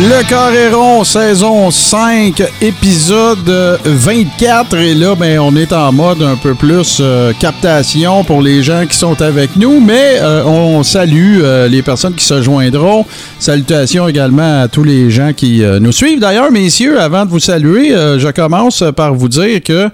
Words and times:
Le 0.00 0.22
Carréron, 0.28 1.02
saison 1.02 1.72
5, 1.72 2.40
épisode 2.62 3.50
24. 3.84 4.76
Et 4.76 4.94
là, 4.94 5.16
ben, 5.16 5.40
on 5.40 5.56
est 5.56 5.72
en 5.72 5.90
mode 5.90 6.22
un 6.22 6.36
peu 6.36 6.54
plus 6.54 6.98
euh, 7.00 7.32
captation 7.40 8.22
pour 8.22 8.40
les 8.40 8.62
gens 8.62 8.86
qui 8.88 8.96
sont 8.96 9.20
avec 9.20 9.56
nous. 9.56 9.80
Mais 9.80 10.18
euh, 10.20 10.44
on 10.44 10.84
salue 10.84 11.40
euh, 11.42 11.66
les 11.66 11.82
personnes 11.82 12.14
qui 12.14 12.24
se 12.24 12.40
joindront. 12.42 13.06
Salutations 13.40 14.06
également 14.06 14.62
à 14.62 14.68
tous 14.68 14.84
les 14.84 15.10
gens 15.10 15.32
qui 15.32 15.64
nous 15.80 15.92
suivent. 15.92 16.20
D'ailleurs, 16.20 16.52
messieurs, 16.52 17.00
avant 17.00 17.24
de 17.24 17.30
vous 17.30 17.40
saluer, 17.40 17.90
je 17.90 18.30
commence 18.30 18.84
par 18.96 19.14
vous 19.14 19.28
dire 19.28 19.60
que... 19.64 19.88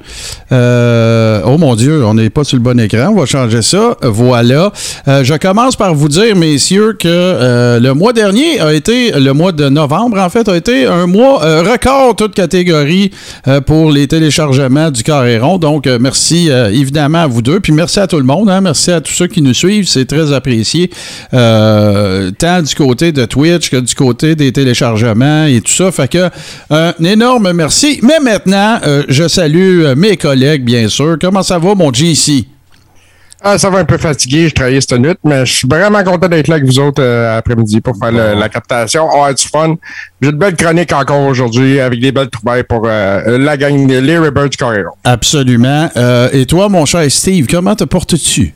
oh 1.46 1.58
mon 1.58 1.74
Dieu, 1.76 2.04
on 2.04 2.14
n'est 2.14 2.30
pas 2.30 2.44
sur 2.44 2.58
le 2.58 2.62
bon 2.62 2.78
écran. 2.78 3.08
On 3.10 3.20
va 3.20 3.26
changer 3.26 3.62
ça. 3.62 3.96
Voilà. 4.02 4.70
je 5.06 5.36
commence 5.36 5.76
par 5.76 5.94
vous 5.94 6.08
dire, 6.08 6.36
messieurs, 6.36 6.94
que 6.98 7.78
le 7.80 7.92
mois 7.92 8.12
dernier 8.12 8.60
a 8.60 8.72
été 8.74 9.12
le 9.12 9.32
mois 9.32 9.52
de 9.52 9.68
novembre 9.68 9.93
en 10.00 10.28
fait, 10.30 10.48
a 10.48 10.56
été 10.56 10.86
un 10.86 11.06
mois 11.06 11.44
euh, 11.44 11.62
record, 11.62 12.16
toute 12.16 12.34
catégorie, 12.34 13.10
euh, 13.48 13.60
pour 13.60 13.90
les 13.90 14.06
téléchargements 14.06 14.90
du 14.90 15.02
Carréron. 15.02 15.58
Donc, 15.58 15.86
euh, 15.86 15.98
merci 16.00 16.48
évidemment 16.48 17.22
à 17.22 17.26
vous 17.26 17.42
deux. 17.42 17.60
Puis 17.60 17.72
merci 17.72 18.00
à 18.00 18.06
tout 18.06 18.18
le 18.18 18.24
monde. 18.24 18.50
Hein. 18.50 18.60
Merci 18.60 18.90
à 18.90 19.00
tous 19.00 19.12
ceux 19.12 19.26
qui 19.26 19.42
nous 19.42 19.54
suivent. 19.54 19.88
C'est 19.88 20.06
très 20.06 20.32
apprécié. 20.32 20.90
tant 21.30 22.62
du 22.62 22.74
côté 22.76 23.12
de 23.12 23.24
Twitch 23.24 23.70
que 23.70 23.76
du 23.76 23.94
côté 23.94 24.34
des 24.34 24.52
téléchargements 24.52 25.46
et 25.46 25.60
tout 25.60 25.72
ça. 25.72 25.90
Fait 25.90 26.08
que, 26.08 26.30
un 26.70 26.92
énorme 27.04 27.52
merci. 27.52 28.00
Mais 28.02 28.20
maintenant, 28.20 28.78
je 29.08 29.28
salue 29.28 29.94
mes 29.96 30.16
collègues, 30.16 30.64
bien 30.64 30.88
sûr. 30.88 31.16
Comment 31.20 31.42
ça 31.42 31.58
va, 31.58 31.74
mon 31.74 31.92
GC? 31.92 32.53
Ah, 33.46 33.58
ça 33.58 33.68
va 33.68 33.78
un 33.78 33.84
peu 33.84 33.98
fatigué, 33.98 34.48
je 34.48 34.54
travaillais 34.54 34.80
cette 34.80 34.98
nuit, 34.98 35.12
mais 35.22 35.44
je 35.44 35.52
suis 35.52 35.68
vraiment 35.68 36.02
content 36.02 36.28
d'être 36.28 36.48
là 36.48 36.54
avec 36.54 36.66
vous 36.66 36.78
autres 36.78 37.02
euh, 37.02 37.36
après-midi 37.36 37.82
pour 37.82 37.94
faire 37.94 38.10
la 38.10 38.48
captation. 38.48 39.06
On 39.12 39.22
va 39.22 39.34
du 39.34 39.46
fun. 39.46 39.74
J'ai 40.22 40.32
de 40.32 40.36
belles 40.36 40.56
chroniques 40.56 40.92
encore 40.92 41.20
aujourd'hui 41.20 41.78
avec 41.78 42.00
des 42.00 42.10
belles 42.10 42.30
trouvailles 42.30 42.64
pour 42.64 42.84
euh, 42.86 43.36
la 43.36 43.58
gang 43.58 43.86
les 43.86 44.00
du 44.00 44.56
Carrero. 44.56 44.96
Absolument. 45.04 45.90
Euh, 45.94 46.30
et 46.32 46.46
toi, 46.46 46.70
mon 46.70 46.86
cher 46.86 47.04
Steve, 47.10 47.46
comment 47.46 47.76
te 47.76 47.84
portes-tu? 47.84 48.54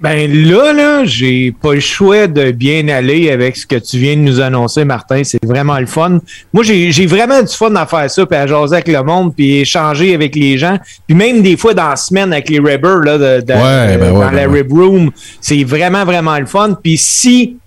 Ben 0.00 0.32
là, 0.48 0.72
là, 0.72 1.04
j'ai 1.04 1.52
pas 1.52 1.74
le 1.74 1.80
choix 1.80 2.26
de 2.26 2.52
bien 2.52 2.88
aller 2.88 3.30
avec 3.30 3.56
ce 3.56 3.66
que 3.66 3.76
tu 3.76 3.98
viens 3.98 4.16
de 4.16 4.22
nous 4.22 4.40
annoncer, 4.40 4.84
Martin. 4.86 5.22
C'est 5.24 5.44
vraiment 5.44 5.78
le 5.78 5.84
fun. 5.84 6.20
Moi, 6.54 6.64
j'ai 6.64 7.06
vraiment 7.06 7.42
du 7.42 7.54
fun 7.54 7.74
à 7.74 7.84
faire 7.84 8.10
ça, 8.10 8.24
puis 8.24 8.36
à 8.36 8.46
jaser 8.46 8.76
avec 8.76 8.88
le 8.88 9.02
monde, 9.02 9.34
puis 9.34 9.58
échanger 9.58 10.14
avec 10.14 10.34
les 10.34 10.56
gens. 10.56 10.78
Puis 11.06 11.14
même 11.14 11.42
des 11.42 11.56
fois 11.58 11.74
dans 11.74 11.90
la 11.90 11.96
semaine 11.96 12.32
avec 12.32 12.48
les 12.48 12.60
Ribbers, 12.60 13.00
là, 13.00 13.18
de, 13.18 13.44
ben 13.46 13.98
dans 13.98 14.30
la 14.30 14.46
ben 14.46 14.52
Rib 14.52 14.72
Room, 14.72 15.10
c'est 15.40 15.64
vraiment, 15.64 16.06
vraiment 16.06 16.38
le 16.38 16.46
fun. 16.46 16.78
Puis 16.82 16.96
si 16.96 17.58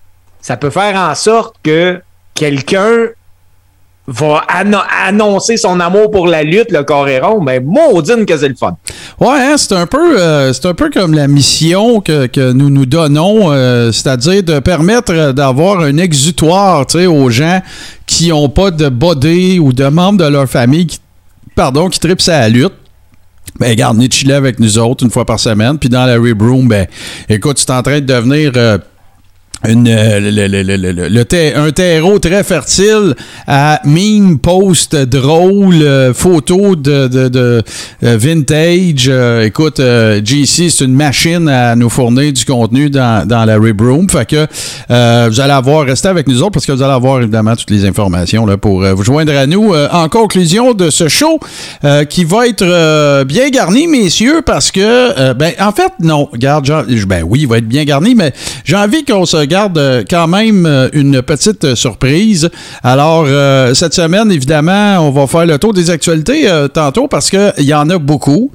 ça 0.42 0.58
peut 0.58 0.72
faire 0.72 0.96
en 0.96 1.14
sorte 1.14 1.56
que 1.64 2.02
quelqu'un 2.34 3.10
va 4.08 4.44
annoncer 5.08 5.56
son 5.56 5.80
amour 5.80 6.12
pour 6.12 6.28
la 6.28 6.44
lutte, 6.44 6.72
le 6.72 6.84
Coréron, 6.84 7.42
mais 7.42 7.62
maudine 7.62 8.26
que 8.26 8.38
c'est 8.38 8.50
le 8.50 8.56
fun. 8.56 8.76
Ouais, 9.20 9.38
hein, 9.40 9.56
c'est 9.58 9.74
un 9.74 9.88
peu 9.88 10.20
euh, 10.20 10.52
c'est 10.52 10.66
un 10.66 10.74
peu 10.74 10.90
comme 10.90 11.14
la 11.14 11.28
mission 11.28 12.02
que, 12.02 12.52
nous 12.52 12.70
nous 12.70 12.86
donnons, 12.86 13.52
euh, 13.52 13.92
c'est-à-dire 13.92 14.44
de 14.44 14.60
permettre 14.60 15.32
d'avoir 15.32 15.80
un 15.80 15.98
exutoire 15.98 16.86
aux 16.96 17.30
gens 17.30 17.62
qui 18.06 18.30
n'ont 18.30 18.50
pas 18.50 18.72
de 18.72 18.90
body 18.90 19.60
ou 19.60 19.72
de 19.72 19.86
membres 19.86 20.20
de 20.20 20.28
leur 20.28 20.50
famille 20.50 20.88
qui, 20.88 21.00
pardon, 21.56 21.88
qui 21.88 22.00
tripent 22.00 22.22
la 22.28 22.50
lutte. 22.50 22.74
Ben, 23.60 23.70
regarde, 23.70 24.02
chiller 24.12 24.34
avec 24.34 24.60
nous 24.60 24.80
autres 24.80 25.04
une 25.04 25.12
fois 25.12 25.26
par 25.26 25.40
semaine. 25.40 25.78
Puis 25.78 25.88
dans 25.88 26.06
la 26.06 26.16
Rib 26.16 26.42
Room, 26.42 26.68
ben, 26.68 26.88
écoute, 27.30 27.58
tu 27.58 27.64
es 27.64 27.72
en 27.72 27.84
train 27.84 28.00
de 28.00 28.06
devenir 28.06 28.52
euh, 28.56 28.78
une, 29.68 29.88
euh, 29.88 30.20
le, 30.20 31.56
un 31.56 31.72
terreau 31.72 32.20
très 32.20 32.44
fertile 32.44 33.16
à 33.48 33.80
meme, 33.86 34.38
post, 34.40 34.96
drôle, 34.96 35.82
euh, 35.82 36.14
photos 36.14 36.78
de, 36.78 37.08
de, 37.08 37.64
euh, 38.04 38.18
vintage. 38.18 39.10
écoute, 39.46 39.80
GC, 39.80 40.70
c'est 40.70 40.86
une 40.86 40.94
machine 40.94 41.48
à 41.48 41.76
nous 41.76 41.90
fournir 41.90 42.34
du 42.34 42.44
contenu 42.46 42.90
dans, 42.90 43.28
dans 43.28 43.46
la 43.46 43.58
Rib 43.58 43.82
Room. 43.82 44.10
Fait 44.10 44.26
que 44.26 44.48
vous 45.30 45.40
allez 45.40 45.54
avoir, 45.54 45.86
restez 45.86 46.10
avec 46.10 46.28
nous 46.28 46.42
autres 46.42 46.52
parce 46.52 46.66
que 46.66 46.72
vous 46.72 46.84
allez 46.84 46.94
avoir 46.94 47.22
évidemment 47.22 47.56
toutes 47.56 47.72
les 47.72 47.86
informations 47.86 48.46
là, 48.46 48.58
pour 48.58 48.84
vous 48.84 49.04
joindre 49.04 49.34
à 49.34 49.48
nous. 49.48 49.74
en 49.74 50.10
conclusion 50.10 50.74
de 50.74 50.90
ce 50.90 51.08
show 51.08 51.40
qui 52.10 52.26
va 52.26 52.48
être 52.48 53.24
bien 53.24 53.50
garni, 53.50 53.88
messieurs, 53.88 54.42
parce 54.46 54.72
que, 54.72 55.34
ben, 55.34 55.54
en 55.60 55.72
fait, 55.72 55.92
non, 56.00 56.28
regarde, 56.32 56.68
ben 57.08 57.24
oui, 57.28 57.40
il 57.42 57.48
va 57.48 57.58
être 57.58 57.68
bien 57.68 57.84
garni, 57.86 58.16
mais 58.16 58.34
j'ai 58.66 58.76
envie 58.76 59.04
qu'on 59.06 59.26
se 59.26 59.38
garde 59.54 59.78
euh, 59.78 60.04
quand 60.10 60.28
même 60.28 60.66
euh, 60.66 60.90
une 60.94 61.22
petite 61.22 61.76
surprise. 61.76 62.50
Alors, 62.82 63.26
euh, 63.28 63.76
cette 63.76 63.94
semaine, 63.94 64.32
évidemment, 64.32 64.98
on 65.08 65.12
va 65.12 65.28
faire 65.28 65.46
le 65.46 65.60
tour 65.60 65.74
des 65.74 65.92
actualités 65.92 66.48
tantôt 66.74 67.08
parce 67.08 67.30
qu'il 67.30 67.66
y 67.66 67.74
en 67.74 67.90
a 67.90 67.98
beaucoup. 67.98 68.52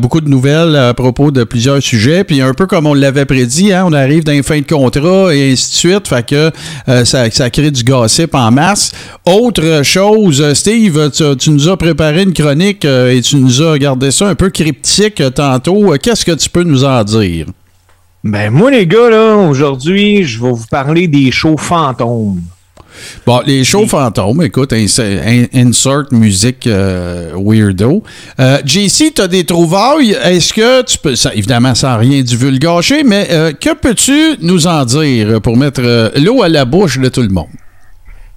beaucoup 0.00 0.20
de 0.20 0.28
nouvelles 0.28 0.76
à 0.76 0.94
propos 0.94 1.30
de 1.30 1.44
plusieurs 1.44 1.82
sujets. 1.82 2.24
Puis 2.24 2.40
un 2.40 2.54
peu 2.54 2.66
comme 2.66 2.86
on 2.86 2.94
l'avait 2.94 3.24
prédit, 3.24 3.72
hein, 3.72 3.84
on 3.86 3.92
arrive 3.92 4.22
les 4.26 4.42
fins 4.42 4.60
de 4.60 4.66
contrat 4.66 5.34
et 5.34 5.52
ainsi 5.52 5.70
de 5.70 5.76
suite. 5.76 6.08
Fait 6.08 6.26
que 6.26 6.50
ça, 7.04 7.30
ça, 7.30 7.50
crée 7.50 7.70
du 7.70 7.84
gossip 7.84 8.34
en 8.34 8.50
masse. 8.50 8.92
Autre 9.26 9.82
chose, 9.82 10.52
Steve, 10.54 11.10
tu, 11.38 11.50
nous 11.50 11.68
as 11.68 11.76
préparé 11.76 12.22
une 12.22 12.32
chronique 12.32 12.84
et 12.84 13.20
tu 13.22 13.36
nous 13.36 13.62
as 13.62 13.72
regardé 13.72 14.10
ça 14.10 14.28
un 14.28 14.34
peu 14.34 14.50
cryptique 14.50 15.22
tantôt. 15.34 15.94
Qu'est-ce 16.02 16.24
que 16.24 16.32
tu 16.32 16.48
peux 16.48 16.64
nous 16.64 16.84
en 16.84 17.02
dire? 17.04 17.46
Ben, 18.24 18.50
moi, 18.50 18.70
les 18.70 18.86
gars, 18.86 19.10
là, 19.10 19.36
aujourd'hui, 19.36 20.22
je 20.22 20.40
vais 20.40 20.52
vous 20.52 20.66
parler 20.70 21.08
des 21.08 21.32
shows 21.32 21.56
fantômes. 21.56 22.40
Bon, 23.26 23.40
les 23.44 23.64
shows 23.64 23.86
fantômes, 23.86 24.42
écoute, 24.42 24.72
insert 24.72 26.04
musique 26.12 26.66
euh, 26.68 27.32
weirdo. 27.34 28.04
Euh, 28.38 28.58
JC, 28.64 29.12
tu 29.14 29.22
as 29.22 29.28
des 29.28 29.44
trouvailles? 29.44 30.16
Est-ce 30.22 30.52
que 30.52 30.82
tu 30.82 30.98
peux, 30.98 31.16
ça, 31.16 31.34
évidemment, 31.34 31.74
sans 31.74 31.98
rien 31.98 32.22
du 32.22 32.36
vulgacher, 32.36 33.02
mais 33.02 33.26
euh, 33.30 33.52
que 33.52 33.74
peux-tu 33.74 34.36
nous 34.40 34.68
en 34.68 34.84
dire 34.84 35.40
pour 35.40 35.56
mettre 35.56 35.82
l'eau 36.20 36.42
à 36.42 36.48
la 36.48 36.64
bouche 36.64 36.98
de 36.98 37.08
tout 37.08 37.22
le 37.22 37.28
monde? 37.28 37.48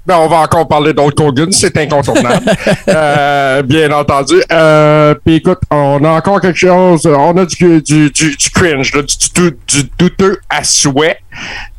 Ben, 0.06 0.18
on 0.18 0.28
va 0.28 0.38
encore 0.38 0.68
parler 0.68 0.94
d'Old 0.94 1.20
Hogan, 1.20 1.52
c'est 1.52 1.76
incontournable. 1.78 2.46
euh, 2.88 3.64
bien 3.64 3.92
entendu. 3.92 4.36
Euh, 4.52 5.16
Puis 5.26 5.36
écoute, 5.36 5.60
on 5.72 6.04
a 6.04 6.12
encore 6.12 6.40
quelque 6.42 6.60
chose, 6.60 7.06
on 7.08 7.36
a 7.38 7.46
du, 7.46 7.82
du, 7.82 8.12
du, 8.12 8.36
du 8.36 8.50
cringe, 8.52 8.92
du, 8.92 9.90
douteux 9.98 10.40
à 10.50 10.64
souhait. 10.64 11.18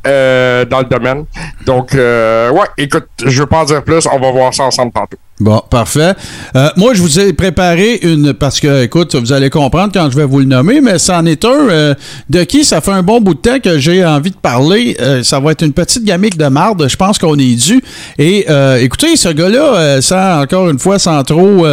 Euh, 0.05 0.63
dans 0.65 0.79
le 0.79 0.85
domaine. 0.85 1.25
Donc, 1.65 1.93
euh, 1.93 2.49
ouais, 2.51 2.67
écoute, 2.77 3.07
je 3.25 3.41
veux 3.41 3.47
pas 3.47 3.61
en 3.61 3.65
dire 3.65 3.83
plus, 3.83 4.07
on 4.07 4.19
va 4.19 4.31
voir 4.31 4.53
ça 4.53 4.63
ensemble 4.63 4.93
tantôt. 4.93 5.17
Bon, 5.39 5.61
parfait. 5.69 6.15
Euh, 6.55 6.69
moi, 6.77 6.93
je 6.95 7.01
vous 7.01 7.19
ai 7.19 7.31
préparé 7.31 7.99
une, 8.01 8.33
parce 8.33 8.59
que, 8.59 8.83
écoute, 8.83 9.15
vous 9.15 9.31
allez 9.33 9.49
comprendre 9.51 9.91
quand 9.93 10.09
je 10.09 10.17
vais 10.17 10.25
vous 10.25 10.39
le 10.39 10.45
nommer, 10.45 10.81
mais 10.81 10.97
c'en 10.97 11.25
est 11.25 11.45
un 11.45 11.95
de 12.29 12.43
qui 12.43 12.63
ça 12.63 12.81
fait 12.81 12.91
un 12.91 13.03
bon 13.03 13.21
bout 13.21 13.35
de 13.35 13.39
temps 13.39 13.59
que 13.59 13.77
j'ai 13.77 14.03
envie 14.03 14.31
de 14.31 14.37
parler. 14.37 14.97
ça 15.23 15.39
va 15.39 15.51
être 15.51 15.63
une 15.63 15.73
petite 15.73 16.03
gamique 16.03 16.37
de 16.37 16.47
marde, 16.47 16.87
je 16.87 16.95
pense 16.95 17.19
qu'on 17.19 17.37
est 17.37 17.55
dû. 17.55 17.83
Et 18.17 18.47
écoutez, 18.79 19.15
ce 19.15 19.29
gars-là, 19.29 20.01
sans, 20.01 20.41
encore 20.41 20.69
une 20.69 20.79
fois, 20.79 20.97
sans 20.97 21.23
trop, 21.23 21.65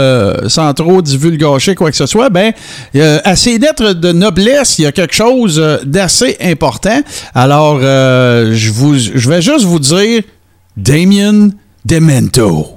sans 0.48 0.74
trop 0.74 1.00
divulgacher 1.00 1.74
quoi 1.74 1.90
que 1.90 1.96
ce 1.96 2.06
soit, 2.06 2.28
ben, 2.28 2.52
à 3.24 3.36
ses 3.36 3.58
lettres 3.58 3.94
de 3.94 4.12
noblesse, 4.12 4.78
il 4.78 4.82
y 4.82 4.86
a 4.86 4.92
quelque 4.92 5.14
chose 5.14 5.62
d'assez 5.84 6.36
important. 6.40 7.00
Alors, 7.34 7.80
euh, 7.82 8.52
je, 8.54 8.70
vous, 8.70 8.98
je 8.98 9.28
vais 9.28 9.42
juste 9.42 9.64
vous 9.64 9.78
dire 9.78 10.22
Damien 10.76 11.50
Demento. 11.84 12.73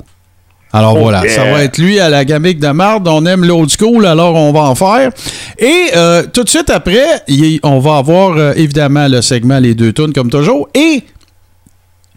Alors 0.77 0.95
oh, 0.95 1.00
voilà, 1.00 1.27
ça 1.27 1.44
va 1.44 1.63
être 1.63 1.79
lui 1.79 2.00
à 2.00 2.07
la 2.09 2.24
gamique 2.24 2.59
de 2.59 2.68
marde. 2.68 3.07
On 3.07 3.25
aime 3.25 3.44
l'old 3.44 3.69
school, 3.69 4.06
alors 4.06 4.35
on 4.35 4.51
va 4.51 4.62
en 4.62 4.75
faire. 4.75 5.12
Et 5.57 5.88
euh, 5.95 6.24
tout 6.31 6.44
de 6.44 6.50
suite 6.50 6.69
après, 6.69 7.24
on 7.63 7.79
va 7.79 7.97
avoir 7.97 8.38
euh, 8.38 8.53
évidemment 8.56 9.07
le 9.07 9.21
segment 9.21 9.59
Les 9.59 9.74
deux 9.74 9.91
tunes 9.91 10.13
comme 10.13 10.29
toujours. 10.29 10.69
Et 10.75 11.03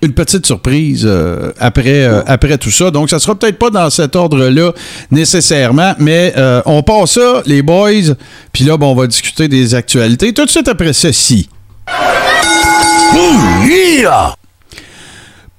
une 0.03 0.13
petite 0.13 0.47
surprise 0.47 1.09
après, 1.59 2.05
après 2.27 2.57
tout 2.57 2.71
ça. 2.71 2.91
Donc, 2.91 3.11
ça 3.11 3.19
sera 3.19 3.35
peut-être 3.35 3.59
pas 3.59 3.69
dans 3.69 3.91
cet 3.91 4.17
ordre-là 4.17 4.73
nécessairement, 5.11 5.93
mais 5.99 6.33
on 6.65 6.83
passe 6.83 7.13
ça, 7.13 7.43
les 7.45 7.61
boys. 7.61 8.15
Puis 8.51 8.65
là, 8.65 8.79
bon, 8.79 8.93
on 8.93 8.95
va 8.95 9.07
discuter 9.07 9.47
des 9.47 9.75
actualités 9.75 10.33
tout 10.33 10.47
de 10.47 10.51
suite 10.51 10.69
après 10.69 10.95
ceci. 10.95 11.51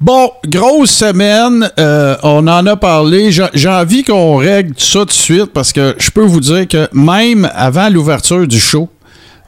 Bon, 0.02 0.32
grosse 0.48 0.90
semaine, 0.90 1.70
euh, 1.80 2.16
on 2.24 2.48
en 2.48 2.66
a 2.66 2.76
parlé. 2.76 3.32
J'ai 3.32 3.70
envie 3.70 4.04
qu'on 4.04 4.38
règle 4.38 4.74
ça 4.76 5.02
tout 5.02 5.06
de 5.06 5.12
suite 5.12 5.54
parce 5.54 5.72
que 5.72 5.94
je 6.00 6.10
peux 6.10 6.26
vous 6.26 6.40
dire 6.40 6.68
que 6.68 6.90
même 6.92 7.48
avant 7.54 7.88
l'ouverture 7.88 8.48
du 8.48 8.60
show, 8.60 8.90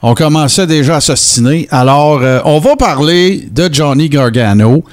on 0.00 0.14
commençait 0.14 0.68
déjà 0.68 0.96
à 0.96 1.00
s'ostiner. 1.00 1.66
Alors, 1.72 2.20
euh, 2.22 2.38
on 2.44 2.60
va 2.60 2.76
parler 2.76 3.48
de 3.50 3.68
Johnny 3.72 4.08
Gargano. 4.08 4.84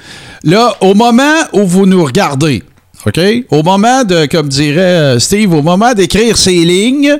Là, 0.42 0.74
au 0.80 0.94
moment 0.94 1.42
où 1.52 1.64
vous 1.64 1.86
nous 1.86 2.04
regardez, 2.04 2.64
OK? 3.06 3.20
Au 3.52 3.62
moment 3.62 4.02
de, 4.02 4.26
comme 4.26 4.48
dirait 4.48 4.80
euh, 4.80 5.18
Steve, 5.20 5.54
au 5.54 5.62
moment 5.62 5.94
d'écrire 5.94 6.36
ces 6.36 6.64
lignes, 6.64 7.18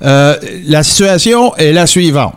la 0.00 0.82
situation 0.84 1.56
est 1.56 1.72
la 1.72 1.88
suivante. 1.88 2.34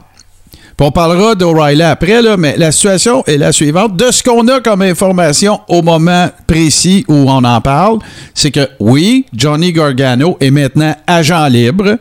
Puis 0.77 0.87
on 0.87 0.91
parlera 0.91 1.35
d'O'Reilly 1.35 1.83
après, 1.83 2.21
là, 2.21 2.35
mais 2.35 2.55
la 2.57 2.71
situation 2.71 3.23
est 3.25 3.37
la 3.37 3.51
suivante. 3.51 3.95
De 3.95 4.11
ce 4.11 4.23
qu'on 4.23 4.47
a 4.47 4.59
comme 4.59 4.81
information 4.81 5.61
au 5.67 5.81
moment 5.81 6.29
précis 6.47 7.05
où 7.07 7.13
on 7.13 7.43
en 7.43 7.61
parle, 7.61 7.99
c'est 8.33 8.51
que 8.51 8.67
oui, 8.79 9.25
Johnny 9.33 9.71
Gargano 9.71 10.37
est 10.39 10.51
maintenant 10.51 10.95
agent 11.05 11.47
libre. 11.47 11.97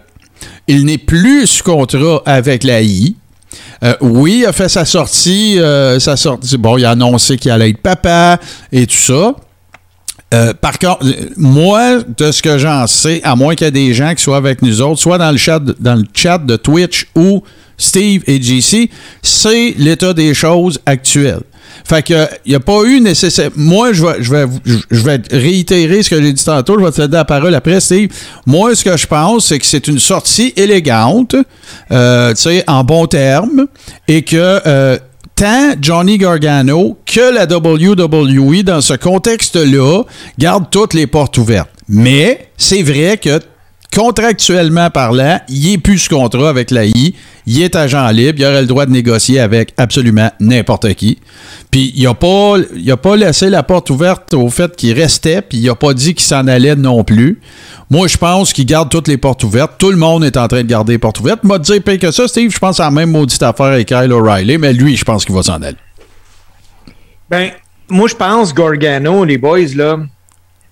Il 0.66 0.86
n'est 0.86 0.98
plus 0.98 1.46
sous 1.46 1.64
contrat 1.64 2.22
avec 2.24 2.64
la 2.64 2.82
I. 2.82 3.16
Euh, 3.84 3.94
oui, 4.00 4.38
il 4.40 4.46
a 4.46 4.52
fait 4.52 4.68
sa 4.68 4.84
sortie, 4.84 5.58
euh, 5.58 5.98
sa 5.98 6.16
sortie. 6.16 6.56
Bon, 6.56 6.78
il 6.78 6.84
a 6.84 6.90
annoncé 6.90 7.36
qu'il 7.36 7.50
allait 7.50 7.70
être 7.70 7.82
papa 7.82 8.38
et 8.70 8.86
tout 8.86 8.96
ça. 8.96 9.34
Euh, 10.32 10.54
par 10.54 10.78
contre, 10.78 11.04
moi, 11.36 11.98
de 12.16 12.32
ce 12.32 12.40
que 12.40 12.56
j'en 12.56 12.86
sais, 12.86 13.20
à 13.22 13.36
moins 13.36 13.54
qu'il 13.54 13.66
y 13.66 13.68
ait 13.68 13.70
des 13.70 13.92
gens 13.92 14.14
qui 14.14 14.22
soient 14.22 14.38
avec 14.38 14.62
nous 14.62 14.80
autres, 14.80 15.00
soit 15.00 15.18
dans 15.18 15.30
le 15.30 15.36
chat, 15.36 15.58
dans 15.58 15.96
le 15.96 16.04
chat 16.14 16.38
de 16.38 16.56
Twitch 16.56 17.08
ou 17.14 17.42
Steve 17.76 18.22
et 18.26 18.40
JC, 18.40 18.90
c'est 19.22 19.74
l'état 19.76 20.12
des 20.12 20.34
choses 20.34 20.80
actuel. 20.86 21.40
Fait 21.84 22.02
que 22.02 22.26
il 22.44 22.50
n'y 22.50 22.54
a 22.54 22.60
pas 22.60 22.82
eu 22.84 23.00
nécessaire. 23.00 23.50
Moi, 23.56 23.92
je 23.92 24.04
vais, 24.04 24.16
je 24.20 24.30
vais, 24.30 24.46
je 24.90 25.00
vais 25.02 25.20
réitérer 25.30 26.02
ce 26.02 26.10
que 26.10 26.22
j'ai 26.22 26.32
dit 26.32 26.44
tantôt. 26.44 26.78
Je 26.78 26.84
vais 26.84 26.90
te 26.90 26.96
céder 26.96 27.16
la 27.16 27.24
parole 27.24 27.54
après, 27.54 27.80
Steve. 27.80 28.10
Moi, 28.46 28.74
ce 28.74 28.84
que 28.84 28.96
je 28.96 29.06
pense, 29.06 29.46
c'est 29.46 29.58
que 29.58 29.66
c'est 29.66 29.88
une 29.88 29.98
sortie 29.98 30.52
élégante, 30.56 31.34
euh, 31.90 32.34
tu 32.34 32.42
sais, 32.42 32.64
en 32.66 32.84
bon 32.84 33.06
terme, 33.06 33.66
et 34.06 34.22
que 34.22 34.60
euh, 34.66 34.98
tant 35.34 35.72
Johnny 35.80 36.18
Gargano 36.18 36.98
que 37.06 37.34
la 37.34 37.46
WWE, 37.46 38.62
dans 38.62 38.80
ce 38.80 38.94
contexte-là, 38.94 40.02
garde 40.38 40.66
toutes 40.70 40.94
les 40.94 41.06
portes 41.06 41.38
ouvertes. 41.38 41.70
Mais 41.88 42.48
c'est 42.56 42.82
vrai 42.82 43.18
que 43.18 43.40
contractuellement 43.94 44.90
parlant, 44.90 45.40
il 45.48 45.70
n'est 45.70 45.78
plus 45.78 45.98
ce 45.98 46.08
contrat 46.08 46.48
avec 46.48 46.70
la 46.70 46.84
I. 46.86 47.14
Il 47.46 47.60
est 47.60 47.76
agent 47.76 48.08
libre. 48.08 48.38
Il 48.38 48.44
aurait 48.46 48.62
le 48.62 48.66
droit 48.66 48.86
de 48.86 48.90
négocier 48.90 49.40
avec 49.40 49.74
absolument 49.76 50.30
n'importe 50.40 50.94
qui. 50.94 51.18
Puis 51.70 51.92
il 51.94 52.04
n'a 52.04 52.14
pas, 52.14 53.16
laissé 53.16 53.50
la 53.50 53.62
porte 53.62 53.90
ouverte 53.90 54.34
au 54.34 54.48
fait 54.48 54.74
qu'il 54.76 54.92
restait, 54.98 55.42
puis 55.42 55.58
il 55.58 55.66
n'a 55.66 55.74
pas 55.74 55.94
dit 55.94 56.14
qu'il 56.14 56.26
s'en 56.26 56.46
allait 56.46 56.76
non 56.76 57.04
plus. 57.04 57.40
Moi, 57.90 58.08
je 58.08 58.16
pense 58.16 58.52
qu'il 58.52 58.66
garde 58.66 58.88
toutes 58.88 59.08
les 59.08 59.18
portes 59.18 59.44
ouvertes. 59.44 59.72
Tout 59.78 59.90
le 59.90 59.98
monde 59.98 60.24
est 60.24 60.36
en 60.36 60.48
train 60.48 60.62
de 60.62 60.68
garder 60.68 60.94
les 60.94 60.98
portes 60.98 61.20
ouvertes. 61.20 61.44
M'a 61.44 61.58
dit 61.58 61.80
pire 61.80 61.98
que 61.98 62.10
ça, 62.10 62.26
Steve, 62.28 62.50
je 62.50 62.58
pense 62.58 62.80
à 62.80 62.84
la 62.84 62.90
même 62.90 63.10
maudite 63.10 63.42
affaire 63.42 63.66
avec 63.66 63.88
Kyle 63.88 64.12
O'Reilly, 64.12 64.58
mais 64.58 64.72
lui, 64.72 64.96
je 64.96 65.04
pense 65.04 65.24
qu'il 65.24 65.34
va 65.34 65.42
s'en 65.42 65.60
aller. 65.60 65.76
Ben, 67.28 67.50
moi, 67.88 68.08
je 68.08 68.14
pense, 68.14 68.54
Gargano, 68.54 69.24
les 69.24 69.38
boys, 69.38 69.74
là, 69.74 69.98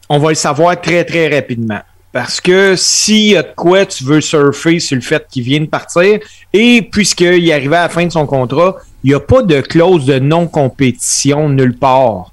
on 0.09 0.19
va 0.19 0.31
le 0.31 0.35
savoir 0.35 0.81
très, 0.81 1.05
très 1.05 1.29
rapidement. 1.29 1.81
Parce 2.13 2.41
que 2.41 2.75
s'il 2.77 3.31
y 3.33 3.37
a 3.37 3.43
de 3.43 3.53
quoi 3.55 3.87
tu 3.87 4.03
veux 4.03 4.21
surfer 4.21 4.81
sur 4.81 4.97
le 4.97 5.03
fait 5.03 5.27
qu'il 5.31 5.45
vient 5.45 5.61
de 5.61 5.67
partir, 5.67 6.19
et 6.53 6.83
puisqu'il 6.83 7.49
est 7.49 7.53
arrivé 7.53 7.77
à 7.77 7.83
la 7.83 7.89
fin 7.89 8.05
de 8.05 8.11
son 8.11 8.27
contrat, 8.27 8.77
il 9.05 9.11
n'y 9.11 9.15
a 9.15 9.21
pas 9.21 9.43
de 9.43 9.61
clause 9.61 10.07
de 10.07 10.19
non-compétition 10.19 11.49
nulle 11.49 11.77
part. 11.77 12.33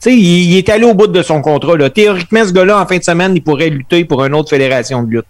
Tu 0.00 0.12
il 0.12 0.56
est 0.56 0.68
allé 0.68 0.84
au 0.84 0.94
bout 0.94 1.08
de 1.08 1.22
son 1.22 1.42
contrat. 1.42 1.76
Là. 1.76 1.90
Théoriquement, 1.90 2.44
ce 2.44 2.52
gars-là, 2.52 2.80
en 2.80 2.86
fin 2.86 2.98
de 2.98 3.02
semaine, 3.02 3.32
il 3.34 3.42
pourrait 3.42 3.70
lutter 3.70 4.04
pour 4.04 4.24
une 4.24 4.34
autre 4.34 4.50
fédération 4.50 5.02
de 5.02 5.10
lutte. 5.10 5.26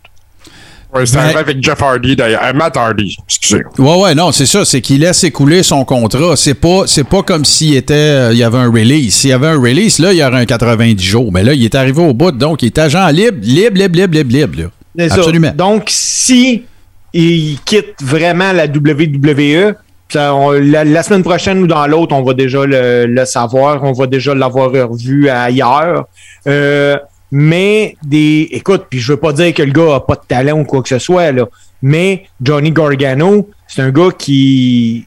Ouais, 0.97 1.07
c'est 1.07 1.17
arrivé 1.19 1.39
avec 1.39 1.63
Jeff 1.63 1.83
Hardy, 1.83 2.17
d'ailleurs. 2.17 2.43
Euh, 2.45 2.53
Matt 2.53 2.77
Hardy, 2.77 3.17
excusez. 3.27 3.63
Ouais, 3.79 4.03
ouais, 4.03 4.15
non, 4.15 4.33
c'est 4.33 4.47
ça. 4.47 4.65
C'est 4.65 4.81
qu'il 4.81 5.01
laisse 5.01 5.23
écouler 5.25 5.63
son 5.63 5.85
contrat. 5.85 6.37
C'est 6.37 6.55
pas, 6.55 6.83
c'est 6.87 7.05
pas 7.05 7.23
comme 7.23 7.45
s'il 7.45 7.77
était, 7.77 7.95
euh, 7.95 8.33
il 8.33 8.39
y 8.39 8.45
avait 8.45 8.59
un 8.59 8.71
release. 8.71 9.15
S'il 9.15 9.31
y 9.31 9.33
avait 9.33 9.49
un 9.49 9.61
release, 9.61 9.99
là, 9.99 10.13
il 10.13 10.19
y 10.19 10.25
aurait 10.25 10.41
un 10.41 10.47
90 10.47 11.03
jours. 11.05 11.33
Mais 11.33 11.43
là, 11.43 11.53
il 11.55 11.65
est 11.65 11.75
arrivé 11.75 12.03
au 12.03 12.13
bout, 12.15 12.33
donc 12.33 12.63
il 12.63 12.67
est 12.67 12.79
agent 12.79 13.07
libre, 13.09 13.39
libre, 13.43 13.77
libre, 13.79 13.97
libre, 13.99 14.15
libre, 14.15 14.33
libre. 14.33 14.63
là. 14.63 14.69
C'est 14.99 15.09
ça. 15.11 15.15
Absolument. 15.17 15.53
Donc, 15.55 15.85
si 15.89 16.65
il 17.13 17.59
quitte 17.65 17.95
vraiment 18.03 18.53
la 18.53 18.67
WWE, 18.67 19.75
ça, 20.09 20.35
on- 20.35 20.53
la, 20.53 20.85
la 20.85 21.03
semaine 21.03 21.23
prochaine 21.25 21.59
ou 21.63 21.67
dans 21.67 21.87
l'autre, 21.87 22.15
on 22.15 22.23
va 22.23 22.33
déjà 22.35 22.65
le, 22.65 23.07
le 23.07 23.25
savoir, 23.25 23.83
on 23.83 23.93
va 23.93 24.07
déjà 24.07 24.35
l'avoir 24.35 24.71
revu 24.71 25.29
ailleurs. 25.29 26.05
Euh, 26.47 26.97
mais 27.31 27.97
des. 28.03 28.49
Écoute, 28.53 28.87
puis 28.89 29.01
je 29.01 29.13
veux 29.13 29.19
pas 29.19 29.33
dire 29.33 29.53
que 29.55 29.63
le 29.63 29.73
gars 29.73 29.97
a 29.97 30.01
pas 30.01 30.15
de 30.15 30.23
talent 30.27 30.61
ou 30.61 30.65
quoi 30.65 30.83
que 30.83 30.89
ce 30.89 30.99
soit, 30.99 31.33
là. 31.33 31.47
Mais 31.83 32.27
Johnny 32.41 32.71
Gargano, 32.71 33.49
c'est 33.67 33.83
un 33.83 33.91
gars 33.91 34.11
qui. 34.17 35.07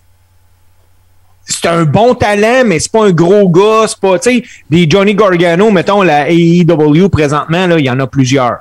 C'est 1.45 1.67
un 1.67 1.83
bon 1.83 2.13
talent, 2.13 2.63
mais 2.65 2.79
c'est 2.79 2.91
pas 2.91 3.05
un 3.07 3.11
gros 3.11 3.49
gars. 3.49 3.85
C'est 3.87 3.99
pas. 3.99 4.19
Tu 4.19 4.41
sais, 4.41 4.43
des 4.69 4.87
Johnny 4.89 5.15
Gargano, 5.15 5.71
mettons, 5.71 6.03
la 6.03 6.29
AEW 6.29 7.09
présentement, 7.09 7.65
là, 7.67 7.79
il 7.79 7.85
y 7.85 7.89
en 7.89 7.99
a 7.99 8.07
plusieurs. 8.07 8.59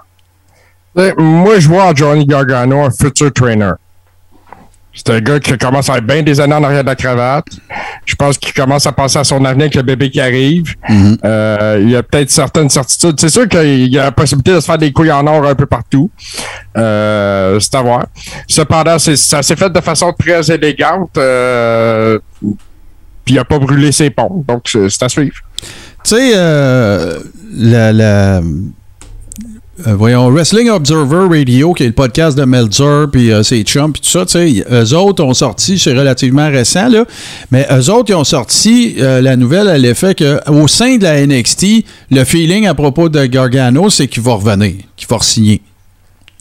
Euh, 0.97 1.13
Moi, 1.19 1.59
je 1.61 1.69
vois 1.69 1.93
Johnny 1.95 2.25
Gargano 2.25 2.81
un 2.81 2.91
futur 2.91 3.33
trainer. 3.33 3.73
C'est 5.05 5.15
un 5.15 5.21
gars 5.21 5.39
qui 5.39 5.57
commence 5.57 5.89
à 5.89 5.99
être 5.99 6.05
bien 6.07 6.23
des 6.23 6.41
années 6.41 6.55
en 6.55 6.63
arrière 6.65 6.83
de 6.83 6.89
la 6.89 6.97
cravate. 6.97 7.47
Je 8.05 8.15
pense 8.17 8.37
qu'il 8.37 8.53
commence 8.53 8.85
à 8.87 8.93
penser 8.93 9.19
à 9.19 9.25
son 9.25 9.45
avenir 9.45 9.65
avec 9.67 9.75
le 9.77 9.83
bébé 9.83 10.11
qui 10.11 10.21
arrive. 10.21 10.75
Euh, 11.25 11.79
il 11.81 11.91
y 11.91 11.97
a 11.97 12.03
peut-être 12.03 12.31
certaines 12.31 12.69
certitudes. 12.69 13.15
C'est 13.21 13.29
sûr 13.29 13.47
qu'il 13.49 13.87
y 13.93 13.99
a 13.99 14.05
la 14.05 14.13
possibilité 14.13 14.53
de 14.55 14.61
se 14.61 14.67
faire 14.67 14.77
des 14.79 14.93
couilles 14.93 15.13
en 15.13 15.25
or 15.27 15.47
un 15.47 15.55
peu 15.55 15.67
partout. 15.67 16.11
Euh, 16.77 17.61
c'est 17.61 17.75
à 17.77 17.83
voir. 17.83 18.07
Cependant, 18.49 18.99
ça 18.99 19.43
s'est 19.43 19.57
fait 19.57 19.71
de 19.71 19.81
façon 19.81 20.13
très 20.19 20.51
élégante. 20.51 21.17
Euh, 21.17 22.19
puis 23.25 23.35
il 23.35 23.39
a 23.39 23.45
pas 23.45 23.59
brûlé 23.59 23.93
ses 23.93 24.11
ponts. 24.11 24.45
Donc, 24.49 24.63
c'est 24.89 25.03
à 25.03 25.09
suivre. 25.09 25.37
Tu 26.05 26.17
sais, 26.17 26.33
la, 26.35 27.93
la- 27.93 28.41
euh, 29.87 29.95
voyons, 29.95 30.29
Wrestling 30.31 30.71
Observer 30.71 31.29
Radio, 31.29 31.73
qui 31.73 31.85
est 31.85 31.87
le 31.87 31.93
podcast 31.93 32.37
de 32.37 32.45
Meltzer, 32.45 33.07
puis 33.13 33.31
euh, 33.31 33.45
ses 33.45 33.63
chums, 33.63 33.93
puis 33.93 34.03
tout 34.03 34.09
ça, 34.09 34.27
tu 34.27 34.33
sais, 34.33 34.65
eux 34.71 34.95
autres 34.95 35.23
ont 35.23 35.35
sorti, 35.35 35.79
c'est 35.79 35.97
relativement 35.97 36.49
récent, 36.49 36.89
là, 36.89 37.05
mais 37.53 37.67
eux 37.71 37.91
autres, 37.91 38.11
ils 38.11 38.15
ont 38.15 38.25
sorti 38.25 38.97
euh, 38.99 39.21
la 39.21 39.37
nouvelle 39.37 39.69
à 39.69 39.79
l'effet 39.79 40.17
qu'au 40.17 40.67
sein 40.67 40.97
de 40.97 41.05
la 41.05 41.25
NXT, 41.25 41.85
le 42.11 42.25
feeling 42.25 42.67
à 42.67 42.75
propos 42.75 43.09
de 43.09 43.25
Gargano, 43.27 43.89
c'est 43.89 44.09
qu'il 44.09 44.23
va 44.23 44.35
revenir, 44.35 44.75
qu'il 44.97 45.09
va 45.09 45.19
signer. 45.21 45.63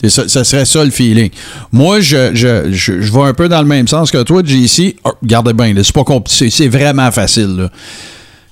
Ça, 0.08 0.44
serait 0.44 0.66
ça 0.66 0.84
le 0.86 0.92
feeling. 0.92 1.32
Moi, 1.72 2.02
je, 2.02 2.32
je, 2.36 2.72
je, 2.72 3.12
vais 3.12 3.22
un 3.22 3.34
peu 3.34 3.50
dans 3.50 3.62
le 3.62 3.68
même 3.68 3.88
sens 3.88 4.12
que 4.12 4.22
toi, 4.22 4.44
JC. 4.46 4.96
Oh, 5.04 5.12
regardez 5.24 5.54
bien, 5.54 5.74
c'est 5.78 5.94
pas 5.94 6.04
compliqué, 6.04 6.52
c'est 6.52 6.68
vraiment 6.68 7.12
facile. 7.12 7.56
là. 7.58 7.70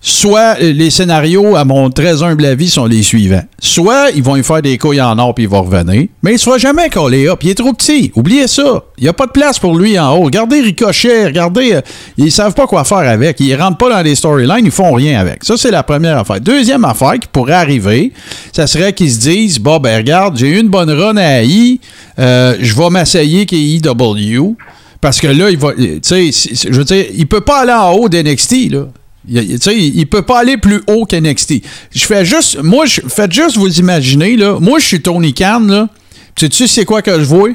Soit 0.07 0.57
euh, 0.61 0.71
les 0.71 0.91
scénarios, 0.91 1.55
à 1.55 1.65
mon 1.65 1.89
très 1.89 2.21
humble 2.21 2.45
avis, 2.45 2.69
sont 2.69 2.85
les 2.85 3.01
suivants. 3.01 3.41
Soit 3.57 4.11
ils 4.15 4.21
vont 4.21 4.35
lui 4.35 4.43
faire 4.43 4.61
des 4.61 4.77
couilles 4.77 5.01
en 5.01 5.17
or 5.17 5.33
puis 5.33 5.45
il 5.45 5.49
va 5.49 5.57
revenir, 5.57 6.05
mais 6.21 6.33
il 6.33 6.37
sera 6.37 6.59
jamais 6.59 6.91
collé 6.91 7.27
up. 7.27 7.39
Il 7.41 7.49
est 7.49 7.55
trop 7.55 7.73
petit. 7.73 8.11
Oubliez 8.13 8.47
ça. 8.47 8.83
Il 8.99 9.05
n'y 9.05 9.09
a 9.09 9.13
pas 9.13 9.25
de 9.25 9.31
place 9.31 9.57
pour 9.57 9.75
lui 9.75 9.97
en 9.97 10.15
haut. 10.15 10.25
Regardez 10.25 10.61
Ricochet, 10.61 11.25
regardez, 11.25 11.73
euh, 11.73 11.81
ils 12.17 12.31
savent 12.31 12.53
pas 12.53 12.67
quoi 12.67 12.83
faire 12.83 12.99
avec. 12.99 13.39
Ils 13.39 13.55
rentrent 13.55 13.79
pas 13.79 13.89
dans 13.89 14.01
les 14.03 14.13
storylines, 14.13 14.65
ils 14.65 14.69
font 14.69 14.93
rien 14.93 15.19
avec. 15.19 15.43
Ça, 15.43 15.57
c'est 15.57 15.71
la 15.71 15.81
première 15.81 16.19
affaire. 16.19 16.39
Deuxième 16.39 16.85
affaire 16.85 17.13
qui 17.13 17.27
pourrait 17.31 17.53
arriver, 17.53 18.13
ça 18.51 18.67
serait 18.67 18.93
qu'ils 18.93 19.11
se 19.11 19.21
disent 19.21 19.57
Bon, 19.57 19.79
ben 19.79 19.97
regarde, 19.97 20.37
j'ai 20.37 20.49
eu 20.49 20.59
une 20.59 20.69
bonne 20.69 20.91
run 20.91 21.17
à 21.17 21.41
AI, 21.41 21.79
euh, 22.19 22.57
je 22.61 22.75
vais 22.75 22.89
m'asseyer 22.91 23.47
EW. 23.51 24.55
Parce 25.01 25.19
que 25.19 25.27
là, 25.27 25.49
il 25.49 25.57
va. 25.57 25.73
Tu 25.73 25.99
sais, 26.03 26.29
je 26.31 26.77
veux 26.77 26.83
dire, 26.83 27.05
il 27.15 27.25
peut 27.25 27.41
pas 27.41 27.61
aller 27.61 27.73
en 27.73 27.93
haut 27.93 28.07
d'NXT, 28.07 28.69
là. 28.69 28.85
Il, 29.27 29.47
tu 29.47 29.57
sais, 29.59 29.77
il 29.77 30.05
peut 30.07 30.21
pas 30.21 30.39
aller 30.39 30.57
plus 30.57 30.81
haut 30.87 31.05
qu'NXT. 31.05 31.55
Je 31.91 32.05
fais 32.05 32.25
juste. 32.25 32.61
Moi, 32.61 32.85
je 32.85 33.01
faites 33.07 33.31
juste 33.31 33.57
vous 33.57 33.79
imaginer, 33.79 34.35
là. 34.35 34.59
Moi, 34.59 34.79
je 34.79 34.85
suis 34.85 35.01
Tony 35.01 35.33
Khan, 35.33 35.61
là. 35.61 35.87
Puis 36.35 36.45
Sais-tu 36.45 36.67
c'est 36.67 36.85
quoi 36.85 37.01
que 37.01 37.19
je 37.19 37.25
vois? 37.25 37.49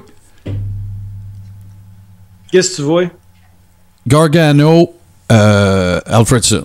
Qu'est-ce 2.51 2.71
que 2.71 2.77
tu 2.77 2.83
vois? 2.83 3.05
Gargano, 4.07 4.95
euh, 5.31 6.01
Alfredson. 6.07 6.65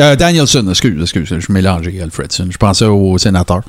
Euh, 0.00 0.16
Danielson, 0.16 0.68
excuse, 0.68 1.00
excuse, 1.00 1.38
je 1.38 1.52
mélangeais 1.52 2.00
Alfredson. 2.00 2.48
Je 2.50 2.58
pensais 2.58 2.84
au 2.84 3.16
sénateur. 3.16 3.62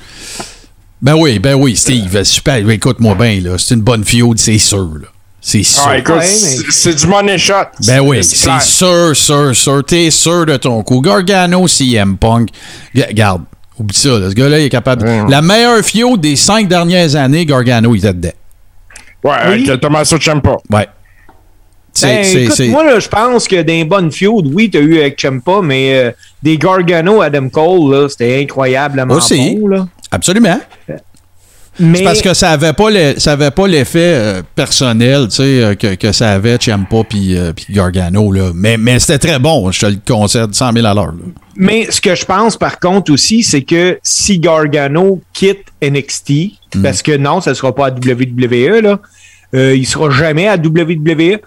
Ben 1.00 1.14
oui, 1.14 1.38
ben 1.38 1.54
oui, 1.54 1.76
Steve, 1.76 2.24
super. 2.24 2.68
Écoute-moi 2.68 3.14
bien, 3.14 3.40
là. 3.40 3.58
C'est 3.58 3.74
une 3.74 3.82
bonne 3.82 4.04
fiode, 4.04 4.38
c'est 4.38 4.58
sûr, 4.58 4.98
là. 5.00 5.08
C'est 5.48 5.62
sûr. 5.62 5.84
Ah, 5.86 5.96
écoute, 5.98 6.16
mais- 6.18 6.24
c'est 6.70 6.92
du 6.96 7.06
money 7.06 7.38
shot. 7.38 7.54
Ben 7.86 8.00
oui, 8.00 8.24
C'est 8.24 8.36
sûr, 8.62 9.14
sûr, 9.14 9.54
sûr. 9.54 9.84
T'es 9.86 10.10
sûr 10.10 10.44
de 10.44 10.56
ton 10.56 10.82
coup. 10.82 11.00
Gargano, 11.00 11.68
CM 11.68 12.16
Punk. 12.16 12.48
Garde, 13.12 13.42
oublie 13.78 13.96
ça. 13.96 14.08
là. 14.18 14.30
Ce 14.30 14.34
gars-là, 14.34 14.58
il 14.58 14.64
est 14.64 14.68
capable. 14.70 15.06
La 15.28 15.40
meilleure 15.42 15.84
FIO 15.84 16.16
des 16.16 16.34
cinq 16.34 16.66
dernières 16.66 17.14
années, 17.14 17.46
Gargano, 17.46 17.94
il 17.94 17.98
était 17.98 18.12
dedans. 18.12 18.30
Ouais, 19.22 19.32
Oui. 19.46 19.68
avec 19.68 19.80
Tommaso 19.80 20.18
Ciampa. 20.18 20.56
Ouais. 20.68 20.88
C'est, 21.92 22.06
Ben, 22.34 22.38
écoute, 22.42 22.68
moi, 22.70 22.82
là, 22.84 22.98
je 22.98 23.08
pense 23.08 23.46
que 23.46 23.62
des 23.62 23.84
bonnes 23.84 24.10
feuds, 24.10 24.42
oui, 24.52 24.68
tu 24.68 24.78
as 24.78 24.80
eu 24.80 24.98
avec 24.98 25.20
Champa, 25.20 25.60
mais 25.62 25.94
euh, 25.94 26.10
des 26.42 26.58
Gargano, 26.58 27.22
Adam 27.22 27.48
Cole, 27.50 27.92
là, 27.94 28.08
c'était 28.08 28.40
incroyablement 28.42 29.14
Aussi. 29.14 29.54
bon. 29.60 29.68
Là. 29.68 29.86
Absolument. 30.10 30.58
Mais 31.78 31.98
C'est 31.98 32.04
parce 32.04 32.22
que 32.22 32.34
ça 32.34 32.50
avait 32.52 32.72
pas 32.72 32.90
le- 32.90 33.14
ça 33.18 33.32
avait 33.32 33.50
pas 33.50 33.66
l'effet 33.68 33.98
euh, 34.14 34.42
personnel, 34.54 35.26
tu 35.28 35.36
sais, 35.36 35.42
euh, 35.62 35.74
que, 35.74 35.94
que 35.94 36.10
ça 36.12 36.30
avait 36.30 36.56
Ciampa 36.58 37.04
puis 37.08 37.36
euh, 37.36 37.52
puis 37.52 37.66
Gargano 37.70 38.32
là. 38.32 38.50
Mais, 38.54 38.76
mais 38.78 38.98
c'était 38.98 39.18
très 39.18 39.38
bon, 39.38 39.70
je 39.72 39.80
te 39.80 39.86
le 39.86 39.98
concède 40.06 40.54
100 40.54 40.72
000 40.72 40.86
à 40.86 40.94
l'heure. 40.94 41.12
Mais 41.54 41.90
ce 41.90 42.00
que 42.00 42.14
je 42.14 42.24
pense 42.24 42.56
par 42.56 42.78
contre 42.80 43.12
aussi, 43.12 43.42
c'est 43.42 43.62
que 43.62 43.98
si 44.02 44.38
Gargano 44.38 45.20
quitte 45.32 45.64
NXT, 45.82 46.30
Mm. 46.74 46.82
parce 46.82 47.00
que 47.02 47.16
non, 47.16 47.40
ça 47.40 47.50
ne 47.50 47.54
sera 47.54 47.74
pas 47.74 47.86
à 47.86 47.90
WWE, 47.90 48.80
là, 48.82 48.98
euh, 49.54 49.74
il 49.76 49.86
sera 49.86 50.10
jamais 50.10 50.48
à 50.48 50.56
WWE. 50.56 51.38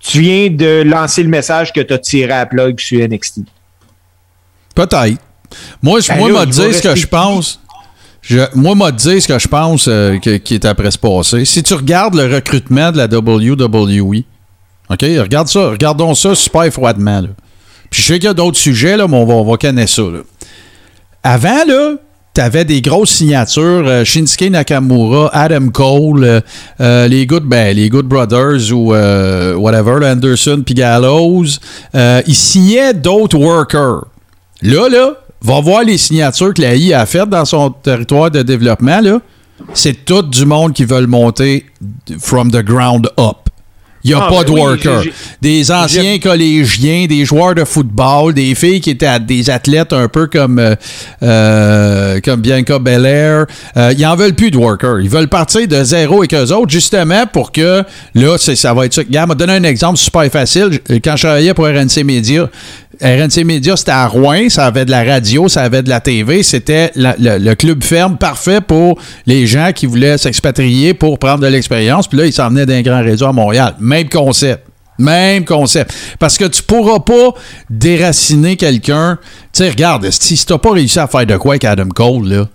Tu 0.00 0.20
viens 0.20 0.48
de 0.48 0.82
lancer 0.82 1.22
le 1.22 1.28
message 1.28 1.72
que 1.72 1.80
tu 1.80 1.92
as 1.92 1.98
tiré 1.98 2.32
à 2.32 2.46
plug 2.46 2.80
sur 2.80 2.98
NXT. 3.06 3.40
Peut-être. 4.74 5.18
Moi, 5.82 6.00
je, 6.00 6.08
Ben 6.08 6.16
moi, 6.18 6.30
là, 6.30 6.46
dit 6.46 6.58
va 6.58 6.72
ce 6.72 6.82
que 6.82 6.94
je 6.96 7.06
pense. 7.06 7.60
Je, 8.22 8.38
moi, 8.54 8.76
m'a 8.76 8.92
dit 8.92 9.20
ce 9.20 9.26
que 9.26 9.38
je 9.38 9.48
pense 9.48 9.86
euh, 9.88 10.16
qui 10.18 10.54
est 10.54 10.64
après 10.64 10.92
se 10.92 10.98
passer. 10.98 11.44
Si 11.44 11.62
tu 11.62 11.74
regardes 11.74 12.14
le 12.14 12.32
recrutement 12.32 12.92
de 12.92 12.96
la 12.96 13.06
WWE, 13.06 14.22
OK, 14.90 15.02
regarde 15.02 15.48
ça, 15.48 15.70
regardons 15.70 16.14
ça 16.14 16.34
super 16.36 16.72
froidement. 16.72 17.22
Puis 17.90 18.00
je 18.00 18.06
sais 18.06 18.14
qu'il 18.14 18.24
y 18.24 18.28
a 18.28 18.34
d'autres 18.34 18.58
sujets, 18.58 18.96
là, 18.96 19.08
mais 19.08 19.16
on 19.16 19.26
va, 19.26 19.34
on 19.34 19.44
va 19.44 19.56
canner 19.56 19.88
ça. 19.88 20.02
Avant, 21.24 21.64
là, 21.66 21.94
t'avais 22.32 22.64
des 22.64 22.80
grosses 22.80 23.10
signatures, 23.10 23.86
euh, 23.86 24.04
Shinsuke 24.04 24.50
Nakamura, 24.50 25.28
Adam 25.32 25.68
Cole, 25.70 26.42
euh, 26.80 27.08
les 27.08 27.26
Good, 27.26 27.42
ben, 27.42 27.74
les 27.76 27.88
Good 27.88 28.06
Brothers 28.06 28.72
ou 28.72 28.92
whatever, 28.92 30.06
Anderson 30.06 30.62
puis 30.64 30.74
Gallows. 30.74 31.58
Ils 31.92 32.34
signaient 32.36 32.94
d'autres 32.94 33.36
workers. 33.36 34.04
Là, 34.62 34.88
là, 34.88 35.14
va 35.42 35.60
voir 35.60 35.82
les 35.82 35.98
signatures 35.98 36.54
que 36.54 36.62
la 36.62 36.74
I 36.74 36.92
a 36.94 37.06
faites 37.06 37.28
dans 37.28 37.44
son 37.44 37.70
territoire 37.70 38.30
de 38.30 38.42
développement, 38.42 39.00
là. 39.00 39.20
C'est 39.74 40.04
tout 40.04 40.22
du 40.22 40.44
monde 40.44 40.72
qui 40.72 40.84
veulent 40.84 41.06
monter 41.06 41.66
from 42.20 42.50
the 42.50 42.62
ground 42.64 43.08
up. 43.18 43.36
Il 44.04 44.08
n'y 44.10 44.14
a 44.14 44.24
Ah, 44.24 44.28
pas 44.28 44.38
ben 44.42 44.44
de 44.46 44.50
oui, 44.50 44.60
workers. 44.60 45.04
Des 45.40 45.70
anciens 45.70 46.18
collégiens, 46.18 47.06
des 47.06 47.24
joueurs 47.24 47.54
de 47.54 47.62
football, 47.64 48.34
des 48.34 48.52
filles 48.56 48.80
qui 48.80 48.90
étaient 48.90 49.20
des 49.20 49.48
athlètes 49.48 49.92
un 49.92 50.08
peu 50.08 50.26
comme, 50.26 50.58
euh, 50.58 50.74
euh, 51.22 52.20
comme 52.24 52.40
Bianca 52.40 52.80
Belair. 52.80 53.46
Euh, 53.76 53.94
ils 53.96 54.04
en 54.04 54.16
veulent 54.16 54.34
plus 54.34 54.50
de 54.50 54.56
workers. 54.56 55.00
Ils 55.00 55.08
veulent 55.08 55.28
partir 55.28 55.68
de 55.68 55.84
zéro 55.84 56.18
avec 56.18 56.34
eux 56.34 56.52
autres, 56.52 56.70
justement 56.70 57.26
pour 57.32 57.52
que, 57.52 57.84
là, 58.16 58.36
ça 58.38 58.74
va 58.74 58.86
être 58.86 58.94
ça. 58.94 59.02
Regarde, 59.02 59.28
m'a 59.28 59.34
donné 59.36 59.52
un 59.52 59.62
exemple 59.62 59.98
super 59.98 60.24
facile. 60.32 60.80
Quand 61.04 61.14
je 61.16 61.22
travaillais 61.22 61.54
pour 61.54 61.66
RNC 61.66 62.02
Media, 62.04 62.50
RNC 63.00 63.44
Media, 63.44 63.76
c'était 63.76 63.92
à 63.92 64.06
Rouen, 64.06 64.48
ça 64.48 64.66
avait 64.66 64.84
de 64.84 64.90
la 64.90 65.02
radio, 65.02 65.48
ça 65.48 65.62
avait 65.62 65.82
de 65.82 65.88
la 65.88 66.00
TV, 66.00 66.42
c'était 66.42 66.92
le, 66.94 67.54
club 67.54 67.82
ferme 67.82 68.16
parfait 68.16 68.60
pour 68.60 68.98
les 69.26 69.46
gens 69.46 69.70
qui 69.74 69.86
voulaient 69.86 70.18
s'expatrier 70.18 70.94
pour 70.94 71.18
prendre 71.18 71.40
de 71.40 71.46
l'expérience. 71.46 72.06
Puis 72.06 72.18
là, 72.18 72.26
ils 72.26 72.32
s'en 72.32 72.48
venaient 72.48 72.66
d'un 72.66 72.82
grand 72.82 73.02
réseau 73.02 73.26
à 73.26 73.32
Montréal. 73.32 73.74
Même 73.80 74.08
concept. 74.08 74.66
Même 74.98 75.44
concept. 75.44 75.92
Parce 76.18 76.36
que 76.36 76.44
tu 76.44 76.62
pourras 76.62 77.00
pas 77.00 77.34
déraciner 77.70 78.56
quelqu'un. 78.56 79.18
Tu 79.52 79.64
sais, 79.64 79.70
regarde, 79.70 80.08
si 80.10 80.36
tu 80.36 80.52
n'as 80.52 80.58
pas 80.58 80.72
réussi 80.72 80.98
à 80.98 81.06
faire 81.06 81.26
de 81.26 81.36
quoi 81.36 81.54
avec 81.54 81.64
Adam 81.64 81.88
Cole, 81.88 82.28
là, 82.28 82.48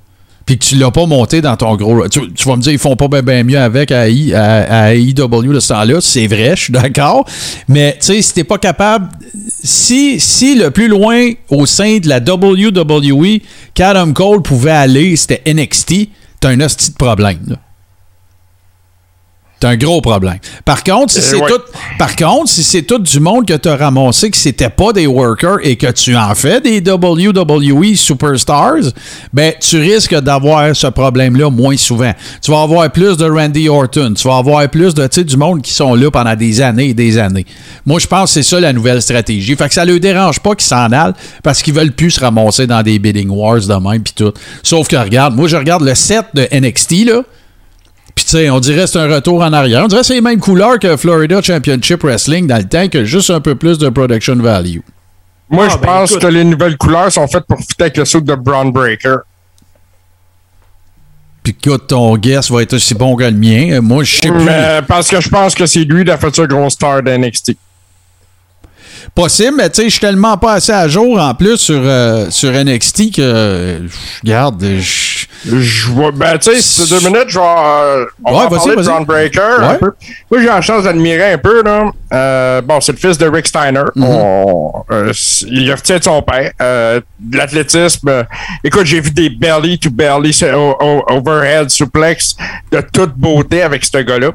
puis 0.48 0.58
que 0.58 0.63
tu 0.63 0.75
l'as 0.77 0.91
pas 0.91 1.06
monté 1.06 1.41
dans 1.41 1.58
ton 1.58 1.75
gros. 1.75 2.08
Tu, 2.08 2.22
vas 2.46 2.56
me 2.56 2.62
dire, 2.62 2.72
ils 2.72 2.79
font 2.79 2.96
pas 2.96 3.22
bien 3.22 3.44
mieux 3.44 3.60
avec 3.60 3.91
à, 3.91 4.03
à, 4.03 4.06
à 4.06 4.96
de 4.96 5.60
ce 5.60 5.67
temps-là. 5.67 6.00
C'est 6.00 6.27
vrai, 6.27 6.56
je 6.56 6.63
suis 6.63 6.74
d'accord. 6.74 7.25
Mais 7.67 7.98
tu 8.00 8.08
sais, 8.08 8.22
si 8.22 8.34
t'es 8.34 8.46
pas 8.46 8.58
capable. 8.58 9.10
Si, 9.67 10.17
si 10.21 10.55
le 10.55 10.71
plus 10.71 10.88
loin 10.88 11.31
au 11.50 11.65
sein 11.65 11.97
de 11.97 12.07
la 12.07 12.19
WWE 12.19 13.39
qu'Adam 13.74 14.13
Cole 14.13 14.41
pouvait 14.41 14.71
aller, 14.71 15.13
c'était 15.17 15.41
NXT, 15.53 16.07
t'as 16.39 16.50
un 16.51 16.62
hostie 16.62 16.91
de 16.91 16.95
problème. 16.95 17.39
là. 17.47 17.57
T'as 19.59 19.69
un 19.69 19.75
gros 19.75 20.01
problème. 20.01 20.37
Par 20.65 20.83
contre, 20.83 21.11
si 21.11 21.19
Euh, 21.19 21.21
c'est 21.23 21.35
ouais. 21.41 21.49
tout, 21.49 21.61
par 21.97 22.15
contre, 22.15 22.47
si 22.49 22.63
c'est 22.63 22.83
tout 22.83 22.99
du 22.99 23.19
monde 23.19 23.45
que 23.47 23.55
tu 23.55 23.67
as 23.67 23.75
ramassé 23.75 24.29
que 24.29 24.37
c'était 24.37 24.69
pas 24.69 24.93
des 24.93 25.07
workers 25.07 25.57
et 25.63 25.75
que 25.75 25.91
tu 25.91 26.15
en 26.15 26.33
fais 26.35 26.61
des 26.61 26.79
WWE 26.79 27.95
superstars, 27.95 28.91
ben 29.33 29.53
tu 29.59 29.79
risques 29.79 30.15
d'avoir 30.19 30.75
ce 30.75 30.87
problème-là 30.87 31.49
moins 31.49 31.75
souvent. 31.75 32.13
Tu 32.41 32.51
vas 32.51 32.61
avoir 32.61 32.89
plus 32.91 33.17
de 33.17 33.25
Randy 33.29 33.67
Orton, 33.67 34.13
tu 34.15 34.27
vas 34.27 34.37
avoir 34.37 34.67
plus 34.69 34.93
de 34.93 35.07
du 35.23 35.37
monde 35.37 35.61
qui 35.61 35.73
sont 35.73 35.95
là 35.95 36.11
pendant 36.11 36.35
des 36.35 36.61
années 36.61 36.89
et 36.89 36.93
des 36.93 37.17
années. 37.17 37.45
Moi, 37.85 37.99
je 37.99 38.07
pense 38.07 38.29
que 38.29 38.33
c'est 38.35 38.43
ça 38.49 38.59
la 38.59 38.73
nouvelle 38.73 39.01
stratégie. 39.01 39.55
Fait 39.55 39.67
que 39.67 39.73
ça 39.73 39.85
ne 39.85 39.97
dérange 39.97 40.39
pas 40.39 40.53
qu'ils 40.53 40.67
s'en 40.67 40.91
allent 40.91 41.15
parce 41.43 41.63
qu'ils 41.63 41.73
veulent 41.73 41.91
plus 41.93 42.11
se 42.11 42.19
ramasser 42.19 42.67
dans 42.67 42.83
des 42.83 42.99
bidding 42.99 43.29
wars 43.29 43.61
de 43.61 43.73
même 43.73 44.03
puis 44.03 44.13
tout. 44.15 44.33
Sauf 44.63 44.87
que 44.87 44.95
regarde, 44.95 45.35
moi 45.35 45.47
je 45.47 45.57
regarde 45.57 45.83
le 45.83 45.95
set 45.95 46.25
de 46.33 46.47
NXT 46.51 47.05
là. 47.05 47.21
Puis, 48.17 48.25
tu 48.25 48.31
sais, 48.31 48.50
on 48.50 48.59
dirait 48.59 48.81
que 48.86 48.88
c'est 48.88 48.97
un 48.97 49.07
retour 49.13 49.43
en 49.43 49.53
arrière. 49.53 49.83
On 49.83 49.88
dirait 49.88 50.01
que 50.01 50.07
c'est 50.07 50.15
les 50.15 50.21
mêmes 50.21 50.39
couleurs 50.39 50.79
que 50.79 50.97
Florida 50.97 51.39
Championship 51.39 52.01
Wrestling 52.01 52.47
dans 52.47 52.57
le 52.57 52.63
temps, 52.63 52.88
que 52.89 53.05
juste 53.05 53.29
un 53.29 53.39
peu 53.39 53.53
plus 53.53 53.77
de 53.77 53.89
production 53.89 54.36
value. 54.38 54.79
Moi, 55.51 55.65
Ah, 55.67 55.74
je 55.74 55.77
ben, 55.77 55.86
pense 55.86 56.12
écoute. 56.13 56.24
que 56.24 56.27
les 56.27 56.43
nouvelles 56.43 56.77
couleurs 56.77 57.12
sont 57.12 57.27
faites 57.27 57.43
pour 57.45 57.59
fitter 57.59 57.83
avec 57.83 57.97
le 57.97 58.05
saut 58.05 58.19
de 58.19 58.33
Braun 58.33 58.71
Breaker. 58.71 59.17
Puis, 61.43 61.55
écoute, 61.63 61.86
ton 61.89 62.17
guess 62.17 62.50
va 62.50 62.63
être 62.63 62.74
aussi 62.74 62.95
bon 62.95 63.15
que 63.15 63.24
le 63.24 63.31
mien. 63.33 63.81
Moi, 63.81 64.03
je 64.03 64.15
sais 64.15 64.29
plus. 64.31 64.43
Mais 64.43 64.81
parce 64.88 65.07
que 65.09 65.21
je 65.21 65.29
pense 65.29 65.53
que 65.53 65.67
c'est 65.67 65.83
lui 65.83 66.03
la 66.03 66.17
future 66.17 66.47
grosse 66.47 66.74
star 66.74 67.03
de 67.03 67.12
NXT. 67.12 67.55
Possible, 69.13 69.53
mais 69.57 69.69
tu 69.69 69.75
sais, 69.75 69.83
je 69.86 69.89
suis 69.91 70.00
tellement 70.00 70.38
pas 70.38 70.53
assez 70.53 70.71
à 70.71 70.88
jour 70.88 71.19
en 71.21 71.36
plus 71.36 71.57
sur, 71.57 71.79
euh, 71.81 72.31
sur 72.31 72.50
NXT 72.51 73.12
que, 73.15 73.21
euh, 73.21 73.88
je 73.88 73.93
regarde, 74.24 74.63
je- 74.79 75.26
Je 75.46 75.88
vois, 75.89 76.12
ben, 76.12 76.38
tu 76.38 76.51
sais, 76.51 76.62
c'est 76.62 76.89
deux 76.89 77.08
minutes, 77.08 77.25
je 77.29 77.38
vais, 77.39 77.46
euh, 77.46 78.06
on 78.25 78.32
Ouais, 78.38 78.44
va 78.50 78.58
parler 78.58 78.75
de. 78.75 78.82
Braun 78.82 79.01
Breaker 79.03 79.41
un 79.60 79.70
Ouais. 79.72 79.77
peu. 79.77 79.91
Moi, 80.32 80.41
j'ai 80.41 80.48
la 80.48 80.62
chance 80.62 80.84
d'admirer 80.84 81.34
un 81.34 81.38
peu, 81.38 81.62
là. 81.63 81.91
Euh, 82.13 82.62
bon, 82.62 82.82
c'est 82.82 82.91
le 82.94 82.98
fils 82.98 83.17
de 83.17 83.27
Rick 83.29 83.48
Steiner. 83.48 83.84
On- 83.98 84.84
euh, 84.91 85.12
il 85.48 85.72
retient 85.72 86.00
de 86.00 86.03
son 86.03 86.22
père. 86.22 86.51
Euh, 86.62 87.00
de 87.20 87.38
l'athlétisme. 87.38 88.08
euh, 88.10 88.24
écoute, 88.63 88.86
j'ai 88.86 89.00
vu 89.00 89.12
des 89.12 89.29
belly 89.29 89.77
to 89.77 89.89
belly 89.91 90.32
overhead 91.10 91.70
suplex 91.70 92.36
de 92.72 92.82
toute 92.91 93.13
beauté 93.15 93.62
avec 93.62 93.84
ce 93.86 93.98
gars-là. 94.00 94.29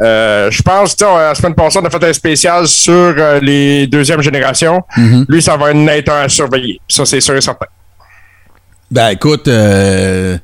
Euh, 0.00 0.50
je 0.50 0.62
pense, 0.62 0.96
tu 0.96 1.04
sais, 1.04 1.10
la 1.12 1.34
semaine 1.34 1.54
passée, 1.54 1.78
on 1.82 1.84
a 1.84 1.90
fait 1.90 2.04
un 2.04 2.12
spécial 2.12 2.66
sur 2.68 3.14
les 3.42 3.86
deuxièmes 3.86 4.22
générations. 4.22 4.80
Mm-hmm. 4.96 5.24
Lui, 5.28 5.42
ça 5.42 5.56
va 5.56 5.70
être 5.72 6.08
un 6.12 6.22
à 6.22 6.28
surveiller. 6.28 6.80
Ça, 6.88 7.04
c'est 7.04 7.20
sûr 7.20 7.34
et 7.36 7.40
certain. 7.40 7.66
Ben 8.90 9.08
écoute, 9.10 9.48
euh, 9.48 10.38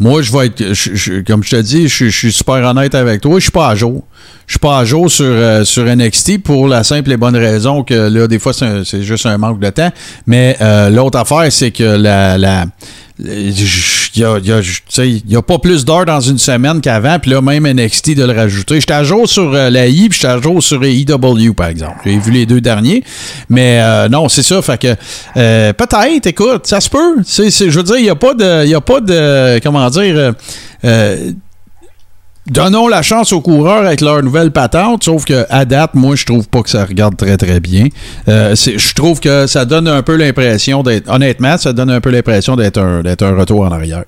moi 0.00 0.20
je 0.20 0.32
vais 0.32 0.46
être, 0.46 1.24
comme 1.26 1.44
je 1.44 1.50
te 1.50 1.60
dis, 1.62 1.86
je, 1.86 2.06
je 2.06 2.16
suis 2.16 2.32
super 2.32 2.54
honnête 2.54 2.94
avec 2.94 3.20
toi, 3.20 3.34
je 3.36 3.44
suis 3.44 3.52
pas 3.52 3.68
à 3.68 3.74
jour. 3.76 4.02
Je 4.46 4.54
suis 4.54 4.58
pas 4.58 4.78
à 4.78 4.84
jour 4.84 5.10
sur, 5.10 5.24
euh, 5.24 5.64
sur 5.64 5.84
NXT 5.84 6.42
pour 6.42 6.68
la 6.68 6.84
simple 6.84 7.12
et 7.12 7.16
bonne 7.16 7.36
raison 7.36 7.82
que 7.82 7.94
là, 7.94 8.26
des 8.26 8.38
fois, 8.38 8.52
c'est 8.52 9.02
juste 9.02 9.26
un 9.26 9.38
manque 9.38 9.58
de 9.58 9.70
temps. 9.70 9.90
Mais 10.26 10.56
euh, 10.60 10.90
l'autre 10.90 11.18
affaire, 11.18 11.50
c'est 11.50 11.70
que 11.70 11.82
la. 11.82 12.36
la 12.36 12.66
il 13.18 13.50
y 14.16 14.24
a, 14.24 14.38
y 14.38 14.52
a- 14.52 14.60
y 15.28 15.36
a 15.36 15.42
pas 15.42 15.58
plus 15.58 15.84
d'heures 15.84 16.04
dans 16.04 16.20
une 16.20 16.38
semaine 16.38 16.80
qu'avant, 16.80 17.18
puis 17.20 17.30
là, 17.30 17.40
même 17.40 17.64
NXT 17.66 18.14
de 18.16 18.24
le 18.24 18.32
rajouter. 18.32 18.80
J'étais 18.80 18.92
à 18.94 19.04
jour 19.04 19.28
sur 19.28 19.52
euh, 19.54 19.70
la 19.70 19.86
I, 19.86 20.08
puis 20.08 20.18
j'étais 20.20 20.32
à 20.32 20.40
jour 20.40 20.62
sur 20.62 20.82
AEW, 20.82 21.52
par 21.54 21.68
exemple. 21.68 21.98
J'ai 22.04 22.18
vu 22.18 22.32
les 22.32 22.44
deux 22.46 22.60
derniers. 22.60 23.04
Mais 23.48 23.80
euh, 23.80 24.08
non, 24.08 24.28
c'est 24.28 24.42
ça. 24.42 24.60
Fait 24.62 24.80
que 24.80 24.94
euh, 25.36 25.72
peut-être, 25.72 26.26
écoute, 26.26 26.66
ça 26.66 26.80
se 26.80 26.90
peut. 26.90 27.16
Je 27.24 27.70
veux 27.70 27.82
dire, 27.84 27.96
il 27.98 28.02
n'y 28.04 28.10
a 28.10 28.14
pas 28.16 28.34
de. 28.34 28.66
Y 28.66 28.74
a 28.74 28.80
pas 28.80 29.00
de. 29.00 29.60
Comment 29.60 29.88
dire. 29.90 30.34
Donnons 32.46 32.88
la 32.88 33.00
chance 33.00 33.32
aux 33.32 33.40
coureurs 33.40 33.86
avec 33.86 34.02
leur 34.02 34.22
nouvelle 34.22 34.50
patente, 34.50 35.04
sauf 35.04 35.24
que 35.24 35.46
à 35.48 35.64
date, 35.64 35.94
moi, 35.94 36.14
je 36.14 36.26
trouve 36.26 36.46
pas 36.46 36.62
que 36.62 36.68
ça 36.68 36.84
regarde 36.84 37.16
très 37.16 37.38
très 37.38 37.58
bien. 37.58 37.86
Euh, 38.28 38.54
je 38.54 38.94
trouve 38.94 39.18
que 39.18 39.46
ça 39.46 39.64
donne 39.64 39.88
un 39.88 40.02
peu 40.02 40.16
l'impression 40.16 40.82
d'être, 40.82 41.08
honnêtement, 41.08 41.56
ça 41.56 41.72
donne 41.72 41.88
un 41.88 42.02
peu 42.02 42.10
l'impression 42.10 42.54
d'être 42.54 42.78
un, 42.78 43.00
retour 43.34 43.60
en 43.62 43.72
arrière. 43.72 44.04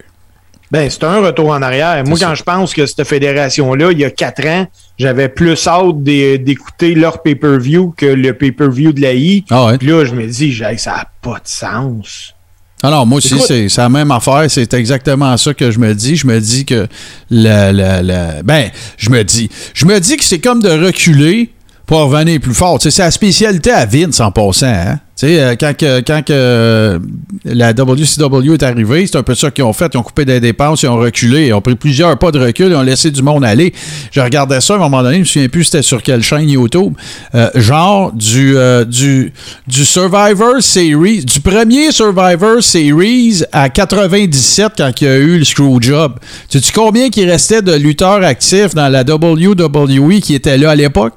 Ben, 0.71 0.91
c'est 0.91 1.05
un 1.05 1.21
retour 1.21 1.51
en 1.51 1.63
arrière. 1.63 2.03
Moi, 2.05 2.19
quand 2.19 2.29
ça. 2.29 2.35
je 2.35 2.43
pense 2.43 2.75
que 2.75 2.85
cette 2.85 3.05
fédération-là, 3.05 3.93
il 3.93 4.01
y 4.01 4.05
a 4.05 4.11
quatre 4.11 4.45
ans, 4.47 4.67
j'avais 4.99 5.29
plus 5.31 5.67
hâte 5.67 6.03
d'é- 6.03 6.37
d'écouter 6.39 6.95
leur 6.95 7.23
pay-per-view 7.23 7.95
que 7.97 8.05
le 8.05 8.35
pay-per-view 8.35 8.93
de 8.93 9.01
la 9.01 9.15
I. 9.15 9.45
Ah 9.49 9.67
ouais. 9.67 9.79
Puis 9.79 9.89
là, 9.89 10.05
je 10.05 10.15
me 10.15 10.27
dis, 10.27 10.55
ça 10.77 10.91
n'a 10.91 11.09
pas 11.23 11.37
de 11.37 11.49
sens. 11.49 12.35
Ah 12.83 12.91
non, 12.91 13.07
moi 13.07 13.19
aussi, 13.19 13.35
c'est, 13.41 13.69
c'est 13.69 13.81
la 13.81 13.89
même 13.89 14.11
affaire. 14.11 14.45
C'est 14.49 14.73
exactement 14.75 15.35
ça 15.37 15.55
que 15.55 15.71
je 15.71 15.79
me 15.79 15.95
dis. 15.95 16.15
Je 16.17 16.27
me 16.27 16.39
dis 16.41 16.65
que 16.67 16.87
la, 17.31 17.73
la, 17.73 18.03
la- 18.03 18.43
ben, 18.43 18.71
je 18.99 19.09
me 19.11 19.25
dis, 19.25 19.49
je 19.75 19.87
me 19.87 19.99
dis 19.99 20.17
que 20.17 20.25
c'est 20.25 20.39
comme 20.41 20.63
de 20.63 20.69
reculer 20.71 21.51
pour 21.87 22.01
revenir 22.01 22.41
plus 22.41 22.55
fort. 22.55 22.79
Tu 22.79 22.85
sais, 22.85 22.91
c'est 22.91 23.03
la 23.03 23.11
spécialité 23.13 23.71
à 23.71 23.87
Vince 23.87 24.19
en 24.21 24.33
passant. 24.33 24.67
Hein? 24.67 24.99
Tu 25.19 25.29
sais, 25.29 25.41
euh, 25.41 25.55
quand, 25.55 26.31
euh, 26.31 26.99
la 27.45 27.73
WCW 27.73 28.53
est 28.53 28.63
arrivée, 28.63 29.07
c'est 29.07 29.17
un 29.17 29.23
peu 29.23 29.35
ça 29.35 29.51
qu'ils 29.53 29.65
ont 29.65 29.73
fait. 29.73 29.91
Ils 29.95 29.97
ont 29.97 30.03
coupé 30.03 30.25
des 30.25 30.41
dépenses, 30.41 30.83
ils 30.83 30.89
ont 30.89 30.97
reculé, 30.97 31.47
ils 31.47 31.55
ont 31.55 31.61
pris 31.61 31.77
plusieurs 31.77 32.19
pas 32.19 32.33
de 32.33 32.41
recul, 32.41 32.73
ils 32.73 32.75
ont 32.75 32.83
laissé 32.83 33.11
du 33.11 33.23
monde 33.23 33.45
aller. 33.45 33.73
Je 34.11 34.21
regardais 34.21 34.61
ça 34.61 34.75
à 34.75 34.77
un 34.77 34.81
moment 34.81 35.03
donné, 35.03 35.15
je 35.15 35.21
me 35.21 35.25
souviens 35.25 35.49
plus 35.49 35.65
c'était 35.65 35.83
sur 35.83 36.03
quelle 36.03 36.23
chaîne 36.23 36.51
YouTube. 36.51 36.93
Euh, 37.35 37.49
genre 37.55 38.13
du, 38.13 38.57
du, 38.89 39.33
du 39.67 39.85
Survivor 39.85 40.61
Series, 40.61 41.25
du 41.25 41.41
premier 41.41 41.93
Survivor 41.93 42.63
Series 42.63 43.43
à 43.53 43.71
97 43.71 44.73
quand 44.77 44.91
il 45.01 45.05
y 45.05 45.11
a 45.11 45.17
eu 45.17 45.39
le 45.39 45.45
Screwjob. 45.45 46.15
Sais-tu 46.51 46.73
combien 46.73 47.09
il 47.15 47.31
restait 47.31 47.63
de 47.63 47.73
lutteurs 47.73 48.23
actifs 48.23 48.75
dans 48.75 48.89
la 48.89 49.03
WWE 49.03 50.21
qui 50.21 50.35
étaient 50.35 50.59
là 50.59 50.73
à 50.73 50.75
l'époque? 50.75 51.15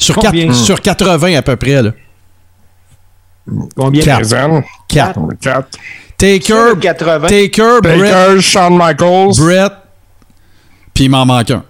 Sur, 0.00 0.14
Combien? 0.16 0.46
quatre- 0.46 0.54
sur 0.56 0.80
80 0.80 1.36
à 1.36 1.42
peu 1.42 1.56
près. 1.56 1.82
Là. 1.82 1.92
Combien? 3.76 4.02
Quatre. 4.02 4.18
Quinzaine. 4.18 4.62
Quatre. 4.88 5.20
Quatre. 5.40 5.78
Taker, 6.16 6.40
Sur 6.42 6.80
80. 6.80 7.28
Taker, 7.28 7.78
Brett, 7.82 8.40
Shawn 8.40 8.76
Michaels. 8.76 9.36
Brett, 9.38 9.72
puis 10.92 11.04
il 11.04 11.10
m'en 11.10 11.24
manque 11.24 11.50
un. 11.50 11.64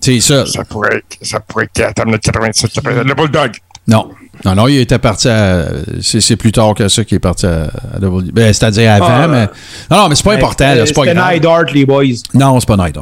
C'est 0.00 0.20
ça. 0.20 0.44
Ça 0.46 0.64
pourrait, 0.64 1.02
ça 1.22 1.40
pourrait 1.40 1.64
être 1.64 1.72
87, 1.72 2.32
87. 2.32 2.84
Le 3.04 3.14
Bulldog. 3.14 3.52
Non. 3.86 4.10
Non, 4.44 4.54
non, 4.54 4.68
il 4.68 4.78
était 4.78 4.98
parti 4.98 5.28
à. 5.28 5.66
C'est 6.00 6.36
plus 6.36 6.52
tard 6.52 6.74
que 6.74 6.88
ça 6.88 7.04
qu'il 7.04 7.16
est 7.16 7.20
parti 7.20 7.46
à, 7.46 7.70
à 7.94 7.98
WWE. 8.00 8.30
Ben, 8.32 8.52
C'est-à-dire 8.52 8.92
avant, 8.92 9.06
Ah, 9.08 9.28
mais. 9.28 9.48
Non, 9.90 10.02
non, 10.02 10.08
mais 10.08 10.14
c'est 10.14 10.24
pas 10.24 10.34
important, 10.34 10.72
c'est 10.74 10.94
pas 10.94 11.02
C'était 11.02 11.14
grave. 11.14 11.32
Night 11.32 11.46
Art, 11.46 11.64
les 11.74 11.86
boys. 11.86 12.04
Non, 12.34 12.60
c'est 12.60 12.68
pas 12.68 12.76
Night 12.76 12.96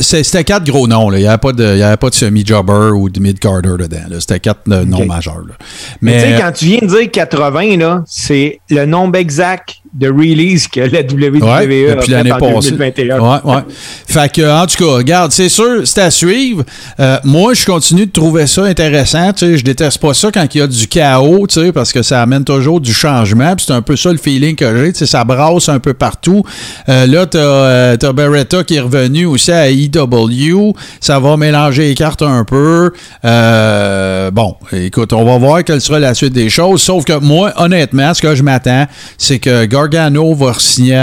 C'était 0.00 0.44
quatre 0.44 0.64
gros 0.64 0.86
noms, 0.88 1.10
là. 1.10 1.18
Il 1.18 1.22
n'y 1.22 1.28
avait 1.28 1.38
pas 1.38 1.52
de, 1.52 1.74
il 1.74 1.78
y 1.78 1.82
avait 1.82 1.96
pas 1.96 2.10
de 2.10 2.14
semi-jobber 2.14 2.90
ou 2.94 3.10
de 3.10 3.20
mid-carder 3.20 3.76
dedans. 3.78 4.18
C'était 4.20 4.40
quatre 4.40 4.60
euh, 4.70 4.84
noms 4.84 5.06
majeurs, 5.06 5.42
là. 5.46 5.54
Mais, 6.00 6.22
tu 6.22 6.30
sais, 6.30 6.40
quand 6.40 6.52
tu 6.52 6.64
viens 6.66 6.78
de 6.80 6.86
dire 6.86 7.10
80, 7.10 7.76
là, 7.76 8.02
c'est 8.06 8.60
le 8.70 8.86
nombre 8.86 9.16
exact 9.18 9.76
de 9.94 10.08
release 10.08 10.66
que 10.66 10.80
la 10.80 11.00
WWE 11.02 11.40
Ouais, 11.40 11.90
a 11.90 11.94
depuis 11.94 12.10
l'année 12.10 12.30
passée. 12.30 12.70
2021. 12.72 13.20
Ouais, 13.20 13.38
ouais. 13.44 13.62
Fait 14.06 14.32
que, 14.32 14.42
en 14.42 14.66
tout 14.66 14.84
cas, 14.84 14.96
regarde, 14.96 15.30
c'est 15.30 15.48
sûr, 15.48 15.82
c'est 15.84 16.00
à 16.00 16.10
suivre. 16.10 16.64
Euh, 16.98 17.18
moi, 17.22 17.54
je 17.54 17.64
continue 17.64 18.06
de 18.06 18.10
trouver 18.10 18.48
ça 18.48 18.64
intéressant. 18.64 19.32
Tu 19.32 19.46
sais, 19.46 19.58
je 19.58 19.64
déteste 19.64 19.98
pas 19.98 20.12
ça 20.12 20.32
quand 20.32 20.52
il 20.52 20.58
y 20.58 20.60
a 20.60 20.66
du 20.66 20.88
chaos, 20.88 21.46
tu 21.46 21.60
sais, 21.60 21.72
parce 21.72 21.92
que 21.92 22.02
ça 22.02 22.22
amène 22.22 22.44
toujours 22.44 22.80
du 22.80 22.92
changement. 22.92 23.54
C'est 23.56 23.72
un 23.72 23.82
peu 23.82 23.94
ça 23.94 24.10
le 24.10 24.18
feeling 24.18 24.56
que 24.56 24.76
j'ai. 24.76 24.92
Tu 24.92 24.98
sais, 25.00 25.06
ça 25.06 25.22
brasse 25.22 25.68
un 25.68 25.78
peu 25.78 25.94
partout. 25.94 26.42
Euh, 26.88 27.06
là, 27.06 27.26
t'as 27.26 27.38
euh, 27.38 27.96
t'as 27.96 28.12
Beretta 28.12 28.64
qui 28.64 28.74
est 28.74 28.80
revenu 28.80 29.26
aussi 29.26 29.52
à 29.52 29.70
EW. 29.70 30.74
Ça 31.00 31.20
va 31.20 31.36
mélanger 31.36 31.88
les 31.88 31.94
cartes 31.94 32.22
un 32.22 32.44
peu. 32.44 32.92
Euh, 33.24 34.30
bon, 34.32 34.56
écoute, 34.72 35.12
on 35.12 35.24
va 35.24 35.38
voir 35.38 35.62
quelle 35.62 35.80
sera 35.80 36.00
la 36.00 36.14
suite 36.14 36.32
des 36.32 36.50
choses. 36.50 36.82
Sauf 36.82 37.04
que 37.04 37.18
moi, 37.20 37.52
honnêtement, 37.56 38.12
ce 38.12 38.20
que 38.20 38.34
je 38.34 38.42
m'attends, 38.42 38.86
c'est 39.18 39.38
que 39.38 39.66
Gargano 39.88 40.34
va 40.34 40.54
signer 40.58 40.96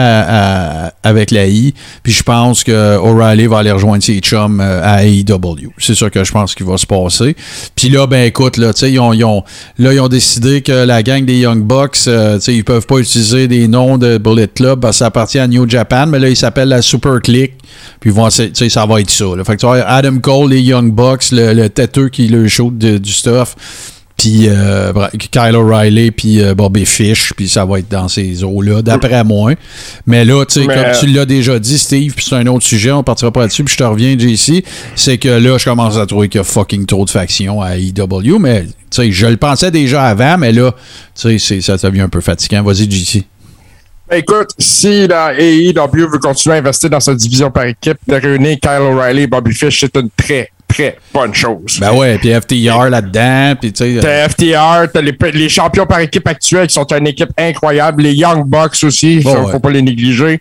avec 1.04 1.32
la 1.32 1.48
I. 1.48 1.74
Puis 2.04 2.14
je 2.14 2.24
pense 2.24 2.64
que 2.64 2.98
O'Reilly 2.98 3.48
va 3.48 3.60
aller 3.60 3.72
rejoindre 3.72 4.04
ses 4.04 4.20
chums 4.20 4.60
euh, 4.62 4.82
à 4.84 5.04
AEW. 5.06 5.72
C'est 5.78 5.96
ça 5.96 6.10
que 6.10 6.24
je 6.24 6.32
pense 6.32 6.56
qu'il 6.56 6.66
va 6.66 6.78
se 6.78 6.86
passer. 6.86 7.36
Puis 7.76 7.90
là, 7.90 8.08
ben 8.08 8.26
écoute, 8.26 8.58
là, 8.58 8.72
ils 8.84 9.00
ont, 9.00 9.14
ils 9.14 9.24
ont- 9.26 9.44
là, 9.78 9.94
ils 9.94 10.00
ont 10.00 10.08
décidé 10.08 10.62
que 10.62 10.72
la 10.86 11.04
gang 11.04 11.26
des 11.26 11.40
Young 11.40 11.64
Bucks, 11.64 11.98
euh, 12.08 12.40
ils 12.48 12.64
peuvent 12.64 12.86
pas 12.86 12.98
utiliser 12.98 13.48
des 13.48 13.68
noms 13.68 13.98
de 13.98 14.18
Bullet 14.18 14.48
Club 14.48 14.80
parce 14.82 14.96
que 14.96 15.00
ça 15.00 15.06
appartient 15.08 15.40
à 15.40 15.48
New 15.48 15.70
Japan, 15.70 16.08
mais 16.08 16.20
là, 16.20 16.30
ils 16.30 16.36
s'appellent 16.38 16.70
la 16.70 16.82
Super 16.82 17.20
Click. 17.22 17.54
Puis 18.00 18.10
vont, 18.12 18.30
ça 18.30 18.86
va 18.86 19.02
être 19.02 19.10
ça. 19.10 19.26
là. 19.36 19.44
Fait 19.44 19.56
que 19.56 19.60
tu 19.62 19.66
vois, 19.66 19.82
Adam 19.82 20.20
Cole, 20.20 20.50
les 20.52 20.62
Young 20.62 20.92
Bucks, 20.92 21.32
le, 21.32 21.54
le 21.54 21.70
têteux 21.70 22.10
qui 22.10 22.28
le 22.28 22.48
shoot 22.48 22.78
du 22.78 23.12
stuff. 23.12 23.56
Puis 24.22 24.48
euh, 24.50 24.94
Kyle 25.32 25.56
O'Reilly, 25.56 26.12
puis 26.12 26.44
euh, 26.44 26.54
Bobby 26.54 26.86
Fish, 26.86 27.34
puis 27.36 27.50
ça 27.50 27.66
va 27.66 27.80
être 27.80 27.90
dans 27.90 28.08
ces 28.08 28.44
eaux-là, 28.44 28.84
d'après 28.84 29.24
moi. 29.24 29.54
Mais 30.06 30.24
là, 30.26 30.46
tu 30.46 30.62
sais, 30.62 30.68
comme 30.68 30.92
tu 31.00 31.08
l'as 31.08 31.26
déjà 31.26 31.58
dit, 31.58 31.80
Steve, 31.80 32.14
puis 32.14 32.24
c'est 32.30 32.36
un 32.36 32.46
autre 32.46 32.64
sujet, 32.64 32.92
on 32.92 33.02
partira 33.02 33.32
pas 33.32 33.40
là-dessus, 33.40 33.64
puis 33.64 33.74
je 33.74 33.80
te 33.80 33.84
reviens, 33.84 34.16
JC, 34.16 34.64
c'est 34.96 35.18
que 35.18 35.28
là, 35.28 35.58
je 35.58 35.66
commence 35.66 35.98
à 35.98 36.06
trouver 36.06 36.30
qu'il 36.30 36.38
y 36.38 36.42
a 36.42 36.44
fucking 36.44 36.86
trop 36.86 37.04
de 37.04 37.10
factions 37.10 37.64
à 37.64 37.78
EW, 37.78 38.38
mais 38.40 38.66
tu 38.66 38.72
sais, 38.92 39.12
je 39.12 39.26
le 39.26 39.38
pensais 39.38 39.72
déjà 39.72 40.04
avant, 40.04 40.38
mais 40.38 40.52
là, 40.52 40.72
tu 41.20 41.40
sais, 41.40 41.62
ça 41.62 41.78
devient 41.78 42.02
un 42.02 42.10
peu 42.10 42.22
fatigant. 42.22 42.62
Vas-y, 42.62 42.92
JC. 42.92 43.24
Ben, 44.08 44.18
Écoute, 44.18 44.50
si 44.60 45.08
la 45.08 45.34
AEW 45.34 46.12
veut 46.12 46.20
continuer 46.20 46.58
à 46.58 46.60
investir 46.60 46.92
dans 46.92 47.00
sa 47.00 47.16
division 47.16 47.50
par 47.50 47.66
équipe, 47.66 47.98
de 48.08 48.14
réunir 48.14 48.60
Kyle 48.62 48.82
O'Reilly 48.82 49.24
et 49.24 49.28
Bobby 49.28 49.56
Fish, 49.56 49.80
c'est 49.80 49.98
une 49.98 50.10
très, 50.16 50.52
très 50.74 50.98
bonne 51.14 51.34
chose. 51.34 51.78
Ben 51.80 51.94
ouais, 51.94 52.18
puis 52.18 52.32
FTR 52.34 52.90
là-dedans, 52.90 53.56
puis 53.60 53.72
tu 53.74 53.84
sais... 53.96 54.00
T'as 54.02 54.30
FTR, 54.30 54.92
t'as 54.92 55.02
les, 55.02 55.16
les 55.34 55.50
champions 55.50 55.86
par 55.86 56.00
équipe 56.00 56.28
actuels 56.28 56.68
qui 56.68 56.74
sont 56.74 56.86
une 56.94 57.08
équipe 57.08 57.30
incroyable. 57.38 58.04
Les 58.04 58.14
Young 58.14 58.46
Bucks 58.46 58.84
aussi, 58.84 59.20
Bon, 59.20 59.34
faut, 59.36 59.42
ouais. 59.46 59.52
faut 59.54 59.60
pas 59.60 59.70
les 59.70 59.82
négliger. 59.82 60.40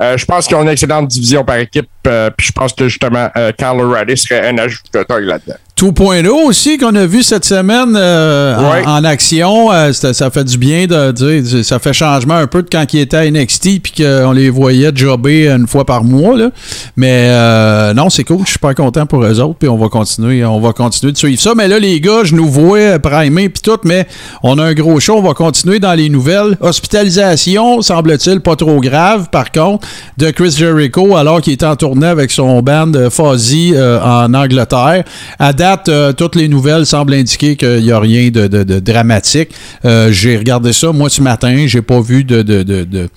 Euh, 0.00 0.16
je 0.16 0.24
pense 0.24 0.46
qu'ils 0.46 0.56
ont 0.56 0.62
une 0.62 0.68
excellente 0.68 1.08
division 1.08 1.44
par 1.44 1.56
équipe. 1.56 1.88
euh, 2.06 2.30
Puis 2.36 2.46
je 2.48 2.52
pense 2.52 2.72
que 2.72 2.88
justement, 2.88 3.28
euh, 3.36 3.52
Kyle 3.56 3.80
O'Reilly 3.80 4.16
serait 4.16 4.48
un 4.48 4.58
ajout 4.58 4.78
de 4.92 5.02
taille 5.02 5.24
là-dedans. 5.26 5.56
2.0 5.78 6.28
aussi 6.44 6.76
qu'on 6.76 6.94
a 6.96 7.06
vu 7.06 7.22
cette 7.22 7.44
semaine 7.44 7.94
euh, 7.96 8.56
en- 8.56 8.72
Ouais. 8.72 8.82
en, 8.84 9.04
action. 9.04 9.70
Euh, 9.72 9.92
ça 9.92 10.28
fait 10.30 10.42
du 10.42 10.58
bien 10.58 10.86
de 10.86 11.12
dire, 11.12 11.64
ça 11.64 11.78
fait 11.78 11.92
changement 11.92 12.34
un 12.34 12.48
peu 12.48 12.62
de 12.64 12.68
quand 12.70 12.84
il 12.92 12.98
était 13.00 13.16
à 13.16 13.30
NXT 13.30 13.78
puis 13.80 13.92
qu'on 14.02 14.32
les 14.32 14.50
voyait 14.50 14.90
jobber 14.92 15.48
une 15.48 15.68
fois 15.68 15.84
par 15.84 16.02
mois. 16.02 16.36
Là. 16.36 16.50
Mais 16.96 17.28
euh, 17.30 17.94
non, 17.94 18.10
c'est 18.10 18.24
cool. 18.24 18.40
Je 18.40 18.44
suis 18.46 18.52
super 18.54 18.74
content 18.74 19.06
pour 19.06 19.22
eux 19.24 19.40
autres. 19.40 19.54
Puis 19.60 19.68
on 19.68 19.76
va 19.76 19.88
continuer, 19.88 20.44
on 20.44 20.58
va 20.58 20.72
continuer 20.72 21.12
de 21.12 21.16
suivre 21.18 21.40
ça. 21.40 21.52
Mais 21.56 21.68
là, 21.68 21.78
les 21.78 22.00
gars, 22.00 22.24
je 22.24 22.34
nous 22.34 22.48
vois 22.48 22.98
primés 22.98 23.48
puis 23.48 23.62
tout, 23.62 23.78
mais 23.84 24.08
on 24.42 24.58
a 24.58 24.64
un 24.64 24.74
gros 24.74 24.98
show. 24.98 25.14
On 25.18 25.22
va 25.22 25.34
continuer 25.34 25.78
dans 25.78 25.94
les 25.94 26.08
nouvelles. 26.08 26.56
Hospitalisation, 26.60 27.82
semble-t-il, 27.82 28.40
pas 28.40 28.56
trop 28.56 28.80
grave. 28.80 29.28
Par 29.30 29.52
contre, 29.52 29.86
de 30.16 30.30
Chris 30.30 30.56
Jericho, 30.58 31.16
alors 31.16 31.40
qu'il 31.40 31.52
était 31.52 31.66
en 31.66 31.76
tournée 31.76 32.08
avec 32.08 32.32
son 32.32 32.62
band 32.62 32.90
Fozzy 33.10 33.74
en 33.78 34.34
Angleterre. 34.34 35.04
À 35.38 35.52
date, 35.52 35.67
euh, 35.88 36.12
toutes 36.12 36.36
les 36.36 36.48
nouvelles 36.48 36.86
semblent 36.86 37.14
indiquer 37.14 37.56
qu'il 37.56 37.82
n'y 37.82 37.92
a 37.92 37.98
rien 37.98 38.30
de, 38.30 38.46
dramatique. 38.78 39.50
Euh, 39.84 40.10
j'ai 40.10 40.36
regardé 40.36 40.72
ça, 40.72 40.92
moi, 40.92 41.10
ce 41.10 41.22
matin. 41.22 41.64
J'ai 41.66 41.82
pas 41.82 42.00
vu 42.00 42.24
de, 42.24 42.42
de, 42.42 42.62
de, 42.62 42.84
de, 42.84 43.08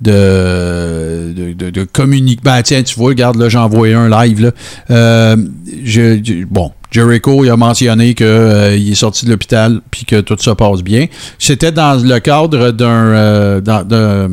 de, 0.00 1.70
de, 1.70 1.84
communique. 1.84 2.42
Ben, 2.42 2.62
tiens, 2.62 2.82
tu 2.82 2.96
vois, 2.96 3.08
regarde, 3.08 3.36
là, 3.36 3.48
j'ai 3.48 3.58
envoyé 3.58 3.94
un 3.94 4.08
live. 4.08 4.40
Là. 4.40 4.50
Euh, 4.90 5.36
bon, 6.50 6.72
Jericho, 6.90 7.44
il 7.44 7.50
a 7.50 7.56
mentionné 7.56 8.14
qu'il 8.14 8.26
est 8.26 8.94
sorti 8.94 9.26
de 9.26 9.30
l'hôpital 9.30 9.80
puis 9.90 10.04
que 10.04 10.20
tout 10.20 10.36
se 10.38 10.50
passe 10.50 10.82
bien. 10.82 11.06
C'était 11.38 11.72
dans 11.72 12.02
le 12.02 12.18
cadre 12.20 12.70
d'un, 12.70 12.88
euh, 12.88 14.28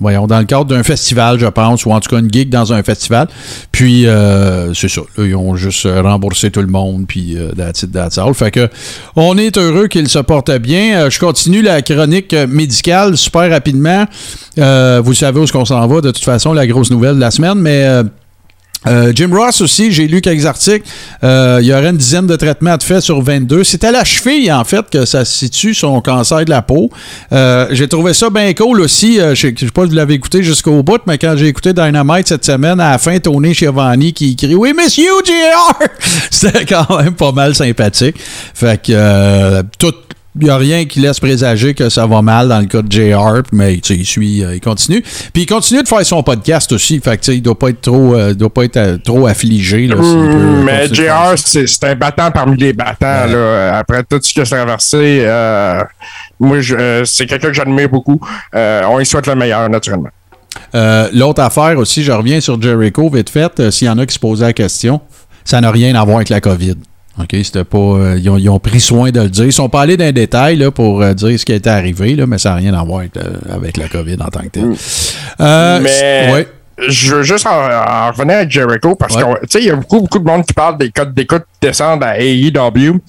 voyons, 0.00 0.26
dans 0.26 0.38
le 0.38 0.44
cadre 0.44 0.66
d'un 0.66 0.82
festival, 0.82 1.38
je 1.38 1.46
pense, 1.46 1.86
ou 1.86 1.92
en 1.92 2.00
tout 2.00 2.10
cas 2.10 2.20
une 2.20 2.32
gig 2.32 2.48
dans 2.48 2.72
un 2.72 2.82
festival. 2.82 3.28
Puis 3.72 4.06
euh, 4.06 4.74
c'est 4.74 4.88
ça. 4.88 5.02
ils 5.18 5.34
ont 5.34 5.56
juste 5.56 5.86
euh, 5.86 6.02
remboursé 6.02 6.50
tout 6.50 6.60
le 6.60 6.66
monde, 6.66 7.06
puis 7.06 7.36
euh, 7.36 7.52
that's 7.52 7.82
it, 7.82 7.92
that's 7.92 8.18
all. 8.18 8.34
Fait 8.34 8.50
que 8.50 8.68
on 9.16 9.36
est 9.38 9.56
heureux 9.56 9.88
qu'il 9.88 10.08
se 10.08 10.18
porte 10.18 10.50
bien. 10.58 11.00
Euh, 11.00 11.10
je 11.10 11.18
continue 11.18 11.62
la 11.62 11.82
chronique 11.82 12.32
euh, 12.34 12.46
médicale 12.46 13.16
super 13.16 13.50
rapidement. 13.50 14.04
Euh, 14.58 15.00
vous 15.04 15.14
savez 15.14 15.40
où 15.40 15.44
est-ce 15.44 15.52
qu'on 15.52 15.64
s'en 15.64 15.86
va, 15.86 16.00
de 16.00 16.10
toute 16.10 16.24
façon, 16.24 16.52
la 16.52 16.66
grosse 16.66 16.90
nouvelle 16.90 17.16
de 17.16 17.20
la 17.20 17.30
semaine, 17.30 17.58
mais. 17.58 18.02
Euh, 18.86 19.12
Jim 19.14 19.30
Ross 19.32 19.60
aussi, 19.60 19.90
j'ai 19.90 20.06
lu 20.06 20.20
quelques 20.20 20.46
articles. 20.46 20.88
Euh, 21.24 21.58
il 21.60 21.66
y 21.66 21.72
aurait 21.72 21.90
une 21.90 21.96
dizaine 21.96 22.26
de 22.26 22.36
traitements 22.36 22.72
à 22.72 22.78
faire 22.78 23.02
sur 23.02 23.20
22. 23.20 23.64
C'est 23.64 23.82
à 23.84 23.90
la 23.90 24.04
cheville, 24.04 24.52
en 24.52 24.64
fait, 24.64 24.88
que 24.90 25.04
ça 25.04 25.24
se 25.24 25.36
situe 25.36 25.74
son 25.74 26.00
cancer 26.00 26.44
de 26.44 26.50
la 26.50 26.62
peau. 26.62 26.90
Euh, 27.32 27.66
j'ai 27.72 27.88
trouvé 27.88 28.14
ça 28.14 28.30
bien 28.30 28.52
cool 28.54 28.80
aussi. 28.80 29.16
Je 29.16 29.48
ne 29.48 29.56
sais 29.56 29.66
pas 29.66 29.82
si 29.82 29.88
vous 29.88 29.94
l'avez 29.94 30.14
écouté 30.14 30.42
jusqu'au 30.42 30.82
bout, 30.82 31.00
mais 31.06 31.18
quand 31.18 31.34
j'ai 31.36 31.48
écouté 31.48 31.72
Dynamite 31.72 32.28
cette 32.28 32.44
semaine, 32.44 32.80
à 32.80 32.92
la 32.92 32.98
fin, 32.98 33.18
Tony 33.18 33.54
Schiavone 33.54 34.12
qui 34.12 34.36
crie 34.36 34.54
Oui, 34.54 34.72
monsieur 34.72 35.10
JR! 35.24 35.88
C'était 36.30 36.64
quand 36.64 36.98
même 36.98 37.14
pas 37.14 37.32
mal 37.32 37.54
sympathique. 37.54 38.16
Fait 38.54 38.80
que 38.80 39.62
tout. 39.78 39.94
Il 40.40 40.44
n'y 40.44 40.50
a 40.50 40.56
rien 40.56 40.84
qui 40.84 41.00
laisse 41.00 41.18
présager 41.18 41.74
que 41.74 41.88
ça 41.88 42.06
va 42.06 42.22
mal 42.22 42.48
dans 42.48 42.60
le 42.60 42.66
cas 42.66 42.82
de 42.82 42.90
JR, 42.90 43.42
mais 43.52 43.74
il 43.74 44.06
suit, 44.06 44.44
euh, 44.44 44.54
il 44.54 44.60
continue. 44.60 45.02
Puis 45.02 45.42
il 45.42 45.46
continue 45.46 45.82
de 45.82 45.88
faire 45.88 46.04
son 46.06 46.22
podcast 46.22 46.70
aussi. 46.72 47.00
Fait 47.00 47.18
que 47.18 47.32
il 47.32 47.42
doit 47.42 47.58
pas 47.58 47.70
être 47.70 47.80
trop, 47.80 48.14
euh, 48.14 48.34
doit 48.34 48.52
pas 48.52 48.64
être 48.64 48.76
euh, 48.76 48.98
trop 48.98 49.26
affligé. 49.26 49.86
Là, 49.86 49.96
Hum, 49.96 50.62
mais 50.64 50.86
JR, 50.92 51.34
c'est 51.36 51.84
un 51.84 51.94
battant 51.96 52.30
parmi 52.30 52.56
les 52.56 52.72
battants. 52.72 53.26
Ouais. 53.26 53.32
Là. 53.32 53.78
Après 53.78 54.02
tout 54.04 54.18
ce 54.22 54.32
qu'il 54.32 54.42
a 54.42 54.46
traversé, 54.46 55.22
euh, 55.22 55.82
moi, 56.38 56.58
euh, 56.70 57.04
c'est 57.04 57.26
quelqu'un 57.26 57.48
que 57.48 57.54
j'admire 57.54 57.88
beaucoup. 57.88 58.20
On 58.54 58.98
lui 58.98 59.06
souhaite 59.06 59.26
le 59.26 59.34
meilleur, 59.34 59.68
naturellement. 59.68 60.10
L'autre 61.12 61.42
affaire 61.42 61.76
aussi, 61.78 62.02
je 62.04 62.12
reviens 62.12 62.40
sur 62.40 62.60
Jericho 62.60 63.10
vite 63.10 63.30
fait. 63.30 63.70
S'il 63.70 63.86
y 63.86 63.90
en 63.90 63.98
a 63.98 64.06
qui 64.06 64.14
se 64.14 64.18
posaient 64.18 64.46
la 64.46 64.52
question, 64.52 65.00
ça 65.44 65.60
n'a 65.60 65.70
rien 65.70 65.94
à 65.94 66.04
voir 66.04 66.18
avec 66.18 66.28
la 66.28 66.40
COVID. 66.40 66.76
OK, 67.20 67.36
c'était 67.42 67.64
pas. 67.64 67.78
euh, 67.78 68.18
ils, 68.18 68.28
ont, 68.30 68.36
ils 68.38 68.48
ont 68.48 68.58
pris 68.60 68.80
soin 68.80 69.10
de 69.10 69.20
le 69.20 69.28
dire. 69.28 69.44
Ils 69.46 69.52
sont 69.52 69.68
pas 69.68 69.82
allés 69.82 69.96
dans 69.96 70.04
les 70.04 70.12
détails 70.12 70.56
là, 70.56 70.70
pour 70.70 71.02
euh, 71.02 71.14
dire 71.14 71.38
ce 71.38 71.44
qui 71.44 71.52
était 71.52 71.68
arrivé, 71.70 72.14
là, 72.14 72.26
mais 72.26 72.38
ça 72.38 72.50
n'a 72.50 72.56
rien 72.56 72.74
à 72.74 72.84
voir 72.84 73.00
avec, 73.00 73.16
euh, 73.16 73.22
avec 73.50 73.76
la 73.76 73.88
COVID 73.88 74.16
en 74.20 74.28
tant 74.28 74.40
que 74.42 74.48
tel. 74.48 74.72
Euh, 75.40 75.80
Mais- 75.82 76.32
ouais. 76.32 76.48
Je 76.86 77.12
veux 77.16 77.22
juste 77.24 77.44
en, 77.44 77.50
en 77.50 78.12
revenir 78.12 78.36
avec 78.36 78.52
Jericho 78.52 78.94
parce 78.94 79.16
Ouais. 79.16 79.22
que 79.52 79.58
il 79.58 79.64
y 79.64 79.70
a 79.70 79.74
beaucoup, 79.74 79.98
beaucoup 79.98 80.20
de 80.20 80.24
monde 80.24 80.46
qui 80.46 80.52
parle 80.52 80.78
des 80.78 80.92
codes 80.92 81.12
d'écoute 81.12 81.42
descendent 81.60 82.04
à 82.04 82.20
AEW. 82.20 83.00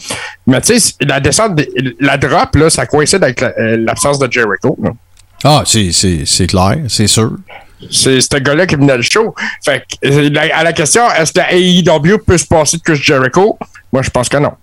Mais 0.48 0.60
tu 0.62 0.80
sais, 0.80 0.96
la 1.02 1.20
descente, 1.20 1.54
des- 1.54 1.70
la 2.00 2.18
drop, 2.18 2.56
là, 2.56 2.72
ça 2.72 2.88
coïncide 2.88 3.24
avec 3.24 3.40
la- 3.42 3.54
l'absence 3.78 4.18
de 4.18 4.28
Jericho. 4.32 4.76
là. 4.82 4.90
Ah, 5.44 5.62
c'est- 5.68 6.48
clair, 6.48 6.78
c'est 6.88 7.06
sûr. 7.06 7.34
C'est 7.92 8.20
ce 8.20 8.38
gars-là 8.40 8.66
qui 8.66 8.76
venait 8.76 8.98
le 8.98 9.04
show. 9.04 9.36
Fait 9.64 9.84
que, 10.02 10.52
à 10.52 10.64
la 10.64 10.74
question, 10.74 11.04
est-ce 11.12 11.32
que 11.32 11.38
la 11.40 11.54
AEW 11.54 12.18
peut 12.26 12.40
se 12.40 12.46
passer 12.48 12.78
de 12.78 12.82
Chris 12.82 13.00
Jericho? 13.02 13.58
Moi, 13.92 14.02
je 14.02 14.10
pense 14.10 14.30
que 14.30 14.38
non. 14.38 14.54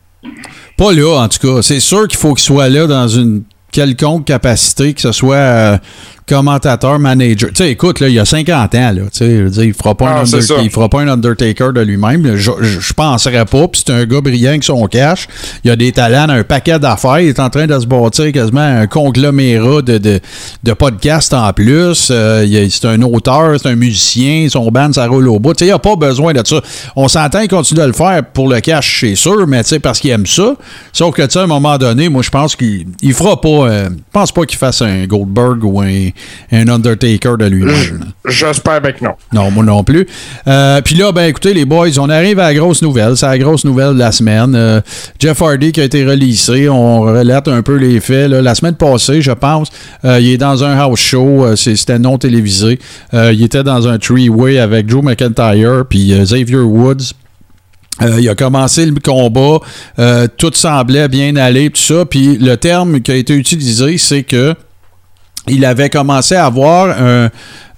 Pas 0.77 0.93
là, 0.93 1.21
en 1.21 1.29
tout 1.29 1.39
cas. 1.39 1.63
C'est 1.63 1.81
sûr 1.81 2.07
qu'il 2.09 2.19
faut 2.19 2.35
qu'il 2.35 2.45
soit 2.45 2.69
là 2.69 2.87
dans 2.87 3.09
une 3.09 3.43
quelconque 3.73 4.25
capacité, 4.25 4.95
que 4.95 5.01
ce 5.01 5.13
soit 5.13 5.37
euh, 5.37 5.79
commentateur, 6.29 6.99
manager. 6.99 7.51
Tu 7.51 7.57
sais, 7.57 7.71
écoute, 7.71 8.01
là, 8.01 8.09
il 8.09 8.19
a 8.19 8.25
50 8.25 8.75
ans, 8.75 8.93
là. 8.93 9.03
Tu 9.05 9.09
sais, 9.13 9.31
je 9.39 9.43
veux 9.45 9.51
dire, 9.51 9.63
il 9.65 9.75
fera 9.75 9.95
pas 9.95 10.09
un 10.09 10.17
Ah, 10.17 10.21
Under- 10.23 10.61
il 10.65 10.71
fera 10.71 10.89
pas 10.89 11.01
un 11.03 11.09
Undertaker 11.09 11.73
de 11.73 11.81
lui-même. 11.81 12.37
Je, 12.37 12.51
je, 12.61 12.81
je 12.81 12.93
penserais 12.93 13.45
pas. 13.45 13.69
Puis 13.69 13.83
c'est 13.87 13.93
un 13.93 14.05
gars 14.05 14.21
brillant 14.21 14.51
avec 14.51 14.65
son 14.65 14.85
cash. 14.87 15.29
Il 15.65 15.71
a 15.71 15.77
des 15.77 15.93
talents, 15.93 16.29
un 16.29 16.43
paquet 16.45 16.79
d'affaires. 16.79 17.21
Il 17.21 17.29
est 17.29 17.39
en 17.41 17.49
train 17.49 17.67
de 17.67 17.79
se 17.79 17.87
bâtir 17.87 18.33
quasiment 18.33 18.61
un 18.61 18.87
conglomérat 18.87 19.83
de, 19.83 19.99
de, 19.99 20.21
de 20.65 20.73
podcasts 20.73 21.33
en 21.33 21.53
plus. 21.53 22.09
Euh, 22.11 22.67
c'est 22.71 22.87
un 22.87 23.01
auteur, 23.03 23.59
c'est 23.61 23.69
un 23.69 23.77
musicien. 23.77 24.49
Son 24.51 24.67
band, 24.71 24.93
ça 24.93 25.07
roule 25.07 25.29
au 25.29 25.39
bout. 25.39 25.55
Tu 25.55 25.61
sais, 25.65 25.69
il 25.71 25.73
a 25.73 25.79
pas 25.79 25.95
besoin 25.97 26.33
de 26.33 26.43
ça. 26.45 26.61
On 26.97 27.07
s'entend, 27.09 27.41
il 27.41 27.49
continue 27.49 27.81
de 27.81 27.87
le 27.87 27.93
faire 27.93 28.23
pour 28.33 28.49
le 28.49 28.61
cash, 28.61 28.99
c'est 29.01 29.15
sûr, 29.15 29.47
mais 29.47 29.63
tu 29.63 29.69
sais, 29.71 29.79
parce 29.79 30.01
qu'il 30.01 30.11
aime 30.11 30.27
ça. 30.27 30.55
Sauf 30.93 31.15
que, 31.15 31.23
tu 31.23 31.31
sais, 31.31 31.39
à 31.39 31.43
un 31.43 31.47
moment 31.47 31.79
donné, 31.79 32.09
moi, 32.09 32.23
je 32.23 32.31
pense 32.31 32.57
qu'il 32.57 32.87
il 33.01 33.15
fera 33.15 33.41
pas. 33.41 33.49
euh, 33.49 33.89
je 33.91 34.03
pense 34.13 34.33
pas 34.33 34.45
qu'il 34.45 34.59
fasse 34.59 34.83
un 34.83 35.07
Goldberg 35.07 35.63
ou 35.63 35.81
un, 35.81 36.09
un 36.53 36.69
Undertaker 36.69 37.37
de 37.39 37.47
lui-même. 37.47 38.13
J'espère 38.27 38.81
bien 38.81 38.93
que 38.93 39.05
non. 39.05 39.13
Non, 39.33 39.51
moi 39.51 39.65
non 39.65 39.85
plus. 39.85 40.07
Euh, 40.47 40.81
Puis 40.83 40.95
là, 40.95 41.13
ben 41.13 41.25
écoutez, 41.25 41.55
les 41.55 41.65
boys, 41.65 41.99
on 41.99 42.09
arrive 42.11 42.39
à 42.39 42.49
la 42.49 42.55
grosse 42.55 42.83
nouvelle. 42.83 43.17
C'est 43.17 43.27
la 43.27 43.39
grosse 43.39 43.65
nouvelle 43.65 43.95
de 43.95 43.99
la 43.99 44.13
semaine. 44.13 44.55
Euh, 44.55 44.81
Jeff 45.19 45.41
Hardy 45.43 45.73
qui 45.73 45.81
a 45.81 45.85
été 45.85 46.05
releasé. 46.05 46.69
On 46.69 47.01
relate 47.03 47.49
un 47.49 47.63
peu 47.63 47.77
les 47.77 48.01
faits. 48.01 48.31
là. 48.31 48.43
La 48.43 48.55
semaine 48.55 48.75
passée, 48.75 49.23
je 49.23 49.33
pense, 49.33 49.69
euh, 50.05 50.19
il 50.21 50.31
est 50.33 50.39
dans 50.39 50.65
un 50.65 50.77
house 50.79 51.01
show. 51.01 51.47
C'était 51.57 51.99
non 51.99 52.19
télévisé. 52.19 52.79
Il 53.13 53.43
était 53.43 53.63
dans 53.63 53.89
un 53.89 53.99
three-way 53.99 54.59
avec 54.59 54.87
Drew 54.87 55.03
McIntyre 55.03 55.85
puis 55.89 56.13
Xavier 56.13 56.57
Woods. 56.57 57.13
Euh, 58.03 58.21
il 58.21 58.29
a 58.29 58.35
commencé 58.35 58.85
le 58.85 58.95
combat, 59.03 59.59
euh, 59.99 60.27
tout 60.37 60.51
semblait 60.53 61.09
bien 61.09 61.35
aller, 61.37 61.71
tout 61.71 61.81
ça. 61.81 62.05
Puis 62.05 62.37
le 62.37 62.57
terme 62.57 63.01
qui 63.01 63.11
a 63.11 63.15
été 63.15 63.35
utilisé, 63.35 63.97
c'est 63.97 64.23
que 64.23 64.55
il 65.49 65.65
avait 65.65 65.91
commencé 65.91 66.35
à 66.35 66.47
avoir 66.47 66.91
un. 67.01 67.31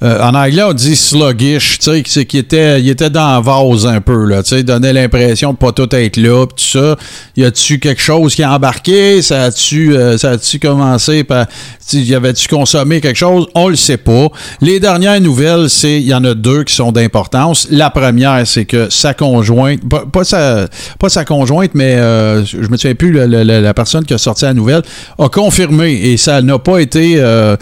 Euh, 0.02 0.22
en 0.22 0.34
anglais, 0.34 0.62
on 0.62 0.72
dit 0.72 0.94
sluggish, 0.94 1.78
tu 1.80 1.84
sais, 1.90 2.02
c'est 2.06 2.24
qu'il 2.24 2.40
était, 2.40 2.80
il 2.80 2.88
était 2.88 3.10
dans 3.10 3.34
la 3.34 3.40
vase 3.40 3.86
un 3.86 4.00
peu, 4.00 4.26
là, 4.26 4.42
tu 4.42 4.50
sais, 4.50 4.62
donnait 4.62 4.92
l'impression 4.92 5.52
de 5.52 5.56
pas 5.58 5.72
tout 5.72 5.88
être 5.94 6.16
là, 6.16 6.46
pis 6.46 6.54
tout 6.54 6.78
ça. 6.78 6.96
Y 7.36 7.44
a-tu 7.44 7.78
quelque 7.80 8.00
chose 8.00 8.34
qui 8.34 8.42
a 8.42 8.52
embarqué? 8.52 9.22
Ça 9.22 9.44
a-tu, 9.44 9.96
euh, 9.96 10.16
ça 10.16 10.30
a-tu 10.30 10.58
commencé 10.60 11.24
par, 11.24 11.46
y 11.92 12.14
avait-tu 12.14 12.46
consommé 12.48 13.00
quelque 13.00 13.16
chose? 13.16 13.46
On 13.54 13.68
le 13.68 13.76
sait 13.76 13.96
pas. 13.96 14.28
Les 14.60 14.78
dernières 14.78 15.20
nouvelles, 15.20 15.68
c'est, 15.68 16.00
il 16.00 16.06
y 16.06 16.14
en 16.14 16.24
a 16.24 16.34
deux 16.34 16.62
qui 16.64 16.74
sont 16.74 16.92
d'importance. 16.92 17.66
La 17.70 17.90
première, 17.90 18.46
c'est 18.46 18.66
que 18.66 18.88
sa 18.90 19.14
conjointe, 19.14 19.80
pas, 20.12 20.24
sa, 20.24 20.68
pas 20.98 21.08
sa 21.08 21.24
conjointe, 21.24 21.72
mais 21.74 21.96
euh, 21.96 22.44
je 22.44 22.68
me 22.68 22.76
souviens 22.76 22.94
plus, 22.94 23.10
le- 23.10 23.26
la 23.42 23.74
personne 23.74 24.04
qui 24.04 24.14
a 24.14 24.18
sorti 24.18 24.44
la 24.44 24.54
nouvelle, 24.54 24.82
a 25.18 25.28
confirmé, 25.28 25.92
et 25.92 26.16
ça 26.16 26.40
n'a 26.42 26.58
pas 26.58 26.78
été 26.78 27.14
euh, 27.16 27.56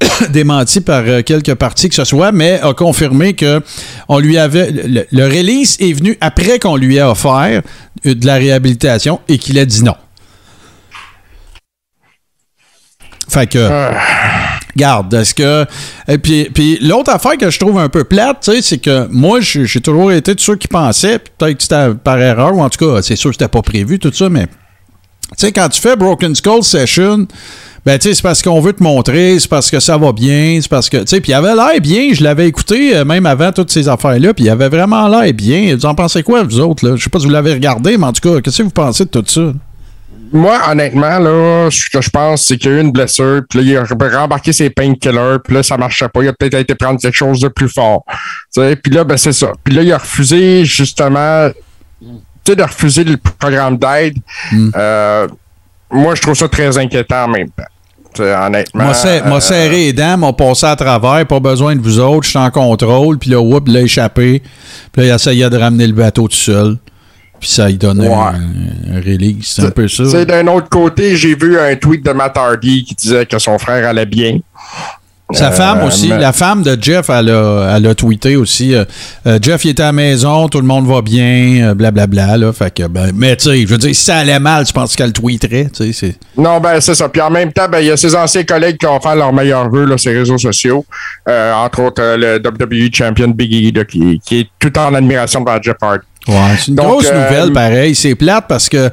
démenti 0.30 0.80
par 0.80 1.02
euh, 1.06 1.22
quelques 1.22 1.54
parties 1.54 1.88
que 1.88 1.94
ce 1.94 2.04
soit, 2.04 2.32
mais 2.32 2.60
a 2.60 2.74
confirmé 2.74 3.34
que 3.34 3.62
on 4.08 4.18
lui 4.18 4.38
avait 4.38 4.70
le, 4.70 5.06
le 5.10 5.24
release 5.24 5.76
est 5.80 5.92
venu 5.92 6.16
après 6.20 6.58
qu'on 6.58 6.76
lui 6.76 6.98
a 6.98 7.10
offert 7.10 7.62
euh, 8.04 8.14
de 8.14 8.26
la 8.26 8.34
réhabilitation 8.34 9.20
et 9.28 9.38
qu'il 9.38 9.58
a 9.58 9.64
dit 9.64 9.82
non. 9.82 9.96
Fait 13.28 13.46
que 13.48 13.90
Garde, 14.76 15.12
est-ce 15.14 15.34
que. 15.34 15.64
Et 16.06 16.18
puis, 16.18 16.50
puis 16.52 16.78
l'autre 16.80 17.10
affaire 17.10 17.38
que 17.38 17.50
je 17.50 17.58
trouve 17.58 17.78
un 17.78 17.88
peu 17.88 18.04
plate, 18.04 18.40
tu 18.42 18.52
sais, 18.52 18.62
c'est 18.62 18.78
que 18.78 19.08
moi, 19.10 19.40
j'ai 19.40 19.80
toujours 19.80 20.12
été 20.12 20.34
de 20.34 20.40
ceux 20.40 20.56
qui 20.56 20.68
pensaient, 20.68 21.18
peut-être 21.18 21.56
que 21.56 21.62
c'était 21.62 21.94
par 21.94 22.20
erreur, 22.20 22.54
ou 22.54 22.60
en 22.60 22.68
tout 22.68 22.84
cas, 22.84 23.00
c'est 23.02 23.16
sûr 23.16 23.30
que 23.30 23.36
c'était 23.36 23.48
pas 23.48 23.62
prévu, 23.62 23.98
tout 23.98 24.12
ça, 24.12 24.28
mais. 24.28 24.46
Tu 24.46 25.46
sais, 25.46 25.52
quand 25.52 25.68
tu 25.70 25.80
fais 25.80 25.96
Broken 25.96 26.34
Skull 26.34 26.62
Session, 26.62 27.26
ben, 27.86 28.00
tu 28.00 28.08
sais, 28.08 28.14
c'est 28.14 28.22
parce 28.22 28.42
qu'on 28.42 28.60
veut 28.60 28.72
te 28.72 28.82
montrer, 28.82 29.38
c'est 29.38 29.48
parce 29.48 29.70
que 29.70 29.78
ça 29.78 29.96
va 29.96 30.10
bien, 30.10 30.58
c'est 30.60 30.68
parce 30.68 30.90
que. 30.90 30.96
Tu 30.96 31.06
sais, 31.06 31.20
puis 31.20 31.30
il 31.30 31.34
avait 31.36 31.54
l'air 31.54 31.80
bien, 31.80 32.12
je 32.12 32.24
l'avais 32.24 32.48
écouté 32.48 32.96
euh, 32.96 33.04
même 33.04 33.26
avant 33.26 33.52
toutes 33.52 33.70
ces 33.70 33.88
affaires-là, 33.88 34.34
puis 34.34 34.46
il 34.46 34.50
avait 34.50 34.68
vraiment 34.68 35.06
l'air 35.06 35.32
bien. 35.32 35.72
Vous 35.76 35.86
en 35.86 35.94
pensez 35.94 36.24
quoi, 36.24 36.42
vous 36.42 36.58
autres, 36.58 36.84
là? 36.84 36.96
Je 36.96 37.04
sais 37.04 37.10
pas 37.10 37.20
si 37.20 37.26
vous 37.26 37.30
l'avez 37.30 37.52
regardé, 37.52 37.96
mais 37.96 38.06
en 38.06 38.12
tout 38.12 38.28
cas, 38.28 38.40
qu'est-ce 38.40 38.58
que 38.58 38.62
vous 38.64 38.70
pensez 38.70 39.04
de 39.04 39.10
tout 39.10 39.22
ça? 39.24 39.52
Moi, 40.32 40.58
honnêtement, 40.68 41.20
là, 41.20 41.68
ce 41.70 41.88
que 41.88 42.00
je 42.00 42.10
pense, 42.10 42.42
c'est 42.42 42.56
qu'il 42.56 42.72
y 42.72 42.74
a 42.74 42.78
eu 42.78 42.80
une 42.80 42.90
blessure, 42.90 43.42
puis 43.48 43.60
là, 43.62 43.84
il 43.84 44.02
a 44.02 44.18
rembarqué 44.18 44.52
ses 44.52 44.68
painkillers, 44.68 45.36
puis 45.44 45.54
là, 45.54 45.62
ça 45.62 45.76
marchait 45.76 46.08
pas. 46.08 46.24
Il 46.24 46.28
a 46.28 46.32
peut-être 46.32 46.54
été 46.54 46.74
prendre 46.74 47.00
quelque 47.00 47.14
chose 47.14 47.38
de 47.38 47.46
plus 47.46 47.68
fort. 47.68 48.02
Tu 48.52 48.62
sais, 48.62 48.74
puis 48.74 48.92
là, 48.92 49.04
ben, 49.04 49.16
c'est 49.16 49.32
ça. 49.32 49.52
Puis 49.62 49.72
là, 49.72 49.82
il 49.82 49.92
a 49.92 49.98
refusé, 49.98 50.64
justement, 50.64 51.50
tu 52.00 52.08
sais, 52.48 52.56
de 52.56 52.64
refuser 52.64 53.04
le 53.04 53.16
programme 53.16 53.78
d'aide. 53.78 54.16
Hmm. 54.50 54.70
Euh, 54.74 55.28
moi, 55.88 56.16
je 56.16 56.22
trouve 56.22 56.34
ça 56.34 56.48
très 56.48 56.76
inquiétant 56.78 57.26
en 57.26 57.28
même 57.28 57.50
temps. 57.50 57.62
Honnêtement. 58.20 58.84
M'a 58.86 58.94
serré, 58.94 59.28
m'a 59.28 59.36
euh, 59.36 59.40
serré 59.40 59.76
les 59.86 59.92
dents, 59.92 60.16
m'a 60.16 60.32
passé 60.32 60.66
à 60.66 60.76
travers, 60.76 61.26
pas 61.26 61.40
besoin 61.40 61.74
de 61.76 61.80
vous 61.80 61.98
autres, 62.00 62.24
je 62.24 62.30
suis 62.30 62.38
en 62.38 62.50
contrôle, 62.50 63.18
puis 63.18 63.30
là, 63.30 63.40
whoop, 63.40 63.64
il 63.68 63.76
a 63.76 63.80
échappé. 63.82 64.42
Puis 64.92 65.02
là, 65.02 65.08
il 65.08 65.14
essayait 65.14 65.50
de 65.50 65.56
ramener 65.56 65.86
le 65.86 65.92
bateau 65.92 66.28
tout 66.28 66.36
seul. 66.36 66.76
Puis 67.38 67.50
ça 67.50 67.68
lui 67.68 67.76
donnait 67.76 68.08
Ouais. 68.08 68.14
un, 68.14 68.96
un 68.96 69.00
release. 69.00 69.52
C'est 69.56 69.66
un 69.66 69.70
peu 69.70 69.88
ça. 69.88 70.24
D'un 70.24 70.46
autre 70.46 70.68
côté, 70.70 71.16
j'ai 71.16 71.34
vu 71.34 71.58
un 71.58 71.76
tweet 71.76 72.04
de 72.04 72.12
Matt 72.12 72.36
Hardy 72.36 72.84
qui 72.84 72.94
disait 72.94 73.26
que 73.26 73.38
son 73.38 73.58
frère 73.58 73.86
allait 73.86 74.06
bien. 74.06 74.38
Sa 75.32 75.48
Euh, 75.48 75.50
femme 75.50 75.82
aussi, 75.82 76.06
la 76.06 76.32
femme 76.32 76.62
de 76.62 76.78
Jeff, 76.80 77.10
elle 77.10 77.30
a, 77.30 77.74
elle 77.76 77.86
a 77.88 77.94
tweeté 77.96 78.36
aussi. 78.36 78.74
euh, 78.76 78.84
euh, 79.26 79.40
Jeff, 79.42 79.64
il 79.64 79.70
était 79.70 79.82
à 79.82 79.86
la 79.86 79.92
maison, 79.92 80.48
tout 80.48 80.60
le 80.60 80.66
monde 80.68 80.86
va 80.86 81.02
bien, 81.02 81.70
euh, 81.70 81.74
blablabla. 81.74 82.36
là, 82.36 82.52
fait 82.52 82.72
que, 82.72 82.86
ben, 82.86 83.10
mais 83.12 83.34
tu 83.34 83.46
sais, 83.50 83.60
je 83.62 83.66
veux 83.66 83.76
dire, 83.78 83.92
si 83.92 84.04
ça 84.04 84.18
allait 84.18 84.38
mal, 84.38 84.64
je 84.64 84.72
pense 84.72 84.94
qu'elle 84.94 85.12
tweeterait. 85.12 85.66
tu 85.74 85.84
sais, 85.84 85.92
c'est- 85.92 86.18
Non, 86.40 86.60
ben 86.60 86.80
c'est 86.80 86.94
ça. 86.94 87.08
Puis 87.08 87.20
en 87.20 87.30
même 87.30 87.52
temps, 87.52 87.66
ben 87.68 87.80
il 87.80 87.86
y 87.86 87.90
a 87.90 87.96
ses 87.96 88.14
anciens 88.14 88.44
collègues 88.44 88.76
qui 88.78 88.86
ont 88.86 89.00
fait 89.00 89.16
leur 89.16 89.32
meilleur 89.32 89.68
vœu 89.68 89.96
sur 89.98 90.12
les 90.12 90.18
réseaux 90.20 90.38
sociaux. 90.38 90.84
Entre 91.28 91.80
autres, 91.82 92.02
le 92.16 92.38
WWE 92.38 92.88
Champion 92.92 93.28
Big 93.28 93.76
E, 93.76 93.82
qui, 93.82 94.20
qui 94.24 94.40
est 94.40 94.46
tout 94.60 94.78
en 94.78 94.94
admiration 94.94 95.42
par 95.42 95.60
Jeff 95.60 95.74
Hardy. 95.82 96.04
Ouais, 96.28 96.34
c'est 96.58 96.68
une 96.68 96.74
Donc, 96.76 96.86
grosse 96.86 97.04
nouvelle, 97.12 97.52
pareil. 97.52 97.94
C'est 97.96 98.14
plate 98.14 98.44
parce 98.48 98.68
que 98.68 98.90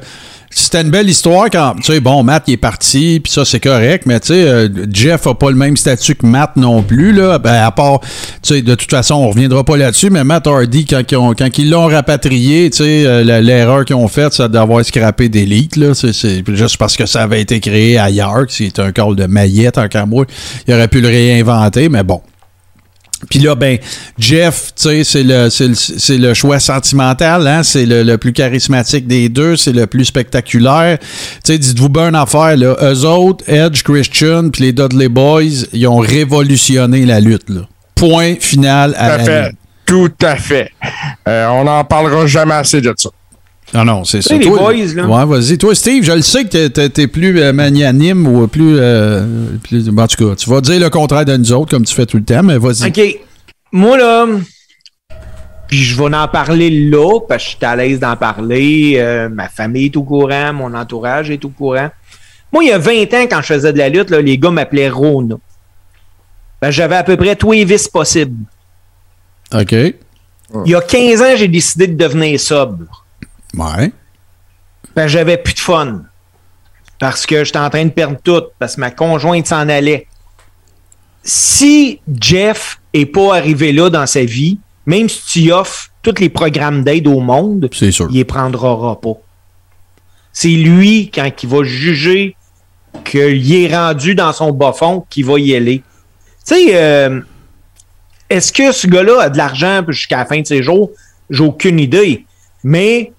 c'était 0.54 0.82
une 0.82 0.90
belle 0.90 1.08
histoire 1.08 1.46
quand. 1.50 1.74
Tu 1.76 1.92
sais, 1.92 2.00
bon, 2.00 2.22
Matt, 2.22 2.44
il 2.46 2.52
est 2.54 2.56
parti, 2.56 3.20
puis 3.22 3.32
ça, 3.32 3.44
c'est 3.44 3.60
correct, 3.60 4.04
mais 4.06 4.20
tu 4.20 4.28
sais, 4.28 4.48
euh, 4.48 4.68
Jeff 4.92 5.26
a 5.26 5.34
pas 5.34 5.50
le 5.50 5.56
même 5.56 5.76
statut 5.76 6.14
que 6.14 6.26
Matt 6.26 6.56
non 6.56 6.82
plus, 6.82 7.12
là. 7.12 7.38
Ben, 7.38 7.62
à 7.62 7.70
part, 7.70 8.00
tu 8.00 8.08
sais, 8.42 8.62
de 8.62 8.74
toute 8.74 8.90
façon, 8.90 9.14
on 9.16 9.30
reviendra 9.30 9.64
pas 9.64 9.76
là-dessus, 9.76 10.10
mais 10.10 10.24
Matt 10.24 10.46
Hardy, 10.46 10.84
quand, 10.84 11.02
quand 11.08 11.58
ils 11.58 11.70
l'ont 11.70 11.86
rapatrié, 11.86 12.70
tu 12.70 12.78
sais, 12.78 13.04
euh, 13.06 13.40
l'erreur 13.40 13.84
qu'ils 13.84 13.96
ont 13.96 14.08
faite, 14.08 14.32
c'est 14.32 14.50
d'avoir 14.50 14.84
scrappé 14.84 15.28
d'élite, 15.28 15.76
là. 15.76 15.94
C'est- 15.94 16.44
juste 16.54 16.76
parce 16.76 16.96
que 16.96 17.06
ça 17.06 17.22
avait 17.22 17.40
été 17.40 17.60
créé 17.60 17.98
ailleurs, 17.98 18.46
que 18.46 18.52
c'est 18.52 18.78
un 18.78 18.92
call 18.92 19.16
de 19.16 19.26
maillette, 19.26 19.78
en 19.78 20.06
moi. 20.06 20.24
Il 20.66 20.74
aurait 20.74 20.88
pu 20.88 21.00
le 21.00 21.08
réinventer, 21.08 21.88
mais 21.88 22.02
bon. 22.02 22.20
Puis 23.30 23.38
là, 23.38 23.54
ben, 23.54 23.78
Jeff, 24.18 24.72
tu 24.76 24.82
sais, 24.82 25.04
c'est 25.04 25.22
le, 25.22 25.48
c'est 25.48 25.68
le, 25.68 25.74
c'est 25.74 26.18
le 26.18 26.34
choix 26.34 26.58
sentimental, 26.60 27.46
hein? 27.46 27.62
C'est 27.62 27.86
le, 27.86 28.02
le 28.02 28.18
plus 28.18 28.32
charismatique 28.32 29.06
des 29.06 29.28
deux, 29.28 29.56
c'est 29.56 29.72
le 29.72 29.86
plus 29.86 30.04
spectaculaire. 30.04 30.98
Tu 30.98 31.06
sais, 31.52 31.58
dites-vous 31.58 31.88
bien 31.88 32.08
une 32.10 32.16
affaire, 32.16 32.56
là. 32.56 32.76
Eux 32.82 33.04
autres, 33.06 33.44
Edge, 33.48 33.82
Christian, 33.82 34.50
puis 34.50 34.64
les 34.64 34.72
Dudley 34.72 35.08
Boys, 35.08 35.64
ils 35.72 35.86
ont 35.86 35.98
révolutionné 35.98 37.06
la 37.06 37.20
lutte, 37.20 37.48
là. 37.48 37.62
Point 37.94 38.34
final 38.40 38.92
Tout 38.92 38.98
à 38.98 39.04
à 39.04 39.16
la 39.18 39.24
fait. 39.24 39.42
lutte. 39.48 39.58
Tout 39.86 40.12
à 40.22 40.36
fait. 40.36 40.70
Euh, 41.28 41.46
on 41.48 41.64
n'en 41.64 41.84
parlera 41.84 42.26
jamais 42.26 42.54
assez 42.54 42.80
de 42.80 42.92
ça. 42.96 43.10
Non, 43.74 43.84
non, 43.84 44.04
c'est 44.04 44.22
ça. 44.22 44.36
les 44.36 44.44
Toi, 44.46 44.58
boys, 44.58 44.72
là. 44.94 45.06
Ouais, 45.06 45.26
vas-y. 45.26 45.58
Toi, 45.58 45.74
Steve, 45.74 46.04
je 46.04 46.12
le 46.12 46.22
sais 46.22 46.44
que 46.44 46.66
t'es- 46.68 46.88
t'es 46.88 47.06
plus 47.08 47.40
euh, 47.40 47.52
magnanime 47.52 48.26
ou 48.26 48.46
plus, 48.46 48.76
euh, 48.78 49.26
plus. 49.64 49.88
En 49.88 50.06
tout 50.06 50.28
cas, 50.28 50.36
tu 50.36 50.48
vas 50.48 50.60
dire 50.60 50.78
le 50.80 50.90
contraire 50.90 51.24
de 51.24 51.36
nous 51.36 51.52
autres, 51.52 51.70
comme 51.70 51.84
tu 51.84 51.94
fais 51.94 52.06
tout 52.06 52.16
le 52.18 52.24
temps, 52.24 52.42
mais 52.44 52.56
vas-y. 52.58 52.86
OK. 52.88 53.18
Moi, 53.72 53.98
là, 53.98 54.26
puis 55.66 55.78
je 55.82 55.96
vais 55.96 56.14
en 56.14 56.28
parler 56.28 56.70
là, 56.70 57.18
parce 57.28 57.42
que 57.44 57.50
je 57.50 57.56
suis 57.56 57.64
à 57.66 57.74
l'aise 57.74 57.98
d'en 57.98 58.14
parler. 58.16 58.94
euh, 58.98 59.28
ma 59.28 59.48
famille 59.48 59.86
est 59.86 59.96
au 59.96 60.04
courant, 60.04 60.52
mon 60.52 60.72
entourage 60.74 61.30
est 61.30 61.44
au 61.44 61.48
courant. 61.48 61.90
Moi, 62.52 62.62
il 62.64 62.68
y 62.68 62.72
a 62.72 62.78
20 62.78 63.12
ans, 63.14 63.26
quand 63.28 63.40
je 63.42 63.46
faisais 63.46 63.72
de 63.72 63.78
la 63.78 63.88
lutte, 63.88 64.10
là, 64.10 64.20
les 64.20 64.38
gars 64.38 64.50
m'appelaient 64.50 64.88
Rona. 64.90 65.34
Ben, 66.62 66.70
J'avais 66.70 66.94
à 66.96 67.02
peu 67.02 67.16
près 67.16 67.34
tous 67.34 67.50
les 67.50 67.64
vices 67.64 67.88
possibles. 67.88 68.44
OK. 69.52 69.72
Il 69.72 70.70
y 70.70 70.74
a 70.76 70.80
15 70.80 71.20
ans, 71.22 71.34
j'ai 71.36 71.48
décidé 71.48 71.88
de 71.88 71.96
devenir 71.96 72.38
sobre. 72.38 73.03
Ouais. 73.56 73.92
Ben, 74.94 75.06
j'avais 75.06 75.36
plus 75.36 75.54
de 75.54 75.58
fun. 75.58 76.02
Parce 76.98 77.26
que 77.26 77.44
j'étais 77.44 77.58
en 77.58 77.70
train 77.70 77.84
de 77.84 77.90
perdre 77.90 78.18
tout, 78.22 78.42
parce 78.58 78.76
que 78.76 78.80
ma 78.80 78.90
conjointe 78.90 79.46
s'en 79.46 79.68
allait. 79.68 80.06
Si 81.22 82.00
Jeff 82.20 82.80
est 82.92 83.06
pas 83.06 83.36
arrivé 83.36 83.72
là 83.72 83.90
dans 83.90 84.06
sa 84.06 84.24
vie, 84.24 84.58
même 84.86 85.08
si 85.08 85.22
tu 85.26 85.38
y 85.40 85.52
offres 85.52 85.90
tous 86.02 86.20
les 86.20 86.28
programmes 86.28 86.84
d'aide 86.84 87.06
au 87.08 87.20
monde, 87.20 87.68
sûr. 87.72 88.06
il 88.10 88.16
les 88.16 88.24
prendra 88.24 89.00
pas. 89.00 89.14
C'est 90.32 90.48
lui, 90.48 91.10
quand 91.12 91.30
il 91.42 91.48
va 91.48 91.64
juger 91.64 92.36
qu'il 93.04 93.54
est 93.54 93.74
rendu 93.74 94.14
dans 94.14 94.32
son 94.32 94.52
bas 94.52 94.72
fond, 94.72 95.04
qui 95.08 95.22
va 95.22 95.38
y 95.38 95.54
aller. 95.54 95.82
Tu 96.46 96.54
sais, 96.54 96.66
euh, 96.74 97.20
est-ce 98.28 98.52
que 98.52 98.72
ce 98.72 98.86
gars-là 98.86 99.22
a 99.22 99.30
de 99.30 99.38
l'argent 99.38 99.82
jusqu'à 99.88 100.18
la 100.18 100.26
fin 100.26 100.40
de 100.40 100.46
ses 100.46 100.62
jours? 100.62 100.90
J'ai 101.30 101.42
aucune 101.42 101.80
idée. 101.80 102.26
Mais 102.62 103.12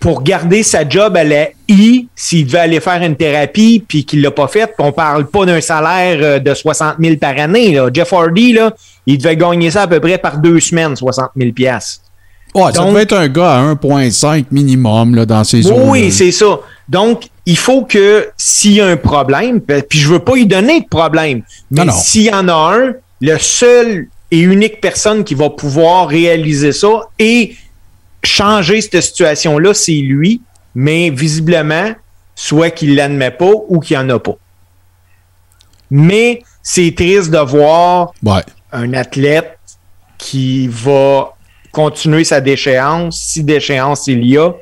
pour 0.00 0.22
garder 0.22 0.62
sa 0.62 0.88
job 0.88 1.16
à 1.16 1.24
la 1.24 1.48
I, 1.68 2.08
s'il 2.14 2.46
devait 2.46 2.58
aller 2.58 2.80
faire 2.80 3.02
une 3.02 3.16
thérapie 3.16 3.84
puis 3.86 4.04
qu'il 4.04 4.22
l'a 4.22 4.30
pas 4.30 4.46
fait, 4.46 4.72
on 4.78 4.92
parle 4.92 5.26
pas 5.26 5.44
d'un 5.44 5.60
salaire 5.60 6.18
euh, 6.22 6.38
de 6.38 6.54
60 6.54 6.96
000 7.00 7.16
par 7.16 7.36
année. 7.38 7.72
Là. 7.72 7.90
Jeff 7.92 8.12
Hardy, 8.12 8.52
là, 8.52 8.72
il 9.06 9.18
devait 9.18 9.36
gagner 9.36 9.70
ça 9.70 9.82
à 9.82 9.86
peu 9.86 9.98
près 9.98 10.18
par 10.18 10.38
deux 10.38 10.60
semaines, 10.60 10.94
60 10.94 11.30
000 11.36 11.52
pièces. 11.52 12.00
Ouais, 12.54 12.72
ça 12.72 12.84
devait 12.84 13.02
être 13.02 13.16
un 13.16 13.28
gars 13.28 13.54
à 13.54 13.74
1,5 13.74 14.46
minimum 14.50 15.14
là, 15.14 15.26
dans 15.26 15.44
ces 15.44 15.62
zones. 15.62 15.90
Oui, 15.90 16.10
c'est 16.10 16.32
ça. 16.32 16.60
Donc, 16.88 17.24
il 17.44 17.58
faut 17.58 17.82
que 17.82 18.28
s'il 18.36 18.72
y 18.72 18.80
a 18.80 18.86
un 18.86 18.96
problème, 18.96 19.60
puis 19.60 19.98
je 19.98 20.08
veux 20.08 20.18
pas 20.18 20.36
y 20.36 20.46
donner 20.46 20.80
de 20.80 20.86
problème, 20.86 21.42
mais 21.70 21.90
s'il 21.92 22.22
y 22.22 22.30
en 22.30 22.48
a 22.48 22.74
un, 22.76 22.94
le 23.20 23.38
seul 23.38 24.06
et 24.30 24.40
unique 24.40 24.80
personne 24.80 25.24
qui 25.24 25.34
va 25.34 25.50
pouvoir 25.50 26.08
réaliser 26.08 26.72
ça 26.72 27.08
et 27.18 27.56
changer 28.28 28.80
cette 28.80 29.00
situation-là, 29.02 29.74
c'est 29.74 29.92
lui, 29.92 30.42
mais 30.74 31.10
visiblement, 31.10 31.92
soit 32.34 32.70
qu'il 32.70 32.94
l'admet 32.94 33.30
pas 33.30 33.52
ou 33.68 33.80
qu'il 33.80 33.98
n'y 33.98 34.04
en 34.04 34.10
a 34.10 34.18
pas. 34.18 34.36
Mais 35.90 36.42
c'est 36.62 36.94
triste 36.94 37.30
de 37.30 37.38
voir 37.38 38.12
un 38.72 38.92
athlète 38.92 39.58
qui 40.18 40.68
va 40.68 41.34
continuer 41.72 42.24
sa 42.24 42.40
déchéance, 42.40 43.20
si 43.20 43.42
déchéance 43.42 44.06
il 44.06 44.24
y 44.24 44.36
a, 44.36 44.52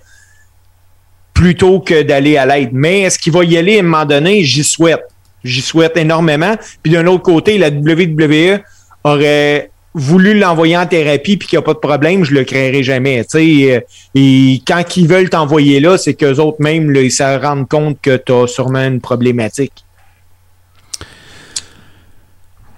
plutôt 1.34 1.80
que 1.80 2.02
d'aller 2.02 2.36
à 2.36 2.46
l'aide. 2.46 2.70
Mais 2.72 3.02
est-ce 3.02 3.18
qu'il 3.18 3.32
va 3.32 3.44
y 3.44 3.56
aller 3.56 3.76
à 3.76 3.80
un 3.80 3.82
moment 3.82 4.04
donné? 4.04 4.42
J'y 4.44 4.64
souhaite. 4.64 5.04
J'y 5.44 5.60
souhaite 5.60 5.96
énormément. 5.96 6.56
Puis 6.82 6.92
d'un 6.92 7.06
autre 7.06 7.22
côté, 7.22 7.58
la 7.58 7.68
WWE 7.68 8.60
aurait 9.04 9.70
voulu 9.96 10.38
l'envoyer 10.38 10.76
en 10.76 10.86
thérapie 10.86 11.38
puis 11.38 11.48
qu'il 11.48 11.58
n'y 11.58 11.62
a 11.62 11.64
pas 11.64 11.72
de 11.72 11.78
problème, 11.78 12.22
je 12.22 12.34
le 12.34 12.44
créerai 12.44 12.82
jamais. 12.82 13.24
Euh, 13.34 13.80
et 14.14 14.62
quand 14.66 14.96
ils 14.96 15.08
veulent 15.08 15.30
t'envoyer 15.30 15.80
là, 15.80 15.96
c'est 15.96 16.14
qu'eux 16.14 16.36
autres 16.36 16.58
même, 16.60 16.94
ils 16.94 17.10
se 17.10 17.40
rendent 17.42 17.68
compte 17.68 17.98
que 18.02 18.16
tu 18.16 18.32
as 18.32 18.46
sûrement 18.46 18.86
une 18.86 19.00
problématique. 19.00 19.85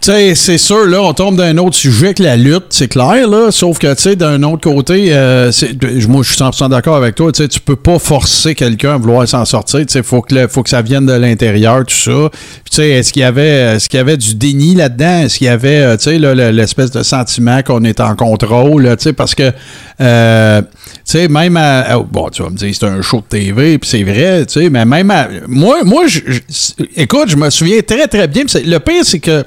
Tu 0.00 0.12
sais, 0.12 0.36
c'est 0.36 0.58
sûr, 0.58 0.86
là, 0.86 1.02
on 1.02 1.12
tombe 1.12 1.36
d'un 1.36 1.58
autre 1.58 1.74
sujet 1.74 2.14
que 2.14 2.22
la 2.22 2.36
lutte, 2.36 2.66
c'est 2.70 2.86
clair, 2.86 3.26
là. 3.28 3.50
Sauf 3.50 3.80
que, 3.80 3.92
tu 3.94 4.02
sais, 4.02 4.16
d'un 4.16 4.44
autre 4.44 4.60
côté, 4.60 5.08
euh, 5.10 5.50
moi, 6.08 6.22
je 6.22 6.28
suis 6.32 6.38
100% 6.38 6.68
d'accord 6.68 6.94
avec 6.94 7.16
toi. 7.16 7.32
Tu 7.32 7.42
sais, 7.42 7.48
tu 7.48 7.58
peux 7.58 7.74
pas 7.74 7.98
forcer 7.98 8.54
quelqu'un 8.54 8.94
à 8.94 8.96
vouloir 8.96 9.26
s'en 9.26 9.44
sortir. 9.44 9.80
Tu 9.80 9.86
sais, 9.88 10.04
faut 10.04 10.22
que, 10.22 10.46
faut 10.46 10.62
que 10.62 10.70
ça 10.70 10.82
vienne 10.82 11.04
de 11.04 11.12
l'intérieur, 11.14 11.84
tout 11.84 11.96
ça. 11.96 12.30
tu 12.70 12.76
sais, 12.76 12.90
est-ce 12.90 13.12
qu'il 13.12 13.22
y 13.22 13.24
avait, 13.24 13.74
est-ce 13.74 13.88
qu'il 13.88 13.98
y 13.98 14.00
avait 14.00 14.16
du 14.16 14.36
déni 14.36 14.76
là-dedans? 14.76 15.22
Est-ce 15.22 15.38
qu'il 15.38 15.48
y 15.48 15.50
avait, 15.50 15.80
euh, 15.80 15.96
tu 15.96 16.04
sais, 16.04 16.18
l'espèce 16.52 16.92
de 16.92 17.02
sentiment 17.02 17.62
qu'on 17.64 17.82
est 17.82 17.98
en 17.98 18.14
contrôle, 18.14 18.84
tu 18.96 19.02
sais, 19.02 19.12
parce 19.12 19.34
que, 19.34 19.52
euh, 20.00 20.62
tu 20.62 20.68
sais, 21.04 21.26
même 21.26 21.56
à, 21.56 21.98
oh, 21.98 22.06
bon, 22.08 22.28
tu 22.28 22.44
vas 22.44 22.50
me 22.50 22.56
dire, 22.56 22.72
c'est 22.72 22.86
un 22.86 23.02
show 23.02 23.16
de 23.16 23.36
TV, 23.36 23.78
puis 23.78 23.90
c'est 23.90 24.04
vrai, 24.04 24.46
tu 24.46 24.60
sais, 24.60 24.70
mais 24.70 24.84
même 24.84 25.10
à, 25.10 25.28
moi, 25.48 25.78
moi, 25.84 26.04
écoute, 26.94 27.28
je 27.30 27.36
me 27.36 27.50
souviens 27.50 27.80
très, 27.80 28.06
très 28.06 28.28
bien. 28.28 28.44
Le 28.64 28.78
pire, 28.78 29.04
c'est 29.04 29.18
que, 29.18 29.44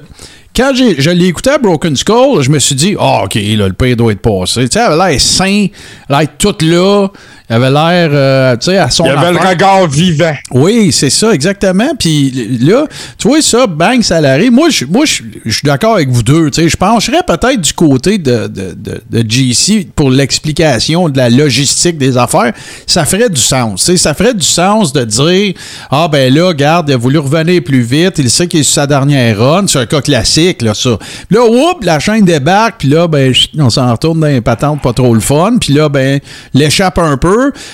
quand 0.54 0.72
je 0.74 1.10
l'ai 1.10 1.26
écouté 1.26 1.50
à 1.50 1.58
Broken 1.58 1.96
Skull, 1.96 2.42
je 2.42 2.50
me 2.50 2.58
suis 2.58 2.74
dit, 2.74 2.96
ah, 2.98 3.22
OK, 3.24 3.34
là, 3.34 3.68
le 3.68 3.72
pire 3.72 3.96
doit 3.96 4.12
être 4.12 4.20
passé. 4.20 4.68
Tu 4.68 4.78
sais, 4.78 4.84
elle 4.86 4.98
l'air 4.98 5.20
sain, 5.20 5.66
l'air 6.08 6.26
tout 6.38 6.54
là. 6.60 7.08
Il 7.50 7.56
avait 7.56 7.70
l'air, 7.70 8.10
euh, 8.12 8.56
tu 8.56 8.66
sais, 8.66 8.78
à 8.78 8.88
son. 8.88 9.04
Il 9.04 9.10
avait 9.10 9.32
le 9.32 9.38
regard 9.38 9.86
vivant. 9.86 10.34
Oui, 10.52 10.90
c'est 10.92 11.10
ça, 11.10 11.32
exactement. 11.32 11.90
Puis 11.98 12.30
là, 12.60 12.86
tu 13.18 13.28
vois, 13.28 13.42
ça, 13.42 13.66
bang, 13.66 14.02
ça 14.02 14.20
l'arrive. 14.20 14.52
Moi, 14.52 14.70
je 14.70 14.84
moi, 14.84 15.04
suis 15.06 15.26
d'accord 15.64 15.96
avec 15.96 16.08
vous 16.08 16.22
deux. 16.22 16.50
Tu 16.50 16.62
sais, 16.62 16.68
je 16.68 16.76
pencherais 16.76 17.22
peut-être 17.26 17.60
du 17.60 17.72
côté 17.72 18.18
de, 18.18 18.46
de, 18.46 18.74
de, 19.10 19.30
GC 19.30 19.88
pour 19.94 20.10
l'explication 20.10 21.08
de 21.08 21.16
la 21.16 21.30
logistique 21.30 21.98
des 21.98 22.16
affaires. 22.16 22.52
Ça 22.86 23.04
ferait 23.04 23.28
du 23.28 23.40
sens. 23.40 23.84
Tu 23.84 23.92
sais, 23.92 23.96
ça 23.96 24.14
ferait 24.14 24.34
du 24.34 24.46
sens 24.46 24.92
de 24.92 25.04
dire, 25.04 25.54
ah, 25.90 26.08
ben 26.10 26.32
là, 26.32 26.48
regarde, 26.48 26.88
il 26.88 26.94
a 26.94 26.96
voulu 26.96 27.18
revenir 27.18 27.62
plus 27.62 27.82
vite. 27.82 28.14
Il 28.18 28.30
sait 28.30 28.46
qu'il 28.46 28.60
est 28.60 28.64
sur 28.64 28.74
sa 28.74 28.86
dernière 28.86 29.38
run. 29.38 29.66
C'est 29.66 29.80
un 29.80 29.86
cas 29.86 30.00
classique, 30.00 30.62
là, 30.62 30.74
ça. 30.74 30.96
Puis 31.28 31.36
là, 31.36 31.44
oups, 31.44 31.84
la 31.84 31.98
chaîne 31.98 32.24
débarque. 32.24 32.76
Puis 32.78 32.88
là, 32.88 33.08
ben, 33.08 33.32
on 33.58 33.70
s'en 33.70 33.90
retourne 33.90 34.20
dans 34.20 34.26
les 34.26 34.40
patentes 34.40 34.80
pas 34.80 34.92
trop 34.92 35.12
le 35.12 35.20
fun. 35.20 35.56
Puis 35.60 35.74
là, 35.74 35.88
ben, 35.88 36.20
l'échappe 36.54 36.98
un 36.98 37.16
peu. 37.16 37.31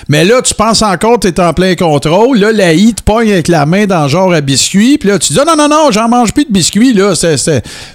Mais 0.09 0.25
là, 0.25 0.43
tu 0.43 0.55
penses 0.55 0.83
encore 0.83 1.19
que 1.19 1.29
tu 1.29 1.35
es 1.35 1.41
en 1.41 1.53
plein 1.53 1.75
contrôle. 1.75 2.39
Là, 2.39 2.53
la 2.53 2.73
I 2.73 2.95
te 2.95 3.03
pogne 3.03 3.31
avec 3.33 3.49
la 3.49 3.67
main 3.67 3.87
dans 3.87 4.05
le 4.05 4.09
genre 4.09 4.33
à 4.33 4.41
biscuit. 4.41 4.99
Puis 4.99 5.09
là, 5.09 5.19
tu 5.19 5.33
dis, 5.33 5.39
non, 5.39 5.57
non, 5.57 5.69
non, 5.69 5.91
j'en 5.91 6.09
mange 6.09 6.33
plus 6.33 6.45
de 6.45 6.53
biscuits. 6.53 6.93
Là, 6.93 7.15
c'est, 7.15 7.37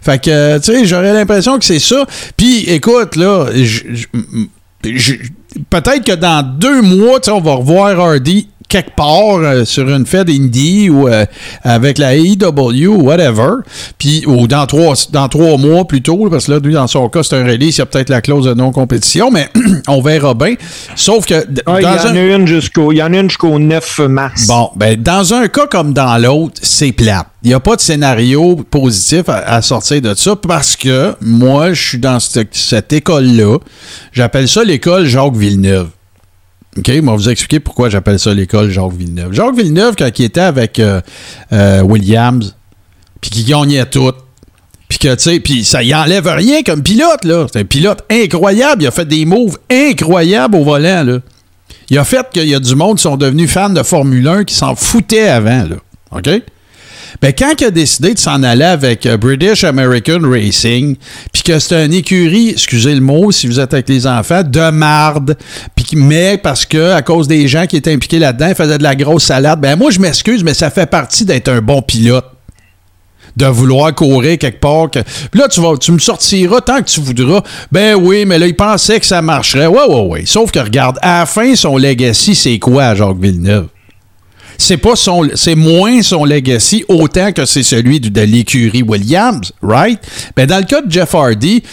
Fait 0.01 0.21
que, 0.21 0.57
tu 0.59 0.63
sais, 0.63 0.85
j'aurais 0.85 1.13
l'impression 1.13 1.57
que 1.59 1.65
c'est 1.65 1.79
ça. 1.79 2.05
Puis, 2.37 2.65
écoute, 2.69 3.15
là, 3.15 3.47
peut-être 5.69 6.03
que 6.03 6.15
dans 6.15 6.43
deux 6.43 6.81
mois, 6.81 7.19
on 7.29 7.41
va 7.41 7.53
revoir 7.53 7.99
Hardy 7.99 8.47
quelque 8.73 8.95
part 8.95 9.37
euh, 9.37 9.65
sur 9.65 9.87
une 9.87 10.07
fête 10.07 10.29
indie 10.29 10.89
ou 10.89 11.07
euh, 11.07 11.25
avec 11.61 11.99
la 11.99 12.15
AEW 12.15 12.87
ou 12.87 13.03
whatever, 13.03 13.57
puis 13.99 14.23
ou 14.25 14.47
dans 14.47 14.65
trois, 14.65 14.95
dans 15.11 15.29
trois 15.29 15.57
mois 15.57 15.85
plutôt, 15.85 16.27
parce 16.27 16.47
que 16.47 16.53
là, 16.53 16.59
lui, 16.59 16.73
dans 16.73 16.87
son 16.87 17.07
cas, 17.07 17.21
c'est 17.21 17.35
un 17.35 17.45
release, 17.45 17.77
il 17.77 17.79
y 17.79 17.81
a 17.81 17.85
peut-être 17.85 18.09
la 18.09 18.21
clause 18.21 18.45
de 18.45 18.55
non-compétition, 18.55 19.29
mais 19.29 19.47
on 19.87 20.01
verra 20.01 20.33
bien. 20.33 20.55
Sauf 20.95 21.27
que. 21.27 21.45
Ah, 21.67 21.81
il, 21.81 21.83
y 21.83 21.85
en 21.85 22.15
a 22.15 22.35
une 22.35 22.47
jusqu'au, 22.47 22.91
il 22.91 22.97
y 22.97 23.03
en 23.03 23.13
a 23.13 23.17
une 23.19 23.29
jusqu'au 23.29 23.59
9 23.59 23.99
mars. 24.09 24.47
Bon, 24.47 24.71
ben, 24.75 24.99
dans 24.99 25.35
un 25.35 25.47
cas 25.49 25.67
comme 25.67 25.93
dans 25.93 26.17
l'autre, 26.17 26.55
c'est 26.63 26.93
plate. 26.93 27.27
Il 27.43 27.49
n'y 27.49 27.53
a 27.53 27.59
pas 27.59 27.75
de 27.75 27.81
scénario 27.81 28.55
positif 28.71 29.25
à, 29.27 29.61
sortir 29.61 30.01
de 30.01 30.15
ça 30.15 30.35
parce 30.35 30.75
que 30.75 31.13
moi, 31.21 31.73
je 31.73 31.89
suis 31.89 31.99
dans 31.99 32.19
cette, 32.19 32.55
cette 32.55 32.91
école-là. 32.91 33.59
J'appelle 34.13 34.47
ça 34.47 34.63
l'école 34.63 35.05
Jacques 35.05 35.35
Villeneuve. 35.35 35.89
OK, 36.77 36.87
vais 36.87 37.01
vous 37.01 37.29
expliquer 37.29 37.59
pourquoi 37.59 37.89
j'appelle 37.89 38.19
ça 38.19 38.33
l'école 38.33 38.69
Jacques 38.71 38.93
Villeneuve. 38.93 39.33
Jacques 39.33 39.55
Villeneuve, 39.55 39.95
quand 39.97 40.09
il 40.17 40.25
était 40.25 40.41
avec 40.41 40.79
euh, 40.79 41.01
euh, 41.51 41.81
Williams, 41.81 42.55
puis 43.21 43.29
qu'il 43.29 43.45
gagnait 43.45 43.85
tout, 43.85 44.13
puis 44.89 44.97
que, 44.97 45.15
tu 45.15 45.23
sais, 45.23 45.39
puis 45.39 45.63
ça 45.63 45.83
y 45.83 45.93
enlève 45.93 46.27
rien 46.27 46.61
comme 46.63 46.83
pilote, 46.83 47.25
là. 47.25 47.45
C'est 47.51 47.59
un 47.59 47.65
pilote 47.65 48.03
incroyable. 48.09 48.83
Il 48.83 48.87
a 48.87 48.91
fait 48.91 49.07
des 49.07 49.25
moves 49.25 49.57
incroyables 49.71 50.55
au 50.55 50.63
volant, 50.63 51.03
là. 51.03 51.19
Il 51.89 51.97
a 51.97 52.03
fait 52.03 52.25
qu'il 52.31 52.47
y 52.47 52.55
a 52.55 52.59
du 52.59 52.75
monde 52.75 52.97
qui 52.97 53.03
sont 53.03 53.17
devenus 53.17 53.51
fans 53.51 53.69
de 53.69 53.83
Formule 53.83 54.27
1 54.27 54.43
qui 54.45 54.55
s'en 54.55 54.75
foutaient 54.75 55.29
avant, 55.29 55.67
là. 55.67 55.75
OK? 56.11 56.29
Ben, 57.21 57.33
quand 57.37 57.53
il 57.59 57.65
a 57.65 57.71
décidé 57.71 58.13
de 58.13 58.19
s'en 58.19 58.43
aller 58.43 58.65
avec 58.65 59.05
euh, 59.05 59.17
British 59.17 59.63
American 59.63 60.19
Racing, 60.23 60.95
puis 61.31 61.43
que 61.43 61.59
c'est 61.59 61.85
une 61.85 61.93
écurie, 61.93 62.49
excusez 62.49 62.95
le 62.95 63.01
mot 63.01 63.31
si 63.31 63.47
vous 63.47 63.59
êtes 63.59 63.73
avec 63.73 63.89
les 63.89 64.07
enfants, 64.07 64.43
de 64.43 64.69
marde, 64.71 65.37
mais 65.93 66.37
parce 66.37 66.65
que 66.65 66.91
à 66.91 67.01
cause 67.01 67.27
des 67.27 67.47
gens 67.47 67.65
qui 67.65 67.77
étaient 67.77 67.93
impliqués 67.93 68.19
là-dedans, 68.19 68.47
ils 68.49 68.55
faisaient 68.55 68.77
de 68.77 68.83
la 68.83 68.95
grosse 68.95 69.25
salade, 69.25 69.59
ben 69.59 69.75
moi 69.75 69.91
je 69.91 69.99
m'excuse, 69.99 70.43
mais 70.43 70.53
ça 70.53 70.69
fait 70.69 70.89
partie 70.89 71.25
d'être 71.25 71.49
un 71.49 71.61
bon 71.61 71.81
pilote 71.81 72.25
de 73.35 73.45
vouloir 73.47 73.93
courir 73.95 74.37
quelque 74.37 74.59
part. 74.59 74.91
Que... 74.91 74.99
Là, 75.33 75.47
tu, 75.47 75.61
vas, 75.61 75.75
tu 75.77 75.91
me 75.91 75.99
sortiras 75.99 76.61
tant 76.61 76.79
que 76.79 76.89
tu 76.89 77.01
voudras. 77.01 77.41
Ben 77.71 77.95
oui, 77.95 78.25
mais 78.25 78.37
là, 78.37 78.47
il 78.47 78.55
pensait 78.55 78.99
que 78.99 79.05
ça 79.05 79.21
marcherait. 79.21 79.67
Ouais, 79.67 79.85
ouais, 79.87 80.07
ouais. 80.07 80.23
Sauf 80.25 80.51
que 80.51 80.59
regarde, 80.59 80.99
à 81.01 81.21
la 81.21 81.25
fin, 81.25 81.55
son 81.55 81.77
legacy, 81.77 82.35
c'est 82.35 82.59
quoi, 82.59 82.93
Jacques 82.95 83.19
Villeneuve? 83.19 83.67
C'est 84.63 85.55
moins 85.55 86.01
son 86.01 86.25
legacy 86.25 86.83
autant 86.87 87.31
que 87.31 87.45
c'est 87.45 87.63
celui 87.63 87.99
de, 87.99 88.21
l'écurie 88.21 88.83
Williams, 88.83 89.51
right? 89.61 89.99
Ben 90.35 90.47
dans 90.47 90.57
le 90.57 90.63
cas 90.63 90.81
de 90.81 90.91
Jeff 90.91 91.13
Hardy, 91.13 91.63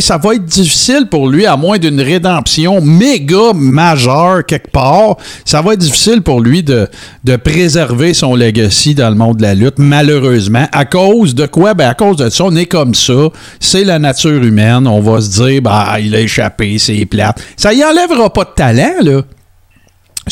ça 0.00 0.18
va 0.18 0.34
être 0.34 0.44
difficile 0.44 1.06
pour 1.10 1.28
lui 1.28 1.46
à 1.46 1.56
moins 1.56 1.78
d'une 1.78 2.00
rédemption 2.00 2.80
méga 2.80 3.52
majeure 3.54 4.44
quelque 4.46 4.70
part. 4.70 5.16
Ça 5.44 5.62
va 5.62 5.74
être 5.74 5.80
difficile 5.80 6.22
pour 6.22 6.40
lui 6.40 6.62
de, 6.62 6.88
de 7.24 7.36
préserver 7.36 8.14
son 8.14 8.34
legacy 8.34 8.94
dans 8.94 9.08
le 9.08 9.16
monde 9.16 9.38
de 9.38 9.42
la 9.42 9.54
lutte, 9.54 9.78
malheureusement. 9.78 10.66
À 10.72 10.84
cause 10.84 11.34
de 11.34 11.46
quoi? 11.46 11.74
Ben 11.74 11.88
à 11.88 11.94
cause 11.94 12.16
de 12.16 12.28
ça, 12.28 12.44
on 12.44 12.54
est 12.56 12.66
comme 12.66 12.94
ça. 12.94 13.28
C'est 13.60 13.84
la 13.84 13.98
nature 13.98 14.42
humaine. 14.42 14.86
On 14.86 15.00
va 15.00 15.20
se 15.20 15.30
dire, 15.30 15.62
bah, 15.62 15.96
il 16.00 16.14
a 16.14 16.20
échappé, 16.20 16.78
c'est 16.78 17.04
plate. 17.06 17.42
Ça 17.56 17.72
y 17.72 17.84
enlèvera 17.84 18.32
pas 18.32 18.44
de 18.44 18.50
talent, 18.54 18.94
là. 19.02 19.22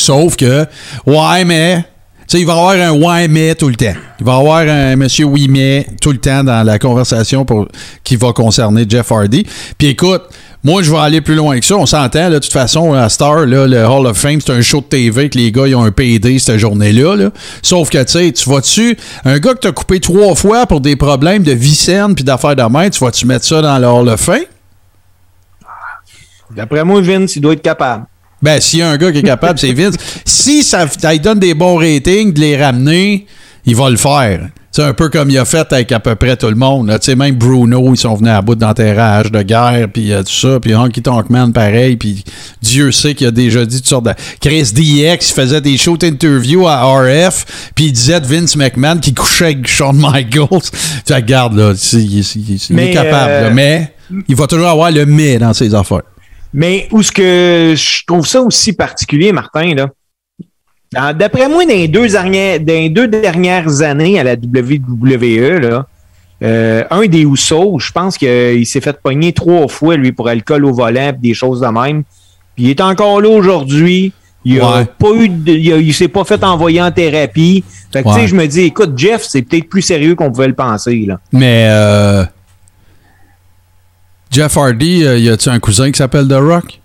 Sauf 0.00 0.36
que, 0.36 0.66
ouais, 1.06 1.44
mais. 1.44 1.84
Tu 2.26 2.36
sais, 2.36 2.42
il 2.42 2.46
va 2.46 2.52
y 2.52 2.56
avoir 2.56 2.70
un 2.70 2.92
ouais, 2.92 3.26
mais 3.26 3.56
tout 3.56 3.68
le 3.68 3.74
temps. 3.74 3.92
Il 4.20 4.24
va 4.24 4.36
y 4.36 4.38
avoir 4.38 4.58
un 4.60 4.94
monsieur 4.94 5.24
oui, 5.24 5.48
mais 5.48 5.84
tout 6.00 6.12
le 6.12 6.18
temps 6.18 6.44
dans 6.44 6.62
la 6.62 6.78
conversation 6.78 7.44
pour, 7.44 7.66
qui 8.04 8.14
va 8.14 8.32
concerner 8.32 8.86
Jeff 8.88 9.10
Hardy. 9.10 9.44
Puis 9.76 9.88
écoute, 9.88 10.22
moi, 10.62 10.82
je 10.82 10.92
vais 10.92 10.98
aller 10.98 11.20
plus 11.20 11.34
loin 11.34 11.58
que 11.58 11.66
ça. 11.66 11.74
On 11.76 11.86
s'entend, 11.86 12.30
de 12.30 12.38
toute 12.38 12.52
façon, 12.52 12.92
la 12.92 13.08
Star, 13.08 13.46
là, 13.46 13.66
le 13.66 13.84
Hall 13.84 14.06
of 14.06 14.16
Fame, 14.16 14.40
c'est 14.40 14.52
un 14.52 14.60
show 14.60 14.80
de 14.80 14.84
TV 14.84 15.28
que 15.28 15.38
les 15.38 15.50
gars 15.50 15.66
ils 15.66 15.74
ont 15.74 15.82
un 15.82 15.90
PD 15.90 16.38
cette 16.38 16.58
journée-là. 16.58 17.16
Là. 17.16 17.30
Sauf 17.62 17.90
que, 17.90 17.98
tu 18.04 18.12
sais, 18.12 18.30
tu 18.30 18.48
vas-tu. 18.48 18.96
Un 19.24 19.38
gars 19.38 19.54
que 19.54 19.60
t'as 19.60 19.72
coupé 19.72 19.98
trois 19.98 20.34
fois 20.34 20.66
pour 20.66 20.80
des 20.80 20.96
problèmes 20.96 21.42
de 21.42 21.52
vie 21.52 21.74
saine 21.74 22.14
puis 22.14 22.24
d'affaires 22.24 22.56
de 22.56 22.62
main, 22.62 22.90
tu 22.90 23.02
vas-tu 23.02 23.26
mettre 23.26 23.44
ça 23.44 23.60
dans 23.60 23.78
le 23.78 23.86
Hall 23.88 24.08
of 24.08 24.20
Fame? 24.20 24.44
D'après 26.54 26.84
moi, 26.84 27.00
Vince, 27.00 27.36
il 27.36 27.42
doit 27.42 27.54
être 27.54 27.62
capable. 27.62 28.04
Ben, 28.42 28.60
s'il 28.60 28.78
y 28.78 28.82
a 28.82 28.90
un 28.90 28.96
gars 28.96 29.12
qui 29.12 29.18
est 29.18 29.22
capable, 29.22 29.58
c'est 29.58 29.72
Vince. 29.72 29.96
Si 30.24 30.62
ça, 30.62 30.86
ça 30.88 31.12
lui 31.12 31.20
donne 31.20 31.38
des 31.38 31.54
bons 31.54 31.76
ratings, 31.76 32.32
de 32.32 32.40
les 32.40 32.62
ramener, 32.62 33.26
il 33.66 33.76
va 33.76 33.90
le 33.90 33.96
faire. 33.96 34.48
C'est 34.72 34.84
un 34.84 34.94
peu 34.94 35.08
comme 35.08 35.30
il 35.30 35.38
a 35.38 35.44
fait 35.44 35.72
avec 35.72 35.90
à 35.90 35.98
peu 35.98 36.14
près 36.14 36.36
tout 36.36 36.46
le 36.46 36.54
monde. 36.54 36.88
Tu 37.00 37.06
sais, 37.06 37.16
même 37.16 37.34
Bruno, 37.34 37.92
ils 37.92 37.96
sont 37.96 38.14
venus 38.14 38.30
à 38.30 38.40
bout 38.40 38.54
d'enterrage, 38.54 39.32
de 39.32 39.42
guerre, 39.42 39.88
puis 39.92 40.12
euh, 40.12 40.22
tout 40.22 40.32
ça. 40.32 40.60
Puis 40.60 40.76
Honky 40.76 41.02
Tonk 41.02 41.28
Man, 41.28 41.52
pareil. 41.52 41.96
Puis 41.96 42.22
Dieu 42.62 42.92
sait 42.92 43.16
qu'il 43.16 43.26
a 43.26 43.32
déjà 43.32 43.66
dit 43.66 43.78
toutes 43.78 43.88
sortes 43.88 44.04
de... 44.04 44.12
Chris 44.40 44.70
DX, 44.72 45.30
il 45.30 45.34
faisait 45.34 45.60
des 45.60 45.76
shows 45.76 45.98
interviews 46.04 46.68
à 46.68 46.84
RF, 46.84 47.72
puis 47.74 47.86
il 47.86 47.92
disait 47.92 48.20
de 48.20 48.26
Vince 48.26 48.54
McMahon 48.54 48.98
qui 48.98 49.12
couchait 49.12 49.46
avec 49.46 49.66
Shawn 49.66 49.96
Michaels. 49.96 50.70
tu 51.04 51.12
regardes, 51.12 51.56
là, 51.56 51.72
il, 51.94 52.20
est 52.20 52.92
capable. 52.92 53.30
Euh, 53.32 53.50
mais 53.52 53.92
il 54.28 54.36
va 54.36 54.46
toujours 54.46 54.68
avoir 54.68 54.92
le 54.92 55.04
mais 55.04 55.38
dans 55.38 55.52
ses 55.52 55.74
affaires. 55.74 56.02
Mais 56.52 56.88
où 56.90 57.02
ce 57.02 57.12
que 57.12 57.74
je 57.76 58.04
trouve 58.06 58.26
ça 58.26 58.42
aussi 58.42 58.72
particulier, 58.72 59.32
Martin, 59.32 59.74
là, 59.74 59.88
D'après 60.92 61.48
moi, 61.48 61.64
dans 61.64 61.70
les, 61.70 61.86
deux 61.86 62.08
dernières, 62.08 62.58
deux 62.58 63.06
dernières 63.06 63.82
années 63.82 64.18
à 64.18 64.24
la 64.24 64.34
WWE, 64.34 65.60
là, 65.60 65.86
euh, 66.42 66.84
un 66.90 67.06
des 67.06 67.24
Housseaux, 67.24 67.78
je 67.78 67.92
pense 67.92 68.18
qu'il 68.18 68.66
s'est 68.66 68.80
fait 68.80 68.98
pogner 69.00 69.32
trois 69.32 69.68
fois, 69.68 69.96
lui, 69.96 70.10
pour 70.10 70.28
alcool 70.28 70.64
au 70.64 70.72
volant 70.72 71.12
des 71.16 71.34
choses 71.34 71.60
de 71.60 71.66
même. 71.66 72.02
Puis 72.56 72.64
il 72.64 72.70
est 72.70 72.80
encore 72.80 73.20
là 73.20 73.28
aujourd'hui. 73.28 74.12
Il 74.44 74.58
a 74.60 74.84
pas 74.86 75.10
eu 75.14 75.30
il, 75.46 75.94
s'est 75.94 76.08
pas 76.08 76.24
fait 76.24 76.42
envoyer 76.42 76.80
en 76.80 76.90
thérapie. 76.90 77.62
Fait 77.92 78.02
que 78.02 78.08
tu 78.08 78.14
sais, 78.14 78.26
je 78.26 78.34
me 78.34 78.46
dis, 78.46 78.62
écoute, 78.62 78.94
Jeff, 78.96 79.22
c'est 79.22 79.42
peut-être 79.42 79.68
plus 79.68 79.82
sérieux 79.82 80.14
qu'on 80.14 80.32
pouvait 80.32 80.48
le 80.48 80.54
penser. 80.54 81.04
Là. 81.06 81.20
Mais 81.32 81.66
euh, 81.68 82.24
Jeff 84.30 84.56
Hardy, 84.56 85.04
euh, 85.04 85.18
y 85.18 85.28
a-tu 85.28 85.48
un 85.48 85.58
cousin 85.58 85.90
qui 85.90 85.98
s'appelle 85.98 86.28
The 86.28 86.34
Rock? 86.34 86.80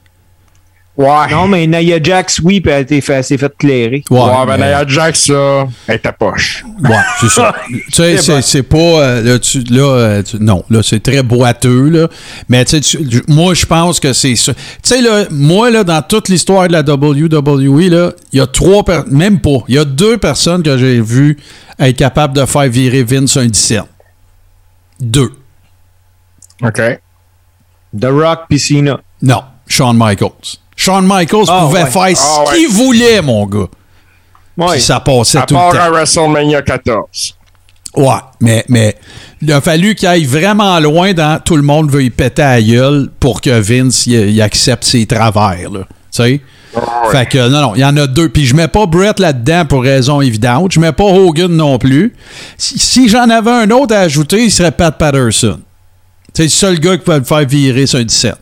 Ouais. 0.97 1.29
Non, 1.29 1.47
mais 1.47 1.67
Nia 1.67 2.01
Jax, 2.01 2.39
oui, 2.39 2.61
puis 2.61 2.71
elle, 2.71 2.87
s'est 3.23 3.37
fait 3.37 3.57
clairer. 3.57 4.01
Ouais, 4.09 4.17
ouais 4.17 4.45
mais 4.47 4.57
Nia 4.57 4.87
Jax, 4.87 5.27
là, 5.27 5.67
elle 5.87 5.95
était 5.95 6.11
poche. 6.13 6.63
Ouais, 6.81 6.95
c'est 7.19 7.29
ça. 7.29 7.53
tu 7.91 8.17
sais, 8.17 8.41
c'est 8.41 8.63
pas. 8.63 8.77
Euh, 8.77 9.21
là, 9.21 9.39
tu, 9.39 9.59
là 9.63 9.83
euh, 9.83 10.23
non, 10.39 10.63
là, 10.69 10.81
c'est 10.81 11.01
très 11.01 11.21
boiteux, 11.21 11.89
là. 11.89 12.07
Mais 12.47 12.63
tu 12.63 12.81
sais, 12.81 12.99
moi, 13.27 13.53
je 13.53 13.65
pense 13.65 13.99
que 13.99 14.13
c'est 14.13 14.37
ça. 14.37 14.53
Tu 14.53 14.61
sais, 14.83 15.01
là, 15.01 15.25
moi, 15.31 15.69
là, 15.69 15.83
dans 15.83 16.01
toute 16.01 16.29
l'histoire 16.29 16.67
de 16.69 16.73
la 16.73 16.81
WWE, 16.81 17.89
là, 17.89 18.13
il 18.31 18.39
y 18.39 18.41
a 18.41 18.47
trois 18.47 18.83
même 19.11 19.41
pas. 19.41 19.57
Il 19.67 19.75
y 19.75 19.79
a 19.79 19.85
deux 19.85 20.17
personnes 20.17 20.63
que 20.63 20.77
j'ai 20.77 21.01
vues 21.01 21.37
être 21.77 21.97
capables 21.97 22.33
de 22.33 22.45
faire 22.45 22.69
virer 22.69 23.03
Vince 23.03 23.35
un 23.35 23.47
17. 23.47 23.81
Deux. 25.01 25.31
OK. 26.63 26.81
The 27.99 28.07
Rock 28.09 28.47
Piscina. 28.49 28.99
Non, 29.21 29.43
Shawn 29.67 29.97
Michaels. 29.97 30.59
Shawn 30.75 31.05
Michaels 31.07 31.45
ah, 31.47 31.61
pouvait 31.61 31.85
faire 31.85 32.17
ce 32.17 32.23
ah, 32.23 32.53
qu'il 32.53 32.67
voulait, 32.69 33.21
mon 33.21 33.45
gars. 33.45 33.67
Ouais. 34.57 34.79
ça 34.79 34.99
passait 34.99 35.39
à 35.39 35.41
tout 35.41 35.53
le 35.53 35.59
temps. 35.59 35.79
à 35.79 35.89
WrestleMania 35.89 36.61
14. 36.61 37.35
Ouais, 37.97 38.13
mais, 38.41 38.65
mais 38.67 38.95
il 39.41 39.51
a 39.51 39.61
fallu 39.61 39.95
qu'il 39.95 40.07
aille 40.07 40.25
vraiment 40.25 40.79
loin 40.79 41.13
dans 41.13 41.39
tout 41.41 41.55
le 41.55 41.61
monde 41.61 41.89
veut 41.89 42.03
y 42.03 42.09
péter 42.09 42.41
à 42.41 42.61
gueule 42.61 43.09
pour 43.19 43.41
que 43.41 43.49
Vince 43.49 44.05
il, 44.07 44.41
accepte 44.41 44.83
ses 44.83 45.05
travers, 45.05 45.69
là. 45.69 45.81
Tu 46.11 46.23
sais? 46.23 46.41
Fait 47.11 47.25
que, 47.25 47.47
non, 47.47 47.61
non, 47.61 47.75
il 47.75 47.81
y 47.81 47.85
en 47.85 47.95
a 47.95 48.05
deux. 48.07 48.27
Puis 48.27 48.45
je 48.45 48.55
mets 48.55 48.67
pas 48.67 48.85
Brett 48.85 49.19
là-dedans 49.19 49.65
pour 49.65 49.83
raison 49.83 50.19
évidente. 50.19 50.73
Je 50.73 50.79
mets 50.79 50.91
pas 50.91 51.05
Hogan 51.05 51.51
non 51.51 51.77
plus. 51.77 52.13
Si, 52.57 53.07
j'en 53.07 53.29
avais 53.29 53.51
un 53.51 53.71
autre 53.71 53.95
à 53.95 53.99
ajouter, 53.99 54.43
il 54.43 54.51
serait 54.51 54.71
Pat 54.71 54.97
Patterson. 54.97 55.59
C'est 56.35 56.43
le 56.43 56.49
seul 56.49 56.79
gars 56.79 56.97
qui 56.97 57.03
peut 57.05 57.17
le 57.17 57.23
faire 57.23 57.45
virer 57.47 57.87
sur 57.87 57.97
un 57.99 58.03
17. 58.03 58.35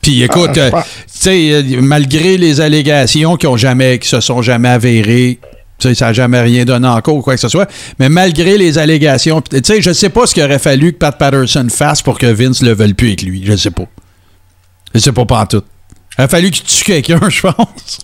Puis 0.00 0.22
écoute, 0.22 0.50
ah, 0.56 0.60
euh, 0.60 0.70
tu 0.70 0.82
sais, 1.06 1.52
euh, 1.52 1.80
malgré 1.80 2.36
les 2.36 2.60
allégations 2.60 3.36
qui 3.36 3.46
ont 3.46 3.56
jamais, 3.56 3.98
qui 3.98 4.08
se 4.08 4.20
sont 4.20 4.42
jamais 4.42 4.70
avérées, 4.70 5.38
ça 5.78 5.92
n'a 5.92 6.12
jamais 6.12 6.40
rien 6.40 6.64
donné 6.64 6.88
encore 6.88 7.16
ou 7.16 7.22
quoi 7.22 7.34
que 7.34 7.40
ce 7.40 7.48
soit. 7.48 7.70
Mais 7.98 8.08
malgré 8.08 8.56
les 8.56 8.78
allégations, 8.78 9.42
tu 9.42 9.60
sais, 9.64 9.82
je 9.82 9.92
sais 9.92 10.08
pas 10.08 10.26
ce 10.26 10.34
qu'il 10.34 10.42
aurait 10.42 10.58
fallu 10.58 10.92
que 10.92 10.98
Pat 10.98 11.16
Patterson 11.16 11.66
fasse 11.70 12.00
pour 12.00 12.18
que 12.18 12.26
Vince 12.26 12.62
le 12.62 12.72
veuille 12.72 12.94
plus 12.94 13.08
avec 13.08 13.22
lui. 13.22 13.44
Je 13.44 13.56
sais 13.56 13.70
pas. 13.70 13.86
Je 14.94 15.00
sais 15.00 15.12
pas 15.12 15.26
pas 15.26 15.40
en 15.40 15.46
tout. 15.46 15.62
Il 16.18 16.22
a 16.22 16.28
fallu 16.28 16.50
qu'il 16.50 16.64
tue 16.64 16.84
quelqu'un, 16.84 17.20
je 17.28 17.40
pense. 17.42 17.98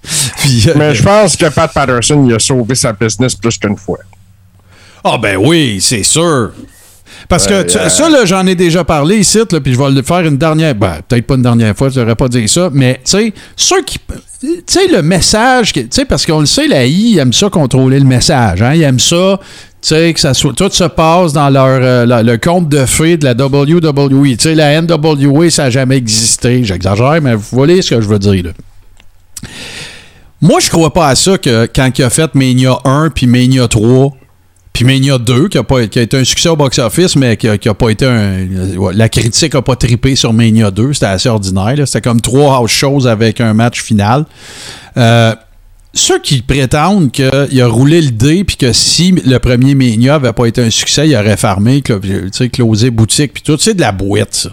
Euh, 0.68 0.74
mais 0.76 0.94
je 0.94 1.02
pense 1.02 1.36
que 1.36 1.46
Pat 1.46 1.72
Patterson, 1.72 2.22
il 2.26 2.34
a 2.34 2.38
sauvé 2.38 2.74
sa 2.74 2.92
business 2.92 3.34
plus 3.34 3.56
qu'une 3.56 3.76
fois. 3.76 3.98
Ah 5.04 5.16
ben 5.16 5.36
oui, 5.36 5.78
c'est 5.80 6.02
sûr. 6.02 6.52
Parce 7.28 7.46
que 7.46 7.68
ça, 7.68 8.08
là, 8.08 8.24
j'en 8.24 8.46
ai 8.46 8.54
déjà 8.54 8.84
parlé 8.84 9.18
ici, 9.18 9.38
là, 9.38 9.60
puis 9.60 9.74
je 9.74 9.78
vais 9.78 9.90
le 9.90 10.02
faire 10.02 10.20
une 10.20 10.38
dernière. 10.38 10.74
Ben, 10.74 10.98
peut-être 11.06 11.26
pas 11.26 11.34
une 11.34 11.42
dernière 11.42 11.76
fois, 11.76 11.88
je 11.88 12.00
n'aurais 12.00 12.16
pas 12.16 12.28
dit 12.28 12.48
ça, 12.48 12.70
mais 12.72 13.00
tu 13.04 13.10
sais, 13.10 13.32
ceux 13.56 13.82
qui. 13.82 13.98
Tu 14.40 14.62
sais, 14.66 14.88
le 14.88 15.02
message, 15.02 15.72
tu 15.72 15.86
sais, 15.90 16.04
parce 16.04 16.24
qu'on 16.24 16.40
le 16.40 16.46
sait, 16.46 16.66
la 16.66 16.86
I, 16.86 17.18
aime 17.18 17.32
ça 17.32 17.50
contrôler 17.50 17.98
le 17.98 18.06
message. 18.06 18.62
Hein, 18.62 18.74
ils 18.74 18.82
aiment 18.82 18.98
ça, 18.98 19.38
tu 19.82 19.88
sais, 19.88 20.12
que 20.14 20.20
ça 20.20 20.32
soit, 20.32 20.54
tout 20.54 20.70
se 20.70 20.84
passe 20.84 21.32
dans 21.34 21.50
leur, 21.50 21.66
euh, 21.82 22.22
le 22.22 22.36
compte 22.38 22.68
de 22.68 22.86
fées 22.86 23.18
de 23.18 23.24
la 23.24 23.32
WWE. 23.32 24.30
Tu 24.30 24.36
sais, 24.38 24.54
la 24.54 24.80
NWA, 24.80 25.50
ça 25.50 25.64
n'a 25.64 25.70
jamais 25.70 25.98
existé. 25.98 26.64
J'exagère, 26.64 27.20
mais 27.22 27.34
vous 27.34 27.44
voyez 27.52 27.82
ce 27.82 27.94
que 27.94 28.00
je 28.00 28.08
veux 28.08 28.18
dire, 28.18 28.44
là. 28.44 28.50
Moi, 30.42 30.58
je 30.60 30.70
crois 30.70 30.92
pas 30.92 31.08
à 31.08 31.14
ça 31.14 31.36
que 31.36 31.68
quand 31.74 31.90
il 31.98 32.02
a 32.02 32.08
fait 32.08 32.34
Mania 32.34 32.78
1 32.86 33.10
puis 33.10 33.26
Mania 33.26 33.68
3, 33.68 34.16
puis 34.72 34.84
Mania 34.84 35.18
2, 35.18 35.48
qui 35.48 35.58
a, 35.58 35.62
pas, 35.62 35.86
qui 35.86 35.98
a 35.98 36.02
été 36.02 36.16
un 36.16 36.24
succès 36.24 36.48
au 36.48 36.56
box-office, 36.56 37.16
mais 37.16 37.36
qui 37.36 37.48
a, 37.48 37.74
pas 37.74 37.90
été 37.90 38.06
un. 38.06 38.46
La 38.92 39.08
critique 39.08 39.54
a 39.54 39.62
pas 39.62 39.76
trippé 39.76 40.16
sur 40.16 40.32
Mania 40.32 40.70
2. 40.70 40.92
C'était 40.92 41.06
assez 41.06 41.28
ordinaire. 41.28 41.76
C'était 41.86 42.00
comme 42.00 42.20
trois 42.20 42.56
house 42.56 42.70
shows 42.70 43.06
avec 43.06 43.40
un 43.40 43.52
match 43.52 43.82
final. 43.82 44.24
Euh, 44.96 45.34
ceux 45.92 46.20
qui 46.20 46.42
prétendent 46.42 47.10
qu'il 47.10 47.60
a 47.60 47.66
roulé 47.66 48.00
le 48.00 48.12
dé 48.12 48.44
puis 48.44 48.56
que 48.56 48.72
si 48.72 49.10
le 49.10 49.38
premier 49.38 49.74
Mania 49.74 50.14
avait 50.14 50.32
pas 50.32 50.46
été 50.46 50.62
un 50.62 50.70
succès, 50.70 51.08
il 51.08 51.16
aurait 51.16 51.36
fermé, 51.36 51.82
closé 51.82 52.90
boutique 52.90 53.32
puis 53.32 53.42
tout, 53.42 53.56
c'est 53.58 53.74
de 53.74 53.80
la 53.80 53.92
boîte, 53.92 54.34
ça. 54.34 54.50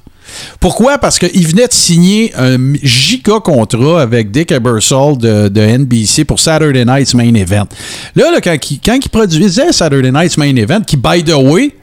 Pourquoi? 0.59 0.97
Parce 0.97 1.19
qu'il 1.19 1.47
venait 1.47 1.67
de 1.67 1.73
signer 1.73 2.33
un 2.35 2.73
giga 2.81 3.39
contrat 3.39 4.01
avec 4.01 4.31
Dick 4.31 4.51
Ebersol 4.51 5.17
de, 5.17 5.77
NBC 5.77 6.25
pour 6.25 6.39
Saturday 6.39 6.85
Night's 6.85 7.13
Main 7.13 7.33
Event. 7.35 7.67
Là, 8.15 8.39
quand, 8.43 8.57
quand 8.83 8.99
il 9.03 9.09
produisait 9.09 9.71
Saturday 9.71 10.11
Night's 10.11 10.37
Main 10.37 10.55
Event, 10.55 10.81
qui, 10.81 10.97
by 10.97 11.23
the 11.23 11.35
way, 11.35 11.73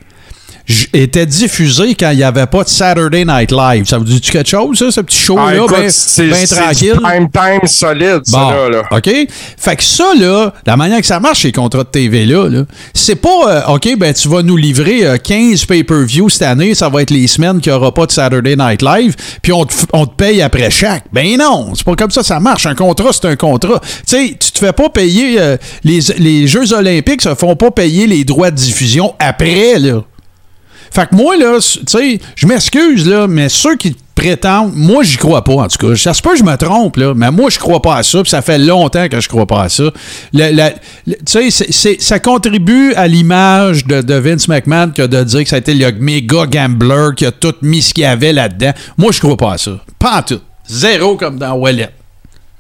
était 0.95 1.27
diffusé 1.27 1.95
quand 1.95 2.11
il 2.11 2.19
n'y 2.19 2.23
avait 2.23 2.47
pas 2.47 2.65
de 2.65 2.69
Saturday 2.69 3.25
Night 3.25 3.53
Live. 3.53 3.87
Ça 3.87 3.99
vous 3.99 4.05
dit 4.05 4.21
quelque 4.21 4.49
chose, 4.49 4.79
ça, 4.79 4.91
ce 4.91 5.01
petit 5.01 5.19
show-là? 5.19 5.43
Ah, 5.47 5.67
ben, 5.71 5.91
ben 6.19 6.47
tranquille. 6.47 7.01
prime 7.03 7.29
time 7.31 7.67
solide, 7.67 8.21
ça, 8.25 8.69
là, 8.71 8.83
OK? 8.91 9.11
Fait 9.59 9.77
que 9.77 9.83
ça, 9.83 10.13
là, 10.19 10.53
la 10.67 10.77
manière 10.77 11.01
que 11.01 11.07
ça 11.07 11.21
marche, 11.21 11.43
ces 11.43 11.53
contrats 11.53 11.85
de 11.85 11.89
TV-là, 11.89 12.49
-là, 12.49 12.65
c'est 12.95 13.17
pas, 13.17 13.29
euh, 13.69 13.75
OK, 13.75 13.97
ben, 13.99 14.15
tu 14.15 14.29
vas 14.29 14.43
nous 14.43 14.57
livrer 14.57 15.03
15 15.23 15.63
euh, 15.63 15.67
pay-per-view 15.67 16.29
cette 16.31 16.43
année, 16.43 16.75
ça 16.75 16.89
va 16.89 17.03
être 17.03 17.11
les 17.11 17.27
semaines 17.27 17.61
qu'il 17.61 17.73
n'y 17.73 17.79
aura 17.79 17.93
pas 17.93 18.07
de 18.07 18.13
Saturday 18.13 18.57
Night 18.57 18.83
Live, 18.83 19.17
puis 19.43 19.53
on 19.53 19.67
te, 19.67 19.75
on 19.93 20.07
te 20.07 20.15
paye 20.15 20.41
après 20.41 20.71
chaque. 20.71 21.05
Ben 21.13 21.37
non, 21.37 21.75
c'est 21.75 21.85
pas 21.85 21.95
comme 21.95 22.11
ça 22.11 22.23
ça 22.23 22.41
marche. 22.41 22.67
Un 22.67 22.75
contrat, 22.75 23.11
c'est 23.13 23.27
un 23.27 23.37
contrat. 23.37 23.81
Tu 23.81 24.17
sais, 24.17 24.37
tu 24.39 24.53
te 24.53 24.59
fais 24.59 24.73
pas 24.73 24.89
payer, 24.89 25.39
euh, 25.39 25.57
les, 25.83 26.01
les 26.19 26.47
Jeux 26.47 26.73
olympiques 26.73 27.23
se 27.23 27.35
font 27.35 27.57
pas 27.57 27.71
payer 27.71 28.07
les 28.07 28.25
droits 28.25 28.51
de 28.51 28.57
diffusion 28.57 29.15
après, 29.19 29.79
là. 29.79 30.03
Fait 30.95 31.09
que 31.09 31.17
moi, 31.17 31.37
là, 31.37 31.59
tu 31.59 31.81
sais, 31.89 32.21
je 32.37 32.47
m'excuse, 32.47 33.09
là, 33.09 33.27
mais 33.27 33.49
ceux 33.49 33.75
qui 33.75 33.97
prétendent, 34.15 34.75
moi, 34.77 35.03
j'y 35.03 35.17
crois 35.17 35.43
pas, 35.43 35.55
en 35.55 35.67
tout 35.67 35.77
cas. 35.77 35.97
Ça 35.97 36.15
se 36.15 36.23
peut 36.23 36.31
que 36.31 36.39
je 36.39 36.45
me 36.45 36.57
trompe, 36.57 36.99
là, 36.99 37.15
mais 37.17 37.33
moi, 37.33 37.51
je 37.51 37.59
crois 37.59 37.83
pas 37.83 37.97
à 37.97 38.05
ça, 38.05 38.23
puis 38.23 38.31
ça 38.31 38.43
fait 38.43 38.59
longtemps 38.59 39.09
que 39.09 39.21
je 39.21 39.29
crois 39.29 39.45
pas 39.45 39.63
à 39.63 39.69
ça. 39.69 39.91
Tu 40.33 41.51
sais, 41.51 41.97
ça 41.99 42.21
contribue 42.21 42.95
à 42.95 43.09
l'image 43.09 43.87
de, 43.87 44.15
Vince 44.15 44.47
McMahon 44.47 44.93
que 44.93 45.03
de 45.03 45.25
dire 45.25 45.43
que 45.43 45.49
ça 45.49 45.57
a 45.57 45.59
été 45.59 45.75
le 45.75 45.91
méga 45.99 46.47
gambler 46.47 47.09
qui 47.17 47.27
a 47.27 47.33
tout 47.33 47.55
mis 47.61 47.83
ce 47.83 47.93
qu'il 47.93 48.05
y 48.05 48.07
avait 48.07 48.33
là-dedans. 48.33 48.71
Moi, 48.97 49.11
je 49.11 49.19
crois 49.19 49.37
pas 49.37 49.55
à 49.55 49.59
ça. 49.59 49.73
Pas 49.99 50.19
en 50.19 50.23
tout. 50.23 50.41
Zéro 50.69 51.17
comme 51.17 51.39
dans 51.39 51.55
Wallet. 51.55 51.91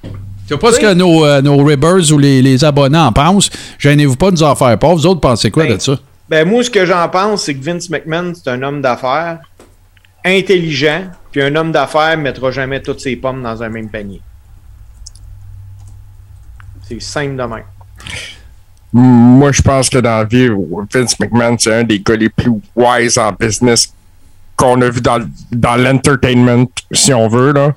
Je 0.02 0.54
sais 0.54 0.58
pas 0.58 0.72
ce 0.72 0.80
que 0.80 0.92
nos, 0.92 1.24
euh, 1.24 1.40
nos 1.40 1.64
Ribbers 1.64 2.12
ou 2.12 2.18
les, 2.18 2.42
les 2.42 2.64
abonnés 2.64 2.98
en 2.98 3.12
pensent. 3.12 3.48
Gênez-vous 3.78 4.16
pas 4.16 4.32
de 4.32 4.36
nous 4.36 4.42
en 4.42 4.56
faire 4.56 4.76
pas. 4.76 4.92
Vous 4.92 5.06
autres, 5.06 5.20
pensez 5.20 5.52
quoi 5.52 5.64
ben, 5.66 5.76
de 5.76 5.80
ça? 5.80 5.96
Ben, 6.28 6.48
moi, 6.48 6.64
ce 6.64 6.70
que 6.70 6.86
j'en 6.86 7.08
pense, 7.08 7.44
c'est 7.44 7.54
que 7.54 7.64
Vince 7.64 7.90
McMahon, 7.90 8.32
c'est 8.34 8.48
un 8.50 8.62
homme 8.62 8.80
d'affaires 8.80 9.40
intelligent, 10.24 11.10
puis 11.30 11.42
un 11.42 11.54
homme 11.54 11.70
d'affaires 11.70 12.16
ne 12.16 12.22
mettra 12.22 12.50
jamais 12.50 12.80
toutes 12.80 13.00
ses 13.00 13.16
pommes 13.16 13.42
dans 13.42 13.62
un 13.62 13.68
même 13.68 13.90
panier. 13.90 14.22
C'est 16.88 17.00
simple 17.00 17.36
de 17.36 17.42
même. 17.42 17.64
Moi, 18.92 19.52
je 19.52 19.60
pense 19.60 19.90
que 19.90 19.98
dans 19.98 20.18
la 20.18 20.24
vie, 20.24 20.48
Vince 20.92 21.18
McMahon, 21.18 21.56
c'est 21.58 21.74
un 21.74 21.84
des 21.84 22.00
gars 22.00 22.16
les 22.16 22.28
plus 22.28 22.52
wise 22.76 23.18
en 23.18 23.32
business 23.32 23.92
qu'on 24.56 24.80
a 24.82 24.88
vu 24.88 25.00
dans, 25.00 25.18
dans 25.52 25.76
l'entertainment, 25.76 26.66
si 26.92 27.12
on 27.12 27.28
veut. 27.28 27.52
Là. 27.52 27.72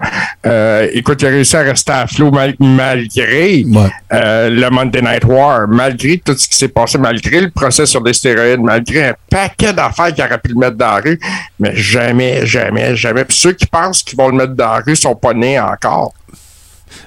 Euh, 0.46 0.88
écoute, 0.94 1.22
il 1.22 1.28
a 1.28 1.30
réussi 1.30 1.56
à 1.56 1.62
rester 1.62 1.92
à 1.92 2.08
flot 2.08 2.32
malgré 2.60 3.66
euh, 4.14 4.50
le 4.50 4.70
Monday 4.70 5.02
Night 5.02 5.26
War, 5.26 5.68
malgré 5.68 6.18
tout 6.18 6.36
ce 6.38 6.48
qui 6.48 6.56
s'est 6.56 6.68
passé, 6.68 6.98
malgré 6.98 7.42
le 7.42 7.50
procès 7.50 7.86
sur 7.86 8.04
les 8.04 8.14
stéroïdes, 8.14 8.62
malgré 8.62 9.10
un 9.10 9.16
paquet 9.30 9.74
d'affaires 9.74 10.14
qu'il 10.14 10.24
aurait 10.24 10.38
pu 10.38 10.50
le 10.50 10.60
mettre 10.60 10.78
dans 10.78 10.92
la 10.92 11.02
rue, 11.02 11.20
mais 11.60 11.76
jamais, 11.76 12.46
jamais, 12.46 12.96
jamais. 12.96 13.26
Puis 13.26 13.38
ceux 13.38 13.54
qui 13.54 13.66
pensent 13.66 14.04
qu'ils 14.04 14.18
vont 14.18 14.30
le 14.30 14.38
mettre 14.38 14.54
dans 14.54 14.74
la 14.74 14.80
rue 14.86 14.96
sont 14.96 15.16
pas 15.16 15.34
nés 15.34 15.60
encore. 15.60 16.14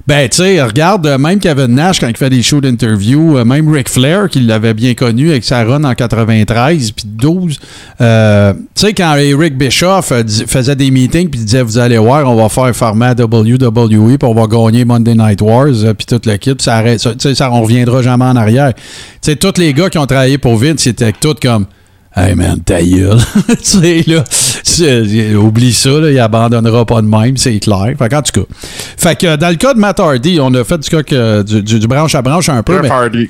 Ben, 0.07 0.29
tu 0.29 0.39
sais, 0.39 0.63
regarde, 0.63 1.07
euh, 1.07 1.19
même 1.19 1.39
Kevin 1.39 1.75
Nash, 1.75 2.01
quand 2.01 2.09
il 2.09 2.17
fait 2.17 2.31
des 2.31 2.43
shows 2.43 2.61
d'interview, 2.61 3.39
euh, 3.39 3.45
même 3.45 3.71
Ric 3.73 3.89
Flair, 3.89 4.29
qui 4.29 4.41
l'avait 4.41 4.75
bien 4.75 4.95
connu 4.95 5.31
avec 5.31 5.45
sa 5.45 5.65
run 5.65 5.85
en 5.85 5.95
93 5.95 6.93
puis 6.93 7.05
12. 7.07 7.61
euh, 8.01 8.53
tu 8.53 8.61
sais, 8.75 8.93
quand 8.93 9.15
Eric 9.17 9.57
Bischoff 9.57 10.13
faisait 10.47 10.77
des 10.77 10.91
meetings 10.91 11.29
puis 11.29 11.41
disait, 11.41 11.63
vous 11.63 11.79
allez 11.79 11.99
voir, 11.99 12.29
on 12.29 12.35
va 12.35 12.49
faire 12.49 12.75
format 12.75 13.13
WWE 13.13 14.17
puis 14.19 14.29
on 14.29 14.35
va 14.35 14.47
gagner 14.47 14.85
Monday 14.85 15.15
Night 15.15 15.41
Wars 15.43 15.95
puis 15.97 16.07
toute 16.07 16.27
l'équipe, 16.27 16.61
ça 16.61 16.83
ça, 16.99 17.13
ça, 17.35 17.53
on 17.53 17.63
reviendra 17.63 18.03
jamais 18.03 18.25
en 18.25 18.37
arrière. 18.37 18.73
Tu 18.75 18.83
sais, 19.23 19.37
tous 19.37 19.59
les 19.59 19.73
gars 19.73 19.91
qui 19.91 19.99
ont 19.99 20.07
travaillé 20.07 20.39
pour 20.39 20.57
Vince, 20.57 20.81
c'était 20.81 21.13
tous 21.13 21.35
comme, 21.43 21.67
Hey 22.17 22.35
man, 22.35 22.61
ta 22.61 22.83
gueule. 22.83 23.19
tu 23.49 23.57
sais, 23.63 24.05
là, 24.07 24.25
oublie 25.39 25.73
ça, 25.73 25.91
là, 25.91 26.11
il 26.11 26.19
abandonnera 26.19 26.85
pas 26.85 27.01
de 27.03 27.07
même, 27.07 27.37
c'est 27.37 27.59
clair. 27.61 27.95
Fait 27.99 28.09
qu'en 28.09 28.21
tout 28.23 28.41
cas. 28.41 28.47
Fait 28.97 29.17
que 29.19 29.37
dans 29.37 29.49
le 29.49 29.55
cas 29.55 29.75
de 29.75 29.79
Matt 29.79 30.01
Hardy, 30.01 30.39
on 30.41 30.53
a 30.55 30.65
fait 30.65 30.79
du, 30.79 30.91
que- 30.91 31.43
du, 31.43 31.63
du- 31.63 31.79
du 31.79 31.87
branche 31.87 32.15
à 32.17 32.23
branche 32.23 32.49
un 32.49 32.63
peu. 32.65 32.73
Jeff 32.75 32.83
mais- 32.83 32.91
Hardy. 32.91 33.29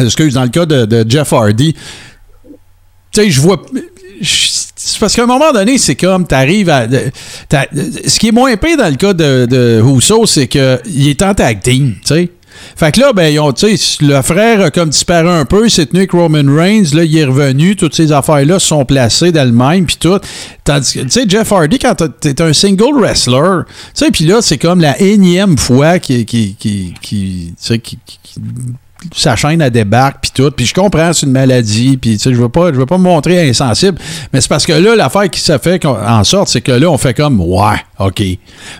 excuse, 0.00 0.32
dans 0.34 0.44
le 0.44 0.48
cas 0.48 0.64
de, 0.64 0.86
de 0.86 1.04
Jeff 1.08 1.30
Hardy, 1.32 1.74
tu 1.74 3.20
sais, 3.22 3.30
je 3.30 3.40
vois. 3.40 3.60
parce 5.00 5.14
qu'à 5.14 5.22
un 5.24 5.26
moment 5.26 5.52
donné, 5.52 5.76
c'est 5.76 5.94
comme, 5.96 6.26
t'arrives 6.26 6.70
à. 6.70 6.86
Ce 6.88 8.18
qui 8.18 8.28
est 8.28 8.32
moins 8.32 8.56
pire 8.56 8.78
dans 8.78 8.88
le 8.88 8.96
cas 8.96 9.12
de, 9.12 9.44
de 9.44 9.82
Husso, 9.84 10.24
c'est 10.24 10.46
qu'il 10.48 11.08
est 11.08 11.20
en 11.22 11.34
tag 11.34 11.60
team, 11.60 11.92
tu 12.00 12.14
sais. 12.14 12.30
Fait 12.76 12.92
que 12.92 13.00
là, 13.00 13.12
ben, 13.12 13.32
ils 13.32 13.38
ont, 13.40 13.52
le 13.52 14.22
frère 14.22 14.60
a 14.60 14.70
comme 14.70 14.90
disparu 14.90 15.28
un 15.28 15.44
peu, 15.44 15.66
il 15.66 15.70
s'est 15.70 15.86
tenu 15.86 16.06
Roman 16.10 16.44
Reigns, 16.54 16.94
là, 16.94 17.04
il 17.04 17.16
est 17.16 17.24
revenu, 17.24 17.76
toutes 17.76 17.94
ces 17.94 18.12
affaires-là 18.12 18.58
sont 18.58 18.84
placées 18.84 19.32
d'elles-mêmes, 19.32 19.86
puis 19.86 19.96
tout. 19.98 20.18
Tandis 20.64 20.94
que, 20.94 21.00
tu 21.00 21.10
sais, 21.10 21.24
Jeff 21.28 21.50
Hardy, 21.52 21.78
quand 21.78 21.94
t'es 22.20 22.40
un 22.42 22.52
single 22.52 22.98
wrestler, 23.00 23.62
tu 23.66 23.72
sais, 23.94 24.10
puis 24.10 24.24
là, 24.24 24.38
c'est 24.42 24.58
comme 24.58 24.80
la 24.80 25.00
énième 25.00 25.56
fois 25.58 25.98
qui, 25.98 26.24
qui, 26.26 26.54
qui- 26.58 26.94
qui- 27.00 27.54
qui 27.82 27.98
sa 29.14 29.36
chaîne 29.36 29.60
elle 29.60 29.70
débarque 29.70 30.18
puis 30.22 30.30
tout. 30.34 30.50
Puis 30.50 30.66
je 30.66 30.74
comprends 30.74 31.12
c'est 31.12 31.26
une 31.26 31.32
maladie 31.32 31.96
puis 31.96 32.16
tu 32.16 32.18
sais 32.18 32.34
je 32.34 32.40
veux 32.40 32.48
pas 32.48 32.72
je 32.72 32.78
veux 32.78 32.86
pas 32.86 32.98
me 32.98 33.04
montrer 33.04 33.48
insensible 33.48 33.98
mais 34.32 34.40
c'est 34.40 34.48
parce 34.48 34.66
que 34.66 34.72
là 34.72 34.96
l'affaire 34.96 35.28
qui 35.30 35.40
se 35.40 35.56
fait 35.58 35.84
en 35.84 36.24
sorte 36.24 36.48
c'est 36.48 36.60
que 36.60 36.72
là 36.72 36.88
on 36.90 36.98
fait 36.98 37.14
comme 37.14 37.40
ouais 37.40 37.76
ok. 37.98 38.22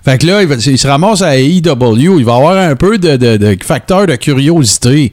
Fait 0.04 0.18
que 0.18 0.26
là 0.26 0.42
il, 0.42 0.78
se 0.78 0.88
ramasse 0.88 1.22
à 1.22 1.36
AEW 1.38 2.18
il 2.18 2.24
va 2.24 2.34
avoir 2.34 2.56
un 2.56 2.76
peu 2.76 2.98
de, 2.98 3.56
facteur 3.62 4.06
de 4.06 4.16
curiosité. 4.16 5.12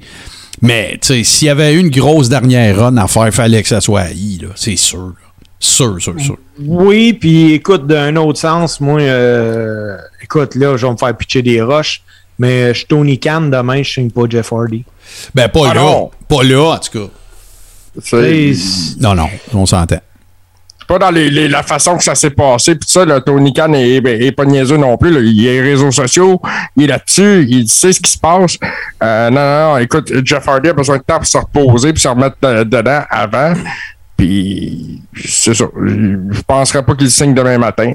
Mais 0.62 0.97
tu 1.01 1.08
sais 1.08 1.24
s'il 1.24 1.47
y 1.47 1.51
avait 1.51 1.76
une 1.76 1.89
grosse 1.89 2.30
dernière 2.30 2.78
run 2.78 2.97
à 2.97 3.08
faire 3.08 3.34
fallait 3.34 3.62
que 3.62 3.70
ça 3.70 3.82
soit 3.82 4.01
à 4.01 4.12
I 4.12 4.39
là 4.41 4.49
c'est 4.56 4.78
sûr 4.78 5.14
sûr 5.60 6.01
sûr 6.01 6.20
sûr. 6.20 6.38
Oui, 6.60 7.14
puis 7.14 7.54
écoute, 7.54 7.88
d'un 7.88 8.16
autre 8.16 8.39
sens, 8.39 8.80
moi, 8.80 9.01
euh, 9.01 9.97
écoute, 10.22 10.54
là, 10.56 10.78
je 10.78 10.86
vais 10.86 10.91
me 10.91 10.97
faire 10.97 11.16
pitcher 11.18 11.41
des 11.41 11.62
roches, 11.62 12.04
mais 12.40 12.70
je 12.74 12.80
suis 12.80 12.88
Tony 12.88 13.20
Khan 13.20 13.42
demain, 13.42 13.82
je 13.84 13.92
signe 13.94 14.12
pas 14.12 14.24
Jeff 14.30 14.52
Hardy. 14.52 14.84
ben 15.36 15.48
pas 15.50 15.70
Ah 15.70 15.74
là 15.74 15.82
non. 15.82 16.12
pas 16.28 16.44
là 16.44 16.74
en 16.74 16.78
tout 16.80 17.00
cas 17.00 17.12
C'est 18.02 18.54
non 19.00 19.16
non 19.16 19.30
on 19.54 19.66
s'entend 19.66 20.00
c'est 20.80 20.88
pas 20.88 21.00
dans 21.00 21.12
les, 21.12 21.30
les- 21.30 21.48
la 21.48 21.64
façon 21.64 21.96
que 21.96 22.04
ça 22.04 22.14
s'est 22.14 22.32
passé. 22.32 22.76
Puis 22.76 22.90
ça, 22.90 23.06
là, 23.06 23.22
Tony 23.22 23.54
Khan 23.54 23.72
est, 23.72 23.90
est- 24.06 24.26
est 24.26 24.32
pas 24.34 24.44
niaiseux 24.44 24.76
non 24.76 24.98
plus. 24.98 25.12
là. 25.14 25.22
Il 25.22 25.48
est 25.48 25.62
réseaux 25.62 25.92
sociaux, 25.92 26.42
il 26.76 26.84
est 26.84 26.88
là-dessus, 26.88 27.46
il 27.48 27.70
sait 27.70 27.94
ce 27.94 28.02
qui 28.02 28.12
se 28.12 28.18
passe. 28.18 28.58
Euh, 29.02 29.30
non, 29.30 29.40
non, 29.40 29.72
non, 29.76 29.78
écoute, 29.78 30.12
Jeff 30.26 30.46
Hardy 30.46 30.68
a 30.68 30.74
besoin 30.74 30.98
de 30.98 31.04
temps 31.04 31.20
pour 31.20 31.26
se 31.26 31.38
reposer 31.38 31.94
puis 31.94 32.02
se 32.02 32.08
remettre 32.10 32.36
de- 32.42 32.64
dedans 32.66 33.02
avant. 33.10 33.54
Puis 34.18 35.02
c'est 35.26 35.54
ça. 35.54 35.64
Je 35.74 36.42
penserais 36.46 36.84
pas 36.84 36.96
qu'il 36.96 37.10
signe 37.10 37.34
demain 37.34 37.58
matin. 37.58 37.94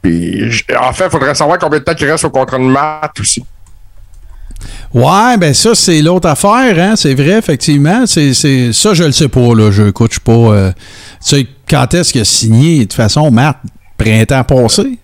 Puis 0.00 0.54
en 0.80 0.92
fait, 0.94 1.04
il 1.04 1.10
faudrait 1.10 1.34
savoir 1.34 1.58
combien 1.58 1.80
de 1.80 1.84
temps 1.84 1.92
il 2.00 2.10
reste 2.10 2.24
au 2.24 2.30
contrat 2.30 2.56
de 2.56 2.62
Matt 2.64 3.12
aussi. 3.20 3.44
Ouais, 4.94 5.36
ben 5.38 5.52
ça, 5.52 5.74
c'est 5.74 6.00
l'autre 6.02 6.28
affaire, 6.28 6.78
hein. 6.78 6.94
C'est 6.96 7.14
vrai, 7.14 7.38
effectivement. 7.38 8.06
C'est, 8.06 8.32
c'est- 8.34 8.72
ça, 8.72 8.94
je 8.94 9.04
le 9.04 9.12
sais 9.12 9.28
pas, 9.28 9.54
là. 9.54 9.70
Je 9.70 9.90
suis 10.10 10.20
pas. 10.20 10.32
euh, 10.32 10.72
tu 10.72 10.76
sais, 11.20 11.46
quand 11.68 11.92
est-ce 11.94 12.12
qu'il 12.12 12.20
a 12.22 12.24
signé? 12.24 12.78
De 12.78 12.82
toute 12.84 12.94
façon, 12.94 13.30
Matt, 13.30 13.58
printemps 13.98 14.44
passé? 14.44 14.98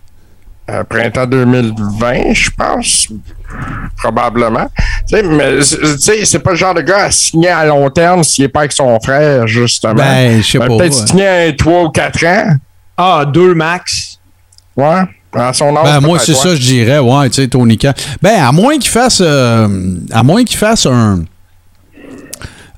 Euh, 0.70 0.84
printemps 0.84 1.26
2020, 1.26 2.32
je 2.32 2.50
pense. 2.57 3.09
Probablement. 3.98 4.68
Tu 5.09 5.16
sais, 5.16 5.22
mais 5.22 5.59
tu 5.59 5.98
sais, 5.98 6.24
c'est 6.24 6.38
pas 6.38 6.50
le 6.53 6.57
genre 6.57 6.74
de 6.74 6.80
gars 6.80 7.05
à 7.05 7.11
signer 7.11 7.48
à 7.50 7.66
long 7.66 7.90
terme 7.90 8.24
s'il 8.24 8.44
est 8.44 8.48
pas 8.48 8.61
avec 8.61 8.72
son 8.72 8.98
frère, 9.00 9.46
justement. 9.46 9.94
Ben, 9.94 10.40
je 10.40 10.46
sais 10.53 10.59
Ben, 10.59 10.68
pas. 10.68 10.76
Peut-être 10.78 11.00
ouais. 11.00 11.07
signer 11.07 11.26
un 11.28 11.53
3 11.53 11.82
ou 11.84 11.90
4 11.90 12.24
ans. 12.26 12.57
Ah, 12.96 13.24
deux 13.30 13.55
max. 13.55 14.18
Ouais. 14.76 15.03
À 15.35 15.53
son 15.53 15.74
âge. 15.76 15.85
Ben, 15.85 16.01
moi, 16.01 16.18
c'est 16.18 16.35
ça, 16.35 16.55
je 16.55 16.61
dirais, 16.61 16.99
ouais, 16.99 17.30
tu 17.30 17.37
sais, 17.37 17.49
Tony 17.49 17.78
Khan. 17.78 17.93
Ben, 18.20 18.43
à 18.43 18.53
moins 18.53 18.78
qu'il 18.78 18.91
fasse. 18.91 19.20
euh, 19.24 19.97
à 20.11 20.22
moins 20.22 20.45
qu'il 20.45 20.59
fasse 20.59 20.87
un. 20.87 21.24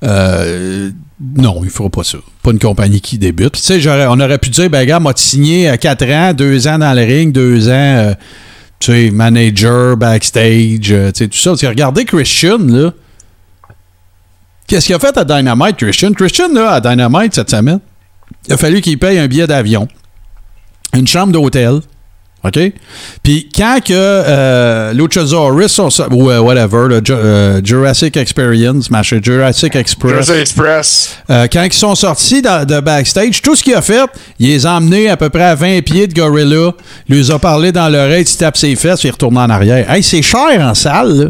Euh, 0.03 0.91
non, 1.37 1.61
il 1.63 1.69
fera 1.69 1.89
pas 1.89 2.03
ça. 2.03 2.17
Pas 2.43 2.51
une 2.51 2.59
compagnie 2.59 3.01
qui 3.01 3.17
débute. 3.17 3.53
Tu 3.53 3.81
sais, 3.81 4.05
on 4.07 4.19
aurait 4.19 4.37
pu 4.37 4.49
dire, 4.49 4.69
ben, 4.69 4.85
gars, 4.85 4.99
m'a 4.99 5.11
signé 5.15 5.69
à 5.69 5.77
4 5.77 6.05
ans, 6.11 6.33
2 6.33 6.67
ans 6.67 6.77
dans 6.77 6.93
le 6.93 7.01
ring, 7.03 7.31
2 7.31 7.69
ans, 7.69 7.71
euh, 7.71 8.13
tu 8.79 8.91
sais, 8.91 9.11
manager, 9.11 9.97
backstage, 9.97 10.79
tu 10.81 10.93
sais, 11.13 11.27
tout 11.27 11.37
ça. 11.37 11.53
Que 11.59 11.67
regardez 11.67 12.05
Christian, 12.05 12.59
là. 12.59 12.91
Qu'est-ce 14.67 14.87
qu'il 14.87 14.95
a 14.95 14.99
fait 14.99 15.15
à 15.17 15.23
Dynamite, 15.23 15.77
Christian? 15.77 16.11
Christian, 16.13 16.51
là, 16.53 16.71
à 16.71 16.81
Dynamite 16.81 17.35
cette 17.35 17.51
semaine, 17.51 17.79
il 18.47 18.53
a 18.53 18.57
fallu 18.57 18.81
qu'il 18.81 18.97
paye 18.97 19.19
un 19.19 19.27
billet 19.27 19.45
d'avion, 19.45 19.87
une 20.93 21.07
chambre 21.07 21.31
d'hôtel, 21.31 21.81
OK? 22.45 22.59
Puis 23.23 23.49
quand 23.55 23.79
que 23.83 23.93
euh, 23.93 24.93
Luchasaurus 24.93 25.79
ou 26.11 26.29
euh, 26.29 26.39
whatever, 26.39 26.87
le 26.89 27.01
euh, 27.09 27.61
Jurassic 27.63 28.17
Experience, 28.17 28.89
machin, 28.89 29.19
Jurassic 29.21 29.75
Express, 29.75 30.13
Jersey 30.13 30.41
Express. 30.41 31.15
euh, 31.29 31.47
quand 31.51 31.63
ils 31.63 31.73
sont 31.73 31.95
sortis 31.95 32.41
de 32.41 32.79
backstage, 32.81 33.41
tout 33.41 33.55
ce 33.55 33.63
qu'il 33.63 33.73
a 33.75 33.81
fait, 33.81 34.09
il 34.39 34.47
les 34.49 34.65
a 34.65 34.73
emmenés 34.73 35.09
à 35.09 35.17
peu 35.17 35.29
près 35.29 35.43
à 35.43 35.55
20 35.55 35.81
pieds 35.83 36.07
de 36.07 36.13
Gorilla, 36.13 36.71
il 37.09 37.15
les 37.15 37.31
a 37.31 37.39
parlé 37.39 37.71
dans 37.71 37.89
l'oreille, 37.89 38.23
il 38.27 38.37
tape 38.37 38.57
ses 38.57 38.75
fesses, 38.75 39.03
il 39.03 39.11
retourne 39.11 39.37
en 39.37 39.49
arrière. 39.49 39.89
Hey, 39.91 40.03
c'est 40.03 40.21
cher 40.21 40.59
en 40.59 40.73
salle, 40.73 41.13
là. 41.17 41.25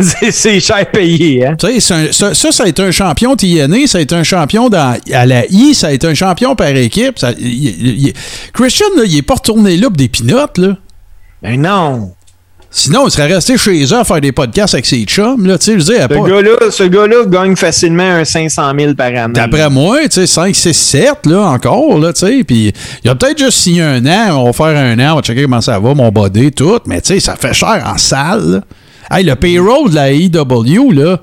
c'est 0.30 0.60
cher 0.60 0.90
payé, 0.90 1.46
hein? 1.46 1.56
Un- 1.62 1.80
ça, 2.12 2.34
ça, 2.34 2.52
ça 2.52 2.64
a 2.64 2.66
été 2.68 2.82
un 2.82 2.90
champion 2.90 3.34
TNA, 3.36 3.86
ça 3.86 3.98
a 3.98 4.00
été 4.00 4.14
un 4.14 4.22
champion 4.24 4.68
dans, 4.68 4.96
à 5.12 5.26
la 5.26 5.44
I, 5.46 5.74
ça 5.74 5.88
a 5.88 5.92
été 5.92 6.06
un 6.06 6.14
champion 6.14 6.54
par 6.54 6.68
équipe. 6.68 7.18
ça- 7.18 7.32
il- 7.38 7.46
il- 7.46 8.06
il- 8.08 8.12
Christian, 8.52 8.86
là, 8.96 9.02
il 9.06 9.16
est 9.16 9.22
pas 9.22 9.34
retourné 9.34 9.76
là 9.76 9.88
pour 9.88 9.96
des 9.96 10.08
pinottes, 10.08 10.58
là. 10.58 10.76
Ben 11.42 11.60
non. 11.60 12.12
Sinon, 12.70 13.08
il 13.08 13.10
serait 13.10 13.32
resté 13.32 13.56
chez 13.56 13.82
eux 13.82 13.94
à 13.98 14.04
faire 14.04 14.20
des 14.20 14.30
podcasts 14.30 14.74
avec 14.74 14.84
ses 14.84 15.02
chums, 15.04 15.46
là, 15.46 15.56
je 15.58 15.78
Ce 15.80 16.06
pas- 16.06 16.14
gars-là, 16.16 16.70
ce 16.70 16.82
gars-là 16.84 17.24
gagne 17.26 17.56
facilement 17.56 18.02
un 18.02 18.26
500 18.26 18.72
000 18.78 18.92
par 18.94 19.06
année. 19.06 19.32
D'après 19.32 19.70
moi, 19.70 20.00
tu 20.02 20.10
sais, 20.10 20.26
5, 20.26 20.54
6, 20.54 20.74
7, 20.74 21.24
là, 21.24 21.40
encore, 21.44 21.98
là, 21.98 22.12
tu 22.12 22.26
sais. 22.26 22.44
Puis, 22.44 22.70
il 23.02 23.08
a 23.10 23.14
peut-être 23.14 23.38
juste 23.38 23.56
signé 23.58 23.80
un 23.80 24.04
an, 24.04 24.42
on 24.42 24.44
va 24.44 24.52
faire 24.52 24.76
un 24.76 24.98
an, 24.98 25.12
on 25.12 25.16
va 25.16 25.22
checker 25.22 25.44
comment 25.44 25.62
ça 25.62 25.78
va, 25.78 25.94
mon 25.94 26.10
body, 26.10 26.52
tout. 26.52 26.78
Mais, 26.84 27.00
ça 27.02 27.36
fait 27.36 27.54
cher 27.54 27.82
en 27.86 27.96
salle. 27.96 28.62
Hey, 29.10 29.24
le 29.24 29.34
payroll 29.36 29.90
de 29.90 29.94
la 29.94 30.10
AEW, 30.12 30.92
là. 30.92 31.20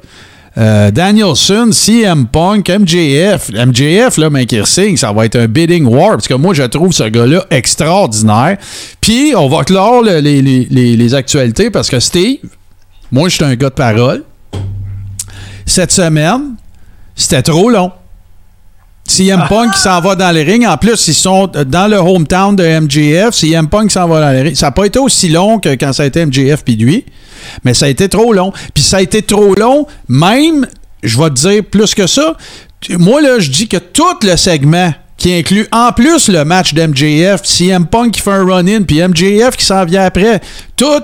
euh, 0.57 0.89
Danielson, 0.91 1.69
CM 1.71 2.27
Punk, 2.27 2.69
MJF. 2.69 3.49
MJF, 3.53 4.17
là, 4.17 4.29
signe, 4.65 4.95
ça 4.97 5.11
va 5.11 5.25
être 5.25 5.35
un 5.35 5.47
bidding 5.47 5.85
war. 5.85 6.11
Parce 6.11 6.27
que 6.27 6.33
moi, 6.33 6.53
je 6.53 6.63
trouve 6.63 6.93
ce 6.93 7.03
gars-là 7.03 7.45
extraordinaire. 7.51 8.57
Puis, 9.01 9.33
on 9.35 9.49
va 9.49 9.63
clore 9.63 10.01
le- 10.01 10.19
les, 10.19 10.41
les- 10.41 10.67
les- 10.71 10.95
les 10.95 11.13
actualités 11.13 11.69
parce 11.69 11.89
que 11.89 11.99
Steve, 11.99 12.37
moi, 13.11 13.27
je 13.29 13.35
suis 13.35 13.43
un 13.43 13.55
gars 13.55 13.69
de 13.69 13.75
parole. 13.75 14.23
Cette 15.65 15.91
semaine, 15.91 16.55
c'était 17.15 17.41
trop 17.41 17.69
long. 17.69 17.91
CM 19.07 19.45
Punk 19.47 19.73
qui 19.73 19.79
s'en 19.79 20.01
va 20.01 20.15
dans 20.15 20.31
les 20.31 20.43
rings. 20.43 20.65
En 20.65 20.77
plus, 20.77 21.07
ils 21.07 21.13
sont 21.13 21.47
dans 21.47 21.87
le 21.87 21.97
hometown 21.97 22.55
de 22.55 22.63
MJF. 22.63 23.33
CM 23.35 23.67
Punk 23.67 23.91
s'en 23.91 24.07
va 24.07 24.19
dans 24.19 24.31
les 24.31 24.41
rings. 24.41 24.55
Ça 24.55 24.67
n'a 24.67 24.71
pas 24.71 24.85
été 24.85 24.99
aussi 24.99 25.29
long 25.29 25.59
que 25.59 25.69
quand 25.69 25.93
ça 25.93 26.03
a 26.03 26.05
été 26.07 26.25
MJF 26.25 26.63
puis 26.63 26.75
lui, 26.75 27.05
mais 27.63 27.73
ça 27.73 27.85
a 27.85 27.89
été 27.89 28.09
trop 28.09 28.33
long. 28.33 28.51
Puis 28.73 28.83
ça 28.83 28.97
a 28.97 29.01
été 29.01 29.21
trop 29.21 29.53
long, 29.55 29.85
même, 30.07 30.67
je 31.03 31.17
vais 31.17 31.29
te 31.29 31.35
dire 31.35 31.63
plus 31.63 31.93
que 31.93 32.07
ça. 32.07 32.35
Moi, 32.89 33.21
là, 33.21 33.39
je 33.39 33.49
dis 33.49 33.67
que 33.67 33.77
tout 33.77 34.03
le 34.23 34.35
segment 34.35 34.91
qui 35.17 35.33
inclut 35.33 35.67
en 35.71 35.91
plus 35.91 36.27
le 36.27 36.43
match 36.43 36.73
d'MJF, 36.73 37.43
CM 37.43 37.85
Punk 37.87 38.11
qui 38.11 38.21
fait 38.21 38.31
un 38.31 38.45
run-in, 38.45 38.81
puis 38.83 39.01
MJF 39.01 39.55
qui 39.55 39.65
s'en 39.65 39.85
vient 39.85 40.03
après, 40.03 40.41
tout, 40.75 40.99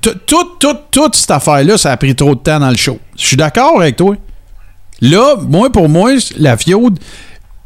tout, 0.00 0.14
tout, 0.26 0.44
tout, 0.58 0.76
toute 0.90 1.14
cette 1.14 1.30
affaire-là, 1.30 1.76
ça 1.76 1.92
a 1.92 1.96
pris 1.96 2.14
trop 2.14 2.34
de 2.34 2.40
temps 2.40 2.58
dans 2.58 2.70
le 2.70 2.76
show. 2.76 2.98
Je 3.18 3.26
suis 3.26 3.36
d'accord 3.36 3.80
avec 3.80 3.96
toi. 3.96 4.16
Là, 5.02 5.36
moi, 5.48 5.70
pour 5.70 5.88
moi, 5.88 6.12
la 6.38 6.56
fiode, 6.56 6.98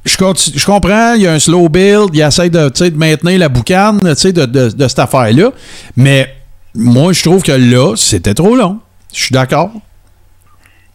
je, 0.04 0.64
comprends, 0.66 1.14
il 1.14 1.22
y 1.22 1.26
a 1.26 1.32
un 1.32 1.38
slow 1.38 1.68
build, 1.68 2.10
il 2.12 2.20
essaie 2.20 2.50
de, 2.50 2.70
maintenir 2.96 3.38
la 3.38 3.48
boucane 3.48 3.98
de, 3.98 4.30
de, 4.30 4.70
de 4.70 4.88
cette 4.88 4.98
affaire-là. 4.98 5.50
Mais 5.96 6.34
moi, 6.74 7.12
je 7.12 7.22
trouve 7.22 7.42
que 7.42 7.52
là, 7.52 7.94
c'était 7.96 8.34
trop 8.34 8.54
long. 8.54 8.80
Je 9.12 9.20
suis 9.24 9.32
d'accord. 9.32 9.70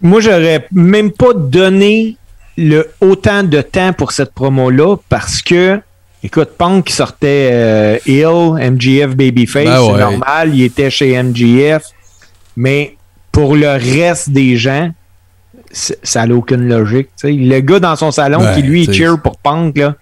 Moi, 0.02 0.22
j'aurais 0.22 0.68
même 0.72 1.12
pas 1.12 1.34
donné 1.34 2.18
le 2.58 2.90
autant 3.02 3.44
de 3.44 3.62
temps 3.62 3.94
pour 3.94 4.12
cette 4.12 4.34
promo-là 4.34 4.98
parce 5.08 5.42
que, 5.42 5.80
écoute, 6.24 6.50
Punk 6.58 6.86
qui 6.86 6.94
sortait 6.94 7.50
euh, 7.52 7.98
Hill, 8.06 8.72
MGF 8.72 9.16
Babyface, 9.16 9.66
Ben 9.66 9.82
ouais. 9.82 9.92
c'est 9.94 10.00
normal, 10.00 10.52
il 10.54 10.64
était 10.64 10.90
chez 10.90 11.22
MGF. 11.22 11.84
Mais 12.58 12.98
pour 13.32 13.56
le 13.56 13.70
reste 13.70 14.30
des 14.30 14.58
gens, 14.58 14.92
ça 15.72 16.26
n'a 16.26 16.36
aucune 16.36 16.68
logique. 16.68 17.10
Le 17.24 17.60
gars 17.60 17.80
dans 17.80 17.96
son 17.96 18.12
salon 18.12 18.42
qui 18.56 18.62
lui 18.62 18.92
cheer 18.92 19.22
pour 19.22 19.38
Punk, 19.38 19.78
là. 19.78 19.96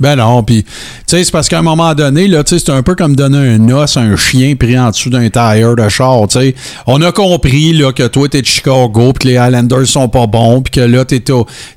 Ben 0.00 0.14
non, 0.14 0.44
puis 0.44 0.62
tu 0.62 0.70
sais, 1.06 1.24
c'est 1.24 1.32
parce 1.32 1.48
qu'à 1.48 1.58
un 1.58 1.62
moment 1.62 1.92
donné, 1.92 2.28
là, 2.28 2.44
c'est 2.46 2.68
un 2.70 2.84
peu 2.84 2.94
comme 2.94 3.16
donner 3.16 3.36
un 3.36 3.68
os 3.70 3.96
à 3.96 4.00
un 4.00 4.14
chien 4.14 4.54
pris 4.54 4.78
en 4.78 4.90
dessous 4.90 5.10
d'un 5.10 5.28
tire 5.28 5.74
de 5.74 5.88
char, 5.88 6.28
tu 6.28 6.38
sais. 6.38 6.54
On 6.86 7.02
a 7.02 7.10
compris, 7.10 7.72
là, 7.72 7.92
que 7.92 8.06
toi, 8.06 8.28
t'es 8.28 8.40
de 8.40 8.46
Chicago, 8.46 9.12
puis 9.12 9.24
que 9.24 9.28
les 9.28 9.36
Highlanders 9.36 9.88
sont 9.88 10.08
pas 10.08 10.28
bons, 10.28 10.62
puis 10.62 10.70
que 10.70 10.80
là, 10.80 11.04
t'es, 11.04 11.24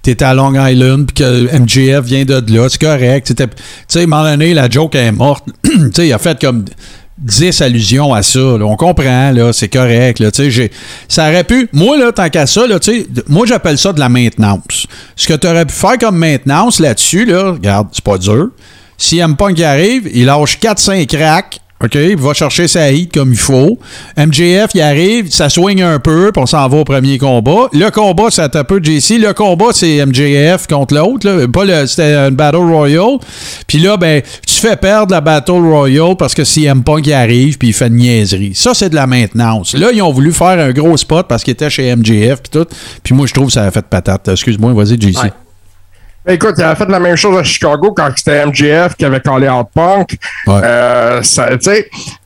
t'es 0.03 0.21
à 0.21 0.35
Long 0.35 0.53
Island, 0.53 1.07
puis 1.07 1.23
que 1.23 1.57
MJF 1.57 2.05
vient 2.05 2.23
de 2.23 2.53
là, 2.53 2.67
c'est 2.69 2.79
correct. 2.79 3.33
Tu 3.35 3.43
sais, 3.87 3.99
à 3.99 4.03
un 4.03 4.05
moment 4.05 4.23
donné, 4.23 4.53
la 4.53 4.69
joke 4.69 4.93
est 4.93 5.11
morte. 5.11 5.45
tu 5.63 5.71
sais, 5.95 6.07
il 6.07 6.13
a 6.13 6.19
fait 6.19 6.39
comme 6.39 6.65
10 7.21 7.61
allusions 7.61 8.13
à 8.13 8.23
ça. 8.23 8.39
On 8.39 8.75
comprend, 8.75 9.31
là, 9.31 9.53
c'est 9.53 9.69
correct. 9.69 10.19
Là, 10.19 10.29
ça 11.07 11.29
aurait 11.29 11.43
pu. 11.43 11.69
Moi, 11.71 11.97
là, 11.97 12.11
tant 12.11 12.29
qu'à 12.29 12.47
ça, 12.47 12.67
là, 12.67 12.79
moi 13.27 13.45
j'appelle 13.45 13.77
ça 13.77 13.93
de 13.93 13.99
la 13.99 14.09
maintenance. 14.09 14.87
Ce 15.15 15.27
que 15.27 15.33
tu 15.33 15.47
aurais 15.47 15.65
pu 15.65 15.73
faire 15.73 15.97
comme 15.99 16.17
maintenance 16.17 16.79
là-dessus, 16.79 17.25
là, 17.25 17.51
regarde, 17.51 17.87
c'est 17.91 18.03
pas 18.03 18.17
dur. 18.17 18.49
Si 18.97 19.17
M-Punk 19.17 19.59
arrive, 19.61 20.09
il 20.13 20.25
lâche 20.25 20.59
4-5 20.59 21.07
cracks 21.07 21.60
OK, 21.83 21.95
il 21.95 22.15
va 22.15 22.33
chercher 22.33 22.67
sa 22.67 22.91
hit 22.91 23.11
comme 23.11 23.31
il 23.31 23.39
faut. 23.39 23.79
MJF, 24.15 24.69
il 24.75 24.81
arrive, 24.81 25.31
ça 25.31 25.49
swing 25.49 25.81
un 25.81 25.97
peu, 25.97 26.31
puis 26.31 26.41
on 26.41 26.45
s'en 26.45 26.67
va 26.67 26.77
au 26.77 26.83
premier 26.83 27.17
combat. 27.17 27.69
Le 27.73 27.89
combat, 27.89 28.25
c'est 28.29 28.55
un 28.55 28.63
peu 28.63 28.79
JC. 28.83 29.17
Le 29.17 29.33
combat, 29.33 29.69
c'est 29.71 30.05
MJF 30.05 30.67
contre 30.67 30.93
l'autre. 30.93 31.47
Pas 31.47 31.65
le, 31.65 31.87
c'était 31.87 32.15
une 32.15 32.35
Battle 32.35 32.57
Royale. 32.57 33.17
Puis 33.65 33.79
là, 33.79 33.97
ben, 33.97 34.21
tu 34.45 34.55
fais 34.55 34.75
perdre 34.75 35.11
la 35.11 35.21
Battle 35.21 35.53
Royale 35.53 36.15
parce 36.17 36.35
que 36.35 36.43
CM 36.43 36.83
Punk 36.83 37.07
il 37.07 37.13
arrive, 37.13 37.57
puis 37.57 37.69
il 37.69 37.73
fait 37.73 37.87
une 37.87 37.95
niaiserie. 37.95 38.53
Ça, 38.53 38.75
c'est 38.75 38.89
de 38.89 38.95
la 38.95 39.07
maintenance. 39.07 39.73
Là, 39.73 39.89
ils 39.91 40.03
ont 40.03 40.11
voulu 40.11 40.31
faire 40.33 40.59
un 40.59 40.71
gros 40.71 40.95
spot 40.97 41.27
parce 41.27 41.43
qu'il 41.43 41.53
était 41.53 41.69
chez 41.71 41.95
MJF, 41.95 42.41
puis 42.43 42.51
tout. 42.51 42.67
Puis 43.01 43.15
moi, 43.15 43.25
je 43.25 43.33
trouve 43.33 43.47
que 43.47 43.53
ça 43.53 43.63
a 43.63 43.71
fait 43.71 43.85
patate. 43.85 44.27
Excuse-moi, 44.27 44.73
vas-y, 44.73 45.01
JC. 45.01 45.31
Ben, 46.23 46.33
écoute, 46.33 46.53
il 46.57 46.63
a 46.63 46.75
fait 46.75 46.87
la 46.87 46.99
même 46.99 47.15
chose 47.15 47.35
à 47.37 47.43
Chicago 47.43 47.93
quand 47.95 48.09
c'était 48.15 48.45
MJF 48.45 48.95
qui 48.95 49.05
avait 49.05 49.19
collé 49.19 49.49
Out 49.49 49.67
Punk. 49.73 50.17
Euh, 50.47 51.21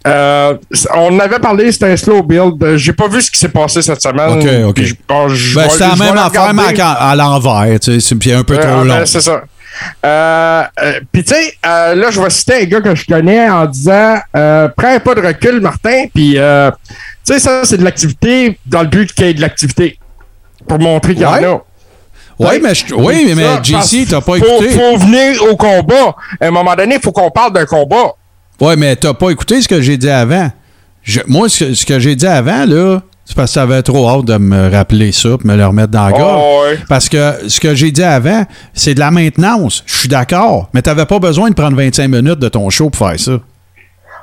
euh, 0.05 0.57
on 0.93 1.19
avait 1.19 1.39
parlé, 1.39 1.71
c'était 1.71 1.93
un 1.93 1.95
slow 1.95 2.21
build. 2.21 2.75
J'ai 2.75 2.91
pas 2.91 3.07
vu 3.07 3.21
ce 3.21 3.31
qui 3.31 3.39
s'est 3.39 3.49
passé 3.49 3.81
cette 3.81 4.01
semaine. 4.01 4.65
OK, 4.65 4.69
OK. 4.69 4.81
ben, 5.55 5.69
c'était 5.69 5.87
la 5.87 5.95
même 5.95 6.17
affaire, 6.17 6.53
mais 6.53 6.79
à, 6.81 7.15
l'envers. 7.15 7.77
C'est 7.81 8.33
un 8.33 8.43
peu 8.43 8.57
trop 8.57 8.83
long. 8.83 8.97
Ben, 8.97 9.05
c'est 9.05 9.21
ça. 9.21 9.43
Euh, 10.05 10.63
puis 11.11 11.23
tu 11.23 11.33
sais, 11.33 11.57
là, 11.63 12.09
je 12.09 12.21
vais 12.21 12.29
citer 12.29 12.63
un 12.63 12.65
gars 12.65 12.81
que 12.81 12.95
je 12.95 13.05
connais 13.05 13.49
en 13.49 13.65
disant 13.65 14.17
Prends 14.33 14.93
un 14.93 14.99
pas 14.99 15.15
de 15.15 15.25
recul, 15.25 15.61
Martin. 15.61 16.05
Puis, 16.13 16.33
tu 16.33 16.39
sais, 17.23 17.39
ça, 17.39 17.61
c'est 17.63 17.77
de 17.77 17.83
l'activité 17.85 18.59
dans 18.65 18.81
le 18.81 18.87
but 18.87 19.13
qu'il 19.13 19.27
y 19.27 19.29
ait 19.29 19.33
de 19.33 19.41
l'activité. 19.41 19.97
Pour 20.67 20.79
montrer 20.79 21.13
qu'il 21.13 21.23
y 21.23 21.25
en 21.25 21.33
a. 21.33 21.63
Oui, 22.37 22.59
mais, 22.61 22.73
oui, 22.97 23.33
mais, 23.35 23.63
JC, 23.63 24.07
t'as 24.09 24.21
pas 24.21 24.35
écouté. 24.35 24.69
Faut, 24.69 24.79
faut 24.79 24.97
venir 24.97 25.41
au 25.49 25.55
combat. 25.55 26.15
À 26.41 26.47
un 26.47 26.51
moment 26.51 26.75
donné, 26.75 26.95
il 26.95 27.01
faut 27.01 27.11
qu'on 27.11 27.31
parle 27.31 27.53
d'un 27.53 27.65
combat. 27.65 28.13
Oui, 28.59 28.73
mais 28.77 28.95
t'as 28.95 29.13
pas 29.13 29.29
écouté 29.29 29.61
ce 29.61 29.67
que 29.67 29.81
j'ai 29.81 29.97
dit 29.97 30.09
avant. 30.09 30.49
moi, 31.27 31.49
ce 31.49 31.85
que, 31.85 31.99
j'ai 31.99 32.15
dit 32.15 32.27
avant, 32.27 32.65
là, 32.65 33.01
c'est 33.25 33.35
parce 33.35 33.51
que 33.51 33.53
ça 33.53 33.63
avait 33.63 33.81
trop 33.81 34.07
hâte 34.09 34.25
de 34.25 34.37
me 34.37 34.69
rappeler 34.69 35.11
ça 35.11 35.29
et 35.29 35.47
me 35.47 35.55
le 35.55 35.65
remettre 35.65 35.91
dans 35.91 36.05
la 36.05 36.11
gorge. 36.11 36.41
Oh, 36.43 36.63
parce 36.87 37.09
que 37.09 37.33
ce 37.47 37.59
que 37.59 37.73
j'ai 37.73 37.91
dit 37.91 38.03
avant, 38.03 38.43
c'est 38.73 38.93
de 38.93 38.99
la 38.99 39.11
maintenance. 39.11 39.83
Je 39.85 39.95
suis 39.95 40.09
d'accord. 40.09 40.69
Mais 40.73 40.81
t'avais 40.81 41.05
pas 41.05 41.19
besoin 41.19 41.49
de 41.49 41.55
prendre 41.55 41.75
25 41.75 42.07
minutes 42.07 42.39
de 42.39 42.49
ton 42.49 42.69
show 42.69 42.89
pour 42.89 43.07
faire 43.07 43.19
ça. 43.19 43.39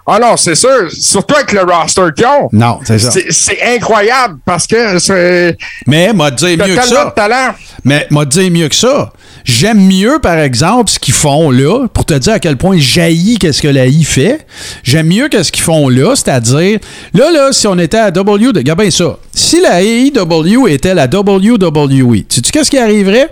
Ah 0.07 0.19
non, 0.19 0.37
c'est 0.37 0.57
sûr. 0.57 0.91
Surtout 0.91 1.35
avec 1.37 1.53
le 1.53 1.61
roster 1.61 2.03
qu'ils 2.17 2.27
ont. 2.27 2.49
Non, 2.53 2.81
c'est 2.85 2.99
ça. 2.99 3.11
C'est 3.31 3.63
incroyable 3.63 4.39
parce 4.45 4.67
que 4.67 4.99
c'est. 4.99 5.57
Mais 5.87 6.13
m'a 6.13 6.31
dit 6.31 6.57
mieux 6.57 6.75
que 6.75 6.83
ça. 6.83 7.05
De 7.07 7.11
talent. 7.11 7.55
Mais 7.85 8.07
m'a 8.11 8.25
dit 8.25 8.51
mieux 8.51 8.69
que 8.69 8.75
ça. 8.75 9.13
J'aime 9.45 9.81
mieux, 9.87 10.19
par 10.21 10.39
exemple, 10.39 10.91
ce 10.91 10.99
qu'ils 10.99 11.15
font 11.15 11.51
là, 11.51 11.87
pour 11.89 12.05
te 12.05 12.15
dire 12.15 12.35
à 12.35 12.39
quel 12.39 12.57
point 12.57 12.79
jaillit 12.79 13.39
qu'est-ce 13.39 13.63
que 13.63 13.69
la 13.69 13.87
I 13.87 14.05
fait. 14.05 14.47
J'aime 14.85 15.09
mieux 15.09 15.29
que 15.29 15.43
ce 15.43 15.51
qu'ils 15.51 15.65
font 15.65 15.89
là, 15.89 16.15
c'est-à-dire, 16.15 16.79
là, 17.15 17.31
là, 17.31 17.53
si 17.53 17.67
on 17.67 17.79
était 17.79 17.99
à 17.99 18.11
W, 18.11 18.49
regarde 18.55 18.81
bien 18.81 18.91
ça. 18.91 19.19
Si 19.35 19.61
la 19.61 19.83
AEW 19.83 20.69
était 20.69 20.95
la 20.95 21.07
WWE, 21.07 22.25
tu 22.29 22.37
sais 22.37 22.43
qu'est-ce 22.53 22.71
qui 22.71 22.79
arriverait? 22.79 23.31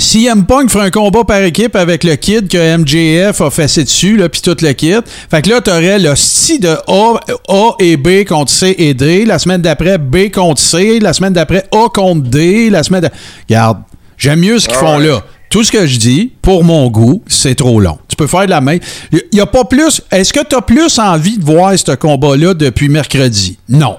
CM 0.00 0.46
Punk 0.46 0.70
ferait 0.70 0.86
un 0.86 0.90
combat 0.90 1.24
par 1.24 1.42
équipe 1.42 1.74
avec 1.74 2.04
le 2.04 2.14
kid 2.14 2.48
que 2.48 2.76
MJF 2.78 3.40
a 3.40 3.50
fait 3.50 3.66
dessus, 3.82 4.16
là, 4.16 4.28
puis 4.28 4.40
tout 4.40 4.56
le 4.62 4.72
kit. 4.72 4.94
Fait 5.28 5.42
que 5.42 5.50
là, 5.50 5.60
t'aurais 5.60 5.98
le 5.98 6.14
style 6.14 6.60
de 6.60 6.76
A, 6.86 7.20
A 7.48 7.72
et 7.80 7.96
B 7.96 8.24
contre 8.24 8.52
C 8.52 8.76
et 8.78 8.94
D. 8.94 9.24
La 9.24 9.40
semaine 9.40 9.60
d'après, 9.60 9.98
B 9.98 10.30
contre 10.32 10.62
C. 10.62 11.00
La 11.00 11.12
semaine 11.12 11.32
d'après, 11.32 11.66
A 11.72 11.88
contre 11.92 12.22
D. 12.22 12.70
La 12.70 12.84
semaine 12.84 13.00
d'après... 13.00 13.18
Regarde, 13.48 13.78
j'aime 14.16 14.38
mieux 14.38 14.60
ce 14.60 14.68
qu'ils 14.68 14.78
font 14.78 14.98
là. 14.98 15.20
Tout 15.50 15.64
ce 15.64 15.72
que 15.72 15.84
je 15.86 15.98
dis, 15.98 16.32
pour 16.42 16.62
mon 16.62 16.88
goût, 16.90 17.22
c'est 17.26 17.56
trop 17.56 17.80
long. 17.80 17.98
Tu 18.06 18.14
peux 18.14 18.28
faire 18.28 18.44
de 18.44 18.50
la 18.50 18.60
main. 18.60 18.78
Il 19.10 19.20
n'y 19.32 19.40
a 19.40 19.46
pas 19.46 19.64
plus. 19.64 20.00
Est-ce 20.12 20.32
que 20.32 20.44
tu 20.48 20.54
as 20.54 20.62
plus 20.62 20.98
envie 21.00 21.38
de 21.38 21.44
voir 21.44 21.76
ce 21.76 21.92
combat-là 21.96 22.54
depuis 22.54 22.88
mercredi? 22.88 23.58
Non. 23.68 23.96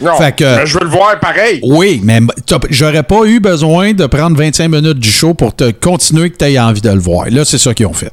Non, 0.00 0.12
je 0.64 0.78
veux 0.78 0.84
le 0.84 0.90
voir 0.90 1.18
pareil. 1.20 1.60
Oui, 1.62 2.00
mais 2.02 2.20
j'aurais 2.70 3.02
pas 3.02 3.24
eu 3.24 3.40
besoin 3.40 3.92
de 3.92 4.06
prendre 4.06 4.36
25 4.36 4.68
minutes 4.68 4.98
du 4.98 5.08
show 5.08 5.34
pour 5.34 5.54
te 5.54 5.70
continuer 5.70 6.30
que 6.30 6.36
tu 6.36 6.44
aies 6.46 6.58
envie 6.58 6.80
de 6.80 6.90
le 6.90 6.98
voir. 7.00 7.26
Là, 7.30 7.44
c'est 7.44 7.58
ça 7.58 7.74
qu'ils 7.74 7.86
ont 7.86 7.92
fait. 7.92 8.12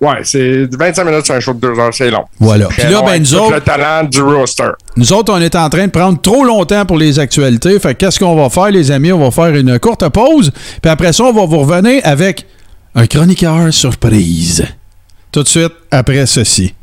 Ouais, 0.00 0.18
c'est 0.24 0.66
25 0.76 1.04
minutes 1.04 1.26
sur 1.26 1.36
un 1.36 1.40
show 1.40 1.54
de 1.54 1.60
2 1.60 1.78
heures, 1.78 1.94
c'est 1.94 2.10
long. 2.10 2.24
Voilà. 2.40 2.66
Puis 2.66 2.82
là, 2.90 3.02
ben, 3.02 3.20
nous 3.20 3.34
autres. 3.36 3.54
le 3.54 3.60
talent 3.60 4.02
du 4.02 4.20
roster. 4.20 4.70
Nous 4.96 5.12
autres, 5.12 5.32
on 5.32 5.40
est 5.40 5.54
en 5.54 5.68
train 5.68 5.86
de 5.86 5.92
prendre 5.92 6.20
trop 6.20 6.42
longtemps 6.42 6.84
pour 6.84 6.98
les 6.98 7.20
actualités. 7.20 7.78
Fait 7.78 7.94
qu'est-ce 7.94 8.18
qu'on 8.18 8.34
va 8.34 8.50
faire, 8.50 8.72
les 8.72 8.90
amis? 8.90 9.12
On 9.12 9.20
va 9.20 9.30
faire 9.30 9.54
une 9.54 9.78
courte 9.78 10.08
pause. 10.08 10.50
Puis 10.82 10.90
après 10.90 11.12
ça, 11.12 11.22
on 11.22 11.32
va 11.32 11.46
vous 11.46 11.60
revenir 11.60 12.00
avec 12.02 12.46
un 12.96 13.06
chroniqueur 13.06 13.72
surprise. 13.72 14.64
Tout 15.30 15.44
de 15.44 15.48
suite 15.48 15.72
après 15.92 16.26
ceci. 16.26 16.74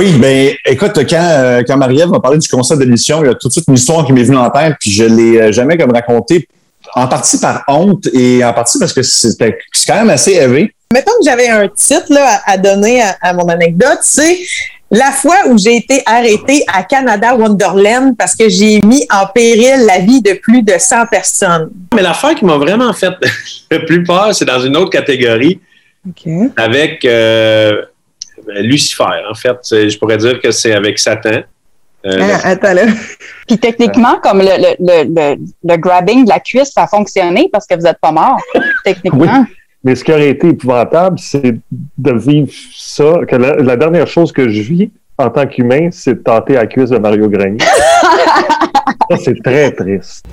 Oui, 0.00 0.12
ben 0.12 0.54
écoute, 0.64 0.98
quand, 1.10 1.20
euh, 1.20 1.62
quand 1.66 1.76
Marie-Ève 1.76 2.08
m'a 2.08 2.20
parlé 2.20 2.38
du 2.38 2.48
concept 2.48 2.80
de 2.80 2.86
l'émission, 2.86 3.22
il 3.22 3.26
y 3.26 3.28
a 3.28 3.34
tout 3.34 3.48
de 3.48 3.52
suite 3.52 3.66
une 3.68 3.74
histoire 3.74 4.06
qui 4.06 4.14
m'est 4.14 4.22
venue 4.22 4.38
en 4.38 4.48
tête, 4.48 4.76
puis 4.80 4.90
je 4.90 5.04
l'ai 5.04 5.38
euh, 5.38 5.52
jamais 5.52 5.76
comme 5.76 5.92
raconté, 5.92 6.48
en 6.94 7.06
partie 7.06 7.38
par 7.38 7.64
honte 7.68 8.06
et 8.14 8.42
en 8.42 8.54
partie 8.54 8.78
parce 8.78 8.94
que 8.94 9.02
c'était 9.02 9.58
quand 9.86 9.96
même 9.96 10.08
assez 10.08 10.32
élevé. 10.32 10.72
Mettons 10.94 11.12
que 11.20 11.26
j'avais 11.26 11.48
un 11.48 11.68
titre 11.68 12.06
là, 12.08 12.40
à, 12.46 12.56
donner 12.56 13.02
à, 13.20 13.34
mon 13.34 13.46
anecdote, 13.50 13.98
c'est 14.00 14.38
la 14.90 15.12
fois 15.12 15.36
où 15.48 15.58
j'ai 15.58 15.76
été 15.76 16.02
arrêté 16.06 16.64
à 16.72 16.82
Canada 16.82 17.34
Wonderland 17.34 18.16
parce 18.16 18.34
que 18.34 18.48
j'ai 18.48 18.80
mis 18.80 19.06
en 19.12 19.26
péril 19.26 19.84
la 19.86 19.98
vie 19.98 20.22
de 20.22 20.32
plus 20.32 20.62
de 20.62 20.72
100 20.78 21.08
personnes. 21.10 21.68
Mais 21.94 22.00
l'affaire 22.00 22.34
qui 22.34 22.46
m'a 22.46 22.56
vraiment 22.56 22.94
fait 22.94 23.12
le 23.70 23.84
plus 23.84 24.02
peur, 24.02 24.34
c'est 24.34 24.46
dans 24.46 24.60
une 24.60 24.78
autre 24.78 24.90
catégorie. 24.90 25.60
Avec 26.56 27.04
euh, 27.04 27.82
Lucifer, 28.62 29.04
en 29.30 29.34
fait. 29.34 29.58
Je 29.70 29.98
pourrais 29.98 30.18
dire 30.18 30.40
que 30.40 30.50
c'est 30.50 30.72
avec 30.72 30.98
Satan. 30.98 31.42
Euh, 32.06 32.18
ah, 32.18 32.48
attends 32.48 32.72
là. 32.72 32.82
Puis 33.46 33.58
techniquement, 33.58 34.18
comme 34.22 34.38
le, 34.38 34.74
le, 34.78 35.04
le, 35.04 35.36
le, 35.62 35.76
grabbing 35.76 36.24
de 36.24 36.30
la 36.30 36.40
cuisse, 36.40 36.72
ça 36.72 36.84
a 36.84 36.86
fonctionné 36.86 37.50
parce 37.52 37.66
que 37.66 37.74
vous 37.74 37.82
n'êtes 37.82 38.00
pas 38.00 38.12
mort, 38.12 38.38
techniquement. 38.84 39.40
Oui. 39.40 39.54
Mais 39.84 39.94
ce 39.94 40.04
qui 40.04 40.12
aurait 40.12 40.30
été 40.30 40.48
épouvantable, 40.48 41.18
c'est 41.18 41.56
de 41.70 42.12
vivre 42.12 42.50
ça. 42.74 43.12
Que 43.28 43.36
la, 43.36 43.76
dernière 43.76 44.06
chose 44.06 44.30
que 44.32 44.48
je 44.48 44.60
vis 44.60 44.90
en 45.16 45.30
tant 45.30 45.46
qu'humain, 45.46 45.88
c'est 45.90 46.14
de 46.14 46.22
tenter 46.22 46.54
la 46.54 46.66
cuisse 46.66 46.90
de 46.90 46.98
Mario 46.98 47.28
Grenier. 47.28 47.58
ça, 49.10 49.16
c'est 49.22 49.42
très 49.42 49.70
triste. 49.72 50.24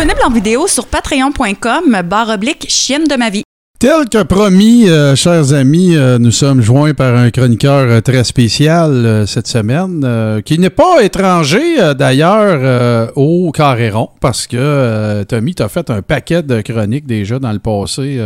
Disponible 0.00 0.24
en 0.24 0.30
vidéo 0.30 0.66
sur 0.66 0.86
patreon.com 0.86 2.00
barre 2.04 2.30
oblique 2.30 2.64
chienne 2.70 3.04
de 3.04 3.16
ma 3.16 3.28
vie. 3.28 3.42
Tel 3.80 4.10
que 4.10 4.22
promis, 4.24 4.90
euh, 4.90 5.16
chers 5.16 5.54
amis, 5.54 5.96
euh, 5.96 6.18
nous 6.18 6.32
sommes 6.32 6.60
joints 6.60 6.92
par 6.92 7.16
un 7.16 7.30
chroniqueur 7.30 7.88
euh, 7.88 8.00
très 8.02 8.24
spécial 8.24 8.90
euh, 8.92 9.24
cette 9.24 9.46
semaine, 9.46 10.42
qui 10.44 10.58
n'est 10.58 10.68
pas 10.68 11.02
étranger 11.02 11.94
d'ailleurs 11.96 13.10
au 13.16 13.50
Carréron, 13.52 14.10
parce 14.20 14.46
que 14.46 15.22
Tommy, 15.22 15.54
tu 15.54 15.62
as 15.62 15.70
fait 15.70 15.88
un 15.88 16.02
paquet 16.02 16.42
de 16.42 16.60
chroniques 16.60 17.06
déjà 17.06 17.38
dans 17.38 17.52
le 17.52 17.58
passé 17.58 18.20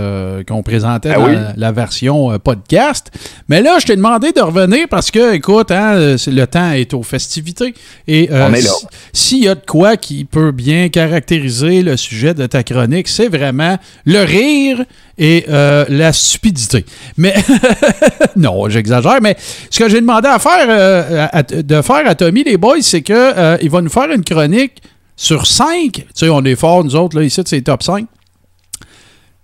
qu'on 0.48 0.64
présentait 0.64 1.12
Ah 1.14 1.20
dans 1.20 1.26
oui? 1.26 1.34
la, 1.34 1.52
la 1.56 1.70
version 1.70 2.36
podcast. 2.40 3.12
Mais 3.48 3.62
là, 3.62 3.78
je 3.78 3.86
t'ai 3.86 3.94
demandé 3.94 4.32
de 4.32 4.40
revenir 4.40 4.86
parce 4.90 5.12
que, 5.12 5.34
écoute, 5.34 5.70
hein, 5.70 6.16
le 6.26 6.44
temps 6.46 6.72
est 6.72 6.92
aux 6.94 7.04
festivités. 7.04 7.74
Et 8.08 8.28
euh, 8.32 8.50
s'il 9.12 9.44
y 9.44 9.48
a 9.48 9.54
de 9.54 9.64
quoi 9.64 9.96
qui 9.96 10.24
peut 10.24 10.50
bien 10.50 10.88
caractériser 10.88 11.82
le 11.82 11.96
sujet 11.96 12.34
de 12.34 12.46
ta 12.46 12.64
chronique, 12.64 13.06
c'est 13.06 13.28
vraiment 13.28 13.78
le 14.04 14.24
rire 14.24 14.84
et 15.16 15.43
euh, 15.48 15.84
la 15.88 16.12
stupidité. 16.12 16.84
Mais 17.16 17.34
non, 18.36 18.68
j'exagère, 18.68 19.18
mais 19.22 19.36
ce 19.70 19.78
que 19.78 19.88
j'ai 19.88 20.00
demandé 20.00 20.28
à 20.28 20.38
faire, 20.38 20.66
euh, 20.68 21.26
à- 21.30 21.38
à- 21.38 21.42
de 21.42 21.82
faire 21.82 22.06
à 22.06 22.14
Tommy, 22.14 22.44
les 22.44 22.56
boys, 22.56 22.76
c'est 22.82 23.02
que 23.02 23.12
euh, 23.14 23.56
il 23.62 23.70
va 23.70 23.80
nous 23.82 23.90
faire 23.90 24.10
une 24.10 24.24
chronique 24.24 24.82
sur 25.16 25.46
5. 25.46 25.92
Tu 25.92 26.04
sais, 26.14 26.28
on 26.28 26.42
est 26.44 26.56
forts, 26.56 26.84
nous 26.84 26.96
autres, 26.96 27.16
là, 27.18 27.24
ici, 27.24 27.40
c'est 27.44 27.62
top 27.62 27.82
5. 27.82 28.06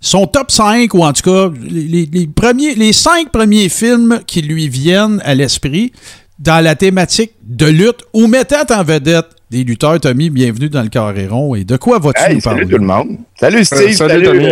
Son 0.03 0.27
top 0.27 0.51
5, 0.51 0.95
ou 0.95 1.03
en 1.05 1.13
tout 1.13 1.23
cas, 1.31 1.51
les, 1.61 2.09
les- 2.11 2.27
premiers, 2.27 2.75
les 2.75 2.93
5 2.93 3.31
premiers 3.31 3.69
films 3.69 4.21
qui 4.27 4.41
lui 4.41 4.69
viennent 4.69 5.21
à 5.25 5.35
l'esprit 5.35 5.93
dans 6.39 6.65
la 6.65 6.75
thématique 6.75 7.33
de 7.47 7.67
lutte 7.67 8.01
ou 8.15 8.27
mettant 8.27 8.65
en 8.71 8.83
vedette 8.83 9.27
des 9.51 9.63
lutteurs. 9.63 10.01
Tommy, 10.01 10.31
bienvenue 10.31 10.71
dans 10.71 10.83
le 10.83 10.89
Carré 10.89 11.27
rond. 11.27 11.55
Et 11.55 11.65
de 11.65 11.77
quoi 11.77 11.99
vas-tu 11.99 12.23
Hey, 12.23 12.37
nous 12.37 12.41
parler? 12.41 12.61
salut 12.61 12.73
tout 12.73 12.79
le 12.79 12.87
monde. 12.87 13.19
Salut 13.39 13.63
Steve. 13.65 13.89
Euh, 13.89 13.93
salut, 13.93 14.25
Tommy. 14.25 14.49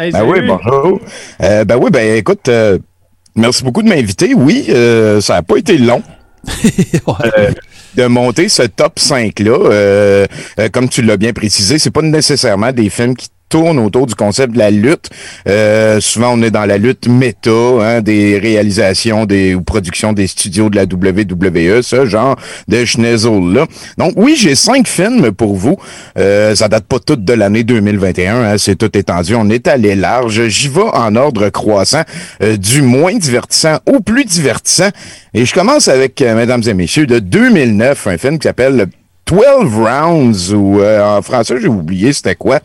Euh, 0.00 0.10
Ben 0.10 0.24
oui, 0.24 0.40
bonjour. 0.46 1.00
Euh, 1.42 1.64
ben 1.64 1.76
oui, 1.76 1.90
ben 1.90 2.16
écoute, 2.16 2.48
euh, 2.48 2.78
merci 3.34 3.62
beaucoup 3.62 3.82
de 3.82 3.88
m'inviter. 3.88 4.34
Oui, 4.34 4.66
euh, 4.68 5.20
ça 5.20 5.34
n'a 5.34 5.42
pas 5.42 5.56
été 5.56 5.78
long 5.78 6.02
Ouais. 7.06 7.54
de 7.94 8.06
monter 8.06 8.48
ce 8.48 8.62
top 8.62 8.98
5-là. 8.98 9.50
Euh, 9.70 10.26
euh, 10.58 10.68
comme 10.70 10.88
tu 10.88 11.02
l'as 11.02 11.16
bien 11.16 11.32
précisé, 11.32 11.78
c'est 11.78 11.90
pas 11.90 12.02
nécessairement 12.02 12.72
des 12.72 12.88
films 12.90 13.14
qui 13.16 13.28
tournent 13.52 13.78
autour 13.78 14.06
du 14.06 14.14
concept 14.14 14.54
de 14.54 14.58
la 14.58 14.70
lutte. 14.70 15.10
Euh, 15.46 16.00
souvent, 16.00 16.32
on 16.32 16.42
est 16.42 16.50
dans 16.50 16.64
la 16.64 16.78
lutte 16.78 17.06
méta, 17.06 17.50
hein, 17.50 18.00
des 18.00 18.38
réalisations 18.38 19.26
des 19.26 19.54
ou 19.54 19.60
productions 19.60 20.14
des 20.14 20.26
studios 20.26 20.70
de 20.70 20.76
la 20.76 20.84
WWE, 20.84 21.82
ce 21.82 22.06
genre 22.06 22.36
de 22.68 22.82
schnezzle-là. 22.86 23.66
Donc 23.98 24.14
oui, 24.16 24.36
j'ai 24.38 24.54
cinq 24.54 24.88
films 24.88 25.32
pour 25.32 25.54
vous. 25.56 25.76
Euh, 26.18 26.54
ça 26.54 26.68
date 26.68 26.84
pas 26.84 26.98
tout 26.98 27.16
de 27.16 27.32
l'année 27.34 27.62
2021, 27.62 28.36
hein, 28.42 28.54
c'est 28.56 28.76
tout 28.76 28.96
étendu. 28.96 29.34
On 29.34 29.50
est 29.50 29.68
allé 29.68 29.96
large. 29.96 30.48
J'y 30.48 30.68
vais 30.68 30.80
en 30.80 31.14
ordre 31.14 31.50
croissant, 31.50 32.04
euh, 32.42 32.56
du 32.56 32.80
moins 32.80 33.14
divertissant 33.14 33.80
au 33.84 34.00
plus 34.00 34.24
divertissant. 34.24 34.88
Et 35.34 35.44
je 35.44 35.52
commence 35.52 35.88
avec, 35.88 36.22
euh, 36.22 36.34
mesdames 36.34 36.62
et 36.66 36.72
messieurs, 36.72 37.06
de 37.06 37.18
2009, 37.18 38.06
un 38.06 38.16
film 38.16 38.38
qui 38.38 38.48
s'appelle 38.48 38.86
12 39.32 39.74
Rounds, 39.74 40.52
ou 40.52 40.80
euh, 40.80 41.02
en 41.02 41.22
français, 41.22 41.54
j'ai 41.58 41.68
oublié 41.68 42.12
c'était 42.12 42.34
quoi. 42.34 42.60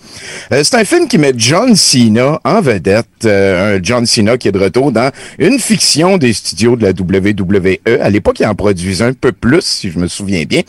Euh, 0.52 0.62
c'est 0.66 0.76
un 0.76 0.84
film 0.84 1.08
qui 1.08 1.18
met 1.18 1.32
John 1.38 1.76
Cena 1.78 2.42
en 2.44 2.60
vedette. 2.60 3.06
euh, 3.24 3.78
un 3.78 3.80
John 3.82 4.06
Cena 4.06 4.38
qui 4.38 4.50
est 4.50 4.52
de 4.52 4.60
retour 4.60 4.92
dans 4.92 5.10
une 5.40 5.60
fiction 5.60 6.18
des 6.18 6.34
studios 6.34 6.76
de 6.76 6.84
la 6.84 6.90
WWE. 6.90 7.78
À 8.02 8.10
l'époque, 8.10 8.42
il 8.42 8.46
en 8.46 8.54
produisait 8.54 9.06
un 9.06 9.14
peu 9.14 9.32
plus, 9.32 9.62
si 9.62 9.90
je 9.92 9.98
me 9.98 10.08
souviens 10.08 10.44
bien. 10.44 10.62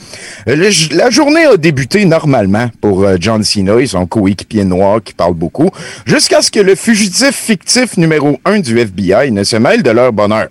Euh, 0.49 0.71
la 0.93 1.11
journée 1.11 1.45
a 1.47 1.57
débuté 1.57 2.05
normalement 2.05 2.71
pour 2.81 3.03
euh, 3.03 3.17
John 3.19 3.43
Cena 3.43 3.79
et 3.81 3.87
son 3.87 4.07
coéquipier 4.07 4.63
noir 4.65 5.01
qui 5.03 5.15
parle 5.15 5.35
beaucoup, 5.35 5.71
jusqu'à 6.07 6.43
ce 6.43 6.51
que 6.53 6.61
le 6.61 6.77
fugitif 6.77 7.35
fictif 7.35 7.97
numéro 7.97 8.39
un 8.45 8.61
du 8.61 8.79
FBI 8.79 9.33
ne 9.33 9.43
se 9.43 9.57
mêle 9.57 9.83
de 9.83 9.91
leur 9.91 10.13
bonheur. 10.13 10.47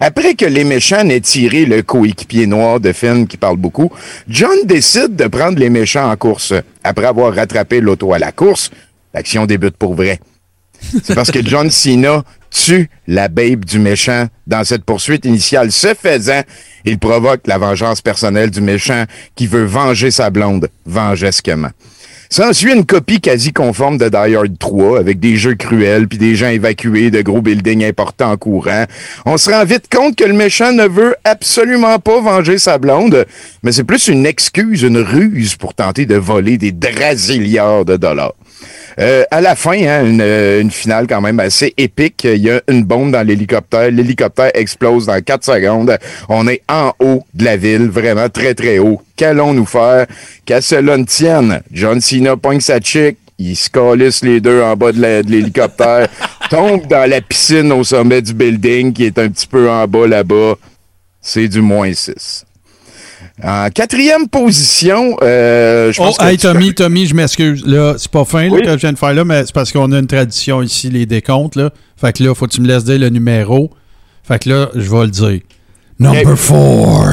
Après 0.00 0.34
que 0.34 0.44
les 0.44 0.64
méchants 0.64 1.04
n'aient 1.04 1.20
tiré 1.20 1.64
le 1.64 1.82
coéquipier 1.82 2.46
noir 2.46 2.80
de 2.80 2.92
Finn 2.92 3.26
qui 3.26 3.36
parle 3.36 3.56
beaucoup, 3.56 3.90
John 4.28 4.64
décide 4.64 5.16
de 5.16 5.26
prendre 5.26 5.58
les 5.58 5.70
méchants 5.70 6.10
en 6.10 6.16
course. 6.16 6.54
Après 6.84 7.06
avoir 7.06 7.34
rattrapé 7.34 7.80
l'auto 7.80 8.12
à 8.12 8.18
la 8.18 8.32
course, 8.32 8.70
l'action 9.14 9.46
débute 9.46 9.76
pour 9.76 9.94
vrai. 9.94 10.20
C'est 11.04 11.14
parce 11.14 11.30
que 11.30 11.42
John 11.46 11.70
Cena 11.70 12.24
tue 12.50 12.90
la 13.06 13.28
babe 13.28 13.64
du 13.64 13.78
méchant 13.78 14.26
dans 14.46 14.64
cette 14.64 14.84
poursuite 14.84 15.24
initiale. 15.24 15.72
Ce 15.72 15.94
faisant, 15.94 16.42
il 16.84 16.98
provoque 16.98 17.46
la 17.46 17.58
vengeance 17.58 18.00
personnelle 18.00 18.50
du 18.50 18.60
méchant 18.60 19.04
qui 19.34 19.46
veut 19.46 19.64
venger 19.64 20.10
sa 20.10 20.30
blonde 20.30 20.68
vengesquement. 20.84 21.70
S'ensuit 22.32 22.72
une 22.72 22.86
copie 22.86 23.20
quasi 23.20 23.52
conforme 23.52 23.98
de 23.98 24.08
Die 24.08 24.34
Hard 24.34 24.56
3 24.58 24.98
avec 24.98 25.20
des 25.20 25.36
jeux 25.36 25.54
cruels 25.54 26.08
puis 26.08 26.16
des 26.16 26.34
gens 26.34 26.48
évacués 26.48 27.10
de 27.10 27.20
gros 27.20 27.42
buildings 27.42 27.84
importants 27.84 28.30
en 28.30 28.36
courant. 28.38 28.86
On 29.26 29.36
se 29.36 29.50
rend 29.50 29.62
vite 29.66 29.94
compte 29.94 30.16
que 30.16 30.24
le 30.24 30.32
méchant 30.32 30.72
ne 30.72 30.88
veut 30.88 31.14
absolument 31.24 31.98
pas 31.98 32.22
venger 32.22 32.56
sa 32.56 32.78
blonde, 32.78 33.26
mais 33.62 33.70
c'est 33.70 33.84
plus 33.84 34.08
une 34.08 34.24
excuse, 34.24 34.80
une 34.80 34.96
ruse 34.96 35.56
pour 35.56 35.74
tenter 35.74 36.06
de 36.06 36.14
voler 36.14 36.56
des 36.56 36.72
drasiliards 36.72 37.84
de 37.84 37.98
dollars. 37.98 38.32
Euh, 38.98 39.24
à 39.30 39.40
la 39.40 39.54
fin, 39.54 39.72
hein, 39.72 40.04
une, 40.04 40.20
euh, 40.20 40.60
une 40.60 40.70
finale 40.70 41.06
quand 41.06 41.20
même 41.20 41.40
assez 41.40 41.72
épique. 41.76 42.24
Il 42.24 42.42
y 42.42 42.50
a 42.50 42.60
une 42.68 42.84
bombe 42.84 43.12
dans 43.12 43.26
l'hélicoptère. 43.26 43.90
L'hélicoptère 43.90 44.50
explose 44.54 45.06
dans 45.06 45.20
4 45.20 45.44
secondes. 45.44 45.96
On 46.28 46.46
est 46.48 46.62
en 46.68 46.92
haut 47.00 47.24
de 47.34 47.44
la 47.44 47.56
ville, 47.56 47.88
vraiment 47.88 48.28
très 48.28 48.54
très 48.54 48.78
haut. 48.78 49.00
Qu'allons-nous 49.16 49.66
faire? 49.66 50.06
Qu'à 50.44 50.60
cela 50.60 50.96
ne 50.96 51.04
tienne. 51.04 51.62
John 51.70 52.00
Cena 52.00 52.36
pogne 52.36 52.60
sa 52.60 52.80
chick. 52.80 53.16
Ils 53.38 53.56
se 53.56 53.70
calissent 53.70 54.22
les 54.22 54.40
deux 54.40 54.62
en 54.62 54.76
bas 54.76 54.92
de 54.92 55.00
l'hélicoptère. 55.00 56.08
tombe 56.50 56.86
dans 56.86 57.08
la 57.08 57.20
piscine 57.20 57.72
au 57.72 57.82
sommet 57.82 58.20
du 58.22 58.34
building 58.34 58.92
qui 58.92 59.06
est 59.06 59.18
un 59.18 59.28
petit 59.28 59.46
peu 59.46 59.70
en 59.70 59.86
bas 59.88 60.06
là-bas. 60.06 60.54
C'est 61.20 61.48
du 61.48 61.60
moins 61.60 61.92
6. 61.92 62.44
En 63.42 63.68
quatrième 63.70 64.28
position, 64.28 65.16
euh, 65.22 65.90
je 65.92 66.00
Oh, 66.00 66.04
pense 66.04 66.18
que 66.18 66.24
hey 66.24 66.36
Tommy, 66.38 66.74
Tommy, 66.74 67.06
je 67.06 67.14
m'excuse. 67.14 67.64
Là, 67.66 67.94
c'est 67.98 68.10
pas 68.10 68.24
fin 68.24 68.48
là, 68.48 68.60
que 68.60 68.70
je 68.72 68.76
viens 68.76 68.92
de 68.92 68.98
faire 68.98 69.14
là, 69.14 69.24
mais 69.24 69.44
c'est 69.46 69.54
parce 69.54 69.72
qu'on 69.72 69.90
a 69.92 69.98
une 69.98 70.06
tradition 70.06 70.62
ici, 70.62 70.90
les 70.90 71.06
décomptes. 71.06 71.56
Là. 71.56 71.70
Fait 71.96 72.12
que 72.12 72.22
là, 72.22 72.34
faut 72.34 72.46
que 72.46 72.52
tu 72.52 72.60
me 72.60 72.68
laisses 72.68 72.84
dire 72.84 72.98
le 72.98 73.08
numéro. 73.08 73.70
Fait 74.22 74.38
que 74.42 74.48
là, 74.50 74.68
je 74.74 74.88
vais 74.90 75.04
le 75.04 75.10
dire. 75.10 75.40
Number 75.98 76.36
four. 76.38 77.06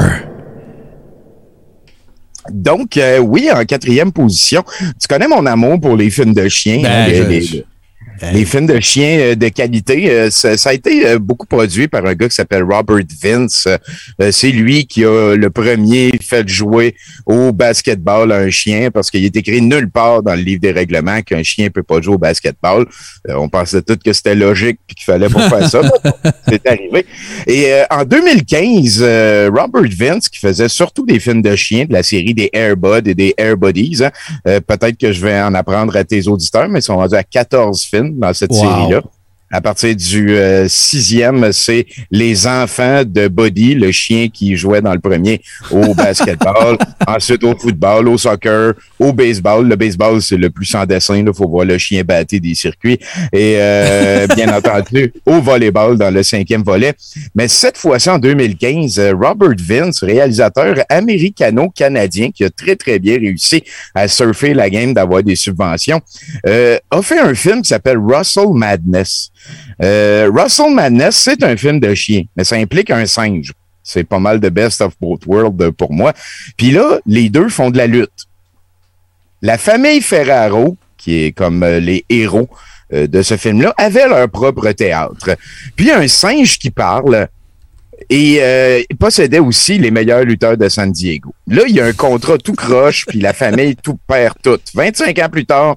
Donc, 2.52 2.96
euh, 2.96 3.18
oui, 3.18 3.48
en 3.52 3.64
quatrième 3.64 4.12
position. 4.12 4.64
Tu 5.00 5.06
connais 5.08 5.28
mon 5.28 5.44
amour 5.46 5.80
pour 5.80 5.96
les 5.96 6.10
films 6.10 6.34
de 6.34 6.48
chiens. 6.48 6.80
Ben, 6.82 6.90
hein, 6.90 7.06
les, 7.08 7.16
je- 7.16 7.22
les- 7.22 7.40
je- 7.42 7.56
les 8.32 8.44
films 8.44 8.66
de 8.66 8.78
chiens 8.80 9.18
euh, 9.18 9.34
de 9.34 9.48
qualité. 9.48 10.10
euh, 10.10 10.30
ça, 10.30 10.56
ça 10.56 10.70
a 10.70 10.72
été 10.72 11.06
euh, 11.06 11.18
beaucoup 11.18 11.46
produit 11.46 11.88
par 11.88 12.04
un 12.06 12.14
gars 12.14 12.28
qui 12.28 12.34
s'appelle 12.34 12.62
Robert 12.62 13.04
Vince. 13.22 13.66
C'est 14.30 14.50
lui 14.50 14.86
qui 14.86 15.04
a 15.04 15.34
le 15.34 15.50
premier 15.50 16.12
fait 16.22 16.46
jouer 16.48 16.94
au 17.26 17.52
basketball 17.52 18.32
un 18.32 18.50
chien 18.50 18.90
parce 18.90 19.10
qu'il 19.10 19.24
est 19.24 19.36
écrit 19.36 19.62
nulle 19.62 19.90
part 19.90 20.22
dans 20.22 20.34
le 20.34 20.42
livre 20.42 20.60
des 20.60 20.72
règlements 20.72 21.22
qu'un 21.22 21.42
chien 21.42 21.70
peut 21.70 21.82
pas 21.82 22.00
jouer 22.00 22.14
au 22.14 22.18
basketball. 22.18 22.86
On 23.28 23.48
pensait 23.48 23.82
tous 23.82 23.96
que 23.96 24.12
c'était 24.12 24.34
logique 24.34 24.78
puis 24.86 24.96
qu'il 24.96 25.04
fallait 25.04 25.28
pas 25.28 25.48
faire 25.48 25.68
ça. 25.68 25.80
C'est 26.48 26.66
arrivé. 26.66 27.06
Et 27.46 27.72
euh, 27.72 27.84
en 27.90 28.04
2015, 28.04 28.98
euh, 29.02 29.50
Robert 29.52 29.90
Vince, 29.90 30.28
qui 30.28 30.38
faisait 30.38 30.68
surtout 30.68 31.06
des 31.06 31.20
films 31.20 31.42
de 31.42 31.54
chiens 31.56 31.84
de 31.84 31.92
la 31.92 32.02
série 32.02 32.34
des 32.34 32.50
Airbuds 32.52 33.06
et 33.06 33.14
des 33.14 33.34
Airbuddies, 33.36 34.04
hein, 34.04 34.10
euh, 34.46 34.60
peut-être 34.60 34.96
que 34.98 35.12
je 35.12 35.20
vais 35.20 35.40
en 35.40 35.54
apprendre 35.54 35.96
à 35.96 36.04
tes 36.04 36.26
auditeurs, 36.28 36.68
mais 36.68 36.80
ils 36.80 36.82
sont 36.82 36.96
rendus 36.96 37.14
à 37.14 37.22
14 37.22 37.82
films 37.84 38.09
dans 38.18 38.32
cette 38.32 38.50
Wow. 38.52 38.58
série-là. 38.60 39.02
À 39.52 39.60
partir 39.60 39.96
du 39.96 40.36
euh, 40.36 40.68
sixième, 40.68 41.52
c'est 41.52 41.84
les 42.12 42.46
enfants 42.46 43.02
de 43.04 43.26
Buddy, 43.26 43.74
le 43.74 43.90
chien 43.90 44.28
qui 44.32 44.56
jouait 44.56 44.80
dans 44.80 44.92
le 44.92 45.00
premier 45.00 45.42
au 45.72 45.92
basketball, 45.94 46.78
ensuite 47.04 47.42
au 47.42 47.58
football, 47.58 48.06
au 48.06 48.16
soccer, 48.16 48.74
au 49.00 49.12
baseball. 49.12 49.66
Le 49.66 49.74
baseball, 49.74 50.22
c'est 50.22 50.36
le 50.36 50.50
plus 50.50 50.66
sans 50.66 50.86
dessin. 50.86 51.16
Il 51.16 51.34
faut 51.34 51.48
voir 51.48 51.64
le 51.64 51.78
chien 51.78 52.04
battre 52.04 52.36
des 52.36 52.54
circuits. 52.54 53.00
Et 53.32 53.56
euh, 53.58 54.26
bien 54.36 54.56
entendu, 54.56 55.12
au 55.26 55.40
volleyball 55.40 55.98
dans 55.98 56.14
le 56.14 56.22
cinquième 56.22 56.62
volet. 56.62 56.94
Mais 57.34 57.48
cette 57.48 57.76
fois-ci, 57.76 58.08
en 58.08 58.20
2015, 58.20 59.00
euh, 59.00 59.12
Robert 59.20 59.56
Vince, 59.58 60.04
réalisateur 60.04 60.76
américano-canadien 60.88 62.30
qui 62.30 62.44
a 62.44 62.50
très, 62.50 62.76
très 62.76 63.00
bien 63.00 63.16
réussi 63.16 63.64
à 63.96 64.06
surfer 64.06 64.54
la 64.54 64.70
game 64.70 64.94
d'avoir 64.94 65.24
des 65.24 65.34
subventions, 65.34 66.00
euh, 66.46 66.78
a 66.88 67.02
fait 67.02 67.18
un 67.18 67.34
film 67.34 67.62
qui 67.62 67.68
s'appelle 67.70 67.98
Russell 67.98 68.50
Madness. 68.52 69.32
Euh, 69.82 70.30
Russell 70.32 70.74
Madness, 70.74 71.16
c'est 71.16 71.42
un 71.42 71.56
film 71.56 71.80
de 71.80 71.94
chien, 71.94 72.24
mais 72.36 72.44
ça 72.44 72.56
implique 72.56 72.90
un 72.90 73.06
singe. 73.06 73.52
C'est 73.82 74.04
pas 74.04 74.18
mal 74.18 74.40
de 74.40 74.48
best 74.48 74.80
of 74.80 74.94
both 75.00 75.24
worlds 75.26 75.62
euh, 75.62 75.72
pour 75.72 75.92
moi. 75.92 76.12
Puis 76.56 76.70
là, 76.70 76.98
les 77.06 77.30
deux 77.30 77.48
font 77.48 77.70
de 77.70 77.78
la 77.78 77.86
lutte. 77.86 78.26
La 79.42 79.56
famille 79.56 80.02
Ferraro, 80.02 80.76
qui 80.98 81.24
est 81.24 81.32
comme 81.32 81.62
euh, 81.62 81.80
les 81.80 82.04
héros 82.08 82.48
de 82.92 83.22
ce 83.22 83.36
film-là, 83.36 83.72
avait 83.78 84.08
leur 84.08 84.28
propre 84.28 84.72
théâtre. 84.72 85.36
Puis 85.76 85.92
un 85.92 86.08
singe 86.08 86.58
qui 86.58 86.72
parle 86.72 87.28
et 88.08 88.84
possédait 88.98 89.38
aussi 89.38 89.78
les 89.78 89.92
meilleurs 89.92 90.24
lutteurs 90.24 90.56
de 90.56 90.68
San 90.68 90.90
Diego. 90.90 91.32
Là, 91.46 91.62
il 91.68 91.76
y 91.76 91.80
a 91.80 91.84
un 91.84 91.92
contrat 91.92 92.36
tout 92.36 92.54
croche, 92.54 93.06
puis 93.06 93.20
la 93.20 93.32
famille 93.32 93.76
tout 93.76 93.96
perd 94.08 94.34
tout. 94.42 94.58
25 94.74 95.16
ans 95.20 95.28
plus 95.28 95.46
tard, 95.46 95.76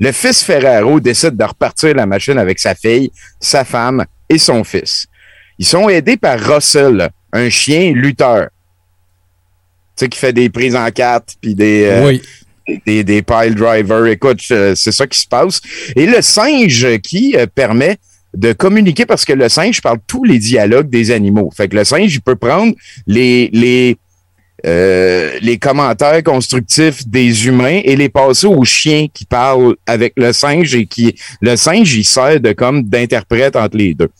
le 0.00 0.12
fils 0.12 0.42
Ferraro 0.42 0.98
décide 0.98 1.36
de 1.36 1.44
repartir 1.44 1.94
la 1.94 2.06
machine 2.06 2.38
avec 2.38 2.58
sa 2.58 2.74
fille, 2.74 3.10
sa 3.38 3.64
femme 3.64 4.04
et 4.28 4.38
son 4.38 4.64
fils. 4.64 5.06
Ils 5.58 5.66
sont 5.66 5.88
aidés 5.90 6.16
par 6.16 6.40
Russell, 6.40 7.10
un 7.32 7.50
chien 7.50 7.92
lutteur. 7.92 8.48
Tu 9.96 10.06
sais, 10.06 10.08
qui 10.08 10.18
fait 10.18 10.32
des 10.32 10.48
prises 10.48 10.74
en 10.74 10.90
quatre, 10.90 11.34
puis 11.40 11.54
des, 11.54 11.84
euh, 11.84 12.06
Oui. 12.06 12.22
des, 12.86 13.04
des 13.04 13.20
pile 13.20 13.54
drivers. 13.54 14.06
Écoute, 14.06 14.40
euh, 14.52 14.74
c'est 14.74 14.92
ça 14.92 15.06
qui 15.06 15.18
se 15.18 15.26
passe. 15.28 15.60
Et 15.94 16.06
le 16.06 16.22
singe 16.22 16.98
qui 17.00 17.36
euh, 17.36 17.46
permet 17.46 17.98
de 18.32 18.52
communiquer 18.54 19.04
parce 19.04 19.24
que 19.26 19.34
le 19.34 19.48
singe 19.50 19.82
parle 19.82 19.98
tous 20.06 20.24
les 20.24 20.38
dialogues 20.38 20.88
des 20.88 21.10
animaux. 21.10 21.50
Fait 21.54 21.68
que 21.68 21.76
le 21.76 21.84
singe, 21.84 22.14
il 22.14 22.20
peut 22.22 22.36
prendre 22.36 22.72
les, 23.06 23.50
les, 23.52 23.98
euh, 24.66 25.38
les 25.40 25.58
commentaires 25.58 26.22
constructifs 26.22 27.06
des 27.06 27.46
humains 27.46 27.80
et 27.84 27.96
les 27.96 28.08
passer 28.08 28.46
aux 28.46 28.64
chiens 28.64 29.06
qui 29.12 29.24
parlent 29.24 29.76
avec 29.86 30.14
le 30.16 30.32
singe 30.32 30.74
et 30.74 30.86
qui 30.86 31.14
le 31.40 31.56
singe 31.56 31.94
il 31.94 32.04
sert 32.04 32.40
de 32.40 32.52
comme 32.52 32.82
d'interprète 32.82 33.56
entre 33.56 33.76
les 33.76 33.94
deux. 33.94 34.10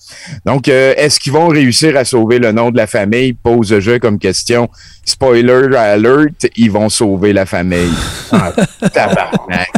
Donc 0.47 0.69
euh, 0.69 0.95
est-ce 0.97 1.21
qu'ils 1.21 1.33
vont 1.33 1.49
réussir 1.49 1.97
à 1.97 2.05
sauver 2.05 2.39
le 2.39 2.53
nom 2.53 2.71
de 2.71 2.77
la 2.77 2.87
famille? 2.87 3.33
Pose 3.33 3.73
le 3.73 3.81
jeu 3.81 3.99
comme 3.99 4.19
question. 4.19 4.69
Spoiler 5.05 5.77
alert, 5.77 6.47
ils 6.57 6.71
vont 6.71 6.89
sauver 6.89 7.33
la 7.33 7.47
famille. 7.47 7.91
Ah, 8.33 8.53
tabarnak. 8.95 9.69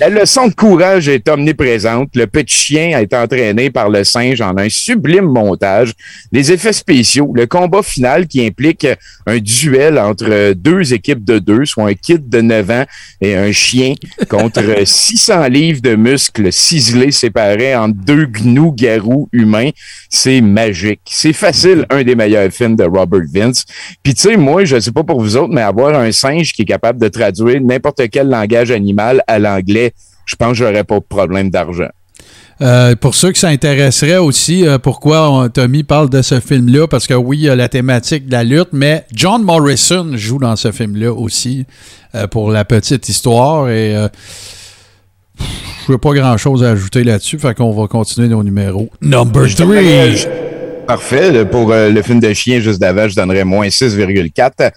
La 0.00 0.08
leçon 0.08 0.48
de 0.48 0.54
courage 0.54 1.08
est 1.08 1.28
omniprésente. 1.28 2.10
Le 2.16 2.26
petit 2.26 2.56
chien 2.56 2.96
a 2.96 3.02
été 3.02 3.16
entraîné 3.16 3.70
par 3.70 3.88
le 3.88 4.04
singe 4.04 4.40
en 4.40 4.56
un 4.56 4.68
sublime 4.68 5.26
montage. 5.26 5.92
Les 6.32 6.50
effets 6.50 6.72
spéciaux, 6.72 7.32
le 7.34 7.46
combat 7.46 7.82
final 7.82 8.26
qui 8.26 8.44
implique 8.44 8.86
un 9.26 9.38
duel 9.38 9.81
entre 9.98 10.52
deux 10.52 10.92
équipes 10.94 11.24
de 11.24 11.38
deux, 11.38 11.64
soit 11.64 11.88
un 11.88 11.94
kid 11.94 12.28
de 12.28 12.40
9 12.40 12.70
ans 12.70 12.84
et 13.20 13.34
un 13.34 13.52
chien 13.52 13.94
contre 14.28 14.62
600 14.84 15.48
livres 15.48 15.80
de 15.82 15.94
muscles 15.94 16.52
ciselés 16.52 17.12
séparés 17.12 17.74
en 17.74 17.88
deux 17.88 18.26
gnous 18.26 18.72
garous 18.72 19.28
humains. 19.32 19.70
C'est 20.08 20.40
magique. 20.40 21.00
C'est 21.06 21.32
facile, 21.32 21.86
un 21.90 22.02
des 22.02 22.14
meilleurs 22.14 22.50
films 22.52 22.76
de 22.76 22.84
Robert 22.84 23.22
Vince. 23.32 23.64
Puis 24.02 24.14
tu 24.14 24.22
sais, 24.22 24.36
moi, 24.36 24.64
je 24.64 24.78
sais 24.78 24.92
pas 24.92 25.04
pour 25.04 25.20
vous 25.20 25.36
autres, 25.36 25.52
mais 25.52 25.62
avoir 25.62 25.98
un 25.98 26.12
singe 26.12 26.52
qui 26.52 26.62
est 26.62 26.66
capable 26.66 27.00
de 27.00 27.08
traduire 27.08 27.60
n'importe 27.60 28.08
quel 28.10 28.28
langage 28.28 28.70
animal 28.70 29.22
à 29.26 29.38
l'anglais, 29.38 29.92
je 30.26 30.36
pense 30.36 30.50
que 30.50 30.64
j'aurais 30.64 30.84
pas 30.84 30.98
de 30.98 31.04
problème 31.04 31.50
d'argent. 31.50 31.88
Euh, 32.62 32.94
pour 32.94 33.14
ceux 33.16 33.32
que 33.32 33.38
ça 33.38 33.48
intéresserait 33.48 34.18
aussi, 34.18 34.66
euh, 34.66 34.78
pourquoi 34.78 35.28
on- 35.30 35.48
Tommy 35.48 35.82
parle 35.82 36.08
de 36.08 36.22
ce 36.22 36.38
film-là, 36.38 36.86
parce 36.86 37.06
que 37.08 37.14
oui, 37.14 37.38
il 37.38 37.44
y 37.44 37.48
a 37.48 37.56
la 37.56 37.68
thématique 37.68 38.26
de 38.26 38.32
la 38.32 38.44
lutte, 38.44 38.68
mais 38.72 39.04
John 39.12 39.42
Morrison 39.42 40.12
joue 40.14 40.38
dans 40.38 40.54
ce 40.56 40.70
film-là 40.70 41.12
aussi, 41.12 41.66
euh, 42.14 42.26
pour 42.28 42.50
la 42.52 42.64
petite 42.64 43.08
histoire, 43.08 43.68
et 43.68 43.96
je 45.86 45.92
n'ai 45.92 45.98
pas 45.98 46.12
grand-chose 46.12 46.62
à 46.62 46.70
ajouter 46.70 47.02
là-dessus, 47.02 47.38
fait 47.38 47.54
qu'on 47.56 47.72
va 47.72 47.88
continuer 47.88 48.28
nos 48.28 48.42
numéros. 48.44 48.88
Number 49.00 49.52
3! 49.52 49.66
Parfait. 50.86 51.44
Pour 51.44 51.70
le 51.72 52.02
film 52.02 52.20
de 52.20 52.32
chien 52.32 52.60
juste 52.60 52.80
d'avant, 52.80 53.08
je 53.08 53.14
donnerais 53.16 53.44
moins 53.44 53.68
6,4. 53.70 54.70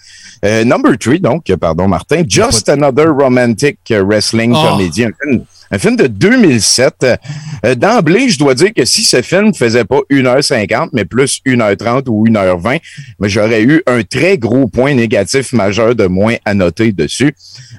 Euh, 0.44 0.64
number 0.64 0.98
3, 0.98 1.18
donc, 1.20 1.44
pardon, 1.60 1.88
Martin. 1.88 2.24
Just 2.28 2.70
Another 2.70 3.10
Romantic 3.10 3.78
Wrestling 3.92 4.54
Oh. 4.56 4.70
Comedy. 4.70 5.06
Un 5.06 5.10
film, 5.22 5.44
un 5.72 5.78
film 5.78 5.95
de 5.95 6.07
2007. 6.07 7.05
Euh, 7.66 7.76
D'emblée, 7.76 8.30
je 8.30 8.38
dois 8.38 8.53
dire 8.53 8.74
que 8.74 8.86
si 8.86 9.03
ce 9.03 9.22
film 9.22 9.53
faisait 9.53 9.86
pas 9.86 9.99
1h50, 10.11 10.89
mais 10.93 11.05
plus 11.05 11.41
1h30 11.45 12.07
ou 12.07 12.28
1h20, 12.28 12.80
mais 13.20 13.30
j'aurais 13.30 13.63
eu 13.63 13.82
un 13.88 14.03
très 14.03 14.38
gros 14.38 14.68
point 14.68 14.93
négatif 14.93 15.53
majeur 15.53 15.95
de 15.95 16.05
moins 16.05 16.36
à 16.45 16.53
noter 16.53 16.91
dessus. 16.91 17.34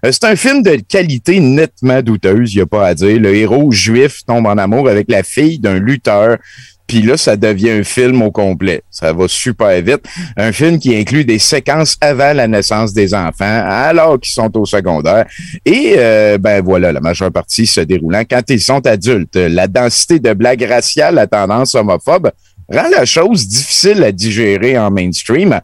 Euh, 0.04 0.10
C'est 0.12 0.24
un 0.24 0.36
film 0.36 0.62
de 0.62 0.76
qualité 0.76 1.40
nettement 1.40 2.02
douteuse, 2.02 2.54
il 2.54 2.56
n'y 2.56 2.62
a 2.62 2.66
pas 2.66 2.86
à 2.86 2.94
dire. 2.94 3.20
Le 3.20 3.34
héros 3.34 3.70
juif 3.70 4.22
tombe 4.26 4.46
en 4.46 4.58
amour 4.58 4.88
avec 4.88 5.10
la 5.10 5.22
fille 5.22 5.58
d'un 5.58 5.78
lutteur 5.78 6.38
puis 6.86 7.02
là, 7.02 7.16
ça 7.16 7.36
devient 7.36 7.70
un 7.70 7.84
film 7.84 8.22
au 8.22 8.30
complet. 8.30 8.82
Ça 8.90 9.12
va 9.12 9.26
super 9.28 9.80
vite. 9.82 10.02
Un 10.36 10.52
film 10.52 10.78
qui 10.78 10.94
inclut 10.96 11.24
des 11.24 11.38
séquences 11.38 11.96
avant 12.00 12.32
la 12.32 12.46
naissance 12.46 12.92
des 12.92 13.12
enfants, 13.12 13.62
alors 13.66 14.20
qu'ils 14.20 14.32
sont 14.32 14.56
au 14.56 14.64
secondaire. 14.64 15.26
Et 15.64 15.94
euh, 15.96 16.38
ben 16.38 16.62
voilà, 16.62 16.92
la 16.92 17.00
majeure 17.00 17.32
partie 17.32 17.66
se 17.66 17.80
déroulant 17.80 18.22
quand 18.28 18.42
ils 18.48 18.60
sont 18.60 18.86
adultes. 18.86 19.36
La 19.36 19.66
densité 19.66 20.20
de 20.20 20.32
blagues 20.32 20.66
raciales 20.68 21.18
à 21.18 21.26
tendance 21.26 21.74
homophobe 21.74 22.30
rend 22.68 22.88
la 22.88 23.04
chose 23.04 23.46
difficile 23.46 24.02
à 24.02 24.12
digérer 24.12 24.78
en 24.78 24.90
mainstream, 24.90 25.60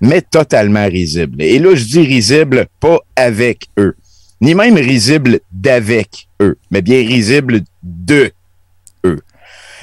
mais 0.00 0.22
totalement 0.22 0.86
risible. 0.86 1.42
Et 1.42 1.58
là, 1.58 1.74
je 1.74 1.84
dis 1.84 2.00
risible 2.00 2.66
pas 2.80 2.98
avec 3.16 3.66
eux, 3.78 3.96
ni 4.40 4.54
même 4.54 4.76
risible 4.76 5.40
d'avec 5.52 6.28
eux, 6.40 6.56
mais 6.70 6.82
bien 6.82 6.98
risible 6.98 7.62
de. 7.82 8.30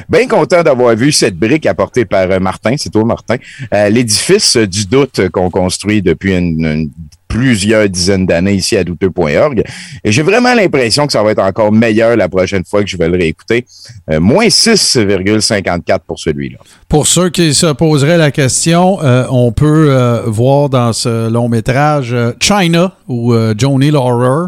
Bien 0.10 0.28
content 0.28 0.64
d'avoir 0.64 0.96
vu 0.96 1.12
cette 1.12 1.36
brique 1.36 1.66
apportée 1.66 2.06
par 2.06 2.30
euh, 2.30 2.40
Martin, 2.40 2.76
c'est 2.78 2.90
toi 2.90 3.04
Martin, 3.04 3.36
euh, 3.74 3.90
l'édifice 3.90 4.58
du 4.58 4.86
doute 4.86 5.30
qu'on 5.30 5.50
construit 5.50 6.02
depuis 6.02 6.36
une, 6.36 6.90
plusieurs 7.28 7.90
dizaines 7.90 8.26
d'années 8.26 8.54
ici 8.54 8.78
à 8.78 8.84
douteux.org. 8.84 9.64
Et 10.04 10.12
j'ai 10.12 10.22
vraiment 10.22 10.54
l'impression 10.54 11.06
que 11.06 11.14
ça 11.14 11.22
va 11.24 11.32
être 11.32 11.42
encore 11.42 11.72
meilleur 11.72 12.16
la 12.16 12.30
prochaine 12.30 12.64
fois 12.64 12.84
que 12.84 12.90
je 12.90 12.98
vais 12.98 13.10
le 13.10 13.18
réécouter. 13.18 13.66
Euh, 14.10 14.20
moins 14.20 14.48
6,54 14.48 16.00
pour 16.08 16.20
celui-là. 16.20 16.58
Pour 16.88 17.06
ceux 17.06 17.30
qui 17.30 17.54
se 17.54 17.74
poseraient 17.74 18.18
la 18.18 18.32
question, 18.32 19.00
on 19.30 19.52
peut 19.52 20.24
voir 20.26 20.70
dans 20.70 20.94
ce 20.94 21.30
long 21.30 21.50
métrage 21.50 22.16
China 22.40 22.94
ou 23.08 23.36
Johnny 23.58 23.92
Laurer 23.92 24.48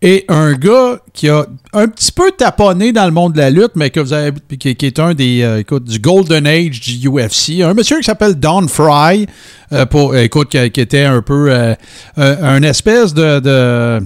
et 0.00 0.24
un 0.28 0.52
gars 0.52 1.00
qui 1.12 1.28
a 1.28 1.44
un 1.72 1.88
petit 1.88 2.12
peu 2.12 2.30
taponné 2.30 2.92
dans 2.92 3.04
le 3.04 3.10
monde 3.10 3.32
de 3.32 3.38
la 3.38 3.50
lutte, 3.50 3.72
mais 3.74 3.90
que 3.90 3.98
vous 3.98 4.12
avez, 4.12 4.32
qui, 4.58 4.86
est 4.86 4.98
un 5.00 5.12
des 5.12 5.42
euh, 5.42 5.58
écoute, 5.58 5.84
du 5.84 5.98
Golden 5.98 6.46
Age 6.46 6.80
du 6.80 7.08
UFC, 7.08 7.62
un 7.62 7.74
monsieur 7.74 7.98
qui 7.98 8.04
s'appelle 8.04 8.36
Don 8.36 8.68
Fry, 8.68 9.26
euh, 9.72 9.86
pour 9.86 10.12
euh, 10.12 10.22
écoute 10.22 10.50
qui, 10.50 10.80
était 10.80 11.02
un 11.02 11.20
peu 11.20 11.52
un 12.16 12.62
espèce 12.62 13.12
de, 13.12 13.40
de 13.40 14.00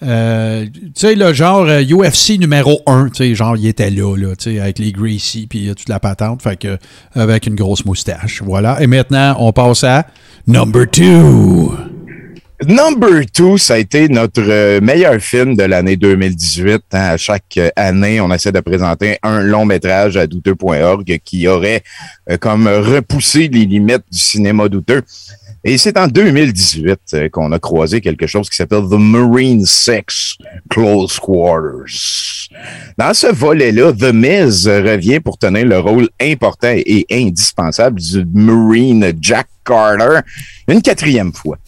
tu 0.00 0.90
sais, 0.96 1.14
le 1.14 1.32
genre 1.32 1.66
UFC 1.66 2.40
numéro 2.40 2.80
1, 2.86 3.10
tu 3.10 3.18
sais, 3.18 3.34
genre, 3.36 3.56
il 3.56 3.68
était 3.68 3.90
là, 3.90 4.16
là, 4.16 4.34
tu 4.34 4.54
sais, 4.54 4.60
avec 4.60 4.80
les 4.80 4.90
Greasy, 4.90 5.46
puis 5.46 5.68
toute 5.68 5.88
la 5.88 6.00
patente, 6.00 6.42
fait 6.42 6.56
que, 6.56 6.76
avec 7.14 7.46
une 7.46 7.54
grosse 7.54 7.84
moustache, 7.84 8.42
voilà. 8.44 8.82
Et 8.82 8.88
maintenant, 8.88 9.36
on 9.38 9.52
passe 9.52 9.84
à 9.84 10.04
Number 10.48 10.86
2. 10.92 12.01
Number 12.68 13.26
Two, 13.32 13.58
ça 13.58 13.74
a 13.74 13.78
été 13.78 14.08
notre 14.08 14.42
euh, 14.42 14.80
meilleur 14.80 15.20
film 15.20 15.56
de 15.56 15.64
l'année 15.64 15.96
2018. 15.96 16.82
hein. 16.92 16.98
À 16.98 17.16
chaque 17.16 17.56
euh, 17.56 17.70
année, 17.74 18.20
on 18.20 18.32
essaie 18.32 18.52
de 18.52 18.60
présenter 18.60 19.18
un 19.22 19.40
long 19.40 19.64
métrage 19.64 20.16
à 20.16 20.26
douteux.org 20.26 21.18
qui 21.24 21.48
aurait 21.48 21.82
euh, 22.30 22.36
comme 22.36 22.68
repoussé 22.68 23.48
les 23.48 23.64
limites 23.64 24.04
du 24.10 24.18
cinéma 24.18 24.68
douteux. 24.68 25.02
Et 25.64 25.78
c'est 25.78 25.96
en 25.96 26.06
2018 26.06 26.98
euh, 27.14 27.28
qu'on 27.28 27.50
a 27.52 27.58
croisé 27.58 28.00
quelque 28.00 28.26
chose 28.26 28.48
qui 28.48 28.56
s'appelle 28.56 28.84
The 28.88 28.98
Marine 28.98 29.66
Six 29.66 30.36
Close 30.70 31.18
Quarters. 31.18 32.48
Dans 32.98 33.14
ce 33.14 33.28
volet-là, 33.28 33.92
The 33.92 34.12
Miz 34.12 34.68
revient 34.68 35.18
pour 35.20 35.38
tenir 35.38 35.64
le 35.66 35.78
rôle 35.78 36.08
important 36.20 36.72
et 36.74 37.06
indispensable 37.10 38.00
du 38.00 38.24
Marine 38.32 39.12
Jack 39.20 39.48
Carter 39.64 40.20
une 40.68 40.82
quatrième 40.82 41.32
fois 41.32 41.58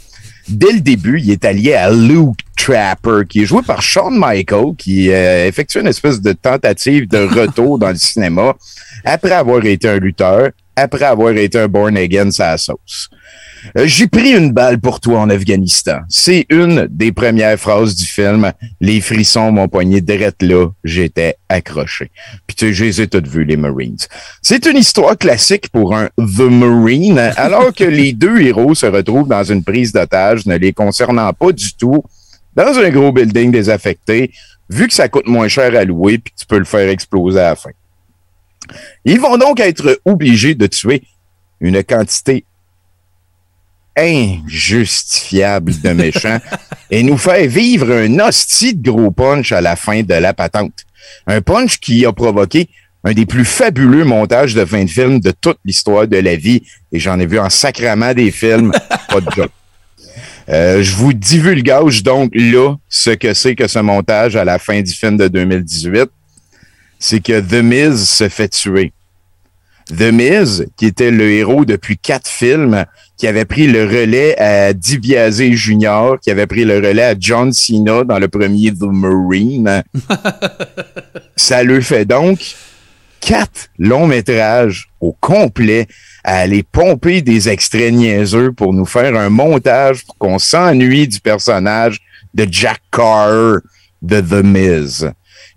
dès 0.48 0.72
le 0.72 0.80
début, 0.80 1.20
il 1.20 1.30
est 1.30 1.44
allié 1.44 1.74
à 1.74 1.90
Luke 1.90 2.40
Trapper, 2.56 3.22
qui 3.28 3.42
est 3.42 3.46
joué 3.46 3.62
par 3.62 3.82
Shawn 3.82 4.16
Michael, 4.16 4.74
qui 4.76 5.10
euh, 5.10 5.46
effectue 5.46 5.80
une 5.80 5.88
espèce 5.88 6.20
de 6.20 6.32
tentative 6.32 7.08
de 7.08 7.18
retour 7.18 7.78
dans 7.78 7.90
le 7.90 7.96
cinéma 7.96 8.54
après 9.04 9.32
avoir 9.32 9.64
été 9.64 9.88
un 9.88 9.98
lutteur, 9.98 10.50
après 10.76 11.04
avoir 11.04 11.32
été 11.32 11.58
un 11.58 11.68
born 11.68 11.96
again 11.96 12.30
sa 12.30 12.56
sauce. 12.56 13.08
Euh, 13.76 13.86
J'ai 13.86 14.06
pris 14.06 14.30
une 14.30 14.52
balle 14.52 14.78
pour 14.78 15.00
toi 15.00 15.20
en 15.20 15.30
Afghanistan. 15.30 15.98
C'est 16.08 16.46
une 16.50 16.86
des 16.90 17.12
premières 17.12 17.58
phrases 17.58 17.94
du 17.94 18.04
film. 18.04 18.52
Les 18.80 19.00
frissons 19.00 19.52
m'ont 19.52 19.68
poigné 19.68 20.00
direct 20.00 20.42
là. 20.42 20.68
J'étais 20.84 21.36
accroché. 21.48 22.10
Puis 22.46 22.56
tu 22.56 22.66
sais, 22.66 22.72
je 22.74 22.84
les 22.84 23.00
ai 23.02 23.06
toutes 23.06 23.26
vues, 23.26 23.44
les 23.44 23.56
Marines. 23.56 23.96
C'est 24.42 24.66
une 24.66 24.76
histoire 24.76 25.16
classique 25.16 25.68
pour 25.70 25.94
un 25.94 26.08
The 26.18 26.50
Marine, 26.50 27.18
alors 27.36 27.72
que 27.72 27.84
les 27.84 28.12
deux 28.24 28.40
héros 28.40 28.74
se 28.74 28.86
retrouvent 28.86 29.28
dans 29.28 29.44
une 29.44 29.64
prise 29.64 29.92
d'otage 29.92 30.46
ne 30.46 30.56
les 30.56 30.72
concernant 30.72 31.32
pas 31.32 31.52
du 31.52 31.74
tout, 31.74 32.04
dans 32.54 32.78
un 32.78 32.90
gros 32.90 33.12
building 33.12 33.50
désaffecté, 33.50 34.30
vu 34.70 34.88
que 34.88 34.94
ça 34.94 35.08
coûte 35.08 35.26
moins 35.26 35.48
cher 35.48 35.74
à 35.76 35.84
louer 35.84 36.18
puis 36.18 36.32
que 36.32 36.40
tu 36.40 36.46
peux 36.46 36.58
le 36.58 36.64
faire 36.64 36.88
exploser 36.88 37.40
à 37.40 37.50
la 37.50 37.56
fin. 37.56 37.70
Ils 39.04 39.20
vont 39.20 39.36
donc 39.36 39.60
être 39.60 40.00
obligés 40.04 40.54
de 40.54 40.66
tuer 40.66 41.02
une 41.60 41.82
quantité 41.82 42.44
injustifiable 43.96 45.80
de 45.80 45.90
méchants 45.90 46.40
et 46.90 47.02
nous 47.02 47.18
faire 47.18 47.46
vivre 47.48 47.92
un 47.92 48.18
hostie 48.20 48.74
de 48.74 48.90
gros 48.90 49.10
punch 49.10 49.52
à 49.52 49.60
la 49.60 49.76
fin 49.76 50.02
de 50.02 50.14
la 50.14 50.34
patente. 50.34 50.84
Un 51.26 51.40
punch 51.40 51.78
qui 51.78 52.04
a 52.06 52.12
provoqué 52.12 52.68
un 53.04 53.12
des 53.12 53.26
plus 53.26 53.44
fabuleux 53.44 54.04
montages 54.04 54.54
de 54.54 54.64
fin 54.64 54.84
de 54.84 54.90
film 54.90 55.20
de 55.20 55.30
toute 55.30 55.58
l'histoire 55.64 56.08
de 56.08 56.16
la 56.16 56.36
vie. 56.36 56.62
Et 56.90 56.98
j'en 56.98 57.20
ai 57.20 57.26
vu 57.26 57.38
en 57.38 57.50
sacrament 57.50 58.14
des 58.14 58.30
films. 58.30 58.72
pas 59.08 59.20
de 59.20 59.30
joke. 59.30 59.50
Euh, 60.48 60.82
je 60.82 60.94
vous 60.94 61.12
divulgage 61.12 62.02
donc 62.02 62.30
là 62.34 62.74
ce 62.88 63.10
que 63.10 63.32
c'est 63.32 63.54
que 63.54 63.66
ce 63.66 63.78
montage 63.78 64.36
à 64.36 64.44
la 64.44 64.58
fin 64.58 64.80
du 64.80 64.92
film 64.92 65.16
de 65.16 65.28
2018. 65.28 66.10
C'est 66.98 67.20
que 67.20 67.40
The 67.40 67.62
Miz 67.62 68.08
se 68.08 68.28
fait 68.28 68.48
tuer. 68.48 68.92
The 69.88 70.12
Miz, 70.12 70.66
qui 70.76 70.86
était 70.86 71.10
le 71.10 71.30
héros 71.30 71.64
depuis 71.64 71.98
quatre 71.98 72.28
films, 72.28 72.84
qui 73.16 73.26
avait 73.26 73.44
pris 73.44 73.66
le 73.66 73.84
relais 73.84 74.38
à 74.38 74.72
DiBiase 74.72 75.42
Jr., 75.42 76.16
qui 76.22 76.30
avait 76.30 76.46
pris 76.46 76.64
le 76.64 76.76
relais 76.76 77.02
à 77.02 77.14
John 77.18 77.52
Cena 77.52 78.02
dans 78.04 78.18
le 78.18 78.28
premier 78.28 78.72
The 78.72 78.82
Marine. 78.82 79.82
Ça 81.36 81.62
lui 81.62 81.82
fait 81.82 82.04
donc 82.04 82.56
quatre 83.20 83.68
longs 83.78 84.06
métrages 84.06 84.88
au 85.00 85.16
complet 85.18 85.86
à 86.24 86.38
aller 86.38 86.62
pomper 86.62 87.22
des 87.22 87.48
extraits 87.48 87.92
niaiseux 87.92 88.52
pour 88.52 88.72
nous 88.72 88.86
faire 88.86 89.16
un 89.16 89.30
montage 89.30 90.04
pour 90.04 90.16
qu'on 90.18 90.38
s'ennuie 90.38 91.08
du 91.08 91.20
personnage 91.20 92.00
de 92.32 92.46
Jack 92.50 92.80
Carr 92.90 93.60
de 94.02 94.20
The 94.20 94.44
Miz. 94.44 95.10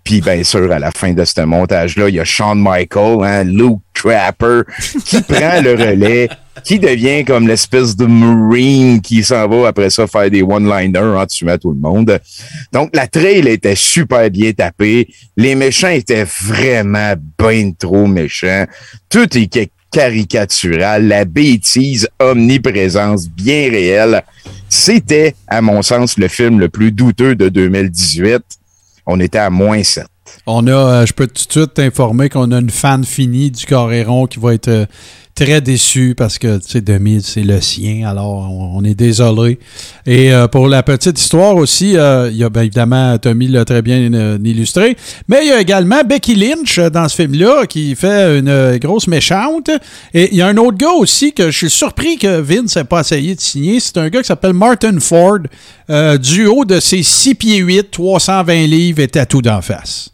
Puis 0.04 0.20
bien 0.20 0.42
sûr, 0.42 0.72
à 0.72 0.78
la 0.78 0.90
fin 0.90 1.12
de 1.12 1.24
ce 1.24 1.40
montage-là, 1.42 2.08
il 2.08 2.14
y 2.14 2.20
a 2.20 2.24
Shawn 2.24 2.60
Michael, 2.60 3.18
hein, 3.24 3.44
Luke 3.44 3.80
Trapper, 3.92 4.62
qui 5.04 5.20
prend 5.28 5.60
le 5.60 5.72
relais, 5.72 6.28
qui 6.64 6.78
devient 6.78 7.24
comme 7.24 7.46
l'espèce 7.46 7.94
de 7.96 8.06
Marine 8.06 9.00
qui 9.00 9.22
s'en 9.22 9.46
va 9.48 9.68
après 9.68 9.90
ça 9.90 10.06
faire 10.06 10.30
des 10.30 10.42
one-liners 10.42 11.18
en 11.18 11.26
tuant 11.26 11.58
tout 11.58 11.72
le 11.72 11.78
monde. 11.78 12.18
Donc, 12.72 12.90
la 12.94 13.06
trail 13.06 13.46
était 13.48 13.74
super 13.74 14.30
bien 14.30 14.52
tapée. 14.52 15.08
Les 15.36 15.54
méchants 15.54 15.88
étaient 15.88 16.24
vraiment 16.24 17.14
bien 17.38 17.72
trop 17.78 18.06
méchants. 18.06 18.66
Tout 19.10 19.36
est 19.36 19.70
caricatural, 19.90 21.08
la 21.08 21.24
bêtise, 21.24 22.08
omniprésence 22.18 23.28
bien 23.28 23.70
réelle. 23.70 24.22
C'était, 24.68 25.34
à 25.46 25.60
mon 25.60 25.82
sens, 25.82 26.18
le 26.18 26.28
film 26.28 26.60
le 26.60 26.68
plus 26.68 26.92
douteux 26.92 27.34
de 27.34 27.48
2018 27.48 28.42
on 29.08 29.18
était 29.18 29.38
à 29.38 29.50
moins 29.50 29.82
7. 29.82 30.06
On 30.46 30.66
a, 30.66 30.70
euh, 30.70 31.06
je 31.06 31.14
peux 31.14 31.26
tout 31.26 31.46
de 31.46 31.50
suite 31.50 31.74
t'informer 31.74 32.28
qu'on 32.28 32.52
a 32.52 32.58
une 32.58 32.70
fan 32.70 33.04
finie 33.04 33.50
du 33.50 33.64
Coréron 33.64 34.26
qui 34.26 34.38
va 34.38 34.52
être 34.52 34.68
euh, 34.68 34.86
très 35.38 35.60
déçu 35.60 36.14
parce 36.16 36.36
que, 36.36 36.58
tu 36.58 36.68
sais, 36.68 36.80
2000, 36.80 37.22
c'est 37.22 37.44
le 37.44 37.60
sien, 37.60 38.08
alors 38.08 38.50
on, 38.50 38.82
est 38.82 38.96
désolé. 38.96 39.60
Et 40.04 40.32
euh, 40.32 40.48
pour 40.48 40.66
la 40.66 40.82
petite 40.82 41.18
histoire 41.20 41.54
aussi, 41.54 41.90
il 41.90 42.36
y 42.36 42.44
a 42.44 42.50
bien 42.50 42.62
évidemment, 42.62 43.16
Tommy 43.18 43.46
l'a 43.46 43.64
très 43.64 43.80
bien 43.80 43.98
illustré, 44.42 44.96
mais 45.28 45.38
il 45.42 45.48
y 45.48 45.52
a 45.52 45.60
également 45.60 46.02
Becky 46.02 46.34
Lynch 46.34 46.80
dans 46.80 47.08
ce 47.08 47.14
film-là 47.14 47.66
qui 47.66 47.94
fait 47.94 48.38
une 48.38 48.78
grosse 48.78 49.06
méchante. 49.06 49.70
Et 50.12 50.30
il 50.32 50.38
y 50.38 50.42
a 50.42 50.48
un 50.48 50.56
autre 50.56 50.76
gars 50.76 50.92
aussi 50.92 51.32
que 51.32 51.52
je 51.52 51.56
suis 51.56 51.70
surpris 51.70 52.16
que 52.16 52.40
Vince 52.40 52.74
n'ait 52.76 52.84
pas 52.84 53.00
essayé 53.00 53.36
de 53.36 53.40
signer. 53.40 53.78
C'est 53.78 53.96
un 53.98 54.08
gars 54.08 54.20
qui 54.20 54.26
s'appelle 54.26 54.54
Martin 54.54 54.98
Ford, 54.98 55.38
du 56.20 56.46
haut 56.46 56.64
de 56.64 56.80
ses 56.80 57.04
6 57.04 57.34
pieds 57.36 57.58
8, 57.58 57.92
320 57.92 58.66
livres 58.66 59.02
et 59.02 59.26
tout 59.26 59.42
d'en 59.42 59.62
face. 59.62 60.10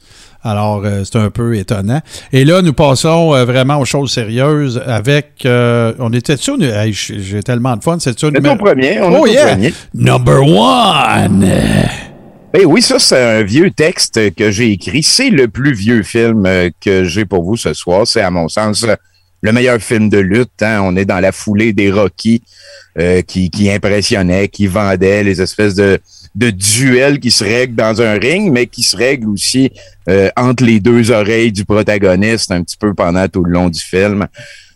Alors, 0.46 0.82
euh, 0.84 1.04
c'est 1.04 1.16
un 1.16 1.30
peu 1.30 1.56
étonnant. 1.56 2.02
Et 2.30 2.44
là, 2.44 2.60
nous 2.60 2.74
passons 2.74 3.34
euh, 3.34 3.46
vraiment 3.46 3.78
aux 3.78 3.86
choses 3.86 4.12
sérieuses 4.12 4.80
avec. 4.84 5.46
Euh, 5.46 5.94
on 5.98 6.12
était 6.12 6.36
sûr. 6.36 6.58
J'ai 6.60 7.42
tellement 7.42 7.76
de 7.78 7.82
fun. 7.82 7.96
C'est 7.98 8.18
sûr. 8.18 8.30
On 8.44 8.56
premier. 8.58 9.00
On 9.00 9.22
oh, 9.22 9.26
yeah. 9.26 9.52
premier. 9.52 9.72
Number 9.94 10.42
one. 10.46 11.50
Ben 12.52 12.66
oui, 12.66 12.82
ça, 12.82 12.98
c'est 12.98 13.38
un 13.38 13.42
vieux 13.42 13.70
texte 13.70 14.34
que 14.34 14.50
j'ai 14.50 14.70
écrit. 14.70 15.02
C'est 15.02 15.30
le 15.30 15.48
plus 15.48 15.72
vieux 15.72 16.02
film 16.02 16.46
que 16.78 17.04
j'ai 17.04 17.24
pour 17.24 17.42
vous 17.42 17.56
ce 17.56 17.72
soir. 17.72 18.06
C'est, 18.06 18.20
à 18.20 18.30
mon 18.30 18.48
sens, 18.48 18.86
le 19.40 19.52
meilleur 19.52 19.80
film 19.80 20.10
de 20.10 20.18
lutte. 20.18 20.62
Hein. 20.62 20.82
On 20.84 20.94
est 20.94 21.06
dans 21.06 21.20
la 21.20 21.32
foulée 21.32 21.72
des 21.72 21.90
Rocky 21.90 22.42
qui, 23.26 23.50
qui 23.50 23.70
impressionnaient, 23.70 24.48
qui 24.48 24.66
vendaient 24.66 25.24
les 25.24 25.40
espèces 25.40 25.74
de 25.74 25.98
de 26.34 26.50
duel 26.50 27.20
qui 27.20 27.30
se 27.30 27.44
règle 27.44 27.74
dans 27.74 28.02
un 28.02 28.14
ring, 28.14 28.52
mais 28.52 28.66
qui 28.66 28.82
se 28.82 28.96
règle 28.96 29.28
aussi 29.28 29.70
euh, 30.08 30.30
entre 30.36 30.64
les 30.64 30.80
deux 30.80 31.10
oreilles 31.10 31.52
du 31.52 31.64
protagoniste 31.64 32.50
un 32.50 32.62
petit 32.62 32.76
peu 32.76 32.92
pendant 32.92 33.28
tout 33.28 33.44
le 33.44 33.52
long 33.52 33.68
du 33.68 33.80
film. 33.80 34.26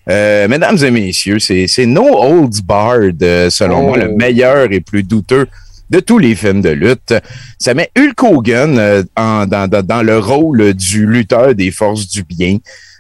Euh, 0.09 0.49
mesdames 0.49 0.79
et 0.83 0.91
messieurs, 0.91 1.39
c'est 1.39 1.87
No 1.87 2.05
Holds 2.05 2.63
Barred, 2.65 3.23
euh, 3.23 3.51
selon 3.51 3.89
moi, 3.89 3.99
le 3.99 4.11
oh. 4.11 4.17
meilleur 4.17 4.73
et 4.73 4.81
plus 4.81 5.03
douteux 5.03 5.47
de 5.91 6.01
tous 6.01 6.19
les 6.19 6.35
films 6.35 6.61
de 6.61 6.71
lutte. 6.71 7.15
Ça 7.59 7.75
met 7.75 7.91
Hulk 7.99 8.23
Hogan 8.23 9.05
en, 9.17 9.47
dans, 9.47 9.69
dans, 9.69 10.03
le 10.03 10.19
rôle 10.19 10.75
du 10.75 11.07
lutteur 11.07 11.55
des 11.55 11.71
forces 11.71 12.09
du 12.09 12.23
bien. 12.23 12.59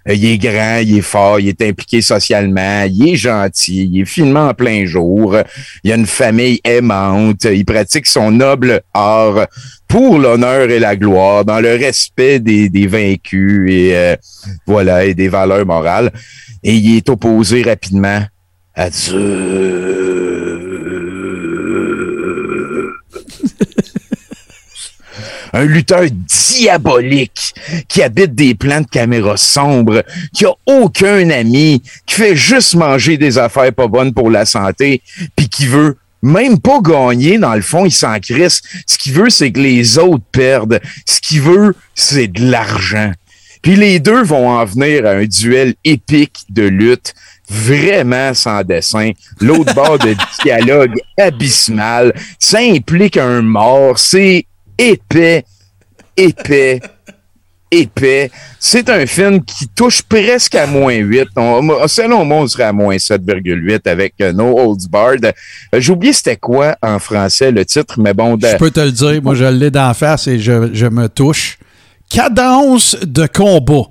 Euh, 0.09 0.15
il 0.15 0.25
est 0.25 0.39
grand, 0.39 0.79
il 0.79 0.99
est 0.99 1.03
fort, 1.03 1.41
il 1.41 1.49
est 1.49 1.63
impliqué 1.63 2.01
socialement, 2.01 2.85
il 2.85 3.11
est 3.11 3.17
gentil, 3.17 3.89
il 3.93 4.01
est 4.01 4.05
finement 4.05 4.49
en 4.49 4.55
plein 4.55 4.87
jour, 4.87 5.37
il 5.85 5.93
a 5.93 5.97
une 5.97 6.07
famille 6.07 6.61
aimante, 6.65 7.45
il 7.45 7.65
pratique 7.65 8.07
son 8.07 8.31
noble 8.31 8.81
art 8.95 9.47
pour 9.87 10.19
l'honneur 10.19 10.71
et 10.71 10.79
la 10.79 10.97
gloire, 10.97 11.45
dans 11.45 11.61
le 11.61 11.71
respect 11.71 12.39
des, 12.41 12.69
des 12.69 12.87
vaincus 12.87 13.71
et 13.71 13.97
euh, 13.97 14.17
voilà 14.67 15.05
et 15.05 15.15
des 15.15 15.29
valeurs 15.29 15.67
morales. 15.67 16.11
Et 16.63 16.75
il 16.75 16.97
est 16.97 17.09
opposé 17.09 17.63
rapidement 17.63 18.23
à 18.75 18.91
Dieu. 18.91 20.68
Un 25.53 25.64
lutteur 25.64 26.05
diabolique 26.11 27.55
qui 27.88 28.03
habite 28.03 28.34
des 28.34 28.55
plans 28.55 28.80
de 28.80 28.86
caméra 28.86 29.36
sombres, 29.36 30.03
qui 30.32 30.44
a 30.44 30.53
aucun 30.66 31.30
ami, 31.30 31.82
qui 32.07 32.14
fait 32.14 32.36
juste 32.36 32.74
manger 32.74 33.16
des 33.16 33.38
affaires 33.38 33.72
pas 33.72 33.88
bonnes 33.88 34.12
pour 34.12 34.30
la 34.30 34.44
santé, 34.44 35.03
puis 35.36 35.49
qui 35.49 35.66
veut 35.66 35.96
même 36.22 36.59
pas 36.59 36.80
gagner, 36.80 37.38
dans 37.38 37.55
le 37.55 37.62
fond, 37.62 37.84
il 37.84 37.92
s'en 37.92 38.18
crisse. 38.18 38.61
Ce 38.86 38.99
qu'il 38.99 39.12
veut, 39.12 39.30
c'est 39.30 39.53
que 39.53 39.61
les 39.61 39.99
autres 39.99 40.24
perdent. 40.32 40.80
Ce 41.07 41.20
qu'il 41.20 41.42
veut, 41.42 41.74
c'est 41.94 42.28
de 42.28 42.51
l'argent. 42.51 43.12
Puis 43.62 43.76
les 43.76 44.01
deux 44.01 44.22
vont 44.22 44.49
en 44.49 44.64
venir 44.64 45.07
à 45.07 45.11
un 45.11 45.24
duel 45.24 45.74
épique 45.84 46.44
de 46.49 46.62
lutte, 46.62 47.14
vraiment 47.49 48.34
sans 48.34 48.62
dessin. 48.62 49.12
L'autre 49.40 49.74
bord 49.74 49.99
de 49.99 50.14
dialogue 50.42 50.94
abysmal. 51.18 52.14
Ça 52.38 52.59
implique 52.59 53.16
un 53.16 53.42
mort. 53.42 53.99
C'est 53.99 54.46
épais, 54.79 55.45
épais, 56.16 56.81
épais. 57.70 58.31
C'est 58.59 58.89
un 58.89 59.07
film 59.07 59.45
qui 59.45 59.68
touche 59.68 60.03
presque 60.03 60.55
à 60.55 60.66
moins 60.66 60.95
8. 60.95 61.29
selon 61.87 62.24
moi, 62.24 62.39
on 62.39 62.47
serait 62.47 62.64
à 62.64 62.72
moins 62.72 62.97
7,8 62.97 63.89
avec 63.89 64.14
euh, 64.20 64.33
No 64.33 64.59
Holds 64.59 64.89
Barred. 64.89 65.24
Euh, 65.74 65.81
j'ai 65.81 65.93
oublié 65.93 66.12
c'était 66.12 66.37
quoi 66.37 66.76
en 66.83 66.99
français 66.99 67.51
le 67.51 67.64
titre, 67.64 68.01
mais 68.01 68.14
bon. 68.14 68.39
Je 68.41 68.57
peux 68.57 68.70
te 68.70 68.81
le 68.81 68.93
dire, 68.93 69.22
moi 69.22 69.35
je 69.35 69.45
l'ai 69.45 69.70
d'en 69.70 69.93
face 69.95 70.26
et 70.29 70.39
je, 70.39 70.70
je 70.72 70.87
me 70.87 71.09
touche. 71.09 71.59
Cadence 72.09 72.97
de 73.03 73.26
combat. 73.26 73.89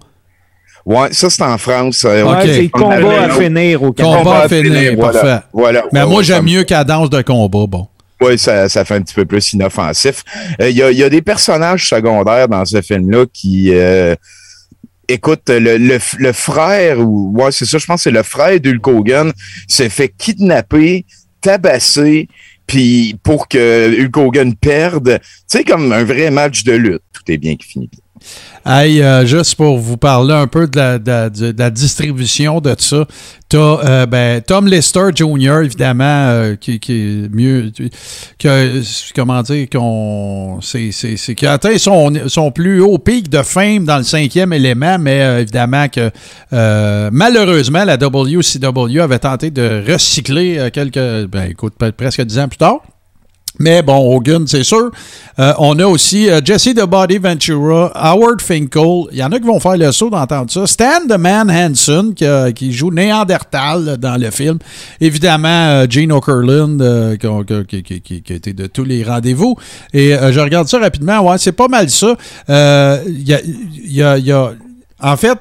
Ouais, 0.85 1.09
ça 1.11 1.29
c'est 1.29 1.43
en 1.43 1.57
France. 1.57 2.05
Euh, 2.05 2.23
c'est 2.45 2.69
combat 2.69 3.23
à 3.23 3.29
finir 3.29 3.83
au 3.83 3.91
Canada. 3.91 4.17
Combat 4.17 4.39
à 4.43 4.47
finir, 4.49 4.97
parfait. 4.97 5.39
Voilà. 5.51 5.83
Mais 5.91 6.05
moi 6.05 6.23
j'aime 6.23 6.45
mieux 6.45 6.63
cadence 6.63 7.09
de 7.09 7.21
combat, 7.21 7.65
bon. 7.67 7.87
Oui, 8.21 8.37
ça, 8.37 8.67
ça 8.67 8.83
fait 8.83 8.95
un 8.95 9.01
petit 9.01 9.13
peu 9.13 9.25
plus 9.25 9.53
inoffensif. 9.53 10.23
Il 10.59 10.69
y, 10.69 10.81
a, 10.81 10.91
y, 10.91 11.03
a, 11.03 11.09
des 11.09 11.21
personnages 11.21 11.87
secondaires 11.87 12.47
dans 12.47 12.65
ce 12.65 12.81
film-là 12.81 13.25
qui... 13.31 13.71
Euh, 13.73 14.15
écoute, 15.07 15.43
le, 15.49 15.77
le, 15.77 16.31
frère, 16.33 16.99
ou 16.99 17.31
ouais, 17.35 17.51
c'est 17.51 17.65
ça, 17.65 17.77
je 17.77 17.85
pense 17.85 17.99
que 17.99 18.03
c'est 18.03 18.11
le 18.11 18.23
frère 18.23 18.59
d'Hulk 18.59 18.87
Hogan, 18.87 19.31
s'est 19.67 19.89
fait 19.89 20.11
kidnapper, 20.17 21.05
tabasser, 21.41 22.27
puis 22.67 23.17
pour 23.23 23.47
que 23.47 24.01
Hulk 24.01 24.17
Hogan 24.17 24.55
perde, 24.55 25.19
tu 25.21 25.27
sais, 25.47 25.63
comme 25.63 25.91
un 25.91 26.03
vrai 26.03 26.29
match 26.29 26.63
de 26.63 26.73
lutte. 26.73 27.01
Tout 27.13 27.31
est 27.31 27.37
bien 27.37 27.55
qui 27.55 27.67
finit 27.67 27.87
bien. 27.87 28.01
Hey, 28.65 29.01
euh, 29.01 29.25
juste 29.25 29.55
pour 29.55 29.77
vous 29.77 29.95
parler 29.95 30.33
un 30.33 30.47
peu 30.47 30.67
de 30.67 30.99
la, 31.57 31.69
distribution 31.69 32.59
de 32.59 32.75
ça, 32.77 33.05
as 33.53 34.05
ben, 34.07 34.41
Tom 34.41 34.67
Lester 34.67 35.09
Jr., 35.15 35.61
évidemment, 35.63 36.03
euh, 36.03 36.55
qui, 36.55 36.73
est 36.73 37.33
mieux. 37.33 37.71
Que, 38.37 38.81
comment 39.15 39.41
dire, 39.41 39.67
qui 39.69 39.77
a 41.45 41.51
atteint 41.53 41.77
son, 41.77 42.11
son, 42.27 42.51
plus 42.51 42.81
haut 42.81 42.97
pic 42.97 43.29
de 43.29 43.41
fame 43.41 43.85
dans 43.85 43.97
le 43.97 44.03
cinquième 44.03 44.51
élément, 44.51 44.97
mais 44.99 45.21
euh, 45.21 45.41
évidemment 45.41 45.87
que 45.87 46.11
malheureusement, 47.11 47.85
la 47.85 47.95
WCW 47.95 48.99
avait 48.99 49.19
tenté 49.19 49.49
de 49.49 49.83
recycler 49.87 50.69
quelques, 50.73 51.27
ben, 51.27 51.49
écoute, 51.49 51.75
presque 51.95 52.21
dix 52.21 52.37
ans 52.37 52.49
plus 52.49 52.57
tard. 52.57 52.81
Mais 53.59 53.81
bon, 53.81 54.15
Hogan, 54.15 54.45
c'est 54.47 54.63
sûr. 54.63 54.91
Euh, 55.39 55.53
on 55.59 55.77
a 55.79 55.85
aussi 55.85 56.29
euh, 56.29 56.41
Jesse 56.43 56.73
the 56.75 56.85
Body 56.85 57.17
Ventura, 57.17 57.91
Howard 57.95 58.41
Finkel. 58.41 59.05
Il 59.11 59.17
y 59.17 59.23
en 59.23 59.31
a 59.31 59.39
qui 59.39 59.45
vont 59.45 59.59
faire 59.59 59.77
le 59.77 59.91
saut 59.91 60.09
d'entendre 60.09 60.51
ça. 60.51 60.65
Stan 60.67 61.05
the 61.07 61.17
Man 61.17 61.49
Hansen, 61.49 62.13
qui, 62.13 62.71
joue 62.71 62.91
Néandertal 62.91 63.97
dans 63.97 64.19
le 64.19 64.31
film. 64.31 64.59
Évidemment, 65.01 65.47
euh, 65.47 65.85
Gene 65.89 66.11
Okerlund, 66.11 67.17
qui, 67.17 68.23
a 68.29 68.33
été 68.33 68.53
de 68.53 68.67
tous 68.67 68.83
les 68.83 69.03
rendez-vous. 69.03 69.55
Et 69.93 70.15
je 70.31 70.39
regarde 70.39 70.67
ça 70.67 70.79
rapidement. 70.79 71.19
Ouais, 71.19 71.37
c'est 71.37 71.51
pas 71.51 71.67
mal 71.67 71.89
ça. 71.89 72.15
Il 72.47 73.27
y 73.27 73.33
a, 74.01 74.17
y 74.17 74.31
a, 74.31 74.53
en 75.01 75.17
fait, 75.17 75.37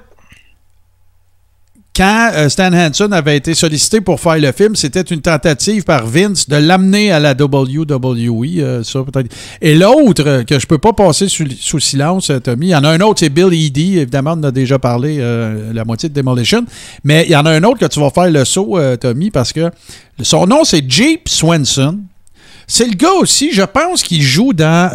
quand 1.96 2.30
euh, 2.34 2.48
Stan 2.50 2.72
Hansen 2.72 3.12
avait 3.14 3.38
été 3.38 3.54
sollicité 3.54 4.02
pour 4.02 4.20
faire 4.20 4.36
le 4.38 4.52
film, 4.52 4.76
c'était 4.76 5.00
une 5.00 5.22
tentative 5.22 5.82
par 5.82 6.06
Vince 6.06 6.46
de 6.46 6.56
l'amener 6.56 7.10
à 7.10 7.18
la 7.18 7.32
WWE. 7.32 8.60
euh, 8.60 8.82
ça. 8.82 9.00
Et 9.62 9.74
l'autre, 9.74 10.22
euh, 10.26 10.44
que 10.44 10.58
je 10.58 10.66
peux 10.66 10.76
pas 10.76 10.92
passer 10.92 11.28
sous, 11.28 11.80
silence, 11.80 12.30
Tommy, 12.44 12.66
il 12.66 12.70
y 12.70 12.76
en 12.76 12.84
a 12.84 12.90
un 12.90 13.00
autre, 13.00 13.20
c'est 13.20 13.30
Bill 13.30 13.52
Eady. 13.52 13.98
Évidemment, 13.98 14.34
on 14.36 14.42
a 14.42 14.50
déjà 14.50 14.78
parlé, 14.78 15.18
la 15.72 15.84
moitié 15.84 16.08
de 16.08 16.14
Demolition. 16.14 16.64
Mais 17.02 17.24
il 17.26 17.32
y 17.32 17.36
en 17.36 17.46
a 17.46 17.50
un 17.50 17.62
autre 17.62 17.78
que 17.78 17.86
tu 17.86 18.00
vas 18.00 18.10
faire 18.10 18.30
le 18.30 18.44
saut, 18.44 18.78
Tommy, 19.00 19.30
parce 19.30 19.52
que 19.52 19.70
son 20.20 20.46
nom, 20.46 20.64
c'est 20.64 20.84
Jeep 20.88 21.28
Swenson. 21.28 22.00
C'est 22.66 22.86
le 22.86 22.94
gars 22.94 23.12
aussi, 23.20 23.52
je 23.52 23.62
pense 23.62 24.02
qu'il 24.02 24.22
joue 24.22 24.52
dans. 24.52 24.90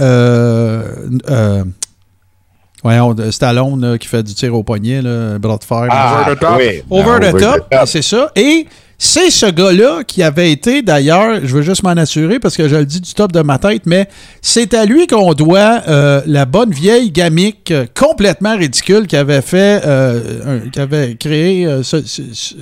Euh, 2.83 2.87
euh, 2.89 2.97
voyons, 2.99 3.13
de 3.13 3.31
Stallone 3.31 3.79
là, 3.91 3.97
qui 3.97 4.07
fait 4.07 4.23
du 4.23 4.33
tir 4.33 4.53
au 4.55 4.63
poignet, 4.63 5.01
là, 5.01 5.37
bras 5.39 5.57
de 5.57 5.63
fer. 5.63 5.87
Ah, 5.89 6.23
Over 6.25 6.35
the 6.35 6.39
top. 6.39 6.49
oui. 6.57 6.81
Over, 6.89 7.31
the, 7.31 7.37
top, 7.39 7.67
c'est 7.85 8.01
ça. 8.01 8.31
Et 8.35 8.65
c'est 8.97 9.31
ce 9.31 9.47
gars-là 9.47 10.03
qui 10.05 10.21
avait 10.21 10.51
été, 10.51 10.83
d'ailleurs, 10.83 11.39
je 11.43 11.55
veux 11.55 11.61
juste 11.63 11.81
m'en 11.83 11.89
assurer 11.91 12.39
parce 12.39 12.55
que 12.55 12.67
je 12.67 12.75
le 12.75 12.85
dis 12.85 13.01
du 13.01 13.13
top 13.15 13.31
de 13.31 13.41
ma 13.41 13.57
tête, 13.57 13.83
mais 13.87 14.07
c'est 14.43 14.73
à 14.75 14.85
lui 14.85 15.07
qu'on 15.07 15.33
doit 15.33 15.81
euh, 15.87 16.21
la 16.27 16.45
bonne 16.45 16.71
vieille 16.71 17.09
gamique 17.11 17.71
euh, 17.71 17.85
complètement 17.99 18.55
ridicule 18.55 19.07
qui 19.07 19.15
avait 19.17 19.41
fait, 19.41 19.81
euh, 19.85 20.21
un- 20.65 20.69
qui 20.69 20.79
avait 20.79 21.15
créé, 21.15 21.65
euh, 21.65 21.81
ce- 21.81 22.05
ce- 22.05 22.21
ce- 22.33 22.53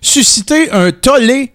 suscité 0.00 0.70
un 0.70 0.90
tollé 0.92 1.52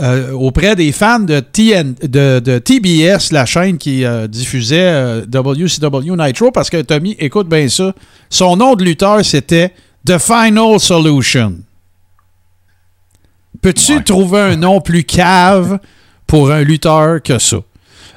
euh, 0.00 0.32
auprès 0.32 0.76
des 0.76 0.92
fans 0.92 1.20
de, 1.20 1.40
TN, 1.40 1.94
de, 2.02 2.40
de 2.40 2.58
TBS, 2.58 3.32
la 3.32 3.44
chaîne 3.44 3.76
qui 3.76 4.04
euh, 4.04 4.26
diffusait 4.26 4.78
euh, 4.80 5.26
WCW 5.26 6.16
Nitro, 6.16 6.50
parce 6.50 6.70
que 6.70 6.80
Tommy, 6.80 7.16
écoute 7.18 7.48
bien 7.48 7.68
ça, 7.68 7.94
son 8.28 8.56
nom 8.56 8.74
de 8.74 8.84
lutteur, 8.84 9.24
c'était 9.24 9.74
The 10.06 10.18
Final 10.18 10.80
Solution. 10.80 11.58
Peux-tu 13.60 14.02
trouver 14.02 14.40
un 14.40 14.56
nom 14.56 14.80
plus 14.80 15.04
cave 15.04 15.78
pour 16.26 16.50
un 16.50 16.62
lutteur 16.62 17.22
que 17.22 17.38
ça? 17.38 17.58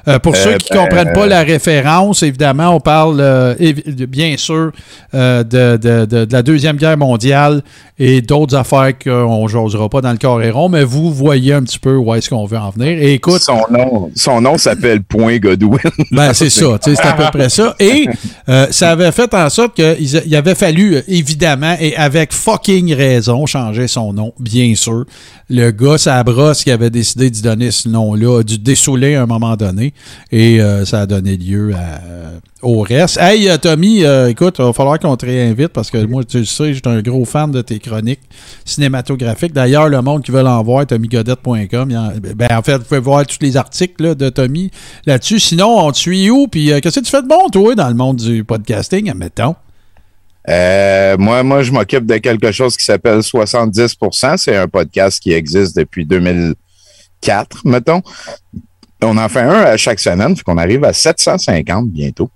Euh, 0.06 0.18
pour 0.18 0.34
Euh, 0.34 0.38
ceux 0.38 0.58
qui 0.58 0.72
ne 0.72 0.76
ben, 0.78 0.84
comprennent 0.84 1.12
pas 1.14 1.26
la 1.26 1.42
référence, 1.42 2.22
évidemment, 2.22 2.70
on 2.76 2.80
parle 2.80 3.18
euh, 3.20 3.54
de- 3.58 4.06
bien 4.06 4.36
sûr 4.36 4.70
euh, 5.14 5.42
de, 5.44 5.76
de- 5.76 6.04
de- 6.04 6.24
de 6.26 6.32
la 6.32 6.42
Deuxième 6.42 6.76
Guerre 6.76 6.98
mondiale 6.98 7.62
et 7.98 8.20
d'autres 8.20 8.56
affaires 8.56 8.92
qu'on 8.98 9.44
ne 9.44 9.48
jasera 9.48 9.88
pas 9.88 10.00
dans 10.00 10.12
le 10.12 10.50
rond, 10.50 10.68
mais 10.68 10.82
vous 10.84 11.12
voyez 11.12 11.52
un 11.54 11.62
petit 11.62 11.78
peu 11.78 11.96
où 11.96 12.12
est-ce 12.14 12.28
qu'on 12.28 12.44
veut 12.44 12.58
en 12.58 12.70
venir. 12.70 12.98
Et 13.00 13.14
écoute, 13.14 13.40
son 13.40 13.60
nom, 13.70 14.10
son 14.16 14.40
nom 14.40 14.58
s'appelle 14.58 15.02
Point 15.02 15.38
Godwin. 15.38 15.78
ben, 16.10 16.34
c'est 16.34 16.50
ça, 16.50 16.76
c'est 16.82 17.00
à 17.00 17.12
peu 17.12 17.24
près 17.32 17.48
ça. 17.48 17.74
Et 17.80 18.06
euh, 18.48 18.66
ça 18.70 18.90
avait 18.90 19.12
fait 19.12 19.32
en 19.32 19.48
sorte 19.48 19.74
qu'il 19.76 20.34
avait 20.36 20.54
fallu, 20.56 20.96
euh, 20.96 21.02
évidemment, 21.08 21.76
et 21.80 21.96
avec 21.96 22.32
fucking 22.32 22.92
raison, 22.94 23.46
changer 23.46 23.88
son 23.88 24.12
nom, 24.12 24.32
bien 24.38 24.74
sûr. 24.74 25.04
Le 25.48 25.70
gars, 25.70 25.98
ça 25.98 26.22
brosse 26.24 26.64
qui 26.64 26.70
avait 26.70 26.90
décidé 26.90 27.30
d'y 27.30 27.42
donner 27.42 27.70
ce 27.70 27.88
nom-là, 27.88 28.40
a 28.40 28.42
dû 28.42 28.58
dessouler 28.58 29.14
à 29.14 29.22
un 29.22 29.26
moment 29.26 29.56
donné, 29.56 29.93
et 30.30 30.60
euh, 30.60 30.84
ça 30.84 31.02
a 31.02 31.06
donné 31.06 31.36
lieu 31.36 31.72
euh, 31.74 32.38
au 32.62 32.80
reste. 32.80 33.18
Hey, 33.20 33.48
euh, 33.48 33.56
Tommy, 33.56 34.04
écoute, 34.28 34.56
il 34.58 34.64
va 34.64 34.72
falloir 34.72 34.98
qu'on 34.98 35.16
te 35.16 35.26
réinvite 35.26 35.68
parce 35.68 35.90
que 35.90 36.04
moi, 36.04 36.24
tu 36.24 36.38
le 36.38 36.44
sais, 36.44 36.74
je 36.74 36.74
suis 36.74 36.82
un 36.86 37.02
gros 37.02 37.24
fan 37.24 37.50
de 37.50 37.62
tes 37.62 37.78
chroniques 37.78 38.22
cinématographiques. 38.64 39.52
D'ailleurs, 39.52 39.88
le 39.88 40.00
monde 40.02 40.22
qui 40.22 40.30
veut 40.30 40.42
l'en 40.42 40.62
voir, 40.62 40.86
tommygodette.com, 40.86 42.12
ben, 42.36 42.48
en 42.50 42.62
fait, 42.62 42.78
vous 42.78 42.84
pouvez 42.84 43.00
voir 43.00 43.26
tous 43.26 43.38
les 43.40 43.56
articles 43.56 44.14
de 44.14 44.28
Tommy 44.28 44.70
là-dessus. 45.06 45.40
Sinon, 45.40 45.86
on 45.86 45.92
te 45.92 45.98
suit 45.98 46.30
où? 46.30 46.48
Puis, 46.48 46.72
qu'est-ce 46.80 47.00
que 47.00 47.04
tu 47.04 47.10
fais 47.10 47.22
de 47.22 47.28
bon, 47.28 47.48
toi, 47.50 47.74
dans 47.74 47.88
le 47.88 47.94
monde 47.94 48.16
du 48.16 48.44
podcasting, 48.44 49.10
admettons? 49.10 49.54
Euh, 50.48 51.16
moi, 51.18 51.42
moi, 51.42 51.62
je 51.62 51.72
m'occupe 51.72 52.06
de 52.06 52.18
quelque 52.18 52.52
chose 52.52 52.76
qui 52.76 52.84
s'appelle 52.84 53.20
70%. 53.20 54.36
C'est 54.36 54.56
un 54.56 54.68
podcast 54.68 55.20
qui 55.20 55.32
existe 55.32 55.76
depuis 55.76 56.04
2004, 56.04 57.62
mettons. 57.66 58.02
On 59.04 59.16
en 59.16 59.28
fait 59.28 59.40
un 59.40 59.60
à 59.62 59.76
chaque 59.76 60.00
semaine, 60.00 60.34
qu'on 60.44 60.58
arrive 60.58 60.84
à 60.84 60.92
750 60.92 61.88
bientôt. 61.90 62.30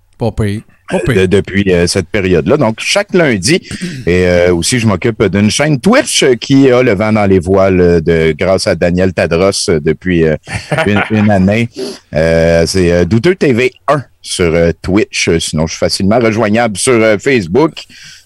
Pas 0.89 0.99
payé. 1.05 1.21
De- 1.21 1.25
depuis 1.27 1.71
euh, 1.71 1.85
cette 1.87 2.07
période-là. 2.07 2.57
Donc, 2.57 2.77
chaque 2.79 3.13
lundi, 3.13 3.61
et 4.07 4.25
euh, 4.25 4.53
aussi, 4.55 4.79
je 4.79 4.87
m'occupe 4.87 5.23
d'une 5.25 5.49
chaîne 5.51 5.79
Twitch 5.79 6.23
euh, 6.23 6.33
qui 6.35 6.69
a 6.71 6.81
le 6.81 6.93
vent 6.93 7.13
dans 7.13 7.25
les 7.27 7.39
voiles 7.39 7.79
euh, 7.79 8.01
de, 8.01 8.33
grâce 8.37 8.65
à 8.67 8.73
Daniel 8.75 9.13
Tadros 9.13 9.51
depuis 9.81 10.25
euh, 10.25 10.35
une, 10.87 11.01
une 11.11 11.29
année. 11.31 11.69
Euh, 12.15 12.65
c'est 12.65 13.05
Douteux 13.05 13.35
TV 13.35 13.71
1 13.87 14.03
sur 14.21 14.51
Twitch. 14.81 15.29
Sinon, 15.39 15.67
je 15.67 15.73
suis 15.73 15.79
facilement 15.79 16.19
rejoignable 16.19 16.75
sur 16.77 16.99
Facebook. 17.21 17.73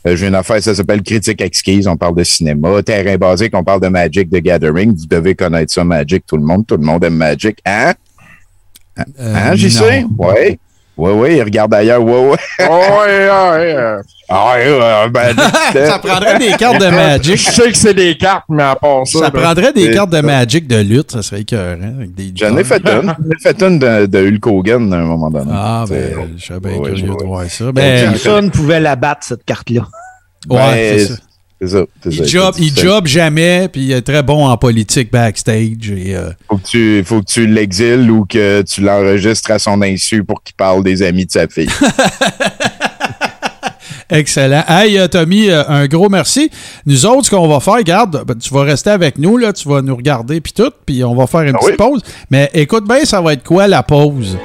J'ai 0.06 0.28
une 0.28 0.36
affaire, 0.36 0.62
ça 0.64 0.74
s'appelle 0.74 1.02
Critique 1.02 1.42
Exquise. 1.42 1.88
On 1.88 1.96
parle 1.98 2.16
de 2.16 2.24
cinéma. 2.24 2.82
Terrain 2.82 3.18
basique, 3.18 3.56
on 3.56 3.64
parle 3.64 3.82
de 3.82 3.88
Magic 3.90 4.30
the 4.30 4.38
Gathering. 4.42 4.96
Vous 4.98 5.06
devez 5.06 5.36
connaître 5.36 5.72
ça, 5.74 5.84
Magic. 5.84 6.26
Tout 6.26 6.38
le 6.38 6.44
monde, 6.44 6.66
tout 6.66 6.76
le 6.78 6.84
monde 6.84 7.04
aime 7.04 7.16
Magic. 7.16 7.58
Hein? 7.66 7.94
Euh, 9.00 9.04
Hein, 9.36 9.56
j'y 9.56 9.72
sais? 9.72 10.06
Ouais. 10.18 10.60
Ouais, 10.96 11.12
ouais, 11.12 11.38
il 11.38 11.42
regarde 11.42 11.74
ailleurs. 11.74 12.04
Ouais, 12.04 12.30
ouais. 12.30 12.38
Ouais, 12.60 12.68
ouais, 12.68 13.76
euh, 13.76 14.02
Ah, 14.30 15.08
ben, 15.10 15.36
ça 15.74 15.98
prendrait 15.98 16.38
des 16.38 16.52
cartes 16.52 16.80
de 16.80 16.86
Je 16.90 16.92
Magic. 16.96 17.40
sais 17.40 17.72
que 17.72 17.78
c'est 17.78 17.96
des 17.96 18.16
cartes, 18.16 18.46
mais 18.48 18.62
à 18.62 18.76
part 18.76 19.06
ça. 19.08 19.18
Ça 19.20 19.30
ben, 19.32 19.42
prendrait 19.42 19.74
des 19.74 19.90
cartes 19.92 20.12
de. 20.12 20.22
Magic 20.22 20.68
de 20.68 20.78
lutte, 20.82 21.12
ça 21.12 21.24
serait 21.24 21.42
écœurant. 21.42 21.78
J'en 22.36 22.56
ai 22.58 22.64
fait 22.64 22.82
une. 22.88 23.02
J'en 23.08 23.12
ai 23.32 23.40
fait 23.42 23.64
une 23.64 23.80
de, 23.80 24.06
de 24.06 24.20
Hulk 24.28 24.46
Hogan 24.48 24.94
à 24.94 24.98
un 24.98 25.04
moment 25.04 25.32
donné. 25.32 25.52
Ah, 25.52 25.86
ben, 25.90 26.14
je 26.38 26.46
serais 26.46 26.60
bien 26.60 26.78
Ouais, 26.78 26.90
curieux 26.92 27.10
ouais. 27.10 27.18
de 27.18 27.24
voir 27.26 27.44
ça. 27.50 27.72
Ben, 27.72 28.12
Personne 28.12 28.46
ne 28.46 28.50
pouvait 28.52 28.80
la 28.80 28.96
battre, 28.96 29.22
cette 29.26 29.46
carte-là. 29.46 29.82
ouais, 30.50 30.58
Ben, 30.60 31.00
c'est 31.00 31.06
ça. 31.08 31.14
C'est 31.66 31.78
ça. 31.78 31.86
Il 32.10 32.26
job, 32.26 32.56
il 32.60 32.76
job 32.78 33.08
jamais, 33.08 33.68
puis 33.72 33.82
il 33.84 33.92
est 33.92 34.02
très 34.02 34.24
bon 34.24 34.48
en 34.48 34.58
politique 34.58 35.12
backstage. 35.12 35.92
Et, 35.96 36.16
euh, 36.16 36.30
Faut 36.50 36.58
que 36.58 36.68
tu, 36.68 37.04
faut 37.06 37.22
que 37.22 37.32
tu 37.32 37.48
l'exiles 37.48 38.10
ou 38.12 38.26
que 38.26 38.62
tu 38.64 38.82
l'enregistres 38.82 39.52
à 39.52 39.60
son 39.60 39.82
insu 39.82 40.24
pour 40.24 40.42
qu'il 40.44 40.56
parle 40.56 40.84
des 40.84 41.02
amis 41.04 41.26
de 41.26 41.32
sa 41.32 41.48
fille. 41.48 41.70
excellent. 44.10 44.64
Hey, 44.68 44.98
euh, 44.98 45.08
Tommy, 45.08 45.50
euh, 45.50 45.64
un 45.68 45.88
gros 45.88 46.10
merci. 46.10 46.50
Nous 46.86 47.06
autres, 47.06 47.26
ce 47.26 47.30
qu'on 47.32 47.48
va 47.48 47.60
faire, 47.60 47.82
garde, 47.84 48.24
ben, 48.28 48.36
tu 48.36 48.54
vas 48.54 48.64
rester 48.64 48.90
avec 48.90 49.18
nous, 49.18 49.38
là, 49.38 49.54
tu 49.54 49.68
vas 49.68 49.82
nous 49.82 49.96
regarder, 49.96 50.42
puis 50.42 50.54
tout, 50.54 50.72
puis 50.86 51.04
on 51.04 51.16
va 51.16 51.28
faire 51.28 51.42
une 51.42 51.56
Ah 51.56 51.60
petite 51.60 51.72
oui. 51.72 51.78
pause. 51.78 52.02
Mais 52.30 52.50
écoute 52.54 52.88
bien, 52.88 53.06
ça 53.06 53.22
va 53.22 53.34
être 53.34 53.44
quoi 53.44 53.68
la 53.68 53.84
pause? 53.84 54.38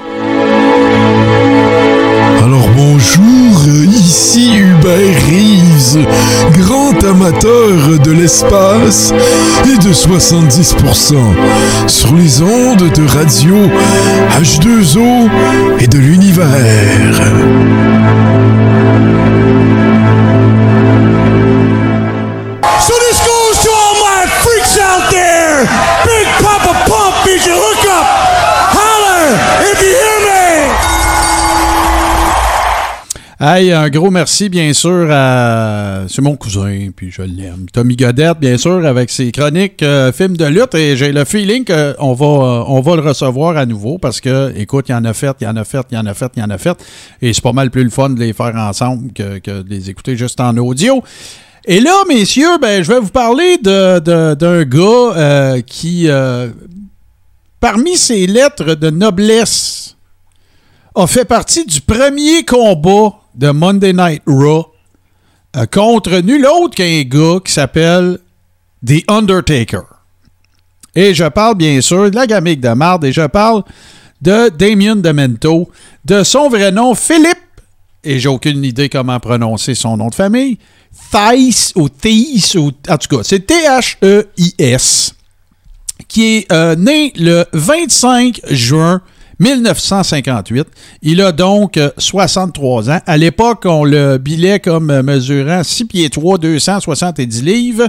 Ici 4.08 4.50
Hubert 4.56 5.16
Reeves, 5.28 5.98
grand 6.56 6.94
amateur 7.04 7.98
de 8.02 8.10
l'espace 8.10 9.12
et 9.66 9.76
de 9.86 9.92
70% 9.92 11.14
sur 11.86 12.14
les 12.14 12.40
ondes 12.40 12.90
de 12.90 13.06
radio 13.06 13.54
H2O 14.40 15.28
et 15.80 15.86
de 15.88 15.98
l'univers. 15.98 17.20
So 22.80 22.94
this 23.04 23.18
goes 23.20 23.58
to 23.64 23.70
all 23.70 23.94
my 24.00 24.26
freaks 24.40 24.78
out 24.78 25.10
there. 25.10 25.68
Big 26.06 26.26
Papa 26.40 26.72
Pump 26.88 27.14
is 27.28 27.44
hookup. 27.44 28.06
Holler 28.72 29.36
if 29.70 29.82
you 29.82 29.92
hear 29.92 30.17
Hey, 33.40 33.70
un 33.70 33.88
gros 33.88 34.10
merci, 34.10 34.48
bien 34.48 34.72
sûr, 34.72 35.06
à. 35.12 36.06
C'est 36.08 36.22
mon 36.22 36.34
cousin, 36.34 36.88
puis 36.96 37.12
je 37.12 37.22
l'aime. 37.22 37.66
Tommy 37.72 37.94
Godette, 37.94 38.40
bien 38.40 38.58
sûr, 38.58 38.84
avec 38.84 39.10
ses 39.10 39.30
chroniques 39.30 39.80
euh, 39.84 40.10
films 40.10 40.36
de 40.36 40.46
lutte. 40.46 40.74
Et 40.74 40.96
j'ai 40.96 41.12
le 41.12 41.24
feeling 41.24 41.64
qu'on 41.64 42.14
va, 42.14 42.26
euh, 42.26 42.64
on 42.66 42.80
va 42.80 42.96
le 42.96 43.02
recevoir 43.02 43.56
à 43.56 43.64
nouveau 43.64 43.98
parce 43.98 44.20
que, 44.20 44.52
écoute, 44.56 44.86
il 44.88 44.92
y 44.92 44.94
en 44.96 45.04
a 45.04 45.12
fait, 45.12 45.36
il 45.40 45.44
y 45.44 45.46
en 45.46 45.54
a 45.54 45.62
fait, 45.62 45.86
il 45.92 45.94
y 45.94 45.98
en 45.98 46.06
a 46.06 46.14
fait, 46.14 46.32
il 46.34 46.40
y 46.40 46.42
en 46.42 46.50
a 46.50 46.58
fait. 46.58 46.76
Et 47.22 47.32
c'est 47.32 47.40
pas 47.40 47.52
mal 47.52 47.70
plus 47.70 47.84
le 47.84 47.90
fun 47.90 48.10
de 48.10 48.18
les 48.18 48.32
faire 48.32 48.56
ensemble 48.56 49.12
que, 49.12 49.38
de 49.38 49.68
les 49.68 49.88
écouter 49.88 50.16
juste 50.16 50.40
en 50.40 50.56
audio. 50.56 51.00
Et 51.64 51.78
là, 51.78 51.94
messieurs, 52.08 52.58
ben, 52.60 52.82
je 52.82 52.88
vais 52.88 52.98
vous 52.98 53.10
parler 53.10 53.58
d'un 53.58 54.64
gars 54.64 55.12
euh, 55.16 55.60
qui, 55.60 56.08
parmi 57.60 57.96
ses 57.96 58.26
lettres 58.26 58.74
de 58.74 58.90
noblesse, 58.90 59.96
a 60.96 61.06
fait 61.06 61.24
partie 61.24 61.64
du 61.64 61.80
premier 61.80 62.44
combat 62.44 63.14
de 63.38 63.50
Monday 63.50 63.92
Night 63.92 64.22
Raw 64.26 64.66
euh, 65.56 65.64
contre 65.66 66.18
nul 66.20 66.44
autre 66.46 66.74
qu'un 66.74 67.02
gars 67.02 67.40
qui 67.42 67.52
s'appelle 67.52 68.18
The 68.86 69.04
Undertaker. 69.08 69.84
Et 70.94 71.14
je 71.14 71.24
parle 71.24 71.56
bien 71.56 71.80
sûr 71.80 72.10
de 72.10 72.16
la 72.16 72.26
gamique 72.26 72.60
de 72.60 72.70
marde 72.70 73.04
et 73.04 73.12
je 73.12 73.26
parle 73.26 73.62
de 74.20 74.48
Damien 74.48 74.96
Demento, 74.96 75.70
de 76.04 76.24
son 76.24 76.48
vrai 76.48 76.72
nom 76.72 76.94
Philippe, 76.94 77.38
et 78.02 78.18
j'ai 78.18 78.28
aucune 78.28 78.64
idée 78.64 78.88
comment 78.88 79.20
prononcer 79.20 79.74
son 79.74 79.96
nom 79.96 80.08
de 80.08 80.14
famille, 80.14 80.58
Thais 81.12 81.72
ou 81.76 81.88
Thais, 81.88 82.56
ou 82.56 82.72
en 82.88 82.98
tout 82.98 83.16
cas, 83.16 83.22
c'est 83.22 83.46
T-H-E-I-S, 83.46 85.14
qui 86.08 86.36
est 86.36 86.52
euh, 86.52 86.74
né 86.74 87.12
le 87.16 87.44
25 87.52 88.40
juin 88.50 89.00
1958. 89.40 90.66
Il 91.02 91.20
a 91.20 91.32
donc 91.32 91.76
euh, 91.76 91.90
63 91.98 92.90
ans. 92.90 93.00
À 93.06 93.16
l'époque, 93.16 93.62
on 93.64 93.84
le 93.84 94.18
bilait 94.18 94.60
comme 94.60 94.90
euh, 94.90 95.02
mesurant 95.02 95.62
6 95.62 95.84
pieds 95.86 96.10
3, 96.10 96.38
270 96.38 97.42
livres. 97.42 97.88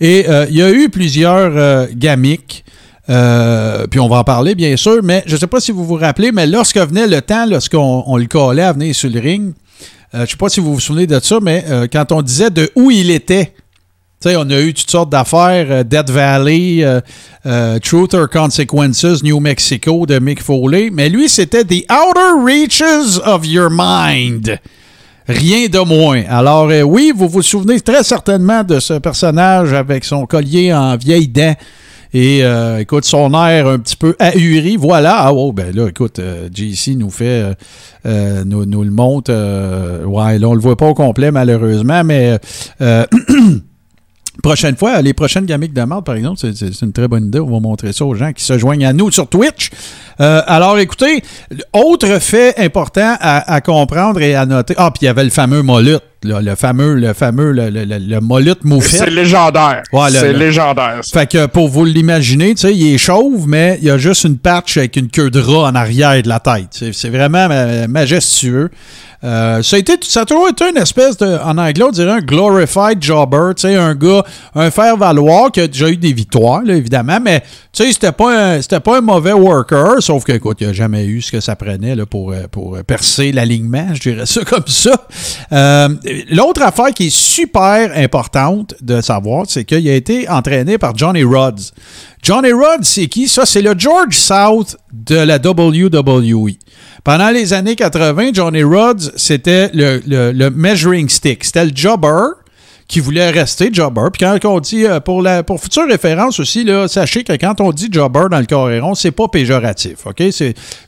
Et 0.00 0.26
euh, 0.28 0.46
il 0.48 0.56
y 0.56 0.62
a 0.62 0.70
eu 0.70 0.88
plusieurs 0.88 1.56
euh. 1.56 1.86
Euh, 3.10 3.86
puis 3.86 4.00
on 4.00 4.08
va 4.08 4.16
en 4.18 4.24
parler, 4.24 4.54
bien 4.54 4.76
sûr, 4.76 5.02
mais 5.02 5.22
je 5.26 5.34
ne 5.34 5.38
sais 5.38 5.46
pas 5.46 5.60
si 5.60 5.72
vous 5.72 5.84
vous 5.84 5.96
rappelez, 5.96 6.32
mais 6.32 6.46
lorsque 6.46 6.78
venait 6.78 7.06
le 7.06 7.20
temps, 7.20 7.46
lorsqu'on 7.46 8.02
on 8.06 8.16
le 8.16 8.26
collait 8.26 8.62
à 8.62 8.72
venir 8.72 8.94
sur 8.94 9.10
le 9.10 9.20
ring, 9.20 9.52
euh, 10.14 10.18
je 10.18 10.22
ne 10.22 10.26
sais 10.26 10.36
pas 10.36 10.48
si 10.48 10.60
vous 10.60 10.74
vous 10.74 10.80
souvenez 10.80 11.06
de 11.06 11.18
ça, 11.20 11.38
mais 11.42 11.64
euh, 11.68 11.86
quand 11.92 12.12
on 12.12 12.22
disait 12.22 12.50
de 12.50 12.70
où 12.76 12.90
il 12.90 13.10
était, 13.10 13.52
on 14.26 14.50
a 14.50 14.60
eu 14.60 14.72
toutes 14.72 14.90
sortes 14.90 15.10
d'affaires, 15.10 15.66
euh, 15.70 15.84
Death 15.84 16.10
Valley, 16.10 16.82
euh, 16.82 17.00
euh, 17.46 17.78
Truth 17.78 18.14
or 18.14 18.28
Consequences, 18.28 19.22
New 19.22 19.40
Mexico 19.40 20.06
de 20.06 20.18
Mick 20.18 20.42
Foley, 20.42 20.90
mais 20.92 21.08
lui, 21.08 21.28
c'était 21.28 21.64
The 21.64 21.84
Outer 21.90 22.42
Reaches 22.44 23.20
of 23.24 23.46
Your 23.46 23.68
Mind. 23.70 24.58
Rien 25.26 25.68
de 25.68 25.78
moins. 25.78 26.22
Alors, 26.28 26.70
oui, 26.86 27.12
vous 27.14 27.28
vous 27.28 27.42
souvenez 27.42 27.80
très 27.80 28.02
certainement 28.02 28.62
de 28.62 28.78
ce 28.78 28.94
personnage 28.94 29.72
avec 29.72 30.04
son 30.04 30.26
collier 30.26 30.72
en 30.72 30.96
vieille 30.96 31.28
dent. 31.28 31.54
Et 32.12 32.42
écoute, 32.78 33.06
son 33.06 33.32
air 33.32 33.66
un 33.66 33.78
petit 33.78 33.96
peu 33.96 34.14
ahuri, 34.18 34.76
voilà. 34.76 35.16
Ah 35.20 35.32
oh, 35.32 35.52
ben 35.52 35.74
là, 35.74 35.88
écoute, 35.88 36.18
euh, 36.18 36.48
JC 36.54 36.94
nous 36.94 37.10
fait 37.10 37.42
nous, 38.04 38.64
le 38.64 38.90
montre. 38.90 39.32
ouais, 40.04 40.38
là, 40.38 40.48
on 40.48 40.54
le 40.54 40.60
voit 40.60 40.76
pas 40.76 40.88
au 40.88 40.94
complet, 40.94 41.30
malheureusement, 41.30 42.04
mais 42.04 42.38
prochaine 44.42 44.76
fois, 44.76 45.00
les 45.02 45.12
prochaines 45.14 45.46
gamiques 45.46 45.72
de 45.72 45.82
marde, 45.82 46.04
par 46.04 46.16
exemple, 46.16 46.38
c'est- 46.40 46.82
une 46.82 46.92
très 46.92 47.08
bonne 47.08 47.26
idée. 47.26 47.40
On 47.40 47.50
va 47.50 47.60
montrer 47.60 47.92
ça 47.92 48.04
aux 48.04 48.14
gens 48.14 48.32
qui 48.32 48.42
se 48.44 48.58
joignent 48.58 48.86
à 48.86 48.92
nous 48.92 49.10
sur 49.10 49.28
Twitch. 49.28 49.70
Euh, 50.20 50.42
alors, 50.46 50.78
écoutez, 50.78 51.22
autre 51.72 52.18
fait 52.20 52.58
important 52.58 53.16
à, 53.20 53.52
à 53.52 53.60
comprendre 53.60 54.20
et 54.20 54.34
à 54.34 54.46
noter. 54.46 54.74
Ah, 54.76 54.90
puis 54.90 55.00
il 55.02 55.04
y 55.06 55.08
avait 55.08 55.24
le 55.24 55.30
fameux 55.30 55.62
Molut, 55.62 55.98
là, 56.24 56.40
le 56.40 56.54
fameux, 56.56 56.94
le 56.94 57.12
fameux, 57.12 57.52
le, 57.52 57.70
le, 57.70 57.84
le, 57.84 57.98
le 57.98 58.20
Molut 58.20 58.54
moufette. 58.64 59.00
C'est 59.00 59.10
légendaire. 59.10 59.82
Ouais, 59.92 60.10
c'est 60.10 60.32
légendaire. 60.32 60.98
ça. 61.02 61.20
Fait 61.20 61.30
que 61.30 61.46
pour 61.46 61.68
vous 61.68 61.84
l'imaginer, 61.84 62.54
tu 62.54 62.62
sais, 62.62 62.74
il 62.74 62.94
est 62.94 62.98
chauve, 62.98 63.46
mais 63.46 63.78
il 63.80 63.86
y 63.86 63.90
a 63.90 63.98
juste 63.98 64.24
une 64.24 64.38
patch 64.38 64.76
avec 64.78 64.96
une 64.96 65.08
queue 65.08 65.30
de 65.30 65.40
rat 65.40 65.68
en 65.70 65.74
arrière 65.74 66.20
de 66.22 66.28
la 66.28 66.40
tête. 66.40 66.84
C'est 66.92 67.10
vraiment 67.10 67.48
ma- 67.48 67.86
majestueux. 67.86 68.70
Euh, 69.22 69.62
ça, 69.62 69.76
a 69.76 69.78
été, 69.78 69.94
ça 70.02 70.20
a 70.22 70.24
toujours 70.26 70.48
été 70.50 70.68
une 70.68 70.76
espèce 70.76 71.16
de, 71.16 71.38
en 71.42 71.56
anglais, 71.56 71.82
on 71.82 71.90
dirait 71.90 72.10
un 72.12 72.20
glorified 72.20 73.02
jobber, 73.02 73.54
tu 73.56 73.62
sais, 73.62 73.74
un 73.74 73.94
gars, 73.94 74.22
un 74.54 74.70
faire-valoir 74.70 75.50
qui 75.50 75.60
a 75.62 75.66
déjà 75.66 75.88
eu 75.88 75.96
des 75.96 76.12
victoires, 76.12 76.60
là, 76.62 76.74
évidemment, 76.74 77.18
mais 77.22 77.42
tu 77.74 77.82
sais, 77.84 77.92
c'était 77.92 78.12
pas, 78.12 78.54
un- 78.54 78.62
c'était 78.62 78.80
pas 78.80 78.98
un 78.98 79.00
mauvais 79.00 79.32
worker, 79.32 79.96
sauf 80.00 80.24
que, 80.24 80.32
écoute, 80.32 80.58
il 80.60 80.68
a 80.68 80.72
jamais 80.72 81.04
eu 81.06 81.20
ce 81.20 81.32
que 81.32 81.40
ça 81.40 81.56
prenait 81.56 81.94
là, 81.96 82.06
pour, 82.06 82.32
euh, 82.32 82.44
pour 82.50 82.78
percer 82.86 83.32
l'alignement, 83.32 83.88
je 83.94 84.00
dirais 84.00 84.26
ça 84.26 84.44
comme 84.44 84.66
ça. 84.66 85.06
Euh, 85.52 85.88
L'autre 86.30 86.62
affaire 86.62 86.90
qui 86.94 87.06
est 87.08 87.14
super 87.14 87.90
importante 87.96 88.74
de 88.80 89.00
savoir, 89.00 89.46
c'est 89.48 89.64
qu'il 89.64 89.88
a 89.88 89.94
été 89.94 90.28
entraîné 90.28 90.78
par 90.78 90.96
Johnny 90.96 91.24
Rodds. 91.24 91.72
Johnny 92.22 92.52
Rodds, 92.52 92.84
c'est 92.84 93.06
qui? 93.06 93.28
Ça, 93.28 93.44
c'est 93.44 93.60
le 93.62 93.74
George 93.76 94.16
South 94.16 94.76
de 94.92 95.16
la 95.16 95.38
WWE. 95.38 96.52
Pendant 97.02 97.28
les 97.30 97.52
années 97.52 97.76
80, 97.76 98.30
Johnny 98.32 98.62
Rodds, 98.62 99.10
c'était 99.16 99.70
le, 99.74 100.00
le- 100.06 100.32
le 100.32 100.50
measuring 100.50 101.08
stick. 101.10 101.44
C'était 101.44 101.66
le 101.66 101.72
jobber 101.74 102.28
qui 102.86 103.00
voulait 103.00 103.30
rester 103.30 103.70
jobber. 103.72 104.08
Puis 104.12 104.24
quand 104.24 104.38
on 104.44 104.60
dit, 104.60 104.84
euh, 104.84 105.00
pour 105.00 105.22
la 105.22 105.42
pour 105.42 105.60
future 105.60 105.86
référence 105.88 106.38
aussi, 106.40 106.64
là, 106.64 106.86
sachez 106.88 107.24
que 107.24 107.32
quand 107.32 107.60
on 107.60 107.72
dit 107.72 107.88
jobber 107.90 108.26
dans 108.30 108.38
le 108.38 108.46
coréron, 108.46 108.94
c'est 108.94 109.10
pas 109.10 109.28
péjoratif. 109.28 110.06
OK? 110.06 110.22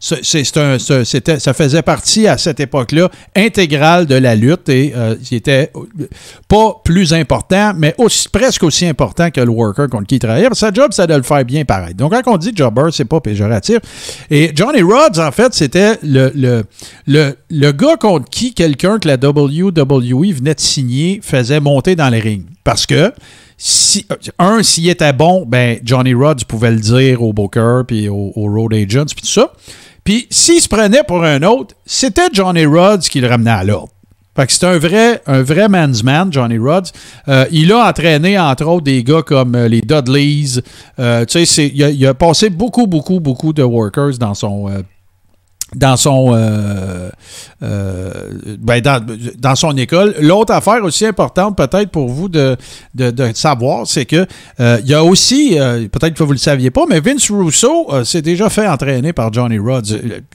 Ça 0.01 1.55
faisait 1.55 1.83
partie 1.83 2.27
à 2.29 2.39
cette 2.39 2.61
époque-là 2.61 3.09
intégrale 3.35 4.07
de 4.07 4.15
la 4.15 4.35
lutte 4.35 4.69
et 4.69 4.93
euh, 4.95 5.17
il 5.31 5.37
était 5.37 5.73
pas 6.49 6.81
plus 6.85 7.15
important, 7.15 7.73
mais 7.77 7.95
aussi, 7.99 8.29
presque 8.29 8.63
aussi 8.63 8.87
important 8.87 9.31
que 9.31 9.41
le 9.41 9.51
worker 9.51 9.89
contre 9.89 10.07
qui 10.07 10.17
il 10.17 10.19
travaillait. 10.19 10.49
Parce 10.49 10.61
que 10.61 10.67
sa 10.67 10.73
job, 10.73 10.89
c'est 10.93 11.07
de 11.07 11.15
le 11.15 11.23
faire 11.23 11.45
bien 11.45 11.65
pareil. 11.65 11.95
Donc 11.95 12.13
quand 12.13 12.35
on 12.35 12.37
dit 12.37 12.53
jobber, 12.55 12.91
c'est 12.93 13.05
pas 13.05 13.21
péjoratif. 13.21 13.79
Et 14.31 14.51
Johnny 14.55 14.83
Rodds, 14.83 15.19
en 15.19 15.33
fait, 15.33 15.55
c'était 15.55 15.99
le, 16.03 16.31
le, 16.35 16.65
le, 17.07 17.37
le 17.51 17.73
gars 17.73 17.97
contre 17.97 18.29
qui 18.29 18.55
quelqu'un 18.55 18.99
que 18.99 19.09
la 19.09 19.17
WWE 19.17 20.33
venait 20.35 20.55
de 20.55 20.61
signer 20.61 21.21
faisait 21.23 21.61
monter 21.61 21.86
dans 21.95 22.09
les 22.09 22.21
rings. 22.21 22.47
Parce 22.65 22.87
que 22.87 23.13
si, 23.57 24.07
un, 24.39 24.63
s'il 24.63 24.89
était 24.89 25.13
bon, 25.13 25.45
ben 25.47 25.79
Johnny 25.83 26.15
Rodds 26.15 26.45
pouvait 26.47 26.73
le 26.73 26.81
dire 26.81 27.23
au 27.23 27.33
Booker 27.33 27.83
puis 27.87 28.09
au, 28.09 28.33
Road 28.35 28.75
Agents 28.75 29.07
puis 29.07 29.23
tout 29.23 29.27
ça. 29.27 29.53
Puis 30.05 30.27
s'il 30.31 30.61
se 30.61 30.69
prenait 30.69 31.03
pour 31.05 31.25
un 31.25 31.43
autre, 31.43 31.75
c'était 31.85 32.29
Johnny 32.33 32.67
Rodds 32.67 33.01
qui 33.01 33.21
le 33.21 33.29
ramenait 33.29 33.51
à 33.51 33.65
l'ordre. 33.65 33.91
Fait 34.37 34.47
que 34.47 34.53
c'est 34.53 34.67
un 34.67 34.77
vrai, 34.77 35.23
un 35.27 35.43
vrai 35.43 35.67
man's 35.69 36.03
man, 36.03 36.31
Johnny 36.31 36.59
Rodds. 36.59 36.91
Euh, 37.27 37.47
il 37.51 37.73
a 37.73 37.89
entraîné, 37.89 38.39
entre 38.39 38.67
autres, 38.67 38.85
des 38.85 39.03
gars 39.03 39.23
comme 39.23 39.55
euh, 39.55 39.67
les 39.67 39.81
Dudleys. 39.81 40.61
Euh, 40.99 41.25
tu 41.25 41.47
sais, 41.47 41.73
il 41.75 42.07
a, 42.07 42.13
passé 42.13 42.51
beaucoup, 42.51 42.87
beaucoup, 42.87 43.19
beaucoup 43.19 43.55
de 43.55 43.63
workers 43.63 44.19
dans 44.19 44.35
son, 44.35 44.69
euh, 44.69 44.83
dans 45.75 45.97
son 45.97 46.33
euh, 46.33 47.11
euh, 47.63 48.13
ben, 48.61 48.81
dans, 48.81 49.05
dans 49.39 49.57
son 49.57 49.77
école. 49.77 50.15
L'autre 50.21 50.53
affaire 50.53 50.85
aussi 50.85 51.05
importante 51.05 51.57
peut-être 51.57 51.91
pour 51.91 52.09
vous 52.09 52.29
de, 52.29 52.57
de, 52.95 53.11
de 53.11 53.33
savoir, 53.35 53.87
c'est 53.87 54.05
que 54.05 54.27
euh, 54.61 54.79
il 54.85 54.89
y 54.89 54.95
a 54.95 55.03
aussi, 55.03 55.57
peut-être 55.93 56.15
que 56.15 56.23
vous 56.23 56.31
ne 56.31 56.35
le 56.35 56.39
saviez 56.39 56.71
pas, 56.71 56.85
mais 56.89 57.01
Vince 57.01 57.31
Russo 57.31 57.89
s'est 58.05 58.23
déjà 58.23 58.49
fait 58.49 58.69
entraîner 58.69 59.13
par 59.13 59.33
Johnny. 59.33 59.59
Euh, 59.59 59.81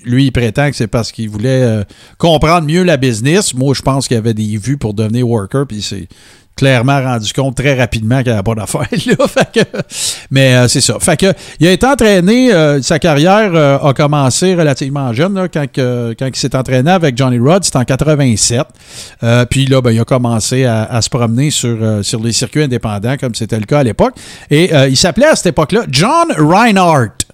Lui, 0.03 0.25
il 0.25 0.31
prétend 0.31 0.69
que 0.69 0.75
c'est 0.75 0.87
parce 0.87 1.11
qu'il 1.11 1.29
voulait 1.29 1.85
comprendre 2.17 2.67
mieux 2.67 2.83
la 2.83 2.97
business. 2.97 3.53
Moi, 3.53 3.73
je 3.73 3.81
pense 3.81 4.07
qu'il 4.07 4.17
avait 4.17 4.33
des 4.33 4.57
vues 4.57 4.77
pour 4.77 4.93
devenir 4.93 5.27
worker, 5.27 5.65
puis 5.65 5.81
c'est 5.81 6.07
clairement 6.61 7.01
rendu 7.01 7.33
compte 7.33 7.55
très 7.55 7.73
rapidement 7.73 8.17
qu'il 8.17 8.27
n'y 8.27 8.33
avait 8.33 8.43
pas 8.43 8.53
d'affaires 8.53 8.87
là. 9.07 9.65
Mais 10.29 10.53
euh, 10.53 10.67
c'est 10.67 10.79
ça. 10.79 10.99
Fait 10.99 11.17
que, 11.17 11.33
il 11.59 11.65
a 11.65 11.71
été 11.71 11.87
entraîné, 11.87 12.53
euh, 12.53 12.79
sa 12.83 12.99
carrière 12.99 13.49
euh, 13.55 13.79
a 13.79 13.93
commencé 13.95 14.53
relativement 14.53 15.11
jeune 15.11 15.33
là, 15.33 15.47
quand, 15.47 15.65
quand 15.75 16.27
il 16.27 16.35
s'est 16.35 16.55
entraîné 16.55 16.91
avec 16.91 17.17
Johnny 17.17 17.39
Rodds, 17.39 17.63
c'était 17.63 17.79
en 17.79 17.83
87. 17.83 18.61
Euh, 19.23 19.45
puis 19.45 19.65
là, 19.65 19.81
ben, 19.81 19.89
il 19.89 19.99
a 19.99 20.05
commencé 20.05 20.65
à, 20.65 20.83
à 20.83 21.01
se 21.01 21.09
promener 21.09 21.49
sur, 21.49 21.79
sur 22.03 22.21
les 22.21 22.31
circuits 22.31 22.61
indépendants 22.61 23.17
comme 23.17 23.33
c'était 23.33 23.59
le 23.59 23.65
cas 23.65 23.79
à 23.79 23.83
l'époque. 23.83 24.13
Et 24.51 24.71
il 24.87 24.97
s'appelait 24.97 25.29
à 25.29 25.35
cette 25.35 25.47
époque-là 25.47 25.85
John 25.89 26.31
Reinhardt. 26.37 27.25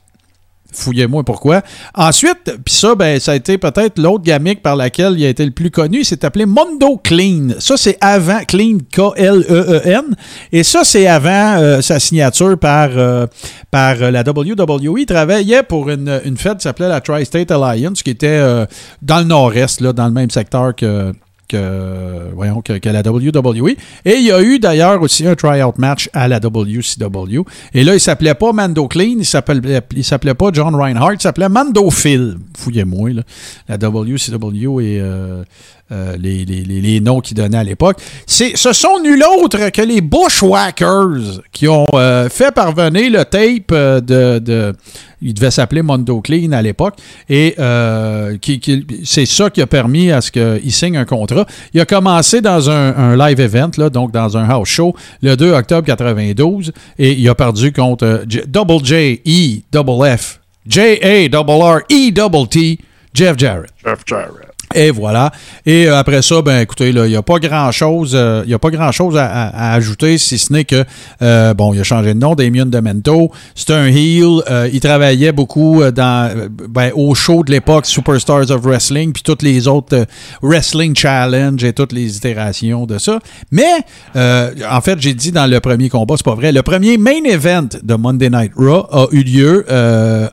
Fouillez-moi 0.78 1.24
pourquoi. 1.24 1.62
Ensuite, 1.96 2.56
puis 2.64 2.74
ça, 2.74 2.94
ben, 2.94 3.20
ça 3.20 3.32
a 3.32 3.36
été 3.36 3.58
peut-être 3.58 3.98
l'autre 3.98 4.24
gamique 4.24 4.62
par 4.62 4.76
laquelle 4.76 5.16
il 5.18 5.26
a 5.26 5.30
été 5.30 5.44
le 5.44 5.52
plus 5.52 5.72
connu. 5.72 6.00
Il 6.00 6.06
s'est 6.06 6.24
appelé 6.24 6.46
Mondo 6.46 6.98
Clean. 7.04 7.50
Ça, 7.60 7.78
c'est 7.78 7.98
avant 8.00 8.40
Clean, 8.48 8.78
K-L-E-E-N. 8.92 10.16
Et 10.52 10.64
ça, 10.64 10.84
c'est 10.84 11.08
avant 11.08 11.58
euh, 11.58 11.82
sa 11.82 12.00
signature 12.00 12.60
par, 12.60 12.90
euh, 12.96 13.26
euh, 13.76 14.12
la 14.12 14.22
WWE. 14.22 15.00
Il 15.00 15.06
travaillait 15.08 15.64
pour 15.64 15.90
une, 15.90 16.22
une 16.24 16.38
fête 16.38 16.58
qui 16.58 16.64
s'appelait 16.64 16.90
la 16.90 17.02
Tri-State 17.02 17.50
Alliance, 17.50 18.04
qui 18.04 18.12
était 18.12 18.40
dans 19.02 19.20
le 19.20 19.26
nord-est, 19.26 19.82
dans 19.82 20.06
le 20.06 20.14
même 20.14 20.30
secteur 20.30 20.76
que 20.76 21.12
que, 21.48 22.30
voyons, 22.36 22.62
que, 22.62 22.74
la 22.90 23.02
WWE. 23.02 23.70
Et 24.06 24.16
il 24.16 24.24
y 24.26 24.32
a 24.32 24.42
eu 24.42 24.60
d'ailleurs 24.60 25.02
aussi 25.02 25.26
un 25.28 25.36
tryout 25.36 25.74
match 25.78 26.10
à 26.14 26.28
la 26.28 26.40
WCW. 26.40 27.42
Et 27.74 27.84
là, 27.84 27.94
il 27.96 28.00
s'appelait 28.00 28.34
pas 28.36 28.52
Mando 28.54 28.88
Clean, 28.88 29.16
il 29.20 29.26
s'appelait, 29.26 29.82
il 29.96 30.04
s'appelait 30.04 30.34
pas 30.34 30.50
John 30.54 30.76
Reinhardt, 30.76 31.16
il 31.16 31.22
s'appelait 31.22 31.50
Mando 31.50 31.90
Phil. 31.90 32.38
Fouillez-moi. 32.58 33.10
La 33.68 33.78
WCW 33.78 34.80
et 34.82 35.00
euh, 35.00 35.44
euh, 35.92 36.16
les, 36.20 36.44
les- 36.46 36.64
les- 36.64 37.00
noms 37.00 37.22
qu'il 37.22 37.38
donnait 37.38 37.58
à 37.58 37.64
l'époque. 37.64 38.00
C'est, 38.26 38.58
ce 38.58 38.74
sont 38.74 39.00
nul 39.02 39.24
autre 39.42 39.70
que 39.70 39.82
les 39.82 40.02
Bushwhackers 40.02 41.42
qui 41.52 41.68
ont 41.68 41.86
euh, 41.94 42.28
fait 42.30 42.52
parvenir 42.54 43.12
le 43.12 43.24
tape 43.24 44.04
de- 44.06 44.74
il 45.22 45.34
devait 45.34 45.52
s'appeler 45.52 45.82
Mondo 45.82 46.22
Clean 46.22 46.52
à 46.52 46.62
l'époque. 46.62 46.96
Et 47.30 47.56
euh, 47.60 48.38
c'est 49.04 49.26
ça 49.26 49.50
qui 49.50 49.62
a 49.62 49.68
permis 49.68 50.12
à 50.12 50.22
ce 50.22 50.32
qu'il 50.32 50.72
signe 50.72 50.98
un 50.98 51.06
contrat. 51.06 51.46
Il 51.74 51.82
a 51.82 51.86
commencé 51.86 52.42
dans 52.42 52.70
un, 52.70 53.16
live 53.18 53.40
event, 53.40 53.72
donc 53.92 54.12
dans 54.12 54.38
un 54.38 54.48
house 54.50 54.70
show, 54.70 54.96
le 55.22 55.36
2 55.36 55.52
octobre 55.54 55.86
92. 55.88 56.72
Et 57.00 57.14
il 57.14 57.28
a 57.30 57.36
perdu 57.36 57.72
contre 57.72 58.06
euh, 58.06 58.26
J- 58.28 58.42
Double 58.48 58.84
J, 58.86 59.22
E, 59.26 59.62
Double 59.72 60.18
F, 60.18 60.40
J, 60.68 60.80
A, 61.02 61.28
Double 61.30 61.52
R, 61.62 61.80
E, 61.92 62.12
Double 62.12 62.48
T, 62.48 62.80
Jeff 63.14 63.38
Jarrett. 63.38 63.72
Jeff 63.84 64.00
Jarrett. 64.06 64.47
Et 64.78 64.92
voilà. 64.92 65.32
Et 65.66 65.88
euh, 65.88 65.98
après 65.98 66.22
ça, 66.22 66.42
ben 66.44 66.62
écoutez, 66.62 66.90
il 66.90 67.02
n'y 67.02 67.16
a 67.16 67.24
pas 67.24 67.40
grand-chose 67.40 68.12
euh, 68.14 68.44
a 68.48 68.60
pas 68.60 68.70
grand-chose 68.70 69.18
à, 69.18 69.26
à- 69.26 69.74
ajouter, 69.74 70.20
si 70.20 70.38
ce 70.38 70.54
n'est 70.54 70.66
que, 70.66 70.84
euh, 71.24 71.54
bon, 71.56 71.74
il 71.74 71.80
a 71.80 71.84
changé 71.84 72.14
de 72.14 72.20
nom, 72.20 72.36
Damien 72.36 72.68
Demento. 72.68 73.32
C'est 73.56 73.72
un 73.72 73.88
heel. 73.88 74.42
euh, 74.52 74.70
il 74.72 74.80
travaillait 74.80 75.32
beaucoup 75.32 75.82
dans, 75.92 76.32
ben, 76.70 76.92
au 76.94 77.16
show 77.16 77.44
de 77.44 77.52
l'époque, 77.52 77.88
Superstars 77.88 78.52
of 78.52 78.62
Wrestling, 78.62 79.14
puis 79.14 79.24
toutes 79.24 79.42
les 79.42 79.68
autres 79.68 80.06
Wrestling 80.44 80.96
Challenge 80.96 81.64
et 81.64 81.74
toutes 81.74 81.92
les 81.92 82.16
itérations 82.18 82.86
de 82.86 83.00
ça. 83.00 83.18
Mais, 83.52 83.64
en 84.16 84.82
fait, 84.82 85.00
j'ai 85.02 85.16
dit 85.16 85.32
dans 85.32 85.48
le 85.50 85.60
premier 85.60 85.90
combat, 85.90 86.14
c'est 86.18 86.26
pas 86.26 86.36
vrai. 86.36 86.52
Le 86.52 86.62
premier 86.62 86.98
main 87.00 87.24
event 87.26 87.68
de 87.82 87.96
Monday 87.96 88.30
Night 88.30 88.52
Raw 88.56 88.86
a 88.92 89.08
eu 89.12 89.24
lieu 89.24 89.66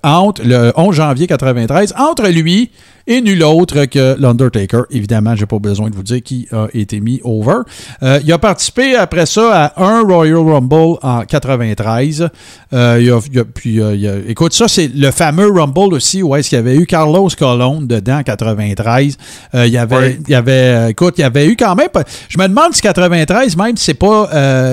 entre 0.03 0.43
le 0.45 0.73
11 0.77 0.95
janvier 0.95 1.27
93, 1.27 1.95
entre 1.99 2.29
lui 2.29 2.71
et 3.07 3.21
nul 3.21 3.43
autre 3.43 3.85
que 3.87 4.17
l'Undertaker. 4.19 4.83
Évidemment, 4.91 5.37
j'ai 5.37 5.47
pas 5.47 5.59
besoin 5.59 5.91
de 5.91 5.95
vous 5.95 6.03
dire 6.03 6.23
qui 6.23 6.49
a 6.53 6.69
été 6.73 7.01
mis 7.01 7.21
over. 7.25 7.59
Euh, 8.03 8.21
il 8.25 8.33
a 8.33 8.39
participé 8.39 8.95
après 8.97 9.27
ça 9.27 9.73
à 9.77 9.85
un 9.85 10.03
Royal 10.03 10.37
Rumble 10.39 10.99
en 11.03 11.23
93. 11.25 12.29
Euh, 12.73 12.99
il 13.01 13.11
a- 13.11 13.19
il 13.33 13.39
a- 13.41 13.45
puis, 13.45 13.81
euh, 13.81 13.95
il 13.95 14.09
a- 14.09 14.17
écoute, 14.29 14.53
ça, 14.53 14.69
c'est 14.69 14.89
le 14.95 15.11
fameux 15.11 15.51
Rumble 15.51 15.93
aussi 15.95 16.23
où 16.23 16.35
est-ce 16.35 16.49
qu'il 16.49 16.57
y 16.57 16.61
avait 16.61 16.77
eu 16.77 16.87
Carlos 16.87 17.29
Colon 17.39 17.83
dedans 17.83 18.19
en 18.19 18.23
93. 18.23 19.17
Euh, 19.55 19.67
il 19.67 19.73
y 19.73 19.79
avait, 19.79 20.19
il 20.27 20.31
y 20.33 20.35
avait, 20.35 20.91
écoute, 20.91 21.15
il 21.19 21.23
y 21.23 21.25
avait 21.25 21.47
eu 21.47 21.57
quand 21.57 21.75
même. 21.75 21.89
Je 22.29 22.39
me 22.39 22.49
demande 22.49 22.73
si 22.73 22.81
93, 22.81 23.57
même, 23.57 23.77
c'est 23.77 23.95
pas, 23.95 24.31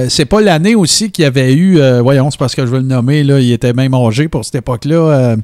c'est 0.09 0.25
pas 0.25 0.41
l'année 0.41 0.75
aussi 0.75 1.11
qu'il 1.11 1.23
y 1.23 1.25
avait 1.25 1.53
eu. 1.53 1.79
voyons, 2.01 2.31
c'est 2.31 2.39
parce 2.39 2.55
que 2.55 2.65
je 2.65 2.71
veux 2.71 2.79
le 2.79 2.85
nommer 2.85 3.23
là. 3.23 3.39
Il 3.39 3.51
était 3.51 3.73
même 3.73 3.93
âgé 3.93 4.27
pour 4.27 4.45
cette 4.45 4.55
époque-là. 4.55 5.35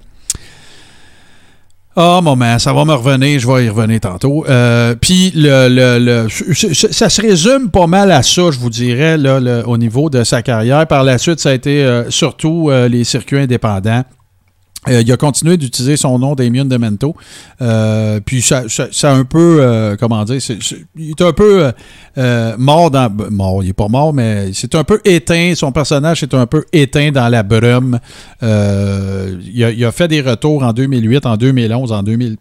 Ah, 2.00 2.22
moment, 2.22 2.60
ça 2.60 2.72
va 2.74 2.86
me 2.86 2.94
revenir, 2.94 3.40
je 3.40 3.48
vais 3.48 3.66
y 3.66 3.70
revenir 3.70 4.00
tantôt. 4.00 4.46
Euh, 4.48 4.96
Puis, 5.02 5.32
le, 5.36 5.68
le, 5.68 6.00
le- 6.28 6.28
ça 6.94 7.10
se 7.10 7.22
résume 7.22 7.70
pas 7.72 7.88
mal 7.88 8.12
à 8.12 8.22
ça, 8.24 8.44
je 8.52 8.60
vous 8.60 8.70
dirais, 8.70 9.18
là, 9.18 9.40
au 9.68 9.78
niveau 9.78 10.10
de 10.10 10.24
sa 10.24 10.42
carrière. 10.44 10.86
Par 10.88 11.04
la 11.04 11.18
suite, 11.18 11.40
ça 11.40 11.50
a 11.50 11.54
été 11.54 11.84
euh, 11.84 12.10
surtout 12.12 12.70
euh, 12.70 12.88
les 12.88 13.04
circuits 13.04 13.40
indépendants. 13.40 14.04
Euh, 14.90 15.02
il 15.02 15.12
a 15.12 15.18
continué 15.18 15.58
d'utiliser 15.58 15.98
son 15.98 16.20
nom 16.20 16.36
Damien 16.36 16.66
Demento. 16.66 17.16
Euh, 17.62 18.20
puis 18.24 18.42
ça, 18.42 18.64
a 19.04 19.12
un 19.12 19.26
peu, 19.26 19.58
euh, 19.60 19.96
comment 20.00 20.24
dire, 20.24 20.42
il 20.96 21.10
est 21.12 21.22
un 21.22 21.34
peu 21.34 21.72
mort 22.58 22.92
dans... 22.92 23.12
Mort, 23.30 23.64
il 23.64 23.70
est 23.70 23.74
pas 23.74 23.88
mort, 23.88 24.14
mais 24.14 24.52
c'est 24.54 24.76
un 24.76 24.84
peu 24.84 25.02
éteint. 25.06 25.54
Son 25.56 25.72
personnage 25.72 26.24
est 26.24 26.34
un 26.34 26.46
peu 26.46 26.66
éteint 26.74 27.12
dans 27.12 27.30
la 27.30 27.44
brume. 27.44 28.00
Il, 28.42 29.64
a, 29.64 29.72
il 29.72 29.86
a 29.86 29.92
fait 29.92 30.08
des 30.08 30.22
retours 30.22 30.64
en 30.64 30.74
2008, 30.74 31.26
en 31.26 31.38
2011, 31.38 31.92
en 31.92 32.04
2000, 32.04 32.38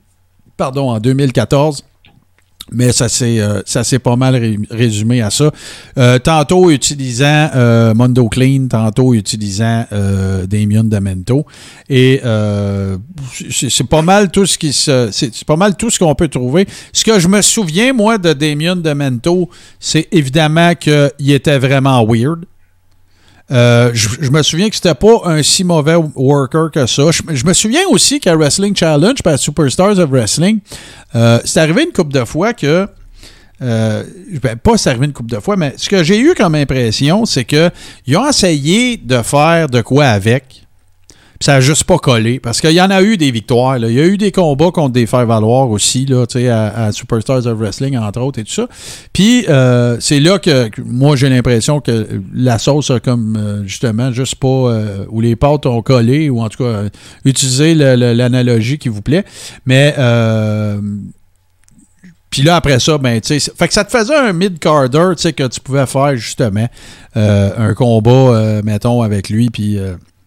pardon, 0.57 0.91
en 0.91 1.01
2014. 1.01 1.85
Mais 2.73 2.93
ça 2.93 3.09
s'est 3.09 3.39
euh, 3.41 3.63
ça 3.65 3.83
pas 4.01 4.17
mal 4.17 4.35
ré- 4.35 4.59
résumé 4.71 5.23
à 5.23 5.31
ça. 5.31 5.51
Euh, 5.99 6.19
tantôt 6.19 6.71
utilisant 6.71 7.51
euh, 7.55 7.95
Mondo 7.95 8.29
Clean, 8.29 8.67
tantôt 8.69 9.15
utilisant 9.15 9.87
Damien 10.49 10.85
Demento. 10.85 11.47
Et 11.89 12.21
c'est 13.51 13.89
pas 13.89 14.03
mal 14.03 14.31
tout 14.31 14.47
ce 14.47 14.59
qui 14.59 14.73
se. 14.73 15.09
C'est 15.13 15.45
pas 15.45 15.57
mal 15.57 15.77
tout 15.77 15.91
ce 15.91 15.99
qu'on 15.99 16.15
peut 16.15 16.29
trouver. 16.29 16.67
Ce 16.93 17.05
que 17.05 17.19
je 17.21 17.29
me 17.29 17.41
souviens, 17.43 17.93
moi, 17.93 18.19
de 18.19 18.33
Damien 18.33 18.77
Demento, 18.77 19.49
c'est 19.79 20.09
évidemment 20.13 20.75
qu'il 20.75 21.31
était 21.31 21.59
vraiment 21.59 22.05
weird. 22.05 22.45
Euh, 23.51 23.91
je, 23.95 24.31
me 24.31 24.43
souviens 24.43 24.69
que 24.69 24.75
c'était 24.75 24.95
pas 24.95 25.21
un 25.25 25.43
si 25.43 25.63
mauvais 25.63 25.95
worker 25.95 26.71
que 26.71 26.87
ça. 26.87 27.11
Je, 27.11 27.23
je 27.33 27.45
me 27.45 27.53
souviens 27.53 27.87
aussi 27.91 28.19
qu'à 28.19 28.35
Wrestling 28.35 28.75
Challenge, 28.75 29.23
par 29.23 29.39
Superstars 29.39 29.99
of 29.99 30.11
Wrestling, 30.11 30.61
euh, 31.15 31.39
c'est 31.45 31.61
arrivé 31.61 31.85
une 31.85 31.93
couple 31.93 32.13
de 32.13 32.25
fois 32.25 32.53
que. 32.55 32.89
euh, 33.63 34.05
ben, 34.43 34.57
pas 34.57 34.77
c'est 34.77 34.91
arrivé 34.91 35.07
une 35.07 35.13
couple 35.13 35.31
de 35.31 35.41
fois, 35.41 35.57
mais 35.57 35.75
ce 35.77 35.89
que 35.89 36.03
j'ai 36.03 36.19
eu 36.19 36.35
comme 36.35 36.57
impression, 36.57 37.25
c'est 37.25 37.45
que 37.45 37.71
ils 38.07 38.17
ont 38.17 38.29
essayé 38.29 38.97
de 38.97 39.23
faire 39.23 39.69
de 39.69 39.81
quoi 39.81 40.07
avec. 40.07 40.66
Puis 41.39 41.45
ça 41.47 41.53
n'a 41.53 41.61
juste 41.61 41.85
pas 41.85 41.99
collé. 41.99 42.41
Parce 42.41 42.61
qu'il 42.61 42.73
y 42.73 42.81
en 42.81 42.91
a 42.91 43.03
eu 43.03 43.17
des 43.17 43.31
victoires. 43.31 43.79
Il 43.79 43.93
y 43.93 44.01
a 44.01 44.07
eu 44.07 44.17
des 44.17 44.33
combats 44.33 44.71
contre 44.71 44.93
des 44.93 45.07
faire-valoir 45.07 45.71
aussi, 45.71 46.07
là, 46.07 46.25
à, 46.35 46.85
à 46.87 46.93
Superstars 46.93 47.47
of 47.47 47.59
Wrestling, 47.59 47.97
entre 47.97 48.21
autres, 48.21 48.39
et 48.41 48.45
tout 48.45 48.53
ça. 48.53 48.69
Puis 49.13 49.47
euh, 49.49 49.97
c'est 50.01 50.21
là 50.21 50.39
que, 50.39 50.71
moi, 50.85 51.17
j'ai 51.17 51.29
l'impression 51.29 51.81
que 51.81 52.07
la 52.35 52.59
sauce 52.59 52.91
a 52.91 53.01
comme, 53.01 53.37
euh, 53.37 53.63
justement, 53.65 54.13
juste 54.13 54.37
pas... 54.37 54.47
euh, 54.49 55.05
où 55.09 55.21
les 55.21 55.37
pâtes 55.37 55.67
ont 55.67 55.83
collé, 55.83 56.31
ou 56.31 56.41
en 56.41 56.49
tout 56.49 56.65
cas, 56.65 56.85
le- 57.25 58.13
l'analogie 58.13 58.79
qui 58.79 58.89
vous 58.89 59.03
plaît. 59.03 59.25
Mais... 59.65 59.95
puis 62.31 62.43
là, 62.43 62.57
après 62.57 62.79
ça, 62.81 62.99
ben, 62.99 63.21
tu 63.21 63.39
sais, 63.39 63.53
fait 63.57 63.69
que 63.69 63.75
ça 63.75 63.85
te 63.85 63.97
faisait 63.97 64.15
un 64.15 64.33
mid-carder, 64.33 65.13
tu 65.17 65.33
que 65.33 65.47
tu 65.47 65.61
pouvais 65.61 65.87
faire 65.87 66.17
justement 66.17 66.67
un 67.15 67.75
combat, 67.75 68.61
mettons, 68.63 69.03
avec 69.03 69.29
lui, 69.29 69.51
puis 69.51 69.79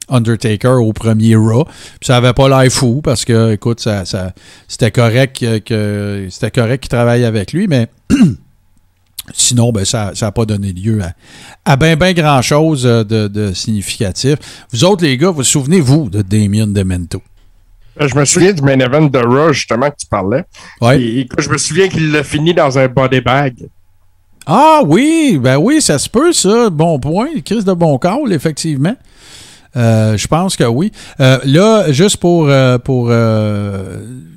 Undertaker 0.09 0.81
au 0.81 0.93
premier 0.93 1.35
Raw. 1.35 1.65
Puis 1.65 2.07
ça 2.07 2.17
avait 2.17 2.33
pas 2.33 2.47
l'air 2.49 2.71
fou 2.71 3.01
parce 3.03 3.25
que, 3.25 3.53
écoute, 3.53 3.79
ça, 3.79 4.05
ça- 4.05 4.33
c'était 4.67 4.91
correct 4.91 5.37
que, 5.65 6.27
c'était 6.29 6.51
correct 6.51 6.81
qu'il 6.81 6.89
travaille 6.89 7.25
avec 7.25 7.53
lui, 7.53 7.67
mais 7.67 7.87
sinon, 9.33 9.71
ben, 9.71 9.85
ça 9.85 10.11
n'a 10.19 10.31
pas 10.31 10.45
donné 10.45 10.73
lieu 10.73 11.01
à, 11.03 11.13
à 11.71 11.75
ben, 11.75 11.95
ben 11.95 12.13
grand-chose 12.13 12.85
euh, 12.85 13.03
de, 13.03 13.27
de 13.27 13.53
significatif. 13.53 14.35
Vous 14.71 14.83
autres, 14.85 15.03
les 15.03 15.17
gars, 15.17 15.29
vous 15.31 15.43
souvenez-vous 15.43 16.09
de 16.09 16.21
Damien 16.21 16.67
Demento? 16.67 17.21
Euh, 18.01 18.07
Je 18.07 18.15
me 18.15 18.25
souviens 18.25 18.53
du 18.53 18.61
main 18.61 18.79
event 18.79 19.05
de 19.05 19.19
Raw, 19.19 19.53
justement, 19.53 19.89
que 19.89 19.95
tu 19.99 20.07
parlais. 20.07 20.45
Ouais. 20.81 21.01
Et, 21.01 21.19
écoute, 21.21 21.41
je 21.41 21.49
me 21.49 21.57
souviens 21.57 21.87
qu'il 21.89 22.11
l'a 22.11 22.23
fini 22.23 22.53
dans 22.53 22.77
un 22.79 22.87
body 22.87 23.21
bag. 23.21 23.67
Ah 24.51 24.81
oui, 24.85 25.37
ben 25.39 25.57
oui, 25.57 25.79
ça 25.81 25.99
se 25.99 26.09
peut, 26.09 26.33
ça. 26.33 26.69
Bon 26.71 26.97
point. 26.99 27.27
Crise 27.45 27.65
de 27.65 27.73
bon 27.73 27.99
call, 27.99 28.31
effectivement. 28.33 28.95
Euh, 29.75 30.17
je 30.17 30.27
pense 30.27 30.55
que 30.55 30.63
oui. 30.63 30.91
Euh, 31.19 31.37
là, 31.45 31.91
juste 31.91 32.17
pour. 32.17 32.47
euh, 32.49 32.77
pour 32.77 33.11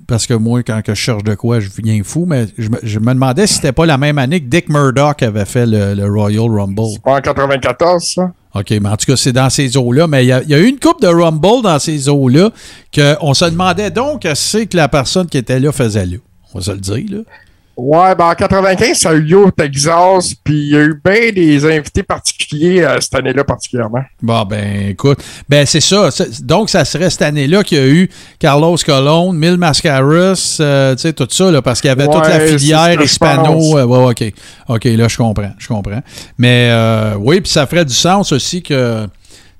parce 0.09 0.27
que 0.27 0.35
moi, 0.35 0.63
quand 0.63 0.83
que 0.83 0.95
je 0.95 1.01
cherche 1.01 1.25
de 1.25 1.35
quoi, 1.35 1.61
je 1.61 1.71
viens 1.83 2.03
fou, 2.05 2.27
mais 2.29 2.47
je 2.59 2.69
me, 2.69 2.77
je 2.83 2.99
me 2.99 3.15
demandais 3.15 3.47
si 3.47 3.55
c'était 3.55 3.73
pas 3.73 3.87
la 3.87 3.97
même 3.97 4.19
année 4.19 4.41
que 4.41 4.47
Dick 4.47 4.69
Murdoch 4.69 5.23
avait 5.23 5.47
fait 5.47 5.65
le, 5.65 5.95
le 5.95 6.05
Royal 6.07 6.51
Rumble. 6.51 7.01
Pas 7.03 7.15
en 7.17 7.21
94, 7.21 8.03
ça? 8.05 8.33
OK, 8.55 8.71
mais 8.73 8.89
en 8.91 8.97
tout 8.99 9.07
cas, 9.07 9.17
c'est 9.17 9.33
dans 9.33 9.49
ces 9.49 9.75
eaux-là. 9.79 10.07
Mais 10.09 10.27
il 10.27 10.27
y, 10.27 10.51
y 10.51 10.55
a 10.55 10.59
eu 10.59 10.67
une 10.67 10.79
coupe 10.79 11.01
de 11.01 11.07
Rumble 11.07 11.63
dans 11.63 11.79
ces 11.79 12.11
eaux-là 12.11 12.51
qu'on 12.95 13.33
se 13.33 13.45
demandait 13.47 13.91
donc 13.91 14.27
c'est 14.35 14.67
que 14.67 14.77
la 14.77 14.89
personne 14.89 15.27
qui 15.29 15.39
était 15.39 15.59
là 15.61 15.73
faisait 15.73 16.05
là. 16.05 16.17
On 16.53 16.59
va 16.59 16.65
se 16.65 16.73
le 16.73 16.79
dire, 16.79 17.05
là. 17.11 17.19
Ouais, 17.85 18.15
ben 18.15 18.27
en 18.27 18.35
95, 18.37 18.97
ça 18.97 19.11
a 19.11 19.15
eu 19.15 19.23
lieu 19.23 19.39
au 19.39 19.51
Texas, 19.51 20.35
puis 20.45 20.55
il 20.55 20.73
y 20.73 20.77
a 20.77 20.83
eu 20.83 21.01
bien 21.05 21.33
des 21.33 21.65
invités 21.65 22.05
particuliers 22.05 22.83
euh, 22.85 23.01
cette 23.01 23.17
année-là 23.17 23.43
particulièrement. 23.43 24.05
Bon, 24.23 24.45
ben, 24.45 24.91
écoute. 24.91 25.19
Ben, 25.49 25.67
c'est 25.67 25.81
ça. 25.81 26.11
Donc, 26.43 26.71
ça 26.71 26.85
serait 26.85 27.11
cette 27.11 27.23
année-là 27.23 27.65
qu'il 27.65 27.79
y 27.79 27.81
a 27.81 27.87
eu 27.89 28.09
Carlos 28.39 28.77
Colon, 28.87 29.33
Mil 29.33 29.57
Mascaras, 29.57 30.59
euh, 30.61 30.95
tu 30.95 31.01
sais, 31.01 31.13
tout 31.13 31.27
ça, 31.29 31.51
là, 31.51 31.61
parce 31.61 31.81
qu'il 31.81 31.89
y 31.89 31.91
avait 31.91 32.07
toute 32.07 32.29
la 32.29 32.39
filière 32.39 33.03
hispano. 33.03 33.77
euh, 33.77 33.85
ouais, 33.85 34.11
OK. 34.13 34.33
OK, 34.69 34.85
là, 34.85 35.09
je 35.09 35.17
comprends. 35.17 35.53
Je 35.59 35.67
comprends. 35.67 36.03
Mais, 36.39 36.69
euh, 36.71 37.15
oui, 37.19 37.41
puis 37.41 37.51
ça 37.51 37.67
ferait 37.67 37.85
du 37.85 37.95
sens 37.95 38.31
aussi 38.31 38.63
que. 38.63 39.09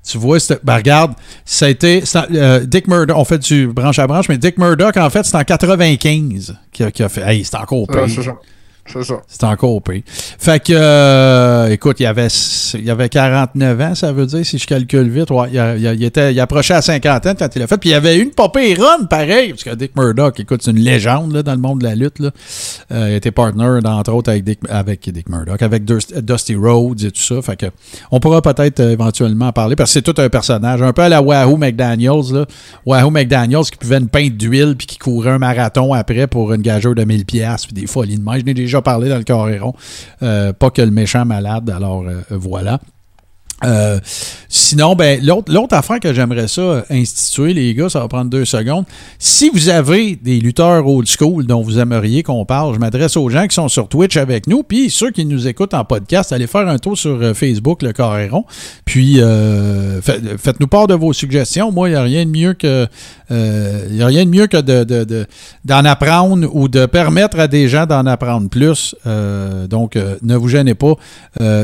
Tu 0.05 0.17
vois, 0.17 0.37
ben 0.63 0.75
regarde, 0.75 1.13
ça 1.45 1.65
a 1.65 1.69
été. 1.69 2.03
euh, 2.33 2.59
Dick 2.65 2.87
Murdoch, 2.87 3.15
on 3.17 3.23
fait 3.23 3.37
du 3.39 3.67
branche 3.67 3.99
à 3.99 4.07
branche, 4.07 4.27
mais 4.27 4.37
Dick 4.37 4.57
Murdoch, 4.57 4.97
en 4.97 5.09
fait, 5.09 5.23
c'est 5.23 5.37
en 5.37 5.43
95 5.43 6.55
qu'il 6.71 6.85
a, 6.85 7.05
a 7.05 7.09
fait. 7.09 7.21
Hey, 7.21 7.45
c'est 7.45 7.55
encore 7.55 7.87
Ouais, 7.89 8.05
pire. 8.07 8.23
ça. 8.23 8.35
C'est 8.85 9.03
ça. 9.03 9.15
C'est 9.27 9.43
encore 9.45 9.81
pire. 9.81 10.01
Fait 10.05 10.61
que, 10.61 10.73
euh, 10.75 11.69
écoute, 11.69 12.01
il 12.01 12.05
avait, 12.05 12.27
il 12.77 12.89
avait 12.89 13.07
49 13.07 13.81
ans, 13.81 13.95
ça 13.95 14.11
veut 14.11 14.25
dire, 14.25 14.45
si 14.45 14.57
je 14.57 14.67
calcule 14.67 15.09
vite. 15.09 15.29
Il, 15.51 16.03
était, 16.03 16.33
il 16.33 16.39
approchait 16.39 16.73
à 16.73 16.81
50 16.81 17.25
ans 17.27 17.33
quand 17.39 17.47
il 17.55 17.59
l'a 17.59 17.67
fait. 17.67 17.77
Puis 17.77 17.89
il 17.89 17.93
y 17.93 17.95
avait 17.95 18.17
une 18.19 18.31
popée 18.31 18.75
pareil, 19.09 19.51
parce 19.51 19.63
que 19.63 19.73
Dick 19.75 19.95
Murdoch, 19.95 20.37
écoute, 20.39 20.61
c'est 20.63 20.71
une 20.71 20.79
légende 20.79 21.33
là, 21.33 21.43
dans 21.43 21.53
le 21.53 21.59
monde 21.59 21.79
de 21.79 21.85
la 21.85 21.95
lutte. 21.95 22.19
Là. 22.19 22.31
Euh, 22.91 23.07
il 23.11 23.15
était 23.15 23.31
partner, 23.31 23.79
entre 23.85 24.11
autres, 24.11 24.29
avec 24.31 24.43
Dick, 24.43 24.59
avec 24.69 25.09
Dick 25.09 25.29
Murdoch, 25.29 25.61
avec 25.61 25.85
Dust- 25.85 26.19
Dusty 26.19 26.55
Rhodes 26.55 27.03
et 27.03 27.11
tout 27.11 27.21
ça. 27.21 27.41
Fait 27.41 27.55
que, 27.55 27.67
on 28.11 28.19
pourra 28.19 28.41
peut-être 28.41 28.81
euh, 28.81 28.91
éventuellement 28.91 29.47
en 29.47 29.53
parler, 29.53 29.75
parce 29.77 29.91
que 29.93 29.93
c'est 29.93 30.13
tout 30.13 30.21
un 30.21 30.27
personnage, 30.29 30.81
un 30.81 30.91
peu 30.91 31.03
à 31.03 31.09
la 31.09 31.21
Wahoo 31.21 31.55
McDaniels. 31.55 32.45
Wahoo 32.85 33.09
McDaniels 33.11 33.63
qui 33.71 33.77
pouvait 33.77 33.97
une 33.97 34.09
pinte 34.09 34.35
d'huile 34.35 34.75
puis 34.77 34.87
qui 34.87 34.97
courait 34.97 35.31
un 35.31 35.39
marathon 35.39 35.93
après 35.93 36.27
pour 36.27 36.51
une 36.53 36.61
gageure 36.61 36.95
de 36.95 37.03
1000 37.05 37.25
pièces 37.25 37.65
puis 37.65 37.73
des 37.73 37.87
folies 37.87 38.17
de 38.17 38.23
main. 38.23 38.37
Je 38.72 38.72
parlé 38.81 39.09
dans 39.09 39.17
le 39.17 39.23
Coréron. 39.23 39.73
Euh, 40.21 40.53
pas 40.53 40.69
que 40.69 40.81
le 40.81 40.91
méchant 40.91 41.25
malade, 41.25 41.69
alors 41.69 42.03
euh, 42.03 42.21
voilà. 42.29 42.79
Euh, 43.65 43.99
sinon, 44.49 44.95
ben, 44.95 45.19
l'autre, 45.23 45.73
affaire 45.75 45.99
que 45.99 46.13
j'aimerais 46.13 46.47
ça 46.47 46.83
instituer, 46.89 47.53
les 47.53 47.73
gars, 47.73 47.89
ça 47.89 47.99
va 47.99 48.07
prendre 48.07 48.29
deux 48.29 48.45
secondes. 48.45 48.85
Si 49.19 49.49
vous 49.49 49.69
avez 49.69 50.15
des 50.15 50.39
lutteurs 50.39 50.85
old 50.87 51.07
school 51.07 51.45
dont 51.45 51.61
vous 51.61 51.79
aimeriez 51.79 52.23
qu'on 52.23 52.45
parle, 52.45 52.73
je 52.75 52.79
m'adresse 52.79 53.17
aux 53.17 53.29
gens 53.29 53.47
qui 53.47 53.55
sont 53.55 53.69
sur 53.69 53.87
Twitch 53.87 54.17
avec 54.17 54.47
nous, 54.47 54.63
puis 54.63 54.89
ceux 54.89 55.11
qui 55.11 55.25
nous 55.25 55.47
écoutent 55.47 55.73
en 55.73 55.85
podcast, 55.85 56.31
allez 56.33 56.47
faire 56.47 56.67
un 56.67 56.77
tour 56.77 56.97
sur 56.97 57.21
euh, 57.21 57.33
Facebook, 57.33 57.81
le 57.81 57.93
Carréron, 57.93 58.45
puis 58.85 59.21
euh, 59.21 60.01
fait- 60.01 60.21
faites-nous 60.37 60.67
part 60.67 60.87
de 60.87 60.93
vos 60.93 61.13
suggestions. 61.13 61.71
Moi, 61.71 61.89
il 61.89 61.91
n'y 61.93 61.97
a 61.97 62.03
rien 62.03 62.25
de 62.25 62.31
mieux 62.31 62.53
que 62.53 62.87
a 63.29 64.05
rien 64.05 64.25
de 64.25 64.29
mieux 64.29 64.45
que 64.45 64.57
de, 64.61 64.83
de- 64.83 65.25
d'en 65.65 65.85
apprendre 65.85 66.47
ou 66.53 66.67
de 66.67 66.85
permettre 66.85 67.39
à 67.39 67.47
des 67.47 67.67
gens 67.67 67.87
d'en 67.87 68.05
apprendre 68.05 68.47
plus. 68.47 68.95
Donc, 69.69 69.95
ne 70.21 70.35
vous 70.35 70.47
gênez 70.49 70.75
pas 70.75 70.93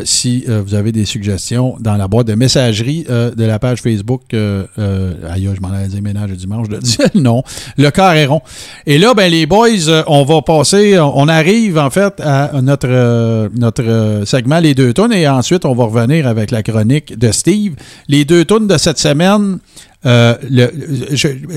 si 0.04 0.46
vous 0.48 0.74
avez 0.74 0.92
des 0.92 1.06
suggestions 1.06 1.76
dans 1.80 1.89
la 1.98 2.08
boîte 2.08 2.28
de 2.28 2.36
messagerie 2.36 3.06
euh, 3.10 3.32
de 3.32 3.44
la 3.44 3.60
page 3.60 3.82
Facebook. 3.82 4.22
Euh, 4.34 4.66
euh, 4.78 5.14
aïe, 5.30 5.50
je 5.54 5.62
m'en 5.62 5.70
allais 5.70 5.88
dire 5.88 6.02
ménage 6.02 6.32
dimanche, 6.32 6.68
je 6.70 6.76
le 6.76 6.80
dis 6.80 6.98
non. 7.16 7.44
Le 7.78 7.90
Carréron. 7.90 8.42
Et 8.86 8.98
là, 8.98 9.14
ben, 9.14 9.32
les 9.32 9.46
boys, 9.46 9.88
euh, 9.88 10.04
on 10.08 10.24
va 10.24 10.42
passer, 10.42 11.00
on 11.00 11.28
arrive 11.28 11.78
en 11.78 11.90
fait 11.90 12.20
à 12.20 12.52
notre, 12.62 13.50
notre 13.58 14.24
segment 14.26 14.60
Les 14.60 14.76
deux 14.76 14.94
tonnes 14.94 15.14
et 15.14 15.28
ensuite 15.28 15.66
on 15.66 15.74
va 15.74 15.86
revenir 15.86 16.28
avec 16.28 16.52
la 16.52 16.64
chronique 16.64 17.18
de 17.18 17.32
Steve. 17.32 17.76
Les 18.08 18.26
deux 18.26 18.46
tonnes 18.46 18.68
de 18.68 18.78
cette 18.78 19.00
semaine. 19.00 19.60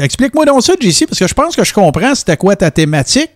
Explique-moi 0.00 0.44
donc 0.44 0.62
ça, 0.62 0.74
JC, 0.80 1.06
parce 1.06 1.18
que 1.18 1.28
je 1.28 1.34
pense 1.34 1.56
que 1.56 1.64
je 1.64 1.72
comprends 1.72 2.14
c'était 2.14 2.36
quoi 2.36 2.56
ta 2.56 2.70
thématique. 2.70 3.30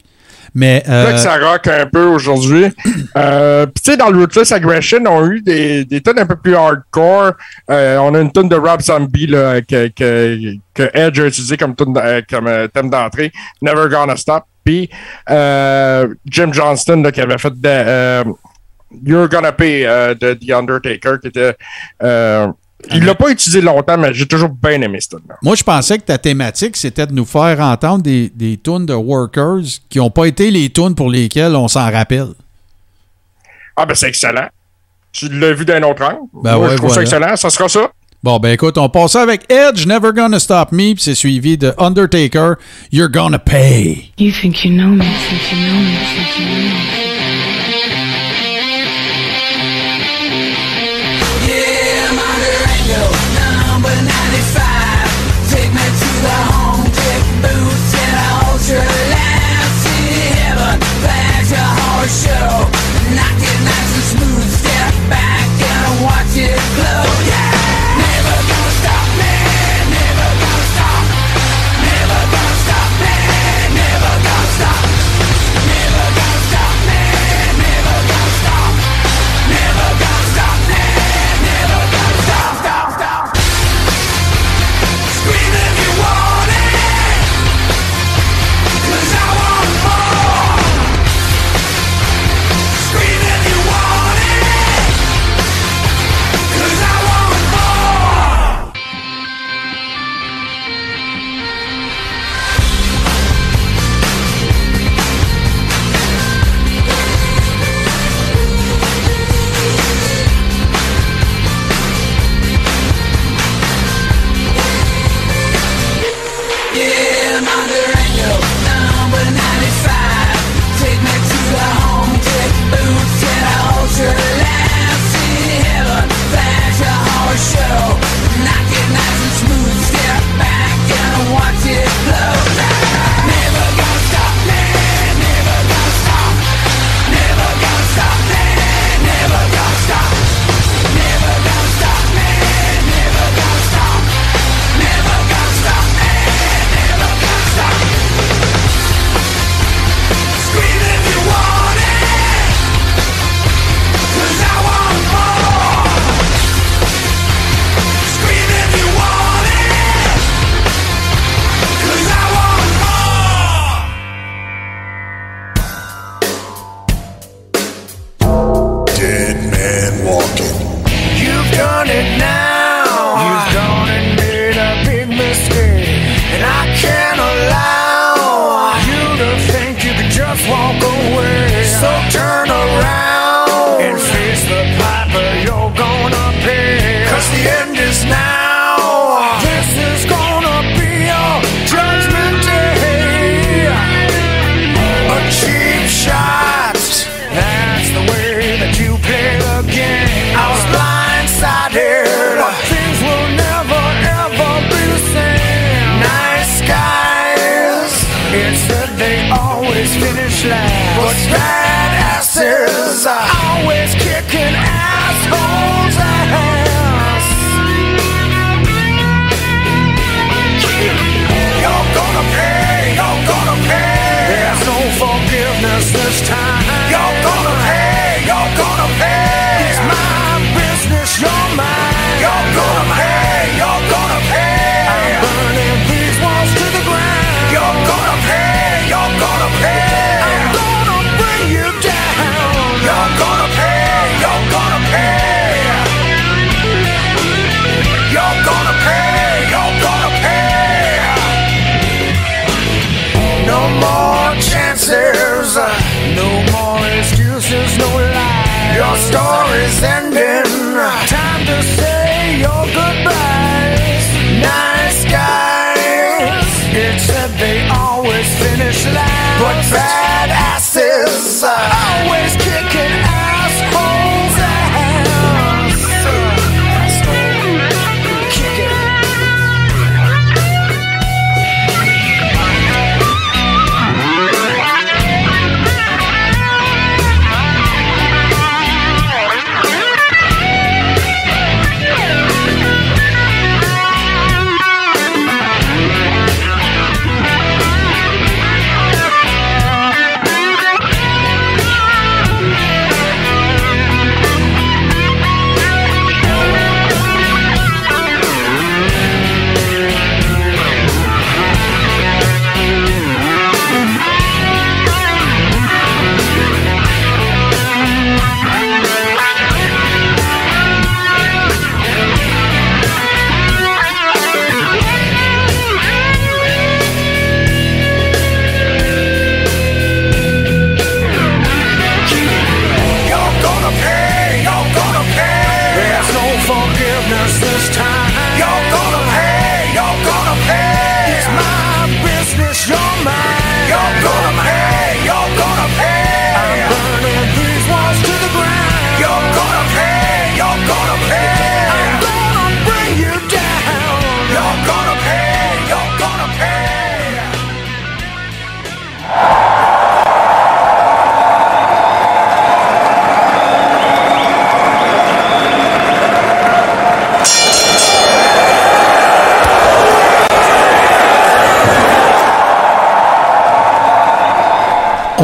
Mais 0.58 0.82
C'est 0.86 0.90
vrai 0.90 1.10
euh, 1.10 1.12
que 1.12 1.18
ça 1.18 1.36
rock 1.36 1.66
un 1.68 1.86
peu 1.86 2.04
aujourd'hui. 2.04 2.66
Euh, 3.16 3.64
Puis 3.64 3.82
tu 3.82 3.90
sais, 3.92 3.96
dans 3.96 4.10
le 4.10 4.18
Ruthless 4.18 4.52
Aggression, 4.52 4.98
on 5.06 5.24
a 5.24 5.26
eu 5.28 5.40
des, 5.40 5.86
des 5.86 6.02
tonnes 6.02 6.18
un 6.18 6.26
peu 6.26 6.36
plus 6.36 6.54
hardcore. 6.54 7.32
Euh, 7.70 7.96
on 7.96 8.14
a 8.14 8.20
une 8.20 8.30
tonne 8.30 8.50
de 8.50 8.56
Rob 8.56 8.82
Zombie 8.82 9.26
là, 9.26 9.62
que, 9.62 9.88
que, 9.88 10.52
que 10.74 10.90
Edge 10.92 11.18
a 11.18 11.26
utilisé 11.26 11.56
comme, 11.56 11.74
tonne 11.74 11.96
euh, 11.96 12.20
comme 12.28 12.46
euh, 12.46 12.68
thème 12.68 12.90
d'entrée. 12.90 13.32
Never 13.62 13.88
Gonna 13.88 14.16
Stop. 14.16 14.44
Puis 14.62 14.90
euh, 15.30 16.08
Jim 16.26 16.50
Johnston 16.52 17.00
là, 17.02 17.10
qui 17.10 17.22
avait 17.22 17.38
fait 17.38 17.58
de, 17.58 17.60
euh, 17.64 18.24
You're 19.02 19.28
Gonna 19.30 19.52
Pay 19.52 19.86
euh, 19.86 20.14
de 20.14 20.34
The 20.34 20.50
Undertaker 20.50 21.18
qui 21.22 21.28
était... 21.28 21.56
il 22.92 23.04
l'a 23.04 23.14
pas 23.14 23.30
utilisé 23.30 23.60
longtemps, 23.60 23.96
mais 23.98 24.12
j'ai 24.14 24.26
toujours 24.26 24.50
bien 24.50 24.80
aimé 24.82 24.98
ce 25.00 25.08
tune-là. 25.08 25.36
Moi, 25.42 25.56
je 25.56 25.62
pensais 25.64 25.98
que 25.98 26.04
ta 26.04 26.18
thématique, 26.18 26.76
c'était 26.76 27.06
de 27.06 27.12
nous 27.12 27.24
faire 27.24 27.58
entendre 27.60 28.02
des, 28.02 28.30
des 28.34 28.58
tunes 28.58 28.86
de 28.86 28.94
workers 28.94 29.62
qui 29.88 29.98
n'ont 29.98 30.10
pas 30.10 30.26
été 30.26 30.50
les 30.50 30.70
tunes 30.70 30.94
pour 30.94 31.10
lesquelles 31.10 31.56
on 31.56 31.68
s'en 31.68 31.90
rappelle. 31.90 32.28
Ah 33.76 33.84
ben 33.86 33.94
c'est 33.94 34.08
excellent. 34.08 34.48
Tu 35.12 35.28
l'as 35.28 35.52
vu 35.52 35.64
d'un 35.64 35.82
autre 35.82 36.02
angle. 36.04 36.18
Ben 36.42 36.56
Moi, 36.56 36.66
ouais, 36.66 36.72
je 36.72 36.76
trouve 36.76 36.88
voilà. 36.92 37.06
ça 37.06 37.16
excellent. 37.16 37.36
Ça 37.36 37.50
sera 37.50 37.68
ça. 37.68 37.90
Bon, 38.22 38.38
ben 38.38 38.50
écoute, 38.52 38.76
on 38.78 38.88
passe 38.88 39.12
ça 39.12 39.22
avec 39.22 39.50
Edge, 39.52 39.86
Never 39.86 40.10
Gonna 40.14 40.38
Stop 40.40 40.72
Me, 40.72 40.94
puis 40.94 41.02
c'est 41.02 41.14
suivi 41.14 41.56
de 41.58 41.72
Undertaker, 41.78 42.54
You're 42.90 43.10
Gonna 43.10 43.38
Pay. 43.38 44.12
You 44.18 44.32
think 44.32 44.64
you 44.64 44.72
know 44.72 44.88
me, 44.88 45.04
think 45.04 45.52
you 45.52 45.58
know 45.58 45.78
me, 45.78 45.96
think 46.14 46.38
you 46.38 46.44
know 46.46 47.10
me. 47.10 47.15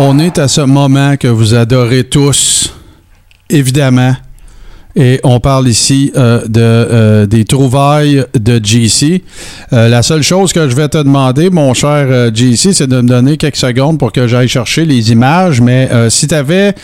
On 0.05 0.19
est 0.19 0.41
à 0.41 0.49
ce 0.49 0.63
moment 0.63 1.17
que 1.17 1.29
vous 1.29 1.55
adorez 1.55 2.03
tous, 2.03 2.75
évidemment. 3.49 4.17
Et 4.97 5.21
on 5.23 5.39
parle 5.39 5.69
ici 5.69 6.11
euh, 6.17 6.41
de, 6.49 6.61
euh, 6.61 7.27
des 7.27 7.45
trouvailles 7.45 8.25
de 8.35 8.61
GC. 8.61 9.23
Euh, 9.73 9.89
la 9.89 10.03
seule 10.03 10.25
chose 10.25 10.53
que 10.53 10.69
je 10.69 10.75
vais 10.75 10.89
te 10.89 10.99
demander, 10.99 11.51
mon 11.51 11.73
cher 11.73 12.35
GC, 12.35 12.73
c'est 12.73 12.89
de 12.89 12.97
me 12.97 13.07
donner 13.07 13.37
quelques 13.37 13.55
secondes 13.55 14.01
pour 14.01 14.11
que 14.11 14.27
j'aille 14.27 14.49
chercher 14.49 14.87
les 14.87 15.13
images. 15.13 15.61
Mais 15.61 15.89
si 16.11 16.27
tu 16.27 16.35
avais, 16.35 16.75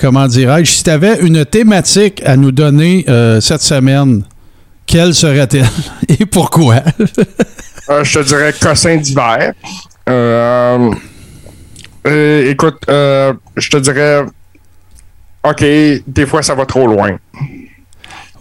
comment 0.00 0.28
dirais-je, 0.28 0.70
si 0.70 0.84
tu 0.84 0.90
avais 0.90 1.18
une 1.22 1.44
thématique 1.44 2.22
à 2.24 2.36
nous 2.36 2.52
donner 2.52 3.04
cette 3.40 3.62
semaine, 3.62 4.22
quelle 4.86 5.12
serait-elle 5.12 5.66
et 6.08 6.24
pourquoi? 6.24 6.84
Je 7.88 8.20
te 8.20 8.24
dirais 8.24 8.54
cossin 8.60 8.96
d'hiver. 8.96 9.54
Euh, 12.06 12.50
écoute, 12.50 12.82
euh, 12.88 13.32
je 13.56 13.70
te 13.70 13.76
dirais. 13.78 14.24
Ok, 15.42 15.62
des 16.06 16.26
fois 16.26 16.42
ça 16.42 16.54
va 16.54 16.64
trop 16.64 16.86
loin. 16.86 17.18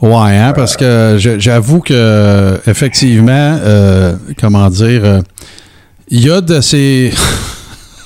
Ouais, 0.02 0.38
hein, 0.38 0.54
parce 0.54 0.76
que 0.76 1.16
j'avoue 1.18 1.80
que 1.80 2.60
effectivement, 2.68 3.58
euh, 3.62 4.16
comment 4.40 4.70
dire, 4.70 5.06
euh, 5.06 5.22
il 6.10 6.26
y 6.26 6.30
a 6.30 6.42
de 6.42 6.60
ces, 6.60 7.14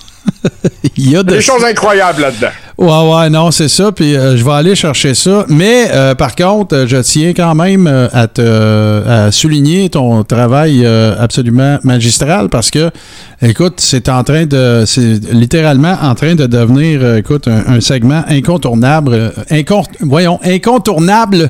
il 0.95 1.11
y 1.11 1.15
a 1.15 1.23
de 1.23 1.31
Des 1.31 1.41
choses 1.41 1.63
incroyables 1.63 2.21
là-dedans. 2.21 2.51
Ouais, 2.77 2.87
ouais, 2.87 3.29
non, 3.31 3.49
c'est 3.49 3.69
ça. 3.69 3.91
Puis 3.91 4.15
euh, 4.15 4.37
je 4.37 4.45
vais 4.45 4.51
aller 4.51 4.75
chercher 4.75 5.15
ça. 5.15 5.45
Mais 5.49 5.87
euh, 5.91 6.13
par 6.13 6.35
contre, 6.35 6.75
euh, 6.75 6.87
je 6.87 6.97
tiens 6.97 7.33
quand 7.35 7.55
même 7.55 7.87
à 7.87 8.27
te 8.27 8.41
à 9.07 9.31
souligner 9.31 9.89
ton 9.89 10.23
travail 10.23 10.85
absolument 10.85 11.79
magistral 11.83 12.49
parce 12.49 12.69
que, 12.69 12.91
écoute, 13.41 13.75
c'est 13.77 14.09
en 14.09 14.23
train 14.23 14.45
de, 14.45 14.83
c'est 14.85 15.19
littéralement 15.33 15.95
en 16.03 16.13
train 16.13 16.35
de 16.35 16.45
devenir, 16.45 17.15
écoute, 17.15 17.47
un, 17.47 17.63
un 17.77 17.81
segment 17.81 18.23
incontournable, 18.27 19.13
euh, 19.13 19.29
incon- 19.49 19.85
voyons, 20.01 20.39
incontournable 20.43 21.49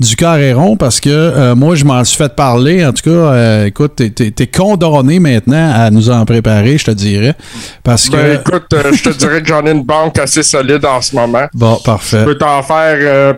du 0.00 0.16
carré 0.16 0.52
rond 0.52 0.76
parce 0.76 1.00
que 1.00 1.08
euh, 1.10 1.54
moi, 1.54 1.74
je 1.76 1.84
m'en 1.84 2.02
suis 2.04 2.16
fait 2.16 2.34
parler. 2.34 2.84
En 2.84 2.92
tout 2.92 3.02
cas, 3.04 3.10
euh, 3.10 3.66
écoute, 3.66 3.92
t'es, 3.96 4.10
t'es- 4.10 4.30
t'es 4.30 4.46
condamné 4.46 5.18
maintenant 5.20 5.72
à 5.74 5.90
nous 5.90 6.10
en 6.10 6.24
préparer, 6.24 6.78
je 6.78 6.84
te 6.86 6.90
dirais. 6.90 7.34
Parce 7.82 8.08
que. 8.08 8.16
Ben, 8.16 8.40
écoute, 8.40 8.66
euh, 8.74 8.92
je 8.92 9.02
te 9.04 9.10
dirais 9.16 9.40
que 9.42 9.48
j'en 9.48 9.64
ai 9.66 9.70
une 9.70 9.82
banque 9.84 10.18
assez 10.18 10.42
solide 10.42 10.84
en 10.84 11.00
ce 11.00 11.14
moment. 11.14 11.46
Bon, 11.54 11.76
parfait. 11.84 12.20
Je 12.20 12.24
peux 12.24 12.38
t'en 12.38 12.62
faire 12.62 12.96
euh, 13.00 13.34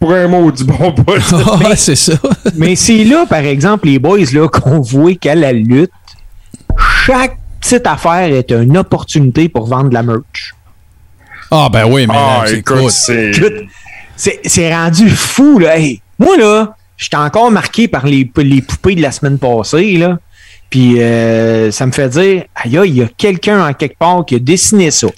pour 0.00 0.12
un 0.12 0.26
mot 0.28 0.50
du 0.50 0.64
bon 0.64 0.90
bout. 0.90 1.04
Ouais, 1.64 1.76
c'est 1.76 1.94
ça. 1.96 2.14
Mais 2.56 2.74
c'est 2.76 3.04
là, 3.04 3.24
par 3.28 3.40
exemple, 3.44 3.86
les 3.86 3.98
boys, 3.98 4.18
là, 4.32 4.48
qu'on 4.48 4.80
voit 4.80 5.14
qu'à 5.14 5.34
la 5.34 5.52
lutte, 5.52 5.90
chaque 7.06 7.36
petite 7.60 7.86
affaire 7.86 8.32
est 8.34 8.50
une 8.50 8.76
opportunité 8.78 9.48
pour 9.48 9.66
vendre 9.66 9.90
de 9.90 9.94
la 9.94 10.02
merch. 10.02 10.54
Ah, 11.50 11.68
ben 11.70 11.84
oui, 11.86 12.06
mais 12.06 12.14
Ah, 12.16 12.42
là, 12.46 12.52
écoute, 12.52 12.92
écoute, 13.10 13.52
c'est. 14.44 14.74
Rendu 14.74 15.08
fou, 15.08 15.58
là. 15.58 15.76
Moi, 16.18 16.36
là, 16.36 16.76
j'étais 16.96 17.16
encore 17.16 17.50
marqué 17.50 17.88
par 17.88 18.06
les, 18.06 18.30
les 18.36 18.62
poupées 18.62 18.94
de 18.94 19.02
la 19.02 19.12
semaine 19.12 19.38
passée, 19.38 19.96
là. 19.96 20.18
Puis 20.70 21.02
euh, 21.02 21.72
ça 21.72 21.84
me 21.84 21.92
fait 21.92 22.08
dire, 22.08 22.44
aïe, 22.54 22.78
il 22.86 22.96
y 22.96 23.02
a 23.02 23.08
quelqu'un 23.08 23.66
en 23.66 23.72
quelque 23.72 23.98
part 23.98 24.24
qui 24.24 24.36
a 24.36 24.38
dessiné 24.38 24.90
ça. 24.90 25.08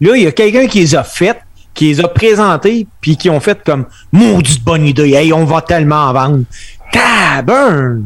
Là, 0.00 0.16
il 0.16 0.24
y 0.24 0.26
a 0.26 0.32
quelqu'un 0.32 0.66
qui 0.66 0.80
les 0.80 0.96
a 0.96 1.04
faites, 1.04 1.40
qui 1.74 1.86
les 1.86 2.00
a 2.00 2.08
présentées, 2.08 2.86
puis 3.00 3.16
qui 3.16 3.30
ont 3.30 3.38
fait 3.38 3.62
comme, 3.64 3.86
maudite 4.12 4.64
bonne 4.64 4.84
idée, 4.84 5.12
hey, 5.12 5.32
on 5.32 5.44
va 5.44 5.62
tellement 5.62 6.08
en 6.08 6.12
vendre. 6.12 6.44
Taburn! 6.92 8.04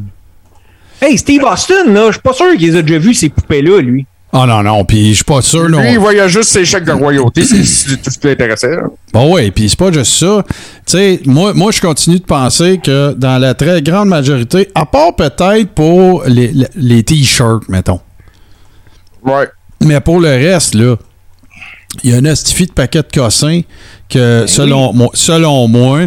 Hey, 1.00 1.16
Steve 1.16 1.42
Austin, 1.44 1.84
là, 1.86 2.08
je 2.08 2.12
suis 2.12 2.20
pas 2.20 2.34
sûr 2.34 2.50
qu'il 2.56 2.70
les 2.70 2.76
a 2.76 2.82
déjà 2.82 2.98
vus, 2.98 3.14
ces 3.14 3.30
poupées-là, 3.30 3.80
lui. 3.80 4.06
Ah 4.32 4.46
non, 4.46 4.62
non, 4.62 4.84
puis 4.84 5.08
je 5.10 5.14
suis 5.14 5.24
pas 5.24 5.42
sûr, 5.42 5.68
non. 5.68 5.80
Lui, 5.80 5.92
il 5.92 5.98
voyait 5.98 6.28
juste 6.28 6.50
ses 6.50 6.64
chèques 6.64 6.84
de 6.84 6.92
royauté, 6.92 7.42
c'est 7.42 7.96
tout 8.00 8.10
ce 8.10 8.16
qui 8.18 8.28
l'intéressait. 8.28 8.76
Bon, 9.12 9.34
oui, 9.34 9.50
puis 9.50 9.68
c'est 9.68 9.78
pas 9.78 9.90
juste 9.90 10.12
ça. 10.14 10.44
Tu 10.86 10.92
sais, 10.92 11.20
moi, 11.26 11.52
moi, 11.52 11.72
je 11.72 11.80
continue 11.80 12.20
de 12.20 12.24
penser 12.24 12.78
que 12.82 13.12
dans 13.14 13.38
la 13.38 13.54
très 13.54 13.82
grande 13.82 14.08
majorité, 14.08 14.68
à 14.76 14.86
part 14.86 15.16
peut-être 15.16 15.70
pour 15.74 16.22
les, 16.26 16.48
les- 16.52 16.68
les 16.76 17.02
t-shirts, 17.02 17.68
mettons. 17.68 17.98
Ouais. 19.24 19.48
Mais 19.82 20.00
pour 20.00 20.20
le 20.20 20.28
reste, 20.28 20.74
là, 20.76 20.94
il 22.04 22.10
y 22.10 22.14
a 22.14 22.18
un 22.18 22.24
astifi 22.24 22.66
de 22.66 22.72
paquet 22.72 23.02
de 23.02 23.08
cossins 23.12 23.62
que, 24.08 24.44
selon, 24.46 24.92
moi, 24.92 25.08
selon 25.12 25.66
moi, 25.66 26.02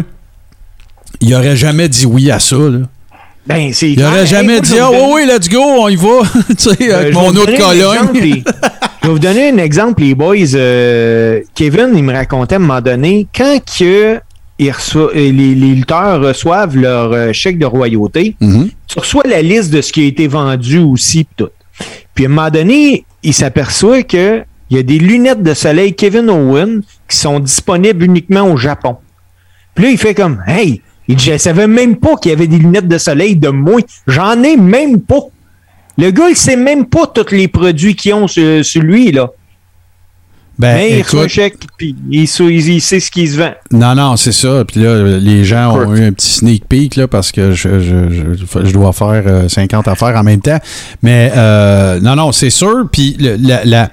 il 1.20 1.34
aurait 1.34 1.56
jamais 1.56 1.90
dit 1.90 2.06
oui 2.06 2.30
à 2.30 2.38
ça, 2.38 2.56
là. 2.56 2.78
Ben, 3.46 3.72
c'est 3.72 3.90
Il 3.92 4.02
aurait 4.02 4.26
jamais 4.26 4.60
dit, 4.60 4.78
ah 4.80 4.90
oui, 4.90 4.98
oui, 5.14 5.22
let's 5.26 5.48
go, 5.50 5.60
on 5.60 5.88
y 5.88 5.96
va, 5.96 6.22
tu 6.48 6.54
sais, 6.58 6.90
Euh, 6.92 7.00
avec 7.00 7.14
mon 7.14 7.28
autre 7.28 7.54
colonne. 7.56 8.08
je 8.14 9.08
vais 9.08 9.12
vous 9.12 9.18
donner 9.18 9.50
un 9.50 9.58
exemple, 9.58 10.02
les 10.02 10.14
boys. 10.14 10.54
Euh, 10.54 11.40
Kevin, 11.54 11.90
il 11.94 12.02
me 12.04 12.12
racontait 12.14 12.54
à 12.54 12.58
un 12.58 12.60
moment 12.60 12.80
donné, 12.80 13.26
quand 13.36 13.58
que 13.78 14.14
euh, 14.16 15.08
les, 15.14 15.32
les 15.32 15.54
lutteurs 15.54 16.22
reçoivent 16.22 16.76
leur 16.76 17.12
euh, 17.12 17.32
chèque 17.34 17.58
de 17.58 17.66
royauté, 17.66 18.34
Mhm. 18.40 18.70
tu 18.86 18.98
reçois 18.98 19.24
la 19.28 19.42
liste 19.42 19.70
de 19.72 19.82
ce 19.82 19.92
qui 19.92 20.04
a 20.04 20.06
été 20.06 20.26
vendu 20.26 20.78
aussi, 20.78 21.24
pis 21.24 21.34
tout. 21.36 21.50
Puis 22.14 22.24
à 22.24 22.28
un 22.28 22.30
moment 22.30 22.50
donné, 22.50 23.04
il 23.22 23.34
s'aperçoit 23.34 24.04
que 24.04 24.42
il 24.70 24.76
y 24.78 24.80
a 24.80 24.82
des 24.82 24.98
lunettes 24.98 25.42
de 25.42 25.52
soleil 25.52 25.94
Kevin 25.94 26.30
Owen 26.30 26.80
qui 27.08 27.16
sont 27.18 27.40
disponibles 27.40 28.04
uniquement 28.04 28.50
au 28.50 28.56
Japon. 28.56 28.96
Puis 29.74 29.84
là, 29.84 29.90
il 29.90 29.98
fait 29.98 30.14
comme, 30.14 30.42
hey, 30.46 30.80
il 31.08 31.16
dit, 31.16 31.24
je 31.24 31.36
savais 31.38 31.66
même 31.66 31.96
pas 31.96 32.16
qu'il 32.16 32.30
y 32.30 32.34
avait 32.34 32.46
des 32.46 32.58
lunettes 32.58 32.88
de 32.88 32.98
soleil 32.98 33.36
de 33.36 33.48
moi. 33.48 33.80
J'en 34.06 34.42
ai 34.42 34.56
même 34.56 35.00
pas. 35.00 35.20
Le 35.98 36.10
gars, 36.10 36.28
il 36.30 36.36
sait 36.36 36.56
même 36.56 36.86
pas 36.86 37.06
tous 37.06 37.30
les 37.32 37.46
produits 37.48 37.94
qu'ils 37.94 38.14
ont 38.14 38.26
sur, 38.26 38.64
sur 38.64 38.82
lui, 38.82 39.12
là. 39.12 39.28
Ben, 40.56 40.76
Mais 40.76 40.98
il 40.98 41.02
reçoit 41.02 41.20
écoute- 41.22 41.30
chèque, 41.32 41.54
puis 41.76 41.96
il, 42.12 42.28
sou- 42.28 42.48
il- 42.48 42.68
il 42.74 42.80
sait 42.80 43.00
ce 43.00 43.10
qui 43.10 43.26
se 43.26 43.36
vend. 43.38 43.52
Non, 43.72 43.96
non, 43.96 44.16
c'est 44.16 44.30
ça. 44.30 44.64
Puis 44.64 44.80
là, 44.80 45.18
les 45.18 45.44
gens 45.44 45.74
ont 45.76 45.96
eu 45.96 46.04
un 46.04 46.12
petit 46.12 46.30
sneak 46.30 46.68
peek 46.68 46.94
là, 46.94 47.08
parce 47.08 47.32
que 47.32 47.50
je, 47.52 47.80
je, 47.80 48.08
je, 48.10 48.64
je 48.64 48.72
dois 48.72 48.92
faire 48.92 49.24
euh, 49.26 49.48
50 49.48 49.88
affaires 49.88 50.16
en 50.16 50.22
même 50.22 50.40
temps. 50.40 50.58
Mais 51.02 51.32
euh, 51.36 51.98
non, 52.00 52.14
non, 52.14 52.30
c'est 52.30 52.50
sûr. 52.50 52.84
Puis 52.92 53.16
la, 53.18 53.90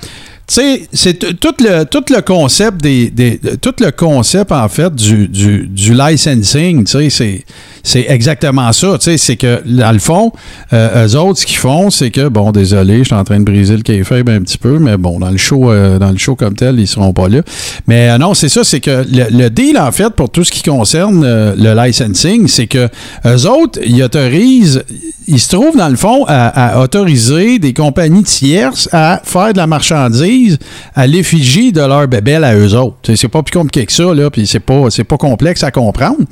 sais, 0.53 0.81
c'est 0.91 1.39
tout 1.39 1.53
le, 1.59 1.83
tout 1.85 2.03
le 2.09 2.21
concept 2.21 2.81
des, 2.81 3.09
des- 3.09 3.39
tout 3.61 3.73
le 3.79 3.91
concept 3.91 4.51
en 4.51 4.67
fait 4.69 4.93
du, 4.93 5.27
du, 5.27 5.67
du 5.67 5.93
licensing, 5.93 6.83
tu 6.85 6.91
sais, 6.91 7.09
c'est, 7.09 7.45
c'est 7.83 8.05
exactement 8.09 8.71
ça. 8.73 8.97
Tu 8.97 9.05
sais, 9.05 9.17
c'est 9.17 9.35
que 9.35 9.61
dans 9.65 9.91
le 9.91 9.99
fond, 9.99 10.31
euh, 10.73 11.07
eux 11.07 11.15
autres, 11.17 11.39
ce 11.39 11.45
qu'ils 11.45 11.57
font, 11.57 11.89
c'est 11.89 12.11
que 12.11 12.27
bon, 12.27 12.51
désolé, 12.51 12.99
je 12.99 13.03
suis 13.05 13.15
en 13.15 13.23
train 13.23 13.39
de 13.39 13.45
briser 13.45 13.75
le 13.75 13.83
kayfabe 13.83 14.29
un 14.29 14.41
petit 14.41 14.57
peu, 14.57 14.79
mais 14.79 14.97
bon, 14.97 15.19
dans 15.19 15.29
le 15.29 15.37
show, 15.37 15.71
euh, 15.71 15.99
dans 15.99 16.11
le 16.11 16.17
show 16.17 16.35
comme 16.35 16.55
tel, 16.55 16.79
ils 16.79 16.87
seront 16.87 17.13
pas 17.13 17.27
là. 17.27 17.41
Mais 17.87 18.09
euh, 18.09 18.17
non, 18.17 18.33
c'est 18.33 18.49
ça, 18.49 18.63
c'est 18.63 18.79
que 18.79 19.05
le, 19.09 19.49
deal 19.49 19.77
en 19.77 19.91
fait 19.91 20.11
pour 20.11 20.29
tout 20.29 20.43
ce 20.43 20.51
qui 20.51 20.63
concerne 20.63 21.25
le 21.25 21.85
licensing, 21.85 22.47
c'est 22.47 22.67
que 22.67 22.87
eux 23.25 23.47
autres, 23.47 23.79
ils 23.85 24.01
autorisent, 24.03 24.83
ils 25.27 25.39
se 25.39 25.49
trouvent 25.49 25.75
dans 25.75 25.89
le 25.89 25.95
fond 25.95 26.25
à, 26.27 26.79
autoriser 26.79 27.59
des 27.59 27.73
compagnies 27.73 28.23
tierces 28.23 28.87
à 28.91 29.21
faire 29.23 29.53
de 29.53 29.57
la 29.57 29.67
marchandise 29.67 30.57
à 30.95 31.07
l'effigie 31.07 31.71
de 31.71 31.81
leur 31.81 32.07
bébelle 32.07 32.43
à 32.43 32.55
eux 32.55 32.75
autres. 32.75 32.97
C'est- 33.03 33.31
pas 33.31 33.43
plus 33.43 33.57
compliqué 33.57 33.85
que 33.85 33.93
ça 33.93 34.13
là, 34.13 34.29
puis 34.29 34.45
c'est 34.45 34.59
pas 34.59 34.87
pas 35.07 35.17
complexe 35.17 35.63
à 35.63 35.71
comprendre. 35.71 36.25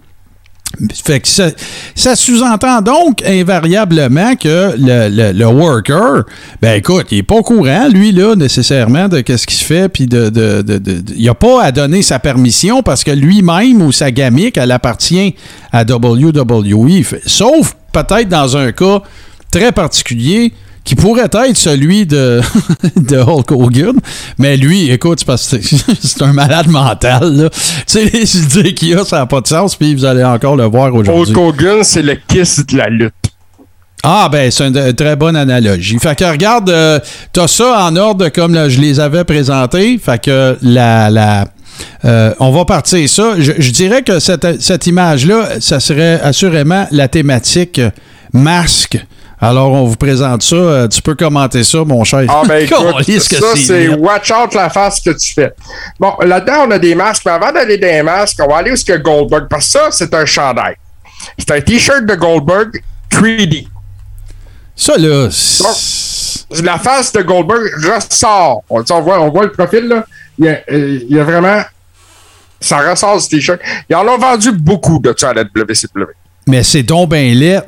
Fait 1.03 1.19
que 1.19 1.27
ça, 1.27 2.15
sous-entend 2.15 2.81
donc 2.81 3.21
invariablement 3.25 4.35
que 4.35 4.75
le, 4.77 5.45
worker, 5.45 6.23
ben 6.61 6.77
écoute, 6.77 7.07
il 7.11 7.19
est 7.19 7.23
pas 7.23 7.35
au 7.35 7.43
courant, 7.43 7.87
lui, 7.89 8.11
là, 8.11 8.35
nécessairement, 8.35 9.07
de 9.07 9.21
qu'est-ce 9.21 9.47
qu'il 9.47 9.57
se 9.57 9.65
fait, 9.65 9.89
puis 9.89 10.05
de, 10.05 10.31
il 11.15 11.27
a 11.27 11.33
pas 11.33 11.63
à 11.63 11.71
donner 11.71 12.01
sa 12.01 12.19
permission 12.19 12.81
parce 12.83 13.03
que 13.03 13.11
lui-même 13.11 13.81
ou 13.81 13.91
sa 13.91 14.11
gamique, 14.11 14.57
elle 14.57 14.71
appartient 14.71 15.35
à 15.71 15.83
WWE. 15.83 17.03
Sauf 17.25 17.75
peut-être 17.91 18.29
dans 18.29 18.55
un 18.55 18.71
cas 18.71 19.01
très 19.51 19.71
particulier 19.71 20.53
qui 20.83 20.95
pourrait 20.95 21.29
être 21.31 21.57
celui 21.57 22.05
de, 22.05 22.41
de 22.95 23.17
Hulk 23.17 23.51
Hogan. 23.51 23.95
Mais 24.37 24.57
lui, 24.57 24.89
écoute, 24.89 25.23
c'est 25.37 26.21
un 26.21 26.33
malade 26.33 26.67
mental. 26.67 27.35
Là. 27.35 27.49
Tu 27.49 27.59
sais, 27.85 28.05
les 28.05 28.37
idées 28.37 28.73
qu'il 28.73 28.97
a, 28.97 29.05
ça 29.05 29.19
n'a 29.19 29.25
pas 29.25 29.41
de 29.41 29.47
sens, 29.47 29.75
puis 29.75 29.93
vous 29.93 30.05
allez 30.05 30.23
encore 30.23 30.55
le 30.55 30.65
voir 30.65 30.93
aujourd'hui. 30.93 31.33
Hulk 31.33 31.37
Hogan, 31.37 31.83
c'est 31.83 32.01
le 32.01 32.17
kiss 32.27 32.65
de 32.65 32.77
la 32.77 32.89
lutte. 32.89 33.13
Ah, 34.03 34.29
ben, 34.31 34.49
c'est 34.49 34.67
une, 34.67 34.93
très 34.93 35.15
bonne 35.15 35.35
analogie. 35.35 35.99
Fait 35.99 36.17
que 36.17 36.23
regarde, 36.23 36.69
euh, 36.69 36.99
t'as 37.33 37.47
ça 37.47 37.85
en 37.85 37.95
ordre 37.97 38.29
comme 38.29 38.53
là, 38.53 38.69
je 38.69 38.79
les 38.79 38.99
avais 38.99 39.23
présentés. 39.23 39.97
Fait 39.97 40.21
que 40.23 40.57
la. 40.61 41.09
la 41.09 41.45
euh, 42.05 42.33
on 42.39 42.51
va 42.51 42.65
partir 42.65 43.07
ça. 43.09 43.35
Je, 43.37 43.53
je 43.57 43.71
dirais 43.71 44.01
que 44.01 44.19
cette, 44.19 44.61
cette 44.61 44.87
image-là, 44.87 45.59
ça 45.59 45.79
serait 45.79 46.19
assurément 46.21 46.87
la 46.91 47.07
thématique 47.07 47.81
masque. 48.33 48.97
Alors, 49.41 49.71
on 49.71 49.85
vous 49.85 49.95
présente 49.95 50.43
ça. 50.43 50.55
Euh, 50.55 50.87
tu 50.87 51.01
peux 51.01 51.15
commenter 51.15 51.63
ça, 51.63 51.83
mon 51.85 52.03
cher. 52.03 52.25
Ah 52.27 52.41
ben 52.45 52.57
écoute, 52.65 53.03
ça 53.03 53.55
c'est 53.55 53.87
watch 53.87 54.31
out 54.31 54.53
la 54.53 54.69
face 54.69 54.99
que 54.99 55.11
tu 55.11 55.33
fais. 55.33 55.53
Bon, 55.99 56.13
là-dedans 56.21 56.65
on 56.67 56.71
a 56.71 56.79
des 56.79 56.93
masques, 56.93 57.23
mais 57.25 57.31
avant 57.31 57.51
d'aller 57.51 57.77
dans 57.77 57.87
les 57.87 58.03
masques, 58.03 58.37
on 58.41 58.47
va 58.47 58.57
aller 58.57 58.71
où 58.71 58.73
est-ce 58.73 58.83
que 58.83 58.97
Goldberg, 58.97 59.47
parce 59.49 59.65
que 59.65 59.71
ça 59.71 59.87
c'est 59.91 60.13
un 60.13 60.25
chandail. 60.25 60.75
C'est 61.37 61.51
un 61.51 61.61
t-shirt 61.61 62.05
de 62.05 62.15
Goldberg 62.15 62.81
3D. 63.09 63.67
Ça 64.75 64.97
là, 64.97 65.27
Donc, 65.27 66.63
la 66.63 66.77
face 66.77 67.11
de 67.11 67.21
Goldberg 67.21 67.61
ressort. 67.83 68.63
On, 68.69 68.81
voit, 69.01 69.21
on 69.21 69.29
voit 69.29 69.43
le 69.43 69.51
profil 69.51 69.87
là. 69.87 70.05
Il 70.37 70.45
y 70.45 70.49
a, 70.49 70.59
il 70.69 71.15
y 71.15 71.19
a 71.19 71.23
vraiment, 71.23 71.61
ça 72.59 72.89
ressort 72.89 73.21
ce 73.21 73.29
t-shirt. 73.29 73.59
Ils 73.89 73.95
en 73.95 74.07
ont 74.07 74.17
vendu 74.17 74.51
beaucoup 74.51 74.99
de 74.99 75.13
ça 75.17 75.29
à 75.29 75.33
la 75.33 75.43
WCW. 75.43 76.13
mais 76.47 76.63
c'est 76.63 76.83
donc 76.83 77.09
ben 77.09 77.33
laid. 77.33 77.63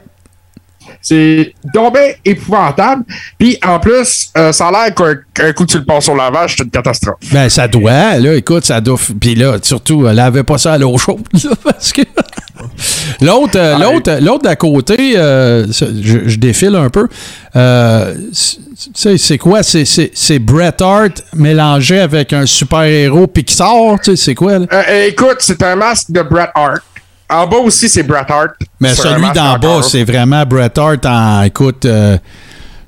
C'est 1.01 1.53
donc 1.73 1.93
ben 1.95 2.13
épouvantable. 2.23 3.03
Puis 3.37 3.57
en 3.65 3.79
plus, 3.79 4.29
euh, 4.37 4.51
ça 4.51 4.67
a 4.67 4.71
l'air 4.71 4.95
qu'un 5.33 5.53
coup 5.53 5.65
que 5.65 5.71
tu 5.71 5.77
le 5.79 5.85
passes 5.85 6.07
au 6.09 6.15
lavage, 6.15 6.55
c'est 6.57 6.63
une 6.63 6.69
catastrophe. 6.69 7.17
Ben, 7.31 7.49
ça 7.49 7.67
doit, 7.67 8.17
là, 8.17 8.35
écoute, 8.35 8.65
ça 8.65 8.79
doit. 8.81 8.99
Puis 9.19 9.35
là, 9.35 9.57
surtout, 9.61 10.07
elle 10.07 10.19
avait 10.19 10.43
pas 10.43 10.57
ça 10.57 10.73
à 10.73 10.77
l'eau 10.77 10.97
chaude, 10.97 11.21
là, 11.43 11.51
parce 11.63 11.91
que. 11.93 12.01
L'autre, 13.21 13.57
euh, 13.57 13.77
l'autre, 13.77 14.17
l'autre 14.21 14.43
d'à 14.43 14.55
côté, 14.55 15.13
euh, 15.17 15.65
je, 15.67 16.27
je 16.29 16.37
défile 16.37 16.75
un 16.75 16.89
peu. 16.89 17.07
Euh, 17.55 18.15
c'est- 18.33 18.57
tu 18.83 18.89
sais, 18.95 19.17
c'est 19.17 19.37
quoi? 19.37 19.61
C'est, 19.63 20.39
Bret 20.39 20.73
Hart 20.81 21.23
mélangé 21.35 21.99
avec 21.99 22.33
un 22.33 22.45
super-héros 22.47 23.27
Pixar, 23.27 23.99
tu 24.03 24.11
sais, 24.11 24.15
c'est 24.15 24.35
quoi, 24.35 24.57
là? 24.59 24.65
Euh, 24.73 24.81
euh, 24.89 25.05
écoute, 25.07 25.37
c'est 25.39 25.61
un 25.61 25.75
masque 25.75 26.11
de 26.11 26.21
Bret 26.23 26.49
Hart. 26.55 26.81
En 27.31 27.47
bas 27.47 27.57
aussi, 27.57 27.87
c'est 27.89 28.03
Bret 28.03 28.25
Hart. 28.27 28.51
Mais 28.79 28.93
celui 28.93 29.31
d'en 29.31 29.57
bas, 29.57 29.81
c'est 29.83 30.03
vraiment 30.03 30.45
Bret 30.45 30.77
Hart 30.77 31.05
en. 31.05 31.43
Écoute, 31.43 31.85
euh, 31.85 32.17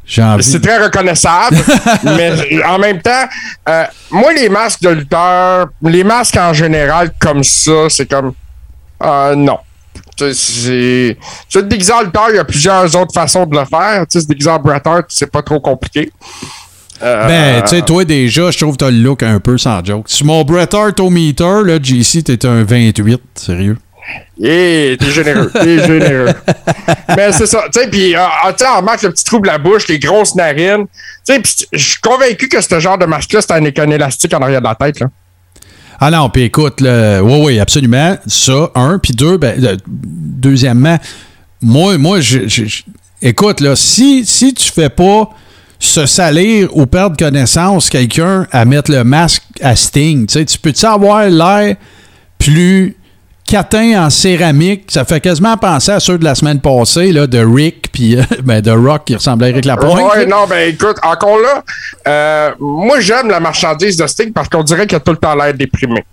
j'ai 0.06 0.22
envie. 0.22 0.44
C'est 0.44 0.60
très 0.62 0.84
reconnaissable, 0.84 1.58
mais 2.04 2.32
en 2.66 2.78
même 2.78 3.02
temps, 3.02 3.26
euh, 3.70 3.84
moi, 4.12 4.34
les 4.34 4.50
masques 4.50 4.82
de 4.82 4.90
lutteur, 4.90 5.68
les 5.82 6.04
masques 6.04 6.38
en 6.38 6.54
général 6.54 7.12
comme 7.20 7.44
ça, 7.44 7.88
c'est 7.90 8.06
comme. 8.06 8.34
euh, 9.04 9.36
non. 9.36 9.58
Tu 10.18 10.26
sais, 10.26 10.34
c'est. 10.34 11.18
Tu 11.50 11.60
sais, 11.60 11.62
te 11.64 11.68
déguiser 11.68 11.94
en 11.94 12.02
lutteur, 12.02 12.28
il 12.30 12.36
y 12.36 12.40
a 12.40 12.44
plusieurs 12.44 12.96
autres 12.96 13.14
façons 13.14 13.46
de 13.46 13.58
le 13.58 13.66
faire. 13.66 14.02
Tu 14.02 14.20
sais, 14.20 14.22
se 14.22 14.28
déguiser 14.28 14.50
en 14.50 14.60
Bret 14.60 14.82
Hart, 14.86 15.06
c'est 15.08 15.32
pas 15.32 15.42
trop 15.42 15.60
compliqué. 15.60 16.12
Euh, 17.02 17.28
Ben, 17.28 17.64
tu 17.64 17.70
sais, 17.70 17.82
toi, 17.82 18.06
déjà, 18.06 18.52
je 18.52 18.58
trouve 18.58 18.74
que 18.74 18.86
t'as 18.86 18.92
le 18.92 18.98
look 18.98 19.24
un 19.24 19.40
peu 19.40 19.58
sans 19.58 19.84
joke. 19.84 20.06
Sur 20.08 20.26
mon 20.28 20.44
Bret 20.44 20.74
Hart 20.74 21.00
au 21.00 21.10
meter, 21.10 21.64
là, 21.66 21.78
JC, 21.82 22.24
t'es 22.24 22.46
un 22.46 22.64
28, 22.64 23.22
sérieux. 23.36 23.78
Yeah, 24.38 24.98
t'es 24.98 25.12
généreux, 25.12 25.50
t'es 25.54 25.86
généreux. 25.86 26.34
Mais 27.16 27.32
c'est 27.32 27.46
ça, 27.48 27.64
tu 27.74 27.80
sais, 27.80 27.88
puis, 27.90 28.16
euh, 28.16 28.20
tu 28.50 28.64
sais, 28.66 28.66
on 28.74 28.78
remarque 28.78 29.04
le 29.04 29.12
petit 29.12 29.24
trou 29.24 29.40
de 29.40 29.48
la 29.48 29.58
bouche, 29.58 29.88
les 29.88 30.00
grosses 30.00 30.36
narines. 30.36 30.86
Tu 31.26 31.34
sais, 31.34 31.40
puis 31.40 31.54
je 31.72 31.84
suis 31.92 32.02
convaincu 32.02 32.50
que 32.50 32.60
ce 32.62 32.80
genre 32.80 32.98
de 32.98 33.06
masque-là, 33.06 33.42
c'est 33.42 33.52
un, 33.54 33.64
un 33.66 33.90
élastique 33.92 34.34
en 34.34 34.40
arrière 34.42 34.62
de 34.62 34.68
la 34.68 34.76
tête, 34.76 35.00
là. 35.00 35.08
Ah 36.00 36.12
non, 36.12 36.30
puis 36.30 36.42
écoute, 36.44 36.82
là, 36.82 37.22
oui, 37.24 37.42
oui, 37.46 37.60
absolument. 37.60 38.18
Ça, 38.28 38.72
un. 38.76 39.00
Puis 39.00 39.14
deux, 39.14 39.38
ben, 39.38 39.64
euh, 39.64 39.78
deuxièmement, 39.88 40.98
moi, 41.62 41.98
moi 41.98 42.20
je, 42.20 42.48
je- 42.48 42.66
je- 42.66 42.84
écoute, 43.22 43.62
là, 43.62 43.76
si, 43.78 44.26
si 44.26 44.54
tu 44.54 44.70
fais 44.70 44.90
pas 44.90 45.30
se 45.80 46.06
salir 46.06 46.76
ou 46.76 46.86
perdre 46.88 47.16
connaissance 47.16 47.90
quelqu'un 47.90 48.48
à 48.52 48.66
mettre 48.66 48.92
le 48.92 49.04
masque 49.06 49.44
à 49.62 49.76
Sting, 49.78 50.26
tu 50.26 50.34
sais, 50.34 50.44
tu 50.46 50.58
peux-tu 50.58 50.86
avoir 50.86 51.30
l'air 51.30 51.76
plus 52.38 52.98
catin 53.46 54.06
en 54.06 54.10
céramique? 54.10 54.86
Ça 54.90 55.06
fait 55.06 55.20
quasiment 55.20 55.58
penser 55.58 55.92
à 55.92 56.00
ceux 56.00 56.18
de 56.18 56.24
la 56.24 56.36
semaine 56.36 56.60
passée, 56.60 57.12
là, 57.12 57.28
de 57.28 57.40
Rick, 57.40 57.92
puis 57.92 58.18
euh, 58.18 58.24
ben, 58.44 58.62
de 58.62 58.72
Rock 58.72 59.04
qui 59.06 59.16
ressemblait 59.16 59.52
à 59.52 59.56
Rick 59.56 59.66
Lapointe. 59.66 60.16
Là. 60.16 60.26
non, 60.26 60.46
ben 60.50 60.70
écoute, 60.70 60.98
encore 61.04 61.38
là, 61.40 61.64
euh, 62.08 62.52
moi 62.60 63.00
j'aime 63.00 63.30
la 63.30 63.40
marchandise 63.40 63.98
de 63.98 64.08
Sting 64.08 64.32
parce 64.34 64.50
qu'on 64.50 64.64
dirait 64.64 64.88
qu'il 64.88 64.96
a 64.96 65.00
tout 65.00 65.12
le 65.12 65.18
temps 65.18 65.36
l'air 65.36 65.54
déprimé. 65.54 66.04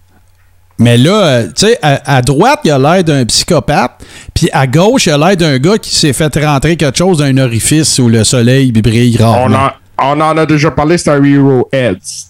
Mais 0.78 0.96
là, 0.96 1.12
euh, 1.26 1.46
tu 1.48 1.66
sais, 1.66 1.78
à, 1.82 2.16
à 2.16 2.22
droite, 2.22 2.60
il 2.64 2.70
a 2.70 2.78
l'air 2.78 3.04
d'un 3.04 3.26
psychopathe, 3.26 4.02
puis 4.34 4.48
à 4.52 4.66
gauche, 4.66 5.06
il 5.06 5.10
a 5.12 5.18
l'air 5.18 5.36
d'un 5.36 5.58
gars 5.58 5.76
qui 5.76 5.94
s'est 5.94 6.14
fait 6.14 6.34
rentrer 6.42 6.76
quelque 6.76 6.96
chose 6.96 7.18
dans 7.18 7.24
un 7.24 7.36
orifice 7.36 7.98
où 7.98 8.08
le 8.08 8.24
soleil 8.24 8.72
brille 8.72 9.18
On 9.20 9.30
rarement. 9.30 9.70
en, 9.98 10.18
on 10.18 10.20
en 10.22 10.38
a 10.38 10.46
déjà 10.46 10.70
parlé, 10.70 10.96
c'est 10.96 11.10
un 11.10 11.22
Hero 11.22 11.68
Heads. 11.70 12.29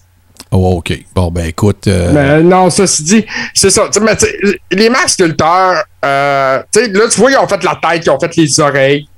Oh, 0.52 0.78
OK. 0.78 0.92
Bon, 1.14 1.30
ben 1.30 1.46
écoute... 1.46 1.86
euh, 1.86 2.10
Mais 2.12 2.42
non, 2.42 2.70
ceci 2.70 3.04
dit, 3.04 3.26
c'est 3.54 3.70
ça. 3.70 3.86
Tu 3.86 3.92
sais, 3.92 4.00
mais 4.00 4.16
tu 4.16 4.26
sais, 4.26 4.36
les 4.72 4.88
lutteur, 5.20 5.84
euh, 6.04 6.58
là, 6.58 7.08
tu 7.08 7.20
vois, 7.20 7.30
ils 7.30 7.36
ont 7.36 7.46
fait 7.46 7.62
la 7.62 7.78
tête, 7.80 8.04
ils 8.06 8.10
ont 8.10 8.18
fait 8.18 8.34
les 8.36 8.60
oreilles. 8.60 9.08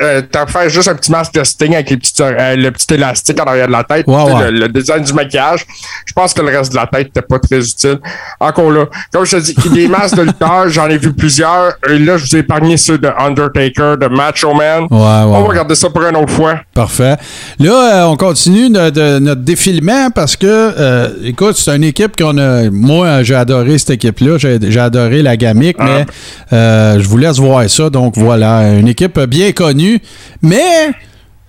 Euh, 0.00 0.22
t'as 0.30 0.46
fait 0.46 0.70
juste 0.70 0.86
un 0.88 0.94
petit 0.94 1.10
masque 1.10 1.34
de 1.34 1.42
Sting 1.42 1.74
avec 1.74 1.90
les 1.90 1.96
petites 1.96 2.20
euh, 2.20 2.54
le 2.54 2.70
petit 2.70 2.94
élastique 2.94 3.40
en 3.40 3.44
arrière 3.44 3.66
de 3.66 3.72
la 3.72 3.82
tête. 3.82 4.06
Ouais. 4.06 4.50
Le, 4.52 4.60
le 4.60 4.68
design 4.68 5.02
du 5.02 5.12
maquillage. 5.12 5.66
Je 6.06 6.12
pense 6.12 6.32
que 6.32 6.42
le 6.42 6.56
reste 6.56 6.70
de 6.70 6.76
la 6.76 6.86
tête 6.86 7.06
n'était 7.06 7.22
pas 7.22 7.38
très 7.40 7.58
utile. 7.58 7.98
Encore 8.38 8.70
là, 8.70 8.84
comme 9.12 9.24
je 9.24 9.36
te 9.36 9.40
dis, 9.42 9.70
des 9.70 9.88
masques 9.88 10.14
de 10.16 10.22
lutteur, 10.22 10.68
j'en 10.68 10.88
ai 10.88 10.98
vu 10.98 11.12
plusieurs. 11.12 11.72
Et 11.88 11.98
là, 11.98 12.16
je 12.18 12.24
vous 12.24 12.36
ai 12.36 12.40
épargné 12.40 12.76
ceux 12.76 12.98
de 12.98 13.08
Undertaker, 13.18 13.96
de 13.98 14.06
Macho 14.06 14.54
Man. 14.54 14.82
Ouais, 14.90 14.96
ouais, 14.98 15.00
On 15.00 15.42
va 15.42 15.48
regarder 15.48 15.74
ça 15.74 15.90
pour 15.90 16.02
une 16.04 16.16
autre 16.16 16.32
fois. 16.32 16.60
Parfait. 16.74 17.16
Là, 17.58 18.02
euh, 18.04 18.04
on 18.04 18.16
continue 18.16 18.70
de, 18.70 18.90
de- 18.90 19.18
notre 19.18 19.40
défilement 19.40 20.10
parce 20.10 20.36
que, 20.36 20.46
euh, 20.46 21.08
écoute, 21.24 21.56
c'est 21.56 21.74
une 21.74 21.84
équipe 21.84 22.16
qu'on 22.16 22.38
a. 22.38 22.70
Moi, 22.70 23.22
j'ai 23.24 23.34
adoré 23.34 23.78
cette 23.78 23.90
équipe-là. 23.90 24.38
J'ai 24.38 24.58
j'ai 24.60 24.80
adoré 24.80 25.22
la 25.22 25.36
gamique, 25.36 25.76
Ah. 25.80 25.84
mais 25.84 26.06
euh, 26.52 27.00
je 27.00 27.08
vous 27.08 27.16
laisse 27.16 27.38
voir 27.38 27.68
ça. 27.68 27.90
Donc 27.90 28.16
voilà, 28.16 28.68
une 28.74 28.86
équipe 28.88 29.18
bien 29.20 29.50
connue, 29.54 30.00
mais 30.42 30.90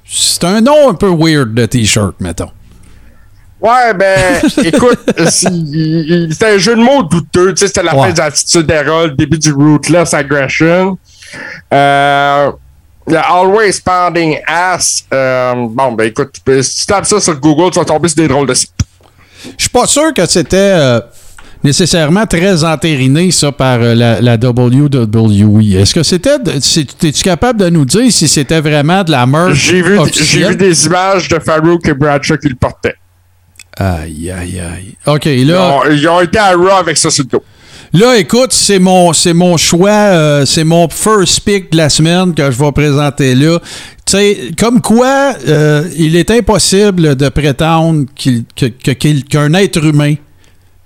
c'est 0.06 0.44
un 0.46 0.62
nom 0.62 0.90
un 0.90 0.94
peu 0.94 1.10
weird 1.10 1.54
de 1.54 1.66
T-shirt, 1.66 2.16
mettons. 2.20 2.52
Ouais, 3.60 3.94
ben, 3.96 4.42
écoute, 4.64 5.00
c'était 5.30 6.46
un 6.46 6.58
jeu 6.58 6.76
de 6.76 6.82
mots 6.82 7.04
douteux. 7.04 7.54
Tu 7.54 7.62
sais, 7.62 7.68
c'était 7.68 7.84
la 7.84 7.96
Ouais. 7.96 8.08
fin 8.08 8.14
de 8.14 8.18
l'attitude 8.20 8.70
le 8.70 9.10
début 9.16 9.40
du 9.40 9.52
Ruthless 9.52 10.14
Aggression. 10.14 10.98
Euh, 11.74 12.52
le 13.08 13.18
Always 13.18 13.82
Pounding 13.84 14.38
Ass. 14.46 15.06
euh, 15.14 15.54
bon, 15.70 15.94
ben, 15.94 16.06
écoute, 16.08 16.36
si 16.62 16.80
tu 16.82 16.86
tapes 16.86 17.06
ça 17.06 17.20
sur 17.20 17.40
Google, 17.40 17.72
tu 17.72 17.80
vas 17.80 17.86
tomber 17.86 18.08
sur 18.08 18.18
des 18.18 18.28
drôles 18.28 18.48
de 18.48 18.54
sites. 18.54 18.72
Je 19.58 19.64
suis 19.64 19.70
pas 19.70 19.86
sûr 19.88 20.14
que 20.14 20.26
c'était 20.26 20.58
euh, 20.58 21.00
nécessairement 21.66 22.26
très 22.26 22.64
entériné, 22.64 23.32
ça, 23.32 23.52
par 23.52 23.80
euh, 23.82 23.94
la, 23.96 24.22
la 24.22 24.36
WWE. 24.36 25.76
Est-ce 25.76 25.94
que 25.94 26.04
c'était. 26.04 26.38
Es-tu 26.46 27.24
capable 27.24 27.60
de 27.60 27.70
nous 27.70 27.84
dire 27.86 28.12
si 28.12 28.28
c'était 28.28 28.62
vraiment 28.62 29.04
de 29.04 29.12
la 29.12 29.26
merch 29.26 29.54
J'ai 29.70 29.82
vu, 29.82 29.94
j'ai 29.96 30.00
officielle? 30.00 30.50
vu 30.52 30.56
des 30.56 30.86
images 30.86 31.28
de 31.28 31.40
Farouk 31.40 31.88
et 31.88 31.94
Bradshaw 31.94 32.38
qui 32.38 32.48
le 32.50 32.56
portaient. 32.56 32.96
Aïe, 33.78 34.32
aïe, 34.32 34.60
aïe. 34.62 34.96
OK, 35.06 35.26
Ils 35.26 35.48
là. 35.48 35.62
ont, 35.80 35.92
ils 35.92 36.08
ont 36.08 36.22
été 36.22 36.38
à 36.38 36.52
Raw 36.54 36.70
avec 36.70 36.96
ça 36.96 37.10
sur 37.10 37.26
le 37.26 37.30
dos. 37.30 37.44
Là, 37.94 38.18
écoute, 38.18 38.52
c'est 38.52 38.80
mon, 38.80 39.14
c'est 39.14 39.34
mon 39.34 39.58
choix, 39.58 39.90
euh, 39.90 40.46
c'est 40.46 40.64
mon 40.64 40.88
first 40.90 41.42
pick 41.42 41.72
de 41.72 41.78
la 41.78 41.90
semaine 41.90 42.34
que 42.34 42.50
je 42.52 42.58
vais 42.58 42.72
présenter 42.72 43.36
là. 43.36 43.60
Tu 44.06 44.12
sais, 44.18 44.38
comme 44.58 44.82
quoi, 44.82 45.34
euh, 45.48 45.84
il 45.98 46.16
est 46.16 46.30
impossible 46.32 47.16
de 47.16 47.30
prétendre 47.30 48.06
qu'il- 48.16 48.44
que- 48.56 48.66
que- 48.66 48.92
qu'il- 48.92 49.24
qu'un 49.26 49.54
être 49.54 49.84
humain 49.84 50.16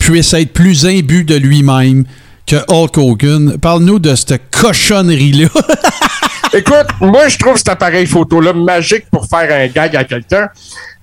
puisse 0.10 0.34
être 0.34 0.53
plus 0.53 0.88
imbu 0.88 1.23
de 1.23 1.36
lui-même 1.36 2.03
que 2.48 2.56
Hulk 2.68 2.98
Hogan. 2.98 3.57
Parle-nous 3.61 3.99
de 3.99 4.15
cette 4.15 4.41
cochonnerie-là. 4.49 5.49
Écoute, 6.53 6.88
moi, 6.99 7.27
je 7.27 7.38
trouve 7.38 7.57
cet 7.57 7.69
appareil 7.69 8.07
photo-là 8.07 8.53
magique 8.53 9.06
pour 9.11 9.27
faire 9.27 9.48
un 9.52 9.68
gag 9.68 9.95
à 9.95 10.03
quelqu'un. 10.03 10.49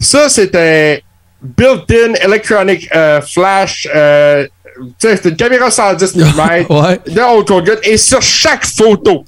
Ça, 0.00 0.28
c'est 0.28 0.52
un 0.56 0.96
built-in 1.40 2.14
electronic 2.14 2.88
euh, 2.96 3.20
flash. 3.20 3.86
euh, 3.94 4.44
c'est 4.98 5.24
une 5.24 5.36
caméra 5.36 5.70
110 5.70 6.16
mm 6.16 6.66
Ouais. 6.68 7.00
de 7.06 7.20
Hulk 7.20 7.48
Hogan. 7.50 7.76
Et 7.84 7.96
sur 7.98 8.20
chaque 8.20 8.66
photo, 8.66 9.24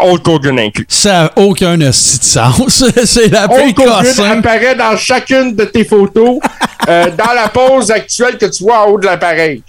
Hulk 0.00 0.26
Hogan 0.28 0.58
inclus. 0.58 0.86
Ça 0.88 1.12
n'a 1.12 1.32
aucun 1.36 1.76
de 1.78 1.90
sens. 1.92 2.84
c'est 3.04 3.28
la 3.28 3.44
Hulk 3.44 3.78
Hogan 3.78 4.02
cossante. 4.04 4.38
apparaît 4.38 4.74
dans 4.74 4.96
chacune 4.96 5.54
de 5.54 5.64
tes 5.64 5.84
photos 5.84 6.38
euh, 6.88 7.06
dans 7.16 7.32
la 7.34 7.48
pose 7.48 7.90
actuelle 7.90 8.36
que 8.38 8.46
tu 8.46 8.64
vois 8.64 8.86
en 8.86 8.90
haut 8.90 8.98
de 8.98 9.06
l'appareil. 9.06 9.62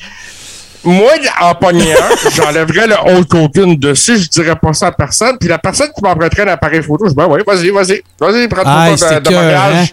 Moi, 0.84 1.11
en 1.41 1.53
pognant 1.56 1.84
j'enlèverais 2.35 2.88
le 2.88 2.95
Hulk 2.95 3.34
Hogan 3.34 3.76
dessus, 3.76 4.18
je 4.19 4.30
dirais 4.30 4.56
pas 4.56 4.72
ça 4.73 4.88
à 4.88 4.91
personne. 4.91 5.38
Puis 5.39 5.49
la 5.49 5.57
personne 5.57 5.89
qui 5.95 6.02
m'emprunterait 6.02 6.44
un 6.44 6.53
appareil 6.53 6.81
photo, 6.81 7.06
je 7.06 7.10
dis, 7.10 7.15
ben 7.15 7.27
oui, 7.30 7.41
vas-y, 7.45 7.69
vas-y, 7.72 8.02
vas-y, 8.19 8.48
prends 8.48 8.61
Ah, 8.65 8.85
ton 8.88 8.94
de, 8.94 8.98
c'est 8.98 9.19
de 9.22 9.30
mariage. 9.34 9.85
écœurant. 9.85 9.88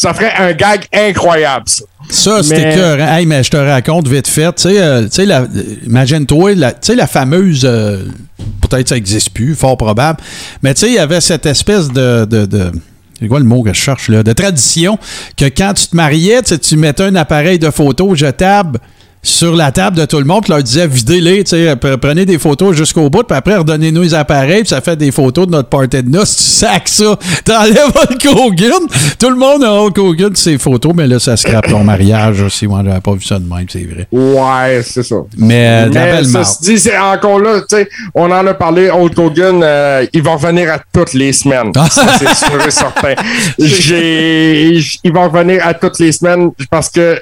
Ça 0.00 0.14
ferait 0.14 0.32
un 0.38 0.52
gag 0.54 0.86
incroyable, 0.94 1.64
ça. 1.66 1.84
Ça, 2.08 2.42
c'était 2.42 2.74
cœur. 2.74 2.98
Hey, 3.00 3.26
mais 3.26 3.42
je 3.44 3.50
te 3.50 3.56
raconte 3.58 4.08
vite 4.08 4.26
fait. 4.26 4.50
Tu 4.54 4.62
sais, 4.62 4.80
euh, 4.80 5.02
tu 5.04 5.08
sais, 5.12 5.26
la- 5.26 5.46
imagine-toi, 5.86 6.54
la, 6.54 6.72
tu 6.72 6.78
sais, 6.82 6.94
la 6.94 7.06
fameuse. 7.06 7.62
euh, 7.64 8.04
Peut-être 8.62 8.88
ça 8.88 8.94
n'existe 8.94 9.30
plus, 9.30 9.54
fort 9.54 9.76
probable. 9.76 10.18
Mais 10.62 10.72
tu 10.72 10.80
sais, 10.80 10.88
il 10.88 10.94
y 10.94 10.98
avait 10.98 11.20
cette 11.20 11.44
espèce 11.44 11.88
de. 11.88 12.24
de, 12.24 12.46
de 12.46 12.72
c'est 13.20 13.28
quoi 13.28 13.38
le 13.40 13.44
mot 13.44 13.62
que 13.62 13.74
je 13.74 13.78
cherche 13.78 14.08
là? 14.08 14.22
De 14.22 14.32
tradition 14.32 14.98
que 15.36 15.44
quand 15.44 15.74
tu 15.74 15.88
te 15.88 15.94
mariais, 15.96 16.40
tu 16.42 16.76
mettais 16.78 17.02
un 17.02 17.14
appareil 17.16 17.58
de 17.58 17.70
photo 17.70 18.14
jetable 18.14 18.78
sur 19.22 19.54
la 19.54 19.70
table 19.70 19.96
de 19.98 20.06
tout 20.06 20.18
le 20.18 20.24
monde, 20.24 20.44
puis 20.44 20.52
leur 20.52 20.62
disais 20.62 20.86
videz-les, 20.86 21.44
tu 21.44 21.50
sais, 21.50 21.74
pre- 21.74 21.98
prenez 21.98 22.24
des 22.24 22.38
photos 22.38 22.74
jusqu'au 22.74 23.10
bout, 23.10 23.22
puis 23.22 23.36
après 23.36 23.56
redonnez-nous 23.56 24.00
les 24.02 24.14
appareils, 24.14 24.60
puis 24.62 24.68
ça 24.68 24.80
fait 24.80 24.96
des 24.96 25.10
photos 25.12 25.46
de 25.46 25.52
notre 25.52 25.68
party 25.68 26.02
de 26.02 26.08
noces, 26.08 26.36
tu 26.36 26.42
sacs 26.42 26.88
ça, 26.88 27.18
t'enlèves 27.44 27.92
Hulk 27.94 28.26
Hogan, 28.34 28.80
tout 29.18 29.28
le 29.28 29.36
monde 29.36 29.62
a 29.62 29.72
Hulk 29.74 29.98
Hogan 29.98 30.34
ses 30.36 30.56
photos, 30.56 30.92
mais 30.96 31.06
là 31.06 31.18
ça 31.18 31.36
scrape 31.36 31.68
ton 31.68 31.84
mariage 31.84 32.40
aussi, 32.40 32.66
moi 32.66 32.82
j'avais 32.82 33.00
pas 33.00 33.12
vu 33.12 33.22
ça 33.22 33.38
de 33.38 33.44
même, 33.46 33.66
c'est 33.68 33.84
vrai. 33.84 34.06
Ouais, 34.10 34.82
c'est 34.82 35.02
ça. 35.02 35.16
Mais, 35.36 35.86
euh, 35.86 35.90
Mais 35.92 36.24
ça 36.24 36.44
se 36.44 36.62
dit, 36.62 36.78
c'est 36.78 36.96
encore 36.98 37.40
là, 37.40 37.60
tu 37.60 37.76
sais, 37.76 37.88
on 38.14 38.30
en 38.30 38.46
a 38.46 38.54
parlé, 38.54 38.88
Hulk 38.90 39.18
Hogan, 39.18 39.60
euh, 39.62 40.06
il 40.14 40.22
va 40.22 40.32
revenir 40.32 40.72
à 40.72 40.78
toutes 40.92 41.12
les 41.12 41.32
semaines. 41.34 41.72
Ça, 41.90 42.06
c'est 42.18 42.34
sûr 42.34 42.66
et 42.66 42.70
certain. 42.70 43.14
J'ai, 43.58 44.78
il 45.04 45.12
va 45.12 45.26
revenir 45.26 45.66
à 45.66 45.74
toutes 45.74 45.98
les 45.98 46.12
semaines 46.12 46.50
parce 46.70 46.88
que 46.88 47.20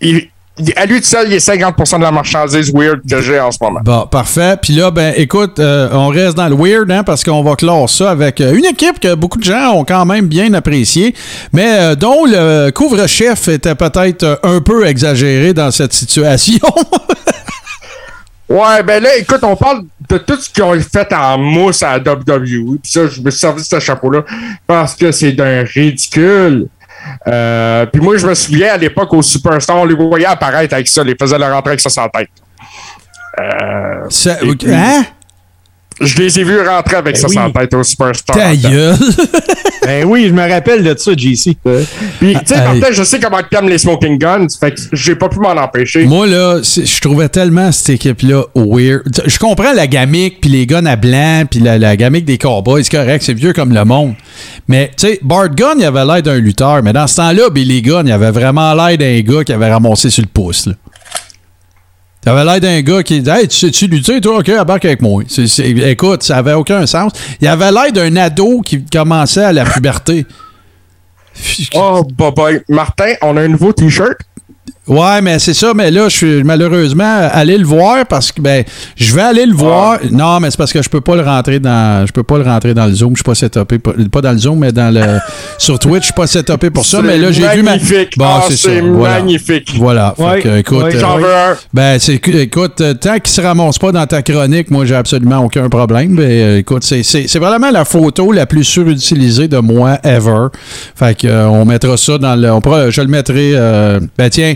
il- 0.00 0.28
à 0.76 0.86
lui 0.86 1.00
tout 1.00 1.06
seul, 1.06 1.28
il 1.28 1.34
est 1.34 1.46
50% 1.46 1.98
de 1.98 2.02
la 2.02 2.10
marchandise 2.10 2.72
weird 2.72 3.00
que 3.08 3.20
j'ai 3.20 3.40
en 3.40 3.50
ce 3.50 3.58
moment. 3.60 3.80
Bon, 3.82 4.06
parfait. 4.06 4.56
Puis 4.60 4.74
là, 4.74 4.90
ben, 4.90 5.14
écoute, 5.16 5.58
euh, 5.58 5.88
on 5.92 6.08
reste 6.08 6.36
dans 6.36 6.48
le 6.48 6.54
weird, 6.54 6.90
hein, 6.90 7.02
parce 7.02 7.24
qu'on 7.24 7.42
va 7.42 7.56
clore 7.56 7.88
ça 7.88 8.10
avec 8.10 8.40
euh, 8.40 8.54
une 8.54 8.66
équipe 8.66 9.00
que 9.00 9.14
beaucoup 9.14 9.38
de 9.38 9.44
gens 9.44 9.72
ont 9.72 9.84
quand 9.84 10.04
même 10.04 10.26
bien 10.26 10.52
appréciée, 10.54 11.14
mais 11.52 11.78
euh, 11.78 11.94
dont 11.94 12.24
le 12.26 12.70
couvre-chef 12.70 13.48
était 13.48 13.74
peut-être 13.74 14.40
un 14.42 14.60
peu 14.60 14.86
exagéré 14.86 15.54
dans 15.54 15.70
cette 15.70 15.92
situation. 15.92 16.60
Ouais, 18.50 18.82
ben 18.82 19.00
là, 19.00 19.16
écoute, 19.16 19.44
on 19.44 19.54
parle 19.54 19.84
de 20.08 20.18
tout 20.18 20.34
ce 20.34 20.50
qu'ils 20.50 20.64
ont 20.64 20.74
fait 20.80 21.12
en 21.12 21.38
mousse 21.38 21.84
à 21.84 21.98
la 21.98 22.12
WWE. 22.12 22.78
Puis 22.82 22.90
ça, 22.90 23.06
je 23.06 23.20
me 23.20 23.30
suis 23.30 23.38
servi 23.38 23.62
de 23.62 23.66
ce 23.66 23.78
chapeau-là 23.78 24.24
parce 24.66 24.96
que 24.96 25.12
c'est 25.12 25.30
d'un 25.30 25.62
ridicule. 25.62 26.66
Euh, 27.28 27.86
puis 27.86 28.00
moi, 28.00 28.16
je 28.16 28.26
me 28.26 28.34
souviens 28.34 28.74
à 28.74 28.76
l'époque 28.76 29.12
au 29.12 29.22
Superstar, 29.22 29.76
on 29.76 29.84
les 29.84 29.94
voyait 29.94 30.26
apparaître 30.26 30.74
avec 30.74 30.86
ça, 30.88 31.02
les 31.04 31.14
faisait 31.20 31.38
leur 31.38 31.52
rentrer 31.52 31.70
avec 31.70 31.80
ça 31.80 31.90
sans 31.90 32.08
tête. 32.08 32.28
Euh, 33.40 34.06
Ça- 34.08 34.36
puis, 34.36 34.56
hein? 34.74 35.04
Je 36.00 36.16
les 36.16 36.40
ai 36.40 36.44
vus 36.44 36.60
rentrer 36.60 36.96
avec 36.96 37.14
Ben 37.14 37.20
ça 37.20 37.28
oui. 37.28 37.34
sans 37.34 37.50
tête 37.50 37.74
au 37.74 37.82
Superstar. 37.82 38.36
Ta 38.36 38.56
gueule. 38.56 38.96
Ben 39.82 40.04
oui, 40.04 40.26
je 40.28 40.32
me 40.32 40.46
rappelle 40.48 40.84
de 40.84 40.94
ça, 40.96 41.12
JC. 41.16 41.56
Puis, 42.20 42.34
tu 42.34 42.38
sais. 42.44 42.56
Martin, 42.56 42.92
je 42.92 43.02
sais 43.02 43.18
comment 43.18 43.38
tu 43.50 43.56
aimes 43.56 43.68
les 43.68 43.78
smoking 43.78 44.18
guns, 44.18 44.46
fait 44.60 44.72
que 44.72 44.80
j'ai 44.92 45.16
pas 45.16 45.28
pu 45.28 45.38
m'en 45.40 45.50
empêcher. 45.52 46.04
Moi, 46.04 46.26
là, 46.26 46.60
je 46.62 47.00
trouvais 47.00 47.28
tellement 47.30 47.72
cette 47.72 47.88
équipe-là 47.90 48.42
weird. 48.54 49.22
Je 49.24 49.38
comprends 49.38 49.72
la 49.72 49.86
gamique, 49.86 50.42
puis 50.42 50.50
les 50.50 50.66
guns 50.66 50.84
à 50.84 50.96
blanc, 50.96 51.44
puis 51.50 51.60
la, 51.60 51.78
la 51.78 51.96
gamique 51.96 52.26
des 52.26 52.36
cowboys, 52.38 52.84
c'est 52.84 52.96
correct, 52.96 53.22
c'est 53.24 53.34
vieux 53.34 53.54
comme 53.54 53.72
le 53.72 53.84
monde. 53.84 54.14
Mais, 54.68 54.90
tu 54.96 55.08
sais, 55.08 55.18
Bart 55.22 55.48
Gunn, 55.48 55.78
il 55.78 55.84
avait 55.84 56.04
l'air 56.04 56.22
d'un 56.22 56.38
lutteur, 56.38 56.82
mais 56.82 56.92
dans 56.92 57.06
ce 57.06 57.16
temps-là, 57.16 57.48
Billy 57.50 57.80
Gunn, 57.82 58.06
il 58.06 58.12
avait 58.12 58.30
vraiment 58.30 58.74
l'air 58.74 58.96
d'un 58.98 59.20
gars 59.20 59.42
qui 59.44 59.52
avait 59.52 59.72
ramassé 59.72 60.10
sur 60.10 60.22
le 60.22 60.28
pouce, 60.28 60.66
là. 60.66 60.74
Il 62.24 62.28
avait 62.28 62.44
l'air 62.44 62.60
d'un 62.60 62.80
gars 62.82 63.02
qui 63.02 63.20
dit 63.22 63.30
Hey, 63.30 63.48
tu 63.48 63.56
sais-tu 63.56 63.86
lutter, 63.86 64.20
toi, 64.20 64.38
ok, 64.38 64.48
embarque 64.50 64.84
avec 64.84 65.00
moi. 65.00 65.22
C'est- 65.26 65.58
écoute, 65.70 66.22
ça 66.22 66.36
avait 66.36 66.52
aucun 66.52 66.84
sens. 66.86 67.12
Il 67.40 67.48
avait 67.48 67.72
l'air 67.72 67.92
d'un 67.92 68.14
ado 68.16 68.60
qui 68.60 68.84
commençait 68.84 69.44
à 69.44 69.52
la 69.52 69.64
puberté. 69.64 70.26
Oh, 71.74 72.02
bye 72.18 72.32
bye. 72.32 72.60
Martin, 72.68 73.14
on 73.22 73.36
a 73.36 73.42
un 73.42 73.48
nouveau 73.48 73.72
T-shirt. 73.72 74.18
Ouais, 74.90 75.22
mais 75.22 75.38
c'est 75.38 75.54
ça, 75.54 75.72
mais 75.74 75.90
là, 75.90 76.08
je 76.08 76.16
suis 76.16 76.44
malheureusement 76.44 77.28
allé 77.32 77.56
le 77.56 77.64
voir 77.64 78.04
parce 78.06 78.32
que 78.32 78.40
ben 78.42 78.64
je 78.96 79.14
vais 79.14 79.22
aller 79.22 79.46
le 79.46 79.54
voir. 79.54 79.98
Non, 80.10 80.40
mais 80.40 80.50
c'est 80.50 80.56
parce 80.58 80.72
que 80.72 80.82
je 80.82 80.88
peux 80.88 81.00
pas 81.00 81.14
le 81.16 81.22
rentrer 81.22 81.60
dans 81.60 82.04
je 82.06 82.12
peux 82.12 82.22
pas 82.24 82.38
le 82.38 82.44
rentrer 82.44 82.74
dans 82.74 82.86
le 82.86 82.92
Zoom, 82.92 83.12
je 83.12 83.18
suis 83.18 83.24
pas 83.24 83.34
setupé 83.34 83.78
pas, 83.78 84.20
dans 84.20 84.32
le 84.32 84.38
Zoom 84.38 84.58
mais 84.58 84.72
dans 84.72 84.92
le 84.92 85.00
sur 85.58 85.78
Twitch, 85.78 86.00
je 86.00 86.04
suis 86.06 86.12
pas 86.14 86.26
setupé 86.26 86.70
pour 86.70 86.84
ça, 86.84 87.00
mais 87.02 87.16
là 87.18 87.30
j'ai 87.30 87.46
vu 87.48 87.62
ma. 87.62 87.76
Bon, 88.16 88.24
Ah, 88.28 88.42
c'est 88.48 88.56
ça. 88.56 88.68
c'est 88.70 88.80
Voilà. 88.80 89.14
magnifique. 89.20 89.72
Voilà, 89.76 90.14
Fait 90.16 90.40
que, 90.42 90.58
écoute, 90.58 90.82
ouais, 90.84 90.96
euh, 90.96 91.00
J'en 91.00 91.18
veux 91.18 91.34
un. 91.34 91.56
ben, 91.72 91.98
c'est, 91.98 92.14
écoute, 92.14 92.80
euh, 92.80 92.94
tant 92.94 93.18
qu'il 93.18 93.28
se 93.32 93.40
ramasse 93.40 93.78
pas 93.78 93.92
dans 93.92 94.06
ta 94.06 94.22
chronique, 94.22 94.70
moi, 94.70 94.84
j'ai 94.86 94.94
absolument 94.96 95.38
aucun 95.44 95.68
problème. 95.68 96.16
Ben, 96.16 96.22
euh, 96.28 96.58
écoute, 96.58 96.82
c'est, 96.84 97.02
c'est, 97.02 97.26
c'est 97.28 97.38
vraiment 97.38 97.70
la 97.70 97.84
photo 97.84 98.32
la 98.32 98.46
plus 98.46 98.64
surutilisée 98.64 99.46
de 99.48 99.58
moi 99.58 99.98
ever. 100.02 100.48
Fait 100.96 101.16
que, 101.16 101.26
euh, 101.28 101.48
on 101.48 101.64
mettra 101.64 101.96
ça 101.96 102.18
dans 102.18 102.34
le. 102.34 102.50
On 102.50 102.60
pourra, 102.60 102.90
je 102.90 103.00
le 103.00 103.06
mettrai. 103.08 103.52
euh, 103.54 104.00
ben, 104.18 104.28
tiens, 104.30 104.54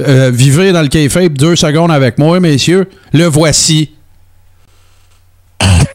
euh, 0.00 0.30
vivez 0.32 0.72
dans 0.72 0.82
le 0.82 0.88
kayfabe 0.88 1.34
deux 1.34 1.56
secondes 1.56 1.90
avec 1.92 2.18
moi, 2.18 2.40
messieurs. 2.40 2.88
Le 3.12 3.24
voici. 3.26 3.90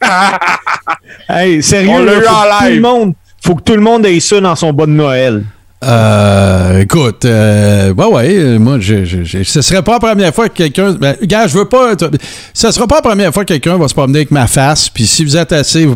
Hey, 1.28 1.62
sérieux, 1.62 1.90
On 1.92 1.98
là, 2.04 2.14
eu 2.14 2.22
faut 2.22 2.24
que 2.24 2.64
tout 2.64 2.74
le 2.74 2.80
monde, 2.80 3.14
faut 3.42 3.54
que 3.54 3.62
tout 3.62 3.74
le 3.76 3.80
monde 3.82 4.04
ait 4.06 4.18
ça 4.20 4.40
dans 4.40 4.56
son 4.56 4.72
bas 4.72 4.86
de 4.86 4.90
Noël. 4.90 5.44
Euh, 5.84 6.80
écoute, 6.80 7.24
euh, 7.24 7.94
ouais, 7.94 8.04
ouais, 8.06 8.34
euh, 8.36 8.58
moi, 8.58 8.78
je, 8.80 9.04
je, 9.04 9.22
je- 9.24 9.44
ce 9.44 9.62
serait 9.62 9.82
pas 9.82 9.92
la 9.92 9.98
première 10.00 10.34
fois 10.34 10.48
que 10.48 10.54
quelqu'un. 10.54 10.92
Ben, 10.92 11.16
gars, 11.22 11.46
je 11.46 11.56
veux 11.56 11.68
pas. 11.68 11.94
t- 11.96 12.06
Ce 12.52 12.70
sera 12.72 12.86
pas 12.88 12.96
la 12.96 13.02
première 13.02 13.32
fois 13.32 13.44
que 13.44 13.52
quelqu'un 13.54 13.78
va 13.78 13.86
se 13.88 13.94
promener 13.94 14.18
avec 14.18 14.30
ma 14.32 14.46
face. 14.46 14.88
Puis 14.90 15.06
si 15.06 15.24
vous 15.24 15.36
êtes 15.36 15.52
assez 15.52 15.88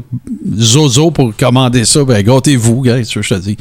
zozo 0.57 1.11
pour 1.11 1.37
commander 1.37 1.85
ça, 1.85 2.03
ben, 2.05 2.23
gâtez-vous, 2.23 2.81
gars, 2.81 2.97
c'est 2.99 3.05
ce 3.05 3.15
que 3.17 3.23
je 3.23 3.35
te 3.35 3.41
dis. 3.41 3.57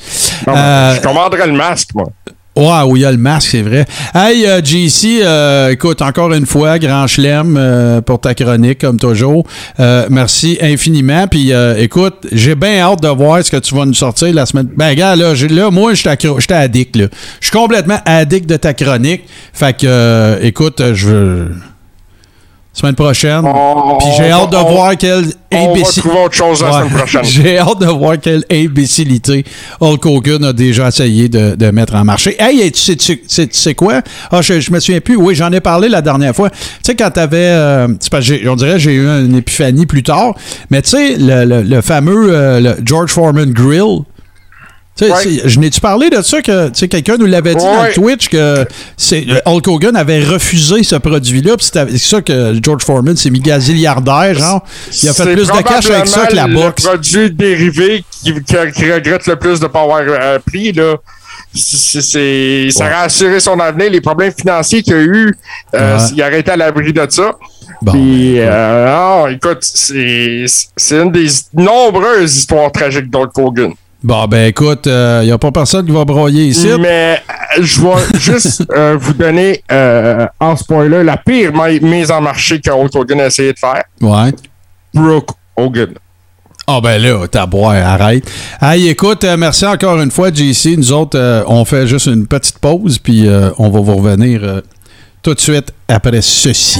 Non, 0.47 0.53
Euh, 0.55 0.95
je 0.95 1.01
commanderais 1.01 1.47
le 1.47 1.53
masque, 1.53 1.89
moi. 1.95 2.05
Ouais, 2.55 2.81
où 2.85 2.95
il 2.95 3.01
y 3.01 3.05
a 3.05 3.11
le 3.11 3.17
masque, 3.17 3.49
c'est 3.51 3.63
vrai. 3.63 3.85
Hey, 4.13 4.45
euh, 4.45 4.61
JC, 4.63 5.21
euh, 5.23 5.69
écoute, 5.71 6.03
encore 6.03 6.31
une 6.33 6.45
fois, 6.45 6.77
grand 6.77 7.07
chelem 7.07 7.55
euh, 7.57 8.01
pour 8.01 8.19
ta 8.21 8.35
chronique, 8.35 8.79
comme 8.79 8.99
toujours. 8.99 9.47
Euh, 9.79 10.05
merci 10.11 10.59
infiniment. 10.61 11.27
Puis, 11.27 11.51
euh, 11.51 11.75
écoute, 11.79 12.27
j'ai 12.31 12.53
bien 12.53 12.79
hâte 12.81 13.01
de 13.01 13.07
voir 13.07 13.43
ce 13.43 13.49
que 13.49 13.57
tu 13.57 13.73
vas 13.73 13.85
nous 13.85 13.95
sortir 13.95 14.31
la 14.35 14.45
semaine. 14.45 14.67
Ben, 14.77 14.93
gars, 14.93 15.15
là, 15.15 15.33
là 15.33 15.71
moi, 15.71 15.95
j'étais 15.95 16.53
addict, 16.53 16.95
là. 16.95 17.07
Je 17.39 17.47
suis 17.47 17.57
complètement 17.57 17.99
addict 18.05 18.47
de 18.47 18.57
ta 18.57 18.75
chronique. 18.75 19.23
Fait 19.51 19.75
que, 19.75 19.87
euh, 19.87 20.37
écoute, 20.43 20.79
je 20.93 21.07
veux. 21.07 21.51
Semaine 22.75 22.95
prochaine. 22.95 23.43
Puis 23.99 24.07
j'ai 24.17 24.31
hâte 24.31 24.49
de 24.51 24.57
voir 24.57 24.97
quelle 24.97 25.25
On 25.53 25.65
va 25.67 25.71
imbécile. 25.73 26.01
trouver 26.01 26.23
autre 26.25 26.33
chose 26.33 26.61
la 26.63 26.67
Ouais. 26.71 26.73
semaine 26.79 26.97
prochaine. 26.97 27.23
J'ai 27.43 27.59
hâte 27.59 27.79
de 27.79 27.85
voir 27.85 28.19
quelle 28.19 28.43
imbécilité 28.51 29.45
Hulk 29.79 30.03
Hogan 30.07 30.43
a 30.43 30.53
déjà 30.53 30.87
essayé 30.87 31.29
de, 31.29 31.53
de 31.55 31.69
mettre 31.69 31.93
en 31.93 32.03
marché. 32.03 32.35
Hey, 32.39 32.71
tu 32.71 32.79
sais, 32.81 32.95
tu 32.95 33.21
sais- 33.27 33.47
tu 33.47 33.55
sais 33.57 33.75
quoi? 33.75 34.01
Ah, 34.31 34.41
je, 34.41 34.59
je 34.59 34.71
me 34.71 34.79
souviens 34.79 35.01
plus. 35.01 35.15
Oui, 35.15 35.35
j'en 35.35 35.51
ai 35.51 35.59
parlé 35.59 35.87
la 35.87 36.01
dernière 36.01 36.35
fois. 36.35 36.49
Tu 36.49 36.57
sais, 36.83 36.95
quand 36.95 37.11
t'avais... 37.11 37.37
Euh, 37.49 37.87
on 38.47 38.55
dirait 38.55 38.79
j'ai 38.79 38.93
eu 38.93 39.07
une 39.07 39.35
épiphanie 39.35 39.85
plus 39.85 40.01
tard. 40.01 40.33
Mais 40.71 40.81
tu 40.81 40.89
sais, 40.89 41.15
le, 41.17 41.45
le- 41.45 41.61
le 41.61 41.81
fameux 41.81 42.33
euh, 42.33 42.59
le 42.59 42.75
George 42.83 43.11
Foreman 43.11 43.51
Grill, 43.51 43.99
Ouais. 45.01 45.09
c'est- 45.23 45.49
Je 45.49 45.59
n'ai-tu 45.59 45.79
parlé 45.81 46.09
de 46.09 46.21
ça 46.21 46.41
que 46.41 46.67
tu 46.67 46.73
sais, 46.75 46.87
quelqu'un 46.87 47.17
nous 47.17 47.25
l'avait 47.25 47.55
dit 47.55 47.63
dans 47.63 47.81
Ouais. 47.81 47.87
le 47.89 47.93
Twitch 47.93 48.29
que 48.29 48.65
c'est, 48.95 49.25
Hulk 49.45 49.67
Hogan 49.67 49.95
avait 49.95 50.23
refusé 50.23 50.83
ce 50.83 50.95
produit-là, 50.95 51.55
c'est 51.59 51.97
ça 51.97 52.21
que 52.21 52.53
George 52.61 52.83
Foreman 52.83 53.15
s'est 53.17 53.29
mis 53.31 53.39
gazilliardaire, 53.39 54.35
genre. 54.35 54.63
Il 55.01 55.09
a 55.09 55.13
fait 55.13 55.23
C'est 55.23 55.33
plus 55.33 55.47
de 55.47 55.61
cash 55.63 55.89
avec 55.89 56.07
ça 56.07 56.27
que 56.27 56.35
la 56.35 56.47
boxe. 56.47 56.83
Le 56.83 56.89
produit 56.89 57.31
dérivé 57.31 58.03
qui, 58.23 58.33
qui- 58.33 58.71
qui 58.75 58.91
regrette 58.91 59.25
le 59.27 59.35
plus 59.35 59.59
de 59.59 59.65
ne 59.65 59.69
pas 59.69 59.81
avoir 59.81 60.01
euh, 60.07 60.37
pris, 60.45 60.71
là. 60.71 60.95
C'est, 61.55 62.01
c'est- 62.01 62.69
ça 62.71 62.85
aurait 62.85 63.05
assuré 63.05 63.39
son 63.39 63.59
avenir. 63.59 63.89
Les 63.91 64.01
problèmes 64.01 64.31
financiers 64.35 64.81
qu'il 64.81 64.93
a 64.93 65.01
eu, 65.01 65.35
euh, 65.75 65.97
Ouais. 65.97 66.03
il 66.15 66.21
aurait 66.21 66.39
été 66.39 66.51
à 66.51 66.55
l'abri 66.57 66.91
de 66.93 67.05
ça. 67.09 67.31
Bon. 67.81 67.91
Puis, 67.91 68.35
euh, 68.39 68.87
non, 68.87 69.27
écoute, 69.27 69.59
c'est, 69.61 70.45
c'est 70.75 70.95
une 71.01 71.11
des 71.11 71.27
nombreuses 71.53 72.37
histoires 72.37 72.71
tragiques 72.71 73.09
d'Hulk 73.09 73.37
Hogan. 73.37 73.73
Bon, 74.03 74.25
ben 74.27 74.47
écoute, 74.47 74.85
il 74.85 75.21
n'y 75.25 75.31
a 75.31 75.37
pas 75.37 75.51
personne 75.51 75.85
qui 75.85 75.91
va 75.93 76.03
broyer 76.03 76.45
ici. 76.47 76.67
Mais 76.79 77.21
euh, 77.57 77.61
je 77.61 77.81
vais 77.81 78.19
juste 78.19 78.63
euh, 78.75 78.97
vous 78.99 79.13
donner, 79.13 79.63
euh, 79.71 80.25
en 80.39 80.57
ce 80.57 80.63
point-là, 80.65 81.03
la 81.03 81.15
pire 81.17 81.51
mi- 81.53 81.79
mise 81.79 82.11
en 82.11 82.19
marché 82.19 82.59
que 82.59 82.69
Hulk 82.69 82.93
Hogan 82.95 83.21
a 83.21 83.27
essayé 83.27 83.53
de 83.53 83.59
faire. 83.59 83.83
Ouais. 84.01 84.33
Brooke 84.93 85.29
Hogan. 85.55 85.93
Ah 86.67 86.79
ben 86.81 86.97
là, 87.01 87.27
t'as 87.29 87.45
boire, 87.45 87.75
arrête. 87.85 88.23
Hey, 88.61 88.87
écoute, 88.87 89.23
euh, 89.25 89.35
merci 89.37 89.65
encore 89.65 89.99
une 90.01 90.11
fois, 90.11 90.31
JC. 90.33 90.75
Nous 90.77 90.91
autres, 90.93 91.17
euh, 91.17 91.43
on 91.47 91.63
fait 91.65 91.87
juste 91.87 92.05
une 92.07 92.25
petite 92.27 92.59
pause, 92.59 92.97
puis 92.99 93.27
euh, 93.27 93.51
on 93.57 93.69
va 93.69 93.79
vous 93.81 93.95
revenir 93.95 94.41
euh, 94.43 94.61
tout 95.21 95.33
de 95.33 95.39
suite 95.39 95.73
après 95.89 96.21
ceci. 96.21 96.79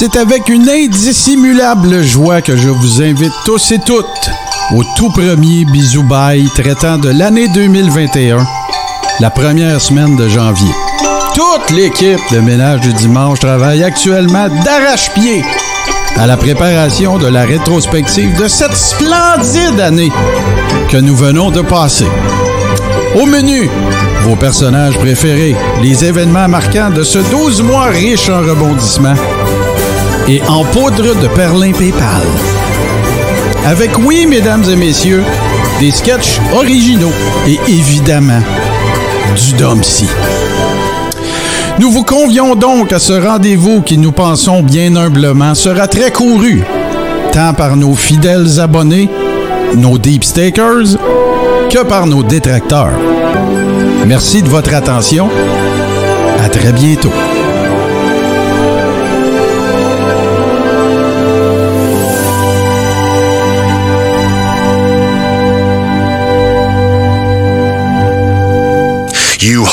C'est 0.00 0.16
avec 0.16 0.48
une 0.48 0.66
indissimulable 0.66 2.02
joie 2.02 2.40
que 2.40 2.56
je 2.56 2.70
vous 2.70 3.02
invite 3.02 3.34
tous 3.44 3.70
et 3.72 3.78
toutes 3.80 4.30
au 4.74 4.82
tout 4.96 5.10
premier 5.10 5.66
bisou 5.66 6.02
bye 6.04 6.48
traitant 6.54 6.96
de 6.96 7.10
l'année 7.10 7.48
2021, 7.48 8.38
la 9.20 9.28
première 9.28 9.78
semaine 9.78 10.16
de 10.16 10.26
janvier. 10.26 10.70
Toute 11.34 11.76
l'équipe 11.76 12.18
de 12.32 12.38
Ménage 12.38 12.80
du 12.80 12.94
Dimanche 12.94 13.40
travaille 13.40 13.84
actuellement 13.84 14.48
d'arrache-pied 14.64 15.44
à 16.16 16.26
la 16.26 16.38
préparation 16.38 17.18
de 17.18 17.26
la 17.26 17.42
rétrospective 17.42 18.34
de 18.40 18.48
cette 18.48 18.72
splendide 18.72 19.80
année 19.80 20.12
que 20.88 20.96
nous 20.96 21.14
venons 21.14 21.50
de 21.50 21.60
passer. 21.60 22.08
Au 23.20 23.26
menu, 23.26 23.68
vos 24.22 24.36
personnages 24.36 24.98
préférés, 24.98 25.54
les 25.82 26.06
événements 26.06 26.48
marquants 26.48 26.88
de 26.88 27.02
ce 27.02 27.18
12 27.18 27.62
mois 27.64 27.88
riche 27.88 28.30
en 28.30 28.40
rebondissements 28.40 29.16
et 30.30 30.40
en 30.48 30.64
poudre 30.64 31.20
de 31.20 31.26
perlin 31.26 31.72
PayPal. 31.72 32.22
Avec, 33.66 33.90
oui, 33.98 34.26
mesdames 34.26 34.64
et 34.70 34.76
messieurs, 34.76 35.24
des 35.80 35.90
sketchs 35.90 36.40
originaux 36.54 37.12
et 37.48 37.58
évidemment 37.68 38.40
du 39.34 39.52
Domsy. 39.54 40.06
Nous 41.80 41.90
vous 41.90 42.04
convions 42.04 42.54
donc 42.54 42.92
à 42.92 43.00
ce 43.00 43.12
rendez-vous 43.12 43.82
qui, 43.82 43.98
nous 43.98 44.12
pensons 44.12 44.62
bien 44.62 44.94
humblement, 44.94 45.54
sera 45.56 45.88
très 45.88 46.12
couru, 46.12 46.62
tant 47.32 47.52
par 47.52 47.76
nos 47.76 47.94
fidèles 47.94 48.60
abonnés, 48.60 49.08
nos 49.76 49.98
deep 49.98 50.22
stakers, 50.22 50.96
que 51.70 51.82
par 51.82 52.06
nos 52.06 52.22
détracteurs. 52.22 52.92
Merci 54.06 54.42
de 54.42 54.48
votre 54.48 54.74
attention. 54.74 55.28
À 56.44 56.48
très 56.48 56.72
bientôt. 56.72 57.12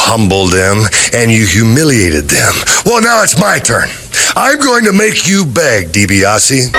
Humbled 0.08 0.52
them 0.52 0.78
and 1.14 1.30
you 1.30 1.46
humiliated 1.46 2.30
them. 2.30 2.54
Well, 2.86 3.02
now 3.02 3.24
it's 3.24 3.38
my 3.38 3.60
turn. 3.60 3.90
I'm 4.36 4.60
going 4.60 4.86
to 4.86 4.94
make 4.94 5.28
you 5.28 5.46
beg, 5.46 5.92
DiBiase. 5.92 6.72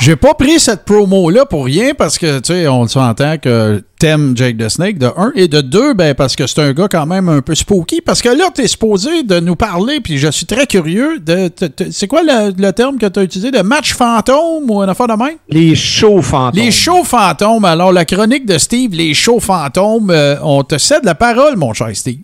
J'ai 0.00 0.16
pas 0.16 0.32
pris 0.32 0.58
cette 0.60 0.86
promo-là 0.86 1.44
pour 1.44 1.66
rien 1.66 1.92
parce 1.92 2.16
que, 2.16 2.38
tu 2.38 2.54
sais, 2.54 2.66
on 2.68 2.88
s'entend 2.88 3.36
que 3.36 3.82
t'aimes 4.00 4.36
Jake 4.36 4.56
the 4.56 4.68
Snake, 4.68 4.98
de 4.98 5.10
un. 5.16 5.30
Et 5.36 5.46
de 5.46 5.60
deux, 5.60 5.94
ben, 5.94 6.14
parce 6.14 6.34
que 6.34 6.46
c'est 6.46 6.60
un 6.60 6.72
gars 6.72 6.88
quand 6.88 7.06
même 7.06 7.28
un 7.28 7.42
peu 7.42 7.54
spooky. 7.54 8.00
Parce 8.00 8.22
que 8.22 8.30
là, 8.30 8.50
t'es 8.52 8.66
supposé 8.66 9.22
de 9.22 9.38
nous 9.38 9.54
parler, 9.54 10.00
puis 10.00 10.18
je 10.18 10.28
suis 10.30 10.46
très 10.46 10.66
curieux 10.66 11.20
de. 11.20 11.50
C'est 11.90 12.08
quoi 12.08 12.22
le, 12.22 12.52
le 12.58 12.72
terme 12.72 12.98
que 12.98 13.06
t'as 13.06 13.22
utilisé? 13.22 13.50
De 13.52 13.60
match 13.60 13.94
fantôme 13.94 14.68
ou 14.68 14.82
une 14.82 14.88
affaire 14.88 15.06
de 15.06 15.22
même? 15.22 15.36
Les 15.48 15.76
shows 15.76 16.22
fantômes. 16.22 16.60
Les 16.60 16.70
shows 16.70 17.04
fantômes. 17.04 17.64
Alors, 17.64 17.92
la 17.92 18.04
chronique 18.04 18.46
de 18.46 18.58
Steve, 18.58 18.92
les 18.92 19.14
shows 19.14 19.40
fantômes, 19.40 20.10
euh, 20.10 20.36
on 20.42 20.64
te 20.64 20.78
cède 20.78 21.04
la 21.04 21.14
parole, 21.14 21.56
mon 21.56 21.72
cher 21.74 21.94
Steve. 21.94 22.20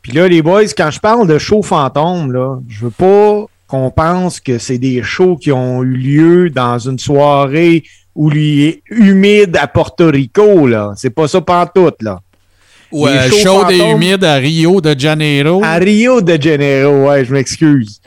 Puis 0.00 0.12
là, 0.12 0.28
les 0.28 0.40
boys, 0.40 0.64
quand 0.76 0.90
je 0.90 1.00
parle 1.00 1.26
de 1.26 1.38
shows 1.38 1.62
fantômes, 1.62 2.32
là, 2.32 2.58
je 2.68 2.86
veux 2.86 2.90
pas 2.90 3.46
qu'on 3.66 3.90
pense 3.90 4.38
que 4.38 4.58
c'est 4.58 4.78
des 4.78 5.02
shows 5.02 5.36
qui 5.36 5.50
ont 5.50 5.82
eu 5.82 5.96
lieu 5.96 6.50
dans 6.50 6.78
une 6.78 6.98
soirée 6.98 7.84
où 8.14 8.30
il 8.30 8.60
est 8.62 8.82
humide 8.90 9.56
à 9.56 9.66
Porto 9.66 10.08
Rico, 10.08 10.66
là. 10.66 10.92
C'est 10.96 11.10
pas 11.10 11.28
ça 11.28 11.40
pantoute, 11.40 12.02
là. 12.02 12.20
Ou 12.90 13.06
euh, 13.06 13.28
shows 13.30 13.38
chaud 13.38 13.70
et 13.70 13.90
humide 13.90 14.22
à 14.22 14.34
Rio 14.34 14.80
de 14.80 14.98
Janeiro. 14.98 15.62
À 15.64 15.76
Rio 15.76 16.20
de 16.20 16.40
Janeiro, 16.40 17.08
ouais, 17.08 17.24
je 17.24 17.32
m'excuse. 17.32 18.00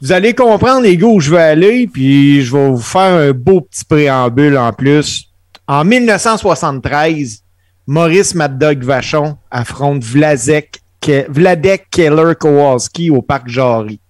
Vous 0.00 0.12
allez 0.12 0.34
comprendre, 0.34 0.82
les 0.82 0.96
gars, 0.96 1.06
où 1.06 1.20
je 1.20 1.30
vais 1.30 1.42
aller, 1.42 1.86
puis 1.86 2.42
je 2.42 2.52
vais 2.54 2.68
vous 2.68 2.78
faire 2.78 3.14
un 3.14 3.32
beau 3.32 3.60
petit 3.60 3.84
préambule 3.84 4.56
en 4.56 4.72
plus. 4.72 5.28
En 5.66 5.84
1973, 5.84 7.42
Maurice 7.86 8.34
Mad 8.34 8.58
Dog 8.58 8.82
Vachon 8.82 9.36
affronte 9.50 10.02
Vladek, 10.02 10.80
Vladek 11.28 11.86
Keller 11.90 12.34
Kowalski 12.38 13.10
au 13.10 13.22
Parc 13.22 13.48
Jarry. 13.48 14.00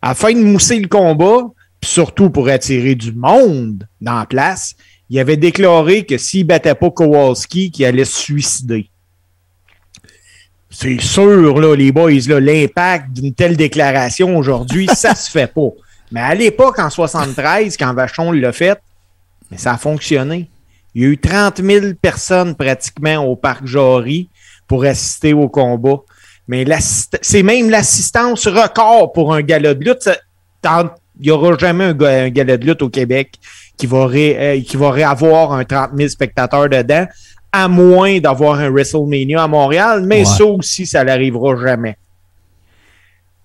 Afin 0.00 0.32
de 0.32 0.38
mousser 0.38 0.78
le 0.78 0.88
combat, 0.88 1.40
surtout 1.82 2.30
pour 2.30 2.48
attirer 2.48 2.94
du 2.94 3.12
monde 3.12 3.86
dans 4.00 4.18
la 4.18 4.26
place, 4.26 4.74
il 5.10 5.18
avait 5.18 5.36
déclaré 5.36 6.04
que 6.04 6.18
s'il 6.18 6.46
battait 6.46 6.74
pas 6.74 6.90
Kowalski, 6.90 7.70
qu'il 7.70 7.84
allait 7.84 8.04
se 8.04 8.18
suicider. 8.18 8.90
C'est 10.70 11.00
sûr, 11.00 11.58
là, 11.58 11.74
les 11.74 11.92
boys, 11.92 12.10
l'impact 12.10 13.12
d'une 13.12 13.32
telle 13.32 13.56
déclaration 13.56 14.36
aujourd'hui, 14.36 14.86
ça 14.94 15.14
se 15.14 15.30
fait 15.30 15.52
pas. 15.52 15.70
Mais 16.12 16.20
à 16.20 16.34
l'époque, 16.34 16.78
en 16.78 16.90
73, 16.90 17.76
quand 17.76 17.94
Vachon 17.94 18.32
l'a 18.32 18.52
fait, 18.52 18.78
mais 19.50 19.56
ça 19.56 19.72
a 19.72 19.78
fonctionné. 19.78 20.50
Il 20.94 21.02
y 21.02 21.04
a 21.06 21.08
eu 21.08 21.18
30 21.18 21.62
000 21.62 21.86
personnes 22.00 22.54
pratiquement 22.54 23.18
au 23.18 23.36
parc 23.36 23.66
Jory 23.66 24.28
pour 24.66 24.84
assister 24.84 25.32
au 25.32 25.48
combat. 25.48 26.00
Mais 26.46 26.64
c'est 27.20 27.42
même 27.42 27.70
l'assistance 27.70 28.46
record 28.46 29.12
pour 29.12 29.34
un 29.34 29.42
gala 29.42 29.74
de 29.74 29.84
lutte. 29.84 30.10
Il 31.20 31.24
n'y 31.26 31.30
aura 31.30 31.56
jamais 31.58 31.84
un, 31.84 31.94
ga- 31.94 32.24
un 32.24 32.28
gala 32.30 32.56
de 32.56 32.64
lutte 32.66 32.82
au 32.82 32.88
Québec 32.88 33.32
qui 33.76 33.86
va, 33.86 34.06
ré- 34.06 34.36
euh, 34.38 34.60
qui 34.62 34.76
va 34.76 34.90
réavoir 34.90 35.52
un 35.52 35.64
30 35.64 35.90
000 35.96 36.08
spectateurs 36.08 36.68
dedans, 36.68 37.06
à 37.52 37.68
moins 37.68 38.18
d'avoir 38.20 38.58
un 38.60 38.70
WrestleMania 38.70 39.42
à 39.42 39.48
Montréal. 39.48 40.02
Mais 40.06 40.20
Ouais. 40.20 40.24
ça 40.24 40.44
aussi, 40.44 40.86
ça 40.86 41.02
n'arrivera 41.04 41.56
jamais. 41.66 41.96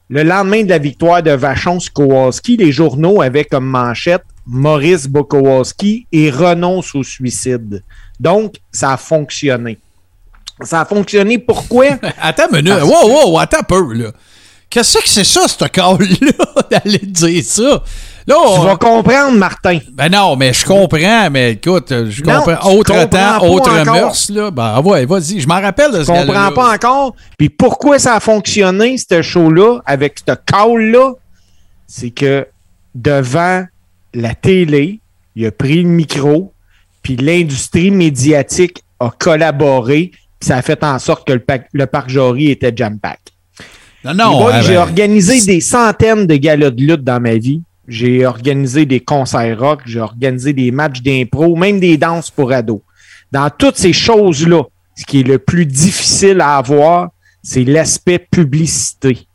Le 0.09 0.23
lendemain 0.23 0.63
de 0.63 0.69
la 0.69 0.77
victoire 0.77 1.23
de 1.23 1.31
Vachon 1.31 1.79
sur 1.79 1.93
Kowalski, 1.93 2.57
les 2.57 2.71
journaux 2.71 3.21
avaient 3.21 3.45
comme 3.45 3.65
manchette 3.65 4.23
Maurice 4.45 5.07
Bokowalski 5.07 6.05
et 6.11 6.29
renonce 6.29 6.93
au 6.93 7.03
suicide. 7.03 7.81
Donc, 8.19 8.55
ça 8.71 8.93
a 8.93 8.97
fonctionné. 8.97 9.79
Ça 10.61 10.81
a 10.81 10.85
fonctionné 10.85 11.39
pourquoi? 11.39 11.85
Attends 12.21 12.49
une 12.51 12.57
minute. 12.63 12.81
Wow, 12.83 13.31
wow, 13.31 13.39
attends 13.39 13.59
un 13.61 13.63
peu, 13.63 13.93
là. 13.93 14.11
Qu'est-ce 14.73 14.97
que 14.97 15.07
c'est 15.07 15.23
ça, 15.23 15.47
ce 15.47 15.65
call-là, 15.65 16.63
d'aller 16.71 16.97
dire 16.97 17.43
ça? 17.45 17.83
Là, 18.25 18.35
Tu 18.35 18.47
on- 18.59 18.63
vas 18.63 18.75
comprendre, 18.77 19.37
Martin. 19.37 19.77
Ben 19.91 20.09
non, 20.09 20.35
mais 20.35 20.51
je 20.51 20.65
comprends, 20.65 21.29
mais 21.29 21.51
écoute, 21.51 21.89
je 22.09 22.23
Non, 22.23 22.41
comprends. 22.41 22.55
tu 22.71 22.77
Autre 22.77 22.91
comprends 22.93 23.39
temps, 23.39 23.47
autre 23.51 23.83
mœurs, 23.85 24.29
là. 24.31 24.49
Ben 24.49 24.81
ouais, 24.81 25.05
vas-y, 25.05 25.39
je 25.41 25.47
m'en 25.47 25.61
rappelle 25.61 25.91
de 25.91 25.99
Je 25.99 26.03
ce 26.05 26.07
comprends 26.07 26.25
gars-là. 26.33 26.51
pas 26.51 26.73
encore. 26.73 27.15
Puis 27.37 27.49
pourquoi 27.49 27.99
ça 27.99 28.15
a 28.15 28.19
fonctionné, 28.19 28.95
ce 28.97 29.21
show-là, 29.21 29.79
avec 29.85 30.17
ce 30.27 30.33
call-là? 30.33 31.11
C'est 31.85 32.09
que 32.09 32.47
devant 32.95 33.65
la 34.15 34.33
télé, 34.33 35.01
il 35.35 35.45
a 35.45 35.51
pris 35.51 35.83
le 35.83 35.89
micro, 35.89 36.51
puis 37.03 37.15
l'industrie 37.17 37.91
médiatique 37.91 38.81
a 38.99 39.11
collaboré, 39.19 40.09
puis 40.39 40.47
ça 40.47 40.57
a 40.57 40.61
fait 40.63 40.83
en 40.83 40.97
sorte 40.97 41.27
que 41.27 41.33
le, 41.33 41.43
le 41.73 41.85
parc 41.85 42.09
Jory 42.09 42.49
était 42.49 42.73
jam-pack. 42.75 43.19
Non, 44.05 44.13
non, 44.13 44.47
ah, 44.47 44.61
j'ai 44.61 44.73
ben, 44.73 44.81
organisé 44.81 45.45
des 45.45 45.61
centaines 45.61 46.27
de 46.27 46.35
galas 46.35 46.71
de 46.71 46.81
lutte 46.81 47.03
dans 47.03 47.21
ma 47.21 47.35
vie. 47.35 47.61
j'ai 47.87 48.25
organisé 48.25 48.85
des 48.85 48.99
concerts 48.99 49.59
rock, 49.59 49.81
j'ai 49.85 49.99
organisé 49.99 50.53
des 50.53 50.71
matchs 50.71 51.01
d'impro, 51.01 51.55
même 51.55 51.79
des 51.79 51.97
danses 51.97 52.29
pour 52.31 52.51
ados. 52.51 52.81
Dans 53.31 53.49
toutes 53.49 53.77
ces 53.77 53.93
choses-là, 53.93 54.63
ce 54.95 55.05
qui 55.05 55.21
est 55.21 55.27
le 55.27 55.39
plus 55.39 55.65
difficile 55.65 56.39
à 56.41 56.57
avoir, 56.57 57.09
c'est 57.41 57.63
l'aspect 57.63 58.19
publicité. 58.19 59.27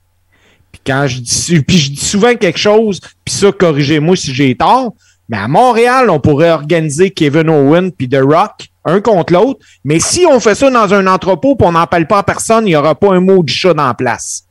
Puis 0.73 0.81
quand 0.87 1.07
je 1.07 1.21
dis, 1.21 1.61
puis 1.61 1.79
je 1.79 1.91
dis 1.91 2.05
souvent 2.05 2.35
quelque 2.35 2.59
chose, 2.59 3.01
puis 3.25 3.35
ça, 3.35 3.53
corrigez-moi 3.53 4.17
si 4.17 4.33
j'ai 4.33 4.55
tort, 4.55 4.95
mais 5.29 5.37
à 5.37 5.49
Montréal, 5.49 6.09
on 6.09 6.21
pourrait 6.21 6.51
organiser 6.51 7.11
Kevin 7.11 7.51
Owen 7.51 7.93
puis 7.93 8.09
The 8.09 8.21
Rock, 8.23 8.69
un 8.85 9.01
contre 9.01 9.33
l'autre. 9.33 9.61
Mais 9.85 10.01
si 10.01 10.25
on 10.27 10.41
fait 10.41 10.55
ça 10.55 10.71
dans 10.71 10.95
un 10.95 11.07
entrepôt 11.07 11.55
puis 11.55 11.67
on 11.67 11.73
n'en 11.73 11.87
parle 11.87 12.07
pas 12.07 12.19
à 12.19 12.23
personne, 12.23 12.67
il 12.67 12.71
n'y 12.71 12.77
aura 12.77 12.95
pas 12.95 13.15
un 13.15 13.21
mot 13.21 13.43
du 13.43 13.53
chat 13.53 13.75
dans 13.75 13.87
la 13.87 13.95
place. 13.95 14.45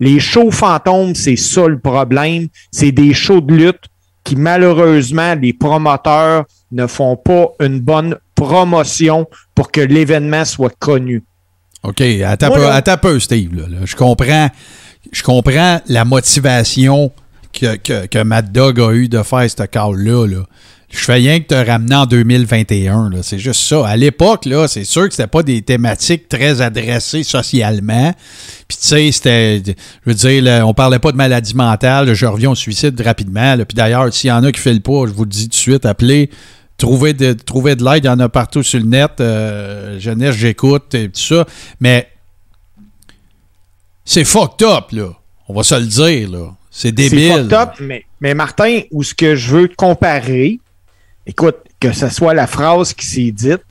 Les 0.00 0.18
shows 0.20 0.50
fantômes, 0.50 1.14
c'est 1.14 1.36
ça 1.36 1.66
le 1.68 1.78
problème. 1.78 2.48
C'est 2.70 2.92
des 2.92 3.14
shows 3.14 3.40
de 3.40 3.54
lutte 3.54 3.84
qui, 4.24 4.36
malheureusement, 4.36 5.34
les 5.34 5.52
promoteurs 5.52 6.44
ne 6.72 6.86
font 6.86 7.16
pas 7.16 7.46
une 7.60 7.80
bonne 7.80 8.16
promotion 8.34 9.26
pour 9.54 9.70
que 9.70 9.80
l'événement 9.80 10.44
soit 10.44 10.74
connu. 10.78 11.22
OK, 11.82 12.00
attends 12.00 12.48
Moi, 12.48 12.56
peu, 12.58 12.62
là- 12.64 12.74
attends 12.74 12.96
peu, 12.98 13.18
Steve. 13.20 13.54
là, 13.54 13.68
là. 13.68 13.78
Je 13.84 13.96
comprends. 13.96 14.48
Je 15.10 15.22
comprends 15.22 15.80
la 15.88 16.04
motivation 16.04 17.10
que, 17.52 17.76
que, 17.76 18.06
que 18.06 18.22
Mad 18.22 18.52
Dog 18.52 18.80
a 18.80 18.92
eu 18.92 19.08
de 19.08 19.22
faire 19.22 19.50
ce 19.50 19.64
call-là. 19.64 20.26
Là. 20.26 20.44
Je 20.94 20.98
fais 20.98 21.14
rien 21.14 21.40
que 21.40 21.46
te 21.46 21.54
ramener 21.54 21.94
en 21.94 22.04
2021. 22.06 23.08
là. 23.10 23.22
C'est 23.22 23.38
juste 23.38 23.62
ça. 23.62 23.86
À 23.86 23.96
l'époque, 23.96 24.44
là, 24.44 24.68
c'est 24.68 24.84
sûr 24.84 25.08
que 25.08 25.14
c'était 25.14 25.26
pas 25.26 25.42
des 25.42 25.62
thématiques 25.62 26.28
très 26.28 26.60
adressées 26.60 27.22
socialement. 27.24 28.12
Puis 28.68 28.76
tu 28.78 28.86
sais, 28.88 29.10
c'était. 29.10 29.62
Je 29.66 29.72
veux 30.10 30.14
dire, 30.14 30.42
là, 30.42 30.66
on 30.66 30.74
parlait 30.74 30.98
pas 30.98 31.10
de 31.10 31.16
maladie 31.16 31.54
mentale. 31.56 32.06
là. 32.08 32.14
Je 32.14 32.26
reviens 32.26 32.50
au 32.50 32.54
suicide 32.54 33.00
rapidement. 33.00 33.54
là. 33.56 33.64
Puis 33.64 33.74
d'ailleurs, 33.74 34.12
s'il 34.12 34.28
y 34.28 34.32
en 34.32 34.44
a 34.44 34.52
qui 34.52 34.68
ne 34.68 34.74
le 34.74 34.80
pas, 34.80 35.06
je 35.06 35.12
vous 35.12 35.24
le 35.24 35.30
dis 35.30 35.44
tout 35.44 35.48
de 35.50 35.54
suite, 35.54 35.86
appelez. 35.86 36.28
Trouver 36.78 37.14
de, 37.14 37.32
trouver 37.32 37.74
de 37.76 37.84
l'aide, 37.84 38.04
il 38.04 38.08
y 38.08 38.10
en 38.10 38.18
a 38.18 38.28
partout 38.28 38.62
sur 38.62 38.78
le 38.80 38.86
net. 38.86 39.12
Euh, 39.20 39.98
jeunesse, 39.98 40.34
j'écoute 40.34 40.94
et 40.94 41.08
tout 41.08 41.20
ça. 41.20 41.46
Mais 41.80 42.08
c'est 44.04 44.24
fucked 44.24 44.66
up, 44.66 44.90
là. 44.92 45.08
On 45.48 45.54
va 45.54 45.62
se 45.62 45.74
le 45.74 45.86
dire, 45.86 46.30
là. 46.30 46.54
C'est 46.70 46.88
C'est 46.88 46.92
débile. 46.92 47.32
fucked 47.32 47.52
up, 47.52 47.70
mais, 47.80 48.04
mais 48.20 48.34
Martin, 48.34 48.80
où 48.90 49.02
ce 49.02 49.14
que 49.14 49.36
je 49.36 49.54
veux 49.56 49.68
te 49.68 49.74
comparer, 49.74 50.58
écoute, 51.26 51.56
que 51.80 51.92
ce 51.92 52.08
soit 52.08 52.34
la 52.34 52.46
phrase 52.46 52.92
qui 52.94 53.06
s'est 53.06 53.30
dite, 53.32 53.64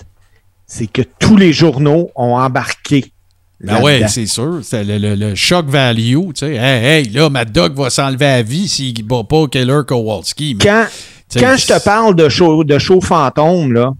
c'est 0.65 0.87
que 0.87 1.01
tous 1.19 1.37
les 1.37 1.53
journaux 1.53 2.09
ont 2.15 2.35
embarqué. 2.35 3.11
Ben 3.59 3.79
ouais, 3.81 4.07
c'est 4.07 4.25
sûr. 4.25 4.59
C'est 4.63 4.83
le, 4.83 4.97
le- 4.97 5.15
le 5.15 5.35
shock 5.35 5.67
value, 5.67 6.15
tu 6.29 6.31
sais. 6.37 6.55
Hey, 6.55 6.85
hey, 7.05 7.09
là, 7.09 7.29
Mad 7.29 7.51
Dog 7.51 7.75
va 7.75 7.89
s'enlever 7.91 8.25
à 8.25 8.41
vie 8.41 8.67
s'il 8.67 9.03
bat 9.05 9.23
pas 9.23 9.47
Keller 9.47 9.81
Kowalski. 9.87 10.55
Mais, 10.57 10.63
Quand, 10.65 10.85
quand 11.39 11.55
je 11.57 11.67
te 11.67 11.83
parle 11.83 12.15
de 12.15 12.27
show, 12.27 12.63
de 12.63 12.79
show 12.79 12.99
fantôme, 13.01 13.71
là, 13.73 13.91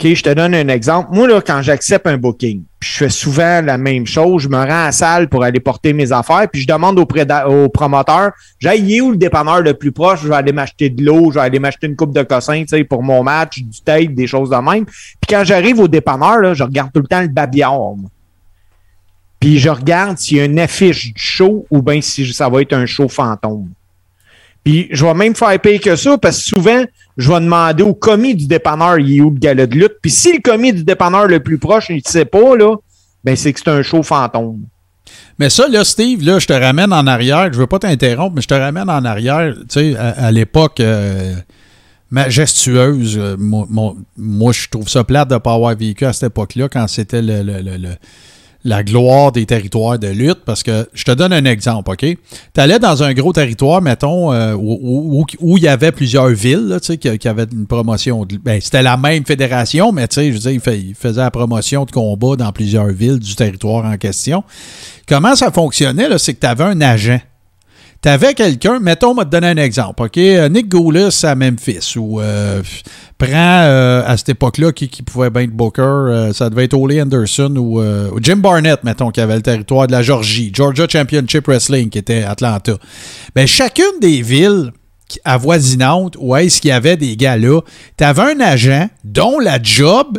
OK, 0.00 0.14
je 0.14 0.22
te 0.22 0.32
donne 0.32 0.54
un 0.54 0.68
exemple. 0.68 1.08
Moi, 1.10 1.26
là, 1.26 1.40
quand 1.40 1.60
j'accepte 1.60 2.06
un 2.06 2.16
booking, 2.16 2.62
puis 2.78 2.88
je 2.88 2.98
fais 2.98 3.08
souvent 3.08 3.60
la 3.60 3.78
même 3.78 4.06
chose, 4.06 4.42
je 4.42 4.48
me 4.48 4.56
rends 4.56 4.62
à 4.62 4.84
la 4.86 4.92
salle 4.92 5.28
pour 5.28 5.42
aller 5.42 5.58
porter 5.58 5.92
mes 5.92 6.12
affaires, 6.12 6.46
puis 6.48 6.62
je 6.62 6.68
demande 6.68 7.00
au, 7.00 7.02
au 7.02 7.68
promoteur, 7.68 8.30
j'ai 8.60 8.78
il 8.78 8.94
est 8.94 9.00
où 9.00 9.10
le 9.10 9.16
dépanneur 9.16 9.60
le 9.60 9.74
plus 9.74 9.90
proche, 9.90 10.22
je 10.22 10.28
vais 10.28 10.36
aller 10.36 10.52
m'acheter 10.52 10.88
de 10.88 11.04
l'eau, 11.04 11.32
je 11.32 11.40
vais 11.40 11.44
aller 11.44 11.58
m'acheter 11.58 11.88
une 11.88 11.96
coupe 11.96 12.14
de 12.14 12.22
cossin, 12.22 12.60
tu 12.60 12.68
sais, 12.68 12.84
pour 12.84 13.02
mon 13.02 13.24
match, 13.24 13.58
du 13.58 13.80
tape, 13.80 14.14
des 14.14 14.28
choses 14.28 14.50
de 14.50 14.56
même. 14.56 14.84
Puis 14.84 15.28
quand 15.28 15.42
j'arrive 15.42 15.80
au 15.80 15.88
dépanneur, 15.88 16.38
là, 16.38 16.54
je 16.54 16.62
regarde 16.62 16.92
tout 16.94 17.00
le 17.00 17.08
temps 17.08 17.22
le 17.22 17.28
babillard. 17.28 17.96
Puis 19.40 19.58
je 19.58 19.68
regarde 19.68 20.16
s'il 20.16 20.36
y 20.36 20.40
a 20.40 20.44
une 20.44 20.60
affiche 20.60 21.12
du 21.12 21.20
show 21.20 21.66
ou 21.72 21.82
bien 21.82 22.00
si 22.00 22.32
ça 22.32 22.48
va 22.48 22.62
être 22.62 22.72
un 22.72 22.86
show 22.86 23.08
fantôme. 23.08 23.70
Puis 24.62 24.86
je 24.92 25.04
vais 25.04 25.14
même 25.14 25.34
faire 25.34 25.58
payer 25.58 25.80
que 25.80 25.96
ça 25.96 26.16
parce 26.18 26.36
que 26.38 26.44
souvent, 26.44 26.84
je 27.18 27.30
vais 27.30 27.40
demander 27.40 27.82
au 27.82 27.92
commis 27.94 28.34
du 28.34 28.46
dépanneur, 28.46 28.98
il 28.98 29.16
est 29.16 29.20
où 29.20 29.30
le 29.30 29.38
gala 29.38 29.66
de 29.66 29.74
lutte? 29.74 29.96
Puis 30.00 30.10
si 30.10 30.32
le 30.32 30.40
commis 30.40 30.72
du 30.72 30.84
dépanneur 30.84 31.26
le 31.26 31.40
plus 31.40 31.58
proche, 31.58 31.86
il 31.90 31.96
ne 31.96 32.00
sait 32.10 32.24
pas, 32.24 32.56
là, 32.56 32.76
ben 33.24 33.36
c'est 33.36 33.52
que 33.52 33.60
c'est 33.62 33.68
un 33.70 33.82
show 33.82 34.02
fantôme. 34.02 34.62
Mais 35.38 35.50
ça, 35.50 35.68
là, 35.68 35.84
Steve, 35.84 36.22
là, 36.24 36.38
je 36.38 36.46
te 36.46 36.52
ramène 36.52 36.92
en 36.92 37.06
arrière. 37.06 37.52
Je 37.52 37.58
veux 37.58 37.66
pas 37.66 37.78
t'interrompre, 37.78 38.34
mais 38.36 38.42
je 38.42 38.48
te 38.48 38.54
ramène 38.54 38.88
en 38.90 39.04
arrière. 39.04 39.54
Tu 39.60 39.64
sais, 39.68 39.96
à, 39.96 40.26
à 40.26 40.30
l'époque 40.30 40.80
euh, 40.80 41.34
majestueuse, 42.10 43.16
euh, 43.18 43.36
moi, 43.38 43.66
moi- 43.70 43.94
moi, 44.16 44.52
je 44.52 44.68
trouve 44.68 44.88
ça 44.88 45.04
plate 45.04 45.28
de 45.28 45.34
ne 45.34 45.38
pas 45.38 45.54
avoir 45.54 45.74
vécu 45.76 46.04
à 46.04 46.12
cette 46.12 46.30
époque-là 46.32 46.68
quand 46.68 46.86
c'était 46.88 47.22
le, 47.22 47.42
le- 47.42 47.60
le- 47.62 47.76
le- 47.76 47.96
la 48.64 48.82
gloire 48.82 49.32
des 49.32 49.46
territoires 49.46 49.98
de 49.98 50.08
lutte. 50.08 50.40
Parce 50.44 50.62
que 50.62 50.88
je 50.92 51.04
te 51.04 51.12
donne 51.12 51.32
un 51.32 51.44
exemple, 51.44 51.90
OK? 51.90 52.00
Tu 52.00 52.16
allais 52.60 52.78
dans 52.78 53.02
un 53.02 53.12
gros 53.14 53.32
territoire, 53.32 53.80
mettons, 53.82 54.32
euh, 54.32 54.54
où, 54.54 55.24
où- 55.40 55.56
il 55.56 55.62
y 55.62 55.68
avait 55.68 55.92
plusieurs 55.92 56.28
villes, 56.28 56.76
tu 56.80 56.86
sais, 56.86 56.96
qui, 56.98 57.16
qui 57.18 57.28
avaient 57.28 57.46
une 57.52 57.66
promotion. 57.66 58.24
de- 58.24 58.36
Ben, 58.36 58.60
c'était 58.60 58.82
la 58.82 58.96
même 58.96 59.24
fédération, 59.24 59.92
mais 59.92 60.08
tu 60.08 60.14
sais, 60.16 60.32
je 60.32 60.38
veux 60.40 60.52
il 60.52 60.94
faisait 60.94 61.20
la 61.20 61.30
promotion 61.30 61.84
de 61.84 61.90
combat 61.90 62.36
dans 62.36 62.52
plusieurs 62.52 62.88
villes 62.88 63.18
du 63.18 63.34
territoire 63.34 63.84
en 63.84 63.96
question. 63.96 64.42
Comment 65.06 65.34
ça 65.36 65.50
fonctionnait, 65.50 66.08
là, 66.08 66.18
c'est 66.18 66.34
que 66.34 66.40
tu 66.40 66.46
avais 66.46 66.64
un 66.64 66.80
agent. 66.80 67.20
Tu 68.00 68.08
avais 68.08 68.32
quelqu'un, 68.34 68.78
mettons, 68.78 69.10
on 69.10 69.14
va 69.14 69.24
te 69.24 69.30
donner 69.30 69.48
un 69.48 69.56
exemple, 69.56 70.04
OK? 70.04 70.18
Euh, 70.18 70.48
Nick 70.48 70.68
Goulis 70.68 71.24
à 71.24 71.34
Memphis, 71.34 71.94
ou 71.96 72.20
euh, 72.20 72.62
prends 73.18 73.28
euh, 73.32 74.04
à 74.06 74.16
cette 74.16 74.28
époque-là 74.28 74.70
qui, 74.70 74.86
pouvait 75.02 75.30
bien 75.30 75.42
être 75.42 75.50
Booker, 75.50 76.30
ça 76.32 76.48
devait 76.48 76.66
être 76.66 76.74
Ole 76.74 77.00
Anderson 77.00 77.56
ou, 77.56 77.82
Jim 78.22 78.36
Barnett, 78.36 78.84
mettons, 78.84 79.10
qui 79.10 79.20
avait 79.20 79.34
le 79.34 79.42
territoire 79.42 79.88
de 79.88 79.92
la 79.92 80.02
Georgie, 80.02 80.52
Georgia 80.54 80.86
Championship 80.88 81.48
Wrestling, 81.48 81.90
qui 81.90 81.98
était 81.98 82.22
Atlanta. 82.22 82.74
Bien, 83.34 83.46
chacune 83.46 83.98
des 84.00 84.22
villes 84.22 84.70
avoisinantes 85.24 86.16
où 86.20 86.36
est-ce 86.36 86.60
qu'il 86.60 86.68
y 86.68 86.72
avait 86.72 86.96
des 86.96 87.16
gars-là, 87.16 87.62
tu 87.96 88.04
avais 88.04 88.34
un 88.34 88.40
agent 88.40 88.88
dont 89.04 89.40
la 89.40 89.60
job 89.60 90.18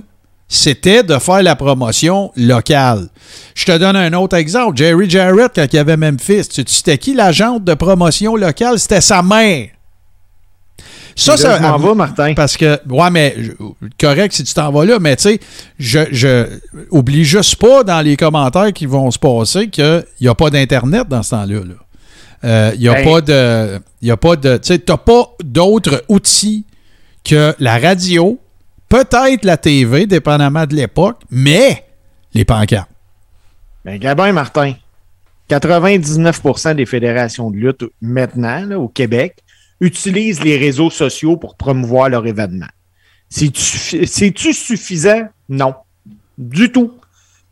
c'était 0.49 1.03
de 1.03 1.17
faire 1.19 1.43
la 1.43 1.55
promotion 1.55 2.31
locale. 2.35 3.07
Je 3.55 3.65
te 3.65 3.77
donne 3.77 3.95
un 3.95 4.11
autre 4.13 4.35
exemple. 4.35 4.76
Jerry 4.76 5.07
Jarrett, 5.09 5.51
quand 5.55 5.65
il 5.71 5.76
y 5.76 5.80
avait 5.80 5.95
Memphis, 5.95 6.47
tu 6.47 6.63
c'était 6.67 6.97
qui 6.97 7.13
l'agente 7.13 7.63
de 7.63 7.73
promotion 7.76 8.35
locale? 8.35 8.80
C'était 8.80 8.99
sa 9.01 9.21
mère. 9.21 9.67
Ça, 11.15 11.34
là, 11.34 11.38
ça 11.38 11.57
je 11.57 11.61
m'en 11.61 11.77
vais, 11.77 11.95
Martin. 11.95 12.34
Parce 12.34 12.55
que, 12.55 12.80
ouais, 12.88 13.09
mais 13.11 13.35
correct 13.99 14.34
si 14.34 14.43
tu 14.43 14.53
t'en 14.53 14.71
vas 14.71 14.85
là, 14.85 14.99
mais 14.99 15.15
tu 15.17 15.23
sais, 15.23 15.39
je, 15.77 15.99
je 16.11 16.47
oublie 16.91 17.26
juste 17.26 17.57
pas 17.57 17.84
dans 17.84 18.01
les 18.01 18.15
commentaires 18.15 18.71
qui 18.73 18.85
vont 18.85 19.11
se 19.11 19.19
passer 19.19 19.67
qu'il 19.67 20.05
n'y 20.21 20.27
a 20.30 20.35
pas 20.35 20.49
d'Internet 20.49 21.07
dans 21.09 21.21
ce 21.21 21.31
temps-là. 21.31 21.59
là. 21.59 21.73
Euh, 22.45 22.71
Il 22.76 22.80
n'y 22.81 22.88
a, 22.88 22.93
Ben- 22.93 23.05
pas 23.05 23.21
de. 23.21 23.80
Il 24.01 24.09
a 24.09 24.17
pas 24.17 24.35
de. 24.38 24.55
Tu 24.57 24.67
sais, 24.67 24.80
t'as 24.80 24.95
pas 24.97 25.30
d'autres 25.43 26.03
outils 26.07 26.65
que 27.26 27.53
la 27.59 27.77
radio, 27.77 28.39
peut-être 28.89 29.45
la 29.45 29.57
TV, 29.57 30.05
dépendamment 30.07 30.65
de 30.65 30.75
l'époque, 30.75 31.21
mais 31.29 31.85
les 32.33 32.45
pancartes. 32.45 32.89
Ben, 33.85 33.97
Gabin 33.97 34.33
Martin, 34.33 34.73
99% 35.49 36.75
des 36.75 36.85
fédérations 36.85 37.49
de 37.49 37.57
lutte 37.57 37.85
maintenant 38.01 38.71
au 38.73 38.87
Québec 38.87 39.37
utilisent 39.79 40.43
les 40.43 40.57
réseaux 40.57 40.89
sociaux 40.89 41.37
pour 41.37 41.55
promouvoir 41.55 42.09
leur 42.09 42.27
événement. 42.27 42.67
C'est-tu 43.29 44.53
suffisant? 44.53 45.27
Non. 45.47 45.73
Du 46.37 46.71
tout. 46.71 46.93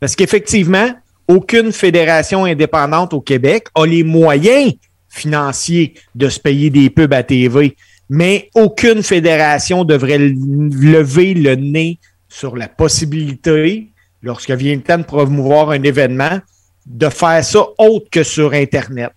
Parce 0.00 0.14
qu'effectivement, 0.14 0.90
aucune 1.26 1.72
fédération 1.72 2.44
indépendante 2.44 3.14
au 3.14 3.20
Québec 3.20 3.68
a 3.74 3.86
les 3.86 4.02
moyens 4.02 4.74
financiers 5.08 5.94
de 6.14 6.28
se 6.28 6.38
payer 6.38 6.70
des 6.70 6.90
pubs 6.90 7.12
à 7.12 7.22
TV. 7.22 7.76
Mais 8.08 8.50
aucune 8.54 9.02
fédération 9.02 9.84
devrait 9.84 10.18
lever 10.18 11.34
le 11.34 11.54
nez 11.56 11.98
sur 12.28 12.56
la 12.56 12.68
possibilité, 12.68 13.88
lorsque 14.22 14.50
vient 14.50 14.74
le 14.74 14.82
temps 14.82 14.98
de 14.98 15.04
promouvoir 15.04 15.70
un 15.70 15.82
événement, 15.82 16.40
de 16.86 17.08
faire 17.08 17.44
ça 17.44 17.66
autre 17.78 18.08
que 18.10 18.22
sur 18.22 18.52
Internet. 18.52 19.10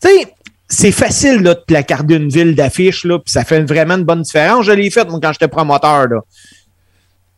Tu 0.00 0.08
sais, 0.08 0.34
c'est 0.68 0.92
facile 0.92 1.42
là, 1.42 1.54
de 1.54 1.62
placarder 1.66 2.16
une 2.16 2.28
ville 2.28 2.54
d'affiches, 2.54 3.02
puis 3.02 3.20
ça 3.26 3.44
fait 3.44 3.62
vraiment 3.62 3.94
une 3.94 4.04
bonne 4.04 4.22
différence. 4.22 4.66
Je 4.66 4.72
l'ai 4.72 4.90
fait, 4.90 5.08
moi, 5.08 5.18
quand 5.22 5.32
j'étais 5.32 5.48
promoteur. 5.48 6.08
Là. 6.08 6.20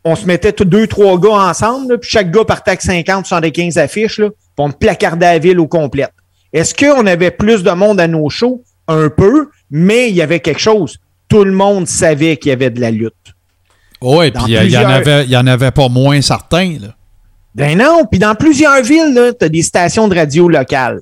On 0.04 0.16
se 0.16 0.26
mettait 0.26 0.52
tous 0.52 0.64
deux, 0.64 0.86
trois 0.86 1.18
gars 1.18 1.48
ensemble, 1.50 1.98
puis 1.98 2.10
chaque 2.10 2.30
gars 2.30 2.44
partait 2.44 2.72
avec 2.72 2.82
50, 2.82 3.26
75 3.26 3.78
affiches, 3.78 4.16
puis 4.16 4.30
on 4.58 4.70
placardait 4.72 5.32
la 5.32 5.38
ville 5.38 5.60
au 5.60 5.68
complète. 5.68 6.12
Est-ce 6.52 6.74
qu'on 6.74 7.06
avait 7.06 7.30
plus 7.30 7.62
de 7.62 7.70
monde 7.70 8.00
à 8.00 8.08
nos 8.08 8.28
shows? 8.28 8.64
Un 8.92 9.08
peu, 9.08 9.48
mais 9.70 10.08
il 10.10 10.16
y 10.16 10.22
avait 10.22 10.40
quelque 10.40 10.60
chose. 10.60 10.98
Tout 11.28 11.44
le 11.44 11.52
monde 11.52 11.86
savait 11.86 12.36
qu'il 12.36 12.48
y 12.50 12.52
avait 12.52 12.70
de 12.70 12.80
la 12.80 12.90
lutte. 12.90 13.14
Oui, 14.02 14.30
Dans 14.32 14.44
puis 14.44 14.54
il 14.54 14.70
y, 14.70 14.76
en 14.76 14.88
avait- 14.88 15.24
il 15.24 15.30
y 15.30 15.36
en 15.36 15.46
avait 15.46 15.70
pas 15.70 15.88
moins 15.88 16.20
certains. 16.22 16.76
Là. 16.80 16.88
Ben 17.54 17.78
non, 17.78 18.04
puis 18.10 18.18
dans 18.18 18.34
plusieurs 18.34 18.82
villes, 18.82 19.34
tu 19.38 19.44
as 19.44 19.48
des 19.48 19.62
stations 19.62 20.08
de 20.08 20.14
radio 20.16 20.48
locales. 20.48 21.00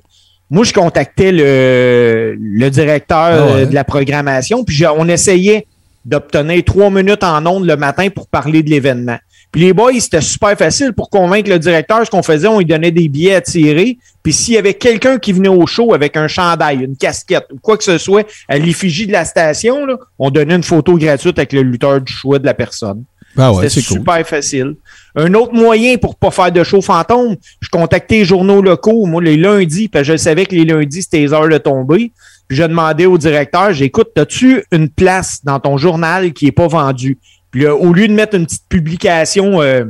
Moi, 0.51 0.63
je 0.65 0.73
contactais 0.73 1.31
le, 1.31 2.35
le 2.39 2.69
directeur 2.69 3.17
Ah 3.17 3.45
ouais. 3.45 3.51
euh, 3.61 3.65
de 3.65 3.73
la 3.73 3.83
programmation, 3.83 4.63
puis 4.63 4.83
on 4.87 5.07
essayait 5.07 5.65
d'obtenir 6.05 6.63
trois 6.65 6.89
minutes 6.89 7.23
en 7.23 7.45
ondes 7.45 7.65
le 7.65 7.75
matin 7.77 8.09
pour 8.09 8.27
parler 8.27 8.63
de 8.63 8.69
l'événement. 8.69 9.17
Puis 9.51 9.61
les 9.61 9.73
boys, 9.73 9.93
c'était 9.99 10.21
super 10.21 10.55
facile 10.57 10.93
pour 10.93 11.09
convaincre 11.09 11.49
le 11.49 11.57
directeur. 11.57 12.05
Ce 12.05 12.11
qu'on 12.11 12.21
faisait, 12.21 12.47
on 12.47 12.59
lui 12.59 12.65
donnait 12.65 12.91
des 12.91 13.07
billets 13.09 13.35
à 13.35 13.41
tirer. 13.41 13.97
Puis 14.21 14.31
s'il 14.31 14.53
y 14.53 14.57
avait 14.57 14.75
quelqu'un 14.75 15.17
qui 15.17 15.33
venait 15.33 15.49
au 15.49 15.65
show 15.65 15.93
avec 15.93 16.15
un 16.17 16.27
chandail, 16.27 16.83
une 16.83 16.95
casquette 16.95 17.47
ou 17.51 17.57
quoi 17.59 17.75
que 17.77 17.83
ce 17.83 17.97
soit 17.97 18.27
à 18.47 18.57
l'effigie 18.59 19.07
de 19.07 19.11
la 19.11 19.25
station, 19.25 19.85
là, 19.85 19.97
on 20.19 20.29
donnait 20.29 20.55
une 20.55 20.63
photo 20.63 20.97
gratuite 20.97 21.39
avec 21.39 21.53
le 21.53 21.63
lutteur 21.63 21.99
du 21.99 22.13
choix 22.13 22.37
de 22.37 22.45
la 22.45 22.53
personne. 22.53 23.03
Ah 23.37 23.53
ouais, 23.53 23.69
C'était 23.69 23.87
cool. 23.87 23.97
super 23.97 24.27
facile. 24.27 24.75
Un 25.15 25.33
autre 25.33 25.53
moyen 25.53 25.97
pour 25.97 26.15
pas 26.15 26.31
faire 26.31 26.51
de 26.51 26.63
show 26.63 26.81
fantôme, 26.81 27.35
je 27.61 27.69
contactais 27.69 28.17
les 28.17 28.25
journaux 28.25 28.61
locaux, 28.61 29.05
moi, 29.05 29.21
les 29.21 29.37
lundis, 29.37 29.87
parce 29.87 30.07
que 30.07 30.13
je 30.13 30.17
savais 30.17 30.45
que 30.45 30.55
les 30.55 30.65
lundis, 30.65 31.03
c'était 31.03 31.19
les 31.19 31.33
heures 31.33 31.47
de 31.47 31.57
tomber. 31.57 32.11
Puis 32.47 32.57
je 32.57 32.63
demandais 32.63 33.05
au 33.05 33.17
directeur, 33.17 33.71
j'écoute, 33.73 34.09
as-tu 34.17 34.63
une 34.71 34.89
place 34.89 35.41
dans 35.43 35.59
ton 35.59 35.77
journal 35.77 36.33
qui 36.33 36.47
est 36.47 36.51
pas 36.51 36.67
vendue? 36.67 37.17
Puis 37.51 37.61
là, 37.63 37.75
au 37.75 37.93
lieu 37.93 38.07
de 38.07 38.13
mettre 38.13 38.35
une 38.35 38.45
petite 38.45 38.67
publication, 38.69 39.61
euh, 39.61 39.85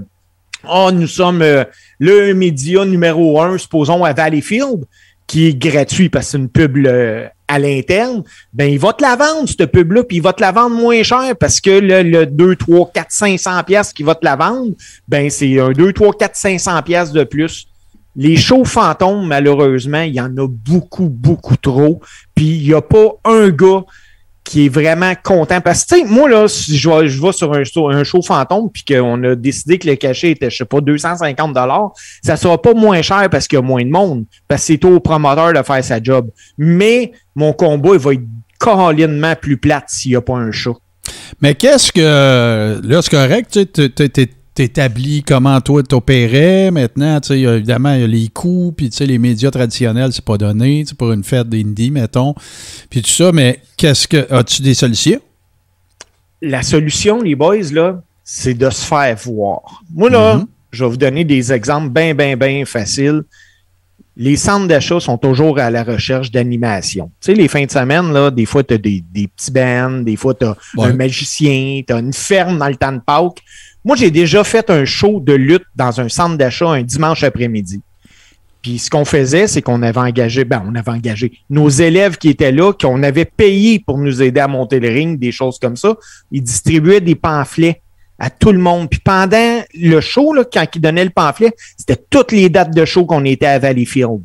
oh, 0.67 0.89
nous 0.93 1.07
sommes 1.07 1.41
euh, 1.41 1.63
le 1.99 2.33
média 2.33 2.85
numéro 2.85 3.41
un, 3.41 3.57
supposons, 3.57 4.03
à 4.03 4.13
Valleyfield, 4.13 4.85
qui 5.27 5.47
est 5.47 5.53
gratuit 5.53 6.09
parce 6.09 6.25
que 6.25 6.31
c'est 6.31 6.37
une 6.37 6.49
pub 6.49 6.77
euh, 6.85 7.27
à 7.47 7.59
l'interne, 7.59 8.23
ben 8.53 8.71
il 8.71 8.79
va 8.79 8.93
te 8.93 9.03
la 9.03 9.15
vendre, 9.15 9.47
cette 9.47 9.71
pub-là, 9.71 10.03
puis 10.03 10.17
il 10.17 10.23
va 10.23 10.33
te 10.33 10.41
la 10.41 10.51
vendre 10.51 10.75
moins 10.75 11.03
cher 11.03 11.35
parce 11.39 11.59
que 11.59 11.69
le, 11.69 12.03
le 12.03 12.25
2, 12.25 12.55
3, 12.55 12.91
4, 12.93 13.11
500 13.11 13.63
pièces 13.63 13.93
qu'il 13.93 14.05
va 14.05 14.15
te 14.15 14.23
la 14.23 14.35
vendre, 14.35 14.71
ben 15.07 15.29
c'est 15.29 15.59
un 15.59 15.71
2, 15.71 15.93
3, 15.93 16.13
4, 16.13 16.35
500 16.35 16.81
pièces 16.83 17.11
de 17.11 17.23
plus. 17.23 17.67
Les 18.15 18.37
shows 18.37 18.65
fantômes, 18.65 19.27
malheureusement, 19.27 20.01
il 20.01 20.13
y 20.13 20.21
en 20.21 20.35
a 20.37 20.47
beaucoup, 20.47 21.09
beaucoup 21.09 21.57
trop. 21.57 22.01
Puis 22.35 22.45
il 22.45 22.67
n'y 22.67 22.73
a 22.73 22.81
pas 22.81 23.11
un 23.23 23.49
gars 23.49 23.83
qui 24.49 24.65
est 24.65 24.69
vraiment 24.69 25.13
content. 25.23 25.61
Parce 25.61 25.85
que, 25.85 25.93
tu 25.93 26.01
sais, 26.01 26.07
moi, 26.07 26.27
là, 26.27 26.47
si 26.47 26.75
je 26.75 26.89
vais, 26.89 27.07
je 27.07 27.31
sur 27.31 27.53
un 27.53 27.99
un 27.99 28.03
show 28.03 28.21
fantôme, 28.23 28.71
puis 28.71 28.83
qu'on 28.83 29.23
a 29.23 29.35
décidé 29.35 29.77
que 29.77 29.87
le 29.87 29.95
cachet 29.95 30.31
était, 30.31 30.49
je 30.49 30.57
sais 30.57 30.65
pas, 30.65 30.81
250 30.81 31.55
ça 32.23 32.35
sera 32.35 32.59
pas 32.59 32.73
moins 32.73 33.03
cher 33.03 33.29
parce 33.29 33.47
qu'il 33.47 33.57
y 33.57 33.59
a 33.59 33.61
moins 33.61 33.85
de 33.85 33.91
monde, 33.91 34.25
parce 34.47 34.61
que 34.61 34.67
c'est 34.67 34.85
au 34.85 34.99
promoteur 34.99 35.53
de 35.53 35.61
faire 35.61 35.83
sa 35.83 36.01
job. 36.01 36.31
Mais 36.57 37.11
mon 37.35 37.53
combat, 37.53 37.91
il 37.93 37.99
va 37.99 38.13
être 38.13 38.23
carolinement 38.59 39.35
plus 39.35 39.57
plate 39.57 39.85
s'il 39.87 40.11
n'y 40.11 40.15
a 40.15 40.21
pas 40.21 40.33
un 40.33 40.51
show. 40.51 40.77
Mais 41.41 41.53
qu'est-ce 41.53 41.91
que. 41.91 42.81
Là, 42.83 43.01
c'est 43.03 43.11
correct, 43.11 43.51
tu 43.51 43.67
sais, 43.95 44.29
t'établis 44.67 45.23
comment 45.23 45.61
toi 45.61 45.81
t'opérais. 45.83 46.69
Maintenant, 46.71 47.19
tu 47.21 47.29
sais, 47.29 47.39
évidemment, 47.39 47.93
il 47.93 48.01
y 48.01 48.03
a 48.03 48.07
les 48.07 48.27
coûts, 48.27 48.73
puis 48.75 48.89
tu 48.89 48.97
sais, 48.97 49.05
les 49.05 49.17
médias 49.17 49.51
traditionnels, 49.51 50.11
c'est 50.11 50.25
pas 50.25 50.37
donné, 50.37 50.81
tu 50.83 50.89
sais, 50.89 50.95
pour 50.95 51.13
une 51.13 51.23
fête 51.23 51.47
d'indie, 51.47 51.91
mettons. 51.91 52.33
Puis 52.89 53.01
tout 53.01 53.09
ça, 53.09 53.31
mais 53.31 53.61
qu'est-ce 53.77 54.07
que. 54.07 54.31
As-tu 54.33 54.61
des 54.61 54.73
solutions? 54.73 55.19
la 56.41 56.61
solution, 56.63 57.21
les 57.21 57.35
boys, 57.35 57.57
là, 57.73 58.01
c'est 58.23 58.53
de 58.53 58.69
se 58.69 58.85
faire 58.85 59.13
voir. 59.25 59.81
Moi, 59.93 60.09
là, 60.09 60.35
Mhm. 60.37 60.45
je 60.71 60.83
vais 60.85 60.89
vous 60.89 60.95
donner 60.97 61.25
des 61.25 61.51
exemples 61.51 61.89
bien, 61.89 62.13
bien, 62.15 62.37
bien 62.37 62.63
faciles. 62.65 63.23
Les 64.15 64.37
centres 64.37 64.67
d'achat 64.67 64.99
sont 65.01 65.17
toujours 65.17 65.59
à 65.59 65.69
la 65.69 65.83
recherche 65.83 66.31
d'animation. 66.31 67.11
Tu 67.21 67.31
sais, 67.31 67.33
les 67.33 67.47
fins 67.49 67.65
de 67.65 67.71
semaine, 67.71 68.13
là, 68.13 68.31
des 68.31 68.45
fois, 68.45 68.63
tu 68.63 68.73
as 68.73 68.77
des, 68.77 69.03
des 69.13 69.27
petits 69.27 69.51
bands, 69.51 70.01
des 70.01 70.15
fois, 70.15 70.33
tu 70.33 70.45
as 70.45 70.55
Ouais. 70.77 70.87
un 70.87 70.93
magicien, 70.93 71.81
tu 71.85 71.93
as 71.93 71.99
une 71.99 72.13
ferme 72.13 72.57
dans 72.57 72.67
le 72.69 72.75
temps 72.77 72.93
de 72.93 72.99
Pâques. 73.05 73.41
Moi, 73.85 73.95
j'ai 73.95 74.11
déjà 74.11 74.43
fait 74.43 74.69
un 74.69 74.85
show 74.85 75.19
de 75.19 75.33
lutte 75.33 75.65
dans 75.75 76.01
un 76.01 76.09
centre 76.09 76.37
d'achat 76.37 76.69
un 76.69 76.83
dimanche 76.83 77.23
après-midi. 77.23 77.81
Puis 78.61 78.77
ce 78.79 78.89
qu'on 78.89 79.05
faisait, 79.05 79.47
c'est 79.47 79.61
qu'on 79.61 79.81
avait 79.83 79.99
engagé, 79.99 80.43
ben, 80.43 80.61
on 80.67 80.75
avait 80.75 80.91
engagé 80.91 81.31
nos 81.49 81.69
élèves 81.69 82.17
qui 82.17 82.29
étaient 82.29 82.51
là, 82.51 82.73
qu'on 82.73 83.03
avait 83.03 83.25
payé 83.25 83.79
pour 83.79 83.97
nous 83.97 84.21
aider 84.21 84.41
à 84.41 84.47
monter 84.47 84.79
le 84.81 84.89
ring, 84.89 85.17
des 85.17 85.31
choses 85.31 85.59
comme 85.59 85.77
ça. 85.77 85.95
Ils 86.31 86.43
distribuaient 86.43 86.99
des 86.99 87.15
pamphlets 87.15 87.81
à 88.19 88.29
tout 88.29 88.51
le 88.51 88.59
monde. 88.59 88.89
Puis 88.89 88.99
pendant 88.99 89.63
le 89.73 90.01
show, 90.01 90.33
là, 90.33 90.43
quand 90.43 90.65
ils 90.75 90.81
donnaient 90.81 91.05
le 91.05 91.09
pamphlet, 91.09 91.53
c'était 91.77 92.01
toutes 92.09 92.33
les 92.33 92.49
dates 92.49 92.75
de 92.75 92.83
show 92.83 93.05
qu'on 93.05 93.23
était 93.23 93.45
à 93.45 93.59
Valleyfield. 93.59 94.23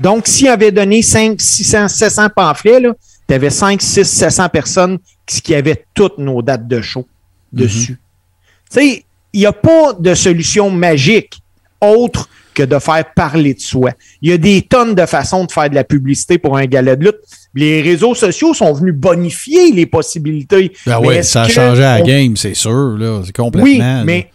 Donc, 0.00 0.26
s'ils 0.26 0.48
avaient 0.48 0.72
donné 0.72 1.02
5, 1.02 1.40
600, 1.40 1.88
700 1.88 2.28
pamphlets, 2.34 2.80
tu 3.28 3.34
avais 3.34 3.50
5, 3.50 3.82
6, 3.82 4.04
700 4.04 4.48
personnes 4.48 4.98
qui, 5.26 5.42
qui 5.42 5.54
avaient 5.54 5.84
toutes 5.92 6.18
nos 6.18 6.40
dates 6.40 6.66
de 6.66 6.80
show 6.80 7.06
dessus. 7.52 7.98
Tu 7.98 8.07
sais, 8.70 9.04
il 9.32 9.40
n'y 9.40 9.46
a 9.46 9.52
pas 9.52 9.92
de 9.98 10.14
solution 10.14 10.70
magique 10.70 11.38
autre 11.80 12.28
que 12.54 12.62
de 12.64 12.78
faire 12.80 13.04
parler 13.14 13.54
de 13.54 13.60
soi. 13.60 13.92
Il 14.20 14.30
y 14.30 14.32
a 14.32 14.38
des 14.38 14.62
tonnes 14.62 14.94
de 14.96 15.06
façons 15.06 15.44
de 15.44 15.52
faire 15.52 15.70
de 15.70 15.76
la 15.76 15.84
publicité 15.84 16.38
pour 16.38 16.56
un 16.56 16.64
gala 16.66 16.96
de 16.96 17.04
lutte. 17.04 17.20
Les 17.54 17.80
réseaux 17.82 18.14
sociaux 18.16 18.52
sont 18.52 18.72
venus 18.72 18.94
bonifier 18.94 19.70
les 19.70 19.86
possibilités. 19.86 20.72
Ben 20.86 20.98
oui, 21.00 21.22
ça 21.22 21.42
a 21.42 21.48
changé 21.48 21.82
la 21.82 22.00
on- 22.00 22.04
game, 22.04 22.36
c'est 22.36 22.54
sûr, 22.54 22.96
là. 22.98 23.22
C'est 23.24 23.34
complètement. 23.36 23.62
oui, 23.70 23.78
là. 23.78 24.02
mais 24.04 24.30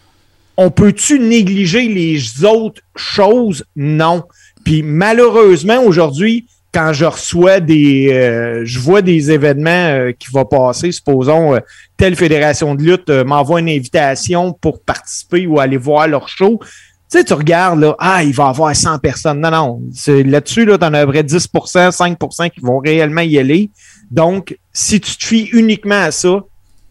on 0.55 0.69
peut-tu 0.71 1.19
négliger 1.19 1.87
les 1.89 2.45
autres 2.45 2.81
choses? 2.95 3.65
Non. 3.75 4.23
Puis 4.63 4.83
malheureusement, 4.83 5.81
aujourd'hui, 5.83 6.45
quand 6.73 6.91
je 6.91 7.05
reçois 7.05 7.59
des... 7.59 8.11
euh, 8.11 8.61
je 8.65 8.79
vois 8.79 9.01
des 9.01 9.31
événements 9.31 9.69
euh, 9.69 10.11
qui 10.11 10.31
vont 10.31 10.45
passer, 10.45 10.91
supposons, 10.91 11.55
euh, 11.55 11.59
telle 11.97 12.15
fédération 12.15 12.73
de 12.73 12.81
lutte 12.81 13.09
m'envoie 13.09 13.59
une 13.59 13.69
invitation 13.69 14.53
pour 14.53 14.81
participer 14.81 15.45
ou 15.45 15.59
aller 15.59 15.77
voir 15.77 16.07
leur 16.07 16.27
show. 16.27 16.59
Tu 16.61 17.19
sais, 17.19 17.23
tu 17.23 17.33
regardes, 17.33 17.79
là, 17.79 17.95
ah, 17.99 18.23
il 18.23 18.33
va 18.33 18.45
y 18.45 18.49
avoir 18.49 18.75
100 18.75 18.97
personnes. 18.97 19.39
Non, 19.39 19.51
non. 19.51 19.81
Là-dessus, 20.07 20.65
là, 20.65 20.79
tu 20.79 20.85
en 20.85 20.93
as 20.95 21.01
à 21.01 21.05
près 21.05 21.21
10% 21.21 21.47
5% 21.91 22.49
qui 22.49 22.59
vont 22.61 22.79
réellement 22.79 23.21
y 23.21 23.37
aller. 23.37 23.69
Donc, 24.09 24.57
si 24.73 24.99
tu 24.99 25.15
te 25.15 25.25
fies 25.25 25.49
uniquement 25.53 26.01
à 26.01 26.11
ça, 26.11 26.39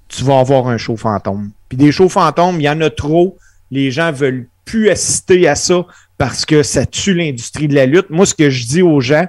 tu 0.06 0.22
vas 0.22 0.38
avoir 0.38 0.68
un 0.68 0.78
show 0.78 0.96
fantôme. 0.96 1.50
Puis 1.68 1.76
des 1.76 1.90
shows 1.90 2.08
fantômes, 2.08 2.60
il 2.60 2.64
y 2.64 2.68
en 2.68 2.80
a 2.82 2.90
trop. 2.90 3.36
Les 3.72 3.90
gens 3.90 4.12
veulent 4.12 4.46
plus 4.64 4.90
assister 4.90 5.48
à 5.48 5.56
ça 5.56 5.86
parce 6.18 6.44
que 6.44 6.62
ça 6.62 6.86
tue 6.86 7.14
l'industrie 7.14 7.66
de 7.66 7.74
la 7.74 7.86
lutte. 7.86 8.10
Moi, 8.10 8.26
ce 8.26 8.34
que 8.34 8.48
je 8.48 8.64
dis 8.66 8.82
aux 8.82 9.00
gens, 9.00 9.26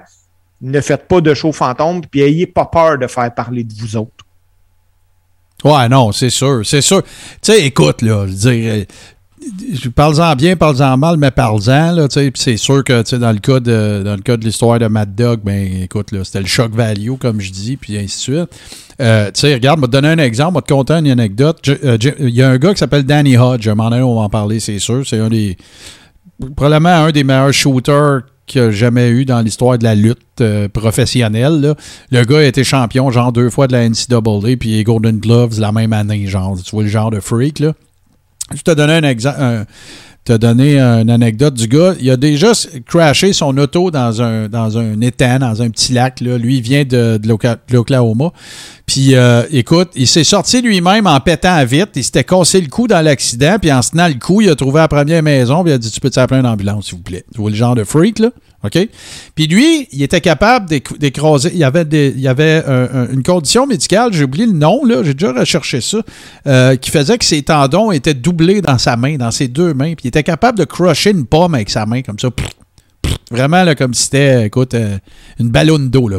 ne 0.64 0.80
faites 0.80 1.06
pas 1.06 1.20
de 1.20 1.34
show 1.34 1.52
fantôme, 1.52 2.00
puis 2.10 2.22
ayez 2.22 2.46
pas 2.46 2.66
peur 2.66 2.98
de 2.98 3.06
faire 3.06 3.32
parler 3.34 3.64
de 3.64 3.72
vous 3.74 3.96
autres. 3.96 4.10
Ouais, 5.62 5.88
non, 5.88 6.12
c'est 6.12 6.30
sûr, 6.30 6.62
c'est 6.64 6.80
sûr. 6.80 7.02
Tu 7.02 7.10
sais, 7.42 7.66
écoute, 7.66 8.02
là, 8.02 8.26
je 8.26 8.32
dire, 8.32 8.72
euh, 8.74 9.90
parle-en 9.94 10.34
bien, 10.36 10.56
parle-en 10.56 10.96
mal, 10.96 11.16
mais 11.16 11.30
parle-en, 11.30 11.92
là, 11.92 12.06
c'est 12.34 12.56
sûr 12.56 12.82
que, 12.84 13.16
dans 13.16 13.32
le 13.32 13.38
cas 13.38 13.60
de, 13.60 14.02
dans 14.04 14.16
le 14.16 14.22
cas 14.22 14.36
de 14.36 14.44
l'histoire 14.44 14.78
de 14.78 14.86
Mad 14.86 15.14
Dog, 15.14 15.40
ben, 15.42 15.82
écoute, 15.82 16.12
là, 16.12 16.24
c'était 16.24 16.40
le 16.40 16.46
shock 16.46 16.72
value, 16.72 17.14
comme 17.18 17.40
je 17.40 17.50
dis, 17.50 17.76
puis 17.76 17.96
ainsi 17.96 18.30
de 18.30 18.36
suite. 18.36 18.50
Euh, 19.00 19.30
regarde, 19.42 19.78
je 19.78 19.80
vais 19.82 19.86
te 19.86 19.92
donner 19.92 20.08
un 20.08 20.18
exemple, 20.18 20.52
je 20.52 20.58
vais 20.58 20.62
te 20.62 20.72
conter 20.72 20.94
une 20.94 21.10
anecdote. 21.10 21.66
Euh, 21.68 21.98
Il 22.20 22.30
y 22.30 22.42
a 22.42 22.50
un 22.50 22.58
gars 22.58 22.72
qui 22.72 22.78
s'appelle 22.78 23.04
Danny 23.04 23.36
Hodge, 23.36 23.66
donné, 23.68 24.02
on 24.02 24.16
va 24.16 24.22
en 24.22 24.28
parler, 24.30 24.60
c'est 24.60 24.78
sûr, 24.78 25.06
c'est 25.06 25.18
un 25.18 25.28
des, 25.28 25.56
probablement 26.56 27.04
un 27.06 27.10
des 27.10 27.24
meilleurs 27.24 27.52
shooters 27.52 28.22
qu'il 28.46 28.60
y 28.60 28.64
a 28.64 28.70
jamais 28.70 29.08
eu 29.10 29.24
dans 29.24 29.40
l'histoire 29.40 29.78
de 29.78 29.84
la 29.84 29.94
lutte 29.94 30.18
euh, 30.40 30.68
professionnelle. 30.68 31.60
là. 31.60 31.74
Le 32.10 32.24
gars 32.24 32.38
a 32.38 32.42
été 32.44 32.64
champion, 32.64 33.10
genre 33.10 33.32
deux 33.32 33.50
fois 33.50 33.66
de 33.66 33.72
la 33.72 33.88
NCAA, 33.88 34.56
puis 34.58 34.82
Golden 34.84 35.18
Gloves 35.18 35.60
la 35.60 35.72
même 35.72 35.92
année, 35.92 36.26
genre. 36.26 36.56
Tu 36.62 36.70
vois 36.70 36.82
le 36.82 36.88
genre 36.88 37.10
de 37.10 37.20
freak, 37.20 37.58
là. 37.58 37.72
Je 38.54 38.62
te 38.62 38.70
donner 38.70 38.94
un 38.94 39.02
exemple. 39.04 39.64
te 40.24 40.32
donner 40.34 40.78
une 40.78 41.10
anecdote 41.10 41.54
du 41.54 41.68
gars. 41.68 41.94
Il 42.00 42.10
a 42.10 42.16
déjà 42.16 42.52
crashé 42.86 43.32
son 43.32 43.56
auto 43.58 43.90
dans 43.90 44.22
un, 44.22 44.48
dans 44.48 44.78
un 44.78 45.00
étang, 45.00 45.38
dans 45.38 45.62
un 45.62 45.70
petit 45.70 45.92
lac. 45.92 46.20
Là. 46.20 46.38
Lui, 46.38 46.56
il 46.56 46.62
vient 46.62 46.84
de, 46.84 47.18
de 47.18 47.28
l'Oklahoma. 47.70 48.32
Puis, 48.86 49.14
euh, 49.14 49.44
écoute, 49.50 49.90
il 49.94 50.06
s'est 50.06 50.24
sorti 50.24 50.60
lui-même 50.60 51.06
en 51.06 51.18
pétant 51.18 51.54
à 51.54 51.64
vite. 51.64 51.90
Il 51.96 52.04
s'était 52.04 52.22
cassé 52.24 52.60
le 52.60 52.68
cou 52.68 52.86
dans 52.86 53.00
l'accident. 53.00 53.56
Puis, 53.58 53.72
en 53.72 53.80
se 53.80 53.92
tenant 53.92 54.08
le 54.08 54.14
cou, 54.14 54.42
il 54.42 54.50
a 54.50 54.54
trouvé 54.54 54.80
la 54.80 54.88
première 54.88 55.22
maison. 55.22 55.62
Puis, 55.62 55.72
il 55.72 55.74
a 55.74 55.78
dit 55.78 55.90
Tu 55.90 56.00
peux 56.00 56.10
t'appeler 56.10 56.40
une 56.40 56.46
ambulance, 56.46 56.86
s'il 56.86 56.96
vous 56.96 57.02
plaît? 57.02 57.24
Tu 57.34 57.40
vois 57.40 57.48
le 57.50 57.56
genre 57.56 57.74
de 57.74 57.82
freak, 57.84 58.18
là? 58.18 58.28
OK? 58.62 58.78
Puis, 59.34 59.46
lui, 59.46 59.88
il 59.90 60.02
était 60.02 60.20
capable 60.20 60.66
d'éc- 60.68 60.98
d'écraser. 60.98 61.50
Il 61.54 61.58
y 61.58 61.64
avait, 61.64 61.86
il 62.14 62.28
avait 62.28 62.62
un- 62.66 62.88
un- 63.04 63.08
une 63.10 63.22
condition 63.22 63.66
médicale, 63.66 64.12
j'ai 64.12 64.24
oublié 64.24 64.44
le 64.46 64.52
nom, 64.52 64.84
là. 64.84 65.02
J'ai 65.02 65.14
déjà 65.14 65.32
recherché 65.32 65.80
ça, 65.80 65.98
euh, 66.46 66.76
qui 66.76 66.90
faisait 66.90 67.16
que 67.16 67.24
ses 67.24 67.42
tendons 67.42 67.90
étaient 67.90 68.12
doublés 68.14 68.60
dans 68.60 68.76
sa 68.78 68.96
main, 68.98 69.16
dans 69.16 69.30
ses 69.30 69.48
deux 69.48 69.72
mains. 69.72 69.94
Puis, 69.94 70.04
il 70.04 70.08
était 70.08 70.22
capable 70.22 70.58
de 70.58 70.64
crusher 70.64 71.10
une 71.12 71.24
pomme 71.24 71.54
avec 71.54 71.70
sa 71.70 71.86
main, 71.86 72.02
comme 72.02 72.18
ça. 72.18 72.28
Vraiment, 73.30 73.64
là, 73.64 73.74
comme 73.74 73.94
si 73.94 74.04
c'était, 74.04 74.46
écoute, 74.46 74.74
euh, 74.74 74.98
une 75.40 75.48
ballonne 75.48 75.88
d'eau, 75.88 76.08
là. 76.08 76.18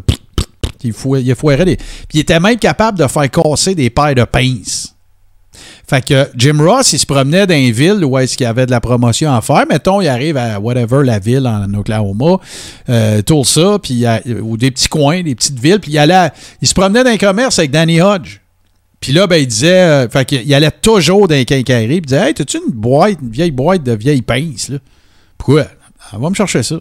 Il, 0.85 0.93
fou- 0.93 1.15
il 1.17 1.25
des. 1.25 1.77
Puis 1.77 1.85
il 2.13 2.19
était 2.19 2.39
même 2.39 2.57
capable 2.57 2.99
de 2.99 3.07
faire 3.07 3.29
casser 3.29 3.75
des 3.75 3.89
paires 3.89 4.15
de 4.15 4.23
pinces. 4.23 4.95
Fait 5.87 6.03
que 6.03 6.27
Jim 6.35 6.57
Ross, 6.59 6.93
il 6.93 6.99
se 6.99 7.05
promenait 7.05 7.45
dans 7.45 7.55
une 7.55 7.71
ville 7.71 8.03
où 8.03 8.17
est-ce 8.17 8.35
qu'il 8.35 8.45
y 8.45 8.47
avait 8.47 8.65
de 8.65 8.71
la 8.71 8.81
promotion 8.81 9.31
à 9.33 9.41
faire. 9.41 9.65
Mettons, 9.69 10.01
il 10.01 10.07
arrive 10.07 10.35
à 10.35 10.59
whatever, 10.59 11.03
la 11.05 11.19
ville 11.19 11.47
en 11.47 11.71
Oklahoma, 11.73 12.39
euh, 12.89 13.21
Tulsa, 13.21 13.77
puis 13.81 14.03
ou 14.41 14.57
des 14.57 14.71
petits 14.71 14.89
coins, 14.89 15.21
des 15.21 15.35
petites 15.35 15.59
villes, 15.59 15.79
puis 15.79 15.91
il 15.91 15.97
allait, 15.99 16.31
il 16.61 16.67
se 16.67 16.73
promenait 16.73 17.03
dans 17.03 17.11
un 17.11 17.17
commerce 17.17 17.59
avec 17.59 17.71
Danny 17.71 18.01
Hodge. 18.01 18.39
Puis 18.99 19.13
là, 19.13 19.27
ben, 19.27 19.35
il 19.35 19.45
disait, 19.45 19.81
euh, 19.81 20.09
fait 20.09 20.25
qu'il 20.25 20.51
allait 20.55 20.71
toujours 20.71 21.27
dans 21.27 21.35
les 21.35 21.45
quincailleries, 21.45 21.97
il 21.97 22.01
disait, 22.01 22.29
hey, 22.29 22.33
t'as-tu 22.33 22.57
une 22.57 22.73
boîte, 22.73 23.19
une 23.21 23.29
vieille 23.29 23.51
boîte 23.51 23.83
de 23.83 23.91
vieilles 23.91 24.23
pinces, 24.23 24.69
là? 24.69 24.77
Pourquoi? 25.37 25.67
Ah, 26.11 26.17
va 26.17 26.29
me 26.29 26.35
chercher 26.35 26.63
ça. 26.63 26.77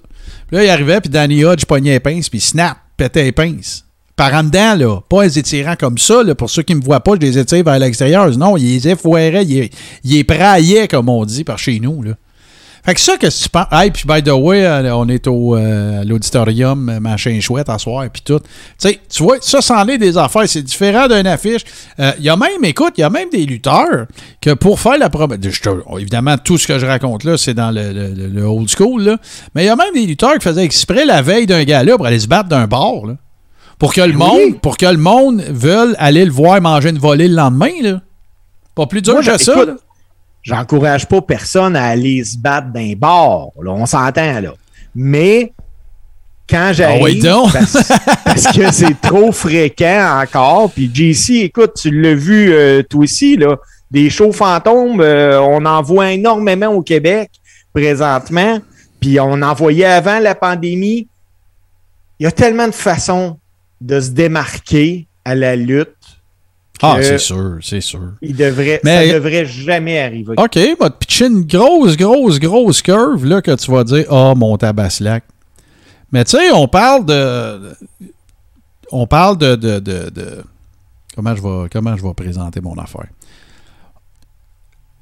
Puis 0.47 0.57
là, 0.57 0.65
il 0.65 0.71
arrivait, 0.71 1.01
puis 1.03 1.11
Danny 1.11 1.45
Hodge 1.45 1.67
pognait 1.67 1.93
les 1.93 2.01
pinces, 2.01 2.31
puis 2.31 2.41
snap, 2.41 2.79
pétait 2.97 3.25
les 3.25 3.33
pinces. 3.33 3.84
Par 4.17 4.33
en 4.35 4.45
dedans, 4.45 4.75
là. 4.77 5.01
Pas 5.09 5.25
les 5.25 5.39
étirant 5.39 5.75
comme 5.79 5.99
ça, 5.99 6.23
là. 6.23 6.35
Pour 6.35 6.51
ceux 6.51 6.63
qui 6.63 6.75
me 6.75 6.83
voient 6.83 7.01
pas, 7.01 7.13
je 7.15 7.21
les 7.27 7.39
étire 7.39 7.65
vers 7.65 7.79
l'extérieur. 7.79 8.31
Non, 8.39 8.57
ils 8.57 8.65
les 8.75 8.89
effoiraient, 8.89 9.45
ils, 9.45 9.71
les 10.05 10.25
praillaient, 10.25 10.87
comme 10.89 11.09
on 11.09 11.25
dit, 11.25 11.45
par 11.45 11.59
chez 11.59 11.81
nous, 11.81 12.03
là. 12.03 12.13
Fait 12.87 12.93
que 12.93 13.01
ça, 13.01 13.17
que 13.17 13.27
tu 13.29 13.49
penses? 13.49 13.65
Hey, 13.73 13.91
puis 13.91 14.05
by 14.07 14.23
the 14.23 14.29
way, 14.29 14.63
euh, 14.67 14.95
on 14.95 15.09
est 15.09 15.27
au 15.27 15.57
euh, 15.57 16.05
l'auditorium, 16.05 16.91
euh, 16.91 17.01
machin 17.01 17.41
chouette, 17.41 17.71
à 17.71 17.79
soir, 17.79 18.05
puis 18.13 18.21
tout. 18.23 18.39
Tu 18.41 18.45
sais, 18.77 19.01
tu 19.09 19.23
vois, 19.23 19.39
ça, 19.41 19.63
c'en 19.63 19.89
est 19.89 19.97
des 19.97 20.19
affaires. 20.19 20.47
C'est 20.47 20.61
différent 20.61 21.09
d'une 21.09 21.27
affiche. 21.27 21.63
Euh, 21.99 22.13
Il 22.19 22.25
y 22.27 22.29
a 22.29 22.37
même, 22.37 22.63
écoute, 22.63 22.93
il 22.99 23.01
y 23.01 23.05
a 23.05 23.09
même 23.09 23.31
des 23.31 23.47
lutteurs 23.47 24.05
que 24.39 24.53
pour 24.53 24.79
faire 24.81 24.99
la 24.99 25.09
promesse. 25.09 25.39
Évidemment, 25.99 26.37
tout 26.37 26.59
ce 26.59 26.67
que 26.67 26.79
je 26.79 26.85
raconte 26.85 27.25
là, 27.25 27.39
c'est 27.39 27.55
dans 27.55 27.71
le, 27.71 27.91
le- 27.91 28.29
le 28.29 28.43
old 28.45 28.69
school, 28.69 29.03
là. 29.03 29.17
Mais 29.55 29.63
il 29.65 29.67
y 29.67 29.71
a 29.71 29.77
même 29.77 29.95
des 29.95 30.05
lutteurs 30.05 30.35
qui 30.35 30.47
faisaient 30.47 30.65
exprès 30.65 31.07
la 31.07 31.23
veille 31.23 31.47
d'un 31.47 31.65
gala 31.65 31.97
pour 31.97 32.05
aller 32.05 32.21
se 32.21 32.29
battre 32.29 32.51
d'un 32.51 32.67
bar, 32.67 33.07
là. 33.07 33.15
Pour 33.79 33.93
que 33.93 34.01
le 34.01 34.13
monde, 34.13 34.61
pour 34.63 34.77
que 34.77 34.87
le 34.87 34.97
monde 34.97 35.43
veuille 35.43 35.95
aller 35.99 36.25
le 36.25 36.31
voir 36.31 36.61
manger 36.61 36.91
une 36.91 36.99
volée 36.99 37.29
le 37.29 37.35
lendemain, 37.35 37.73
là. 37.83 38.01
Pas 38.75 38.87
plus 38.87 39.03
dur 39.03 39.15
Moi, 39.15 39.23
que 39.23 39.33
je- 39.33 39.37
ça. 39.45 39.55
J'encourage 40.43 41.07
pas 41.09 41.21
personne 41.23 41.75
à 41.75 41.87
aller 41.87 42.23
se 42.23 42.37
battre 42.37 42.69
d'un 42.73 42.93
bar. 42.97 43.49
Là, 43.63 43.71
on 43.73 43.87
s'entend, 43.87 44.41
là. 44.41 44.53
Mais 44.95 45.53
quand 46.49 46.73
j'arrive, 46.75 47.01
Ah 47.01 47.05
ouais, 47.05 47.15
donc. 47.15 47.53
parce, 47.53 47.73
parce 48.25 48.47
que 48.53 48.71
c'est 48.73 49.01
trop 49.01 49.33
fréquent 49.33 50.21
encore, 50.23 50.71
puis 50.71 50.91
JC, 50.93 51.45
écoute, 51.45 51.73
tu 51.81 51.91
l'as 51.91 52.15
vu 52.15 52.53
euh, 52.53 52.83
toi 52.83 53.01
aussi, 53.05 53.37
là, 53.37 53.57
des 53.91 54.11
shows 54.11 54.33
fantômes, 54.33 55.01
euh, 55.01 55.41
on 55.41 55.65
en 55.65 55.81
voit 55.83 56.13
énormément 56.13 56.67
au 56.69 56.83
Québec 56.83 57.31
présentement, 57.73 58.59
puis 59.01 59.19
on 59.21 59.41
en 59.41 59.55
voyait 59.55 59.85
avant 59.87 60.19
la 60.19 60.35
pandémie. 60.35 61.09
Il 62.21 62.25
y 62.25 62.27
a 62.27 62.33
tellement 62.33 62.67
de 62.67 62.73
façons 62.73 63.39
de 63.85 64.01
se 64.01 64.11
démarquer 64.11 65.07
à 65.25 65.35
la 65.35 65.55
lutte. 65.57 65.89
Ah, 66.83 66.97
c'est 67.01 67.19
sûr, 67.19 67.59
c'est 67.63 67.81
sûr. 67.81 68.13
Il 68.21 68.35
devrait, 68.37 68.81
Mais- 68.83 69.09
ça 69.09 69.15
devrait 69.15 69.47
jamais 69.47 70.01
arriver. 70.01 70.35
OK, 70.37 70.59
va 70.81 70.91
te 70.91 70.99
pitcher 70.99 71.27
une 71.27 71.43
grosse, 71.43 71.97
grosse, 71.97 72.39
grosse 72.41 72.83
curve 72.83 73.25
là, 73.25 73.41
que 73.41 73.55
tu 73.55 73.71
vas 73.71 73.85
dire 73.85 74.05
Ah, 74.11 74.35
mon 74.37 74.57
tabaslac. 74.59 75.23
Mais 76.13 76.25
tu 76.25 76.33
sais, 76.37 76.51
on 76.53 76.67
parle 76.69 77.07
de. 77.07 77.75
On 78.91 79.07
parle 79.07 79.39
de. 79.39 79.55
de, 79.57 79.79
de- 79.79 80.11
de- 80.11 80.45
comment, 81.15 81.35
je 81.35 81.43
vais, 81.43 81.69
comment 81.73 81.97
je 81.97 82.03
vais 82.03 82.15
présenter 82.15 82.61
mon 82.61 82.75
affaire? 82.77 83.07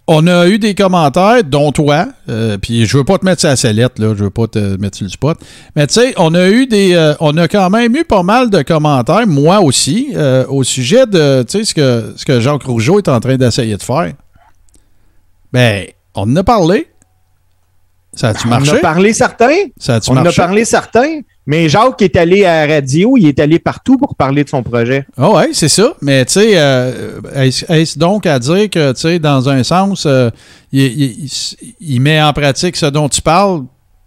On 0.08 0.26
a 0.26 0.48
eu 0.48 0.58
des 0.58 0.74
commentaires, 0.74 1.44
dont 1.44 1.70
toi, 1.70 2.08
euh, 2.28 2.58
puis 2.58 2.86
je 2.86 2.96
veux 2.98 3.04
pas 3.04 3.18
te 3.18 3.24
mettre 3.24 3.46
la 3.46 3.54
sellette, 3.54 4.00
là, 4.00 4.14
je 4.18 4.24
veux 4.24 4.30
pas 4.30 4.48
te 4.48 4.76
mettre 4.76 4.96
sur 4.96 5.04
le 5.04 5.10
spot, 5.10 5.38
mais 5.76 5.86
tu 5.86 5.94
sais, 5.94 6.12
on 6.16 6.34
a 6.34 6.48
eu 6.48 6.66
des, 6.66 6.94
euh, 6.94 7.14
on 7.20 7.36
a 7.36 7.46
quand 7.46 7.70
même 7.70 7.94
eu 7.94 8.04
pas 8.04 8.24
mal 8.24 8.50
de 8.50 8.62
commentaires, 8.62 9.26
moi 9.28 9.60
aussi, 9.60 10.08
euh, 10.16 10.44
au 10.48 10.64
sujet 10.64 11.06
de, 11.06 11.44
tu 11.48 11.58
sais, 11.58 11.64
ce 11.64 11.72
que, 11.72 12.14
ce 12.16 12.24
que 12.24 12.40
Jacques 12.40 12.64
Rougeau 12.64 12.98
est 12.98 13.08
en 13.08 13.20
train 13.20 13.36
d'essayer 13.36 13.76
de 13.76 13.82
faire. 13.82 14.12
Ben, 15.52 15.86
on 16.16 16.22
en 16.22 16.36
a 16.36 16.42
parlé. 16.44 16.88
Ça 18.14 18.30
a-tu 18.30 18.46
On 18.48 18.50
marché? 18.50 18.72
en 18.72 18.74
a 18.74 18.78
parlé 18.80 19.12
certains? 19.12 19.54
Ça 19.78 19.94
a-tu 19.94 20.10
On 20.10 20.14
en 20.14 20.16
a 20.18 20.22
marché? 20.24 20.42
parlé 20.42 20.64
certains? 20.64 21.20
Mais 21.46 21.68
Jacques 21.68 22.00
est 22.02 22.14
allé 22.16 22.44
à 22.44 22.66
la 22.66 22.74
radio, 22.74 23.16
il 23.16 23.26
est 23.26 23.40
allé 23.40 23.58
partout 23.58 23.96
pour 23.98 24.14
parler 24.14 24.44
de 24.44 24.48
son 24.48 24.62
projet. 24.62 25.04
Ah 25.16 25.30
ouais, 25.32 25.48
c'est 25.52 25.68
ça. 25.68 25.94
Mais 26.00 26.24
tu 26.24 26.34
sais, 26.34 26.52
euh, 26.54 27.20
est-ce 27.34 27.98
donc 27.98 28.26
à 28.26 28.38
dire 28.38 28.70
que, 28.70 28.92
tu 28.92 29.00
sais, 29.00 29.18
dans 29.18 29.48
un 29.48 29.64
sens, 29.64 30.06
euh, 30.06 30.30
il, 30.70 30.82
il- 30.84 31.24
il- 31.24 31.74
il 31.80 32.00
met 32.00 32.22
en 32.22 32.32
pratique 32.32 32.76
ce 32.76 32.86
dont 32.86 33.08
tu 33.08 33.20
parles, 33.22 33.62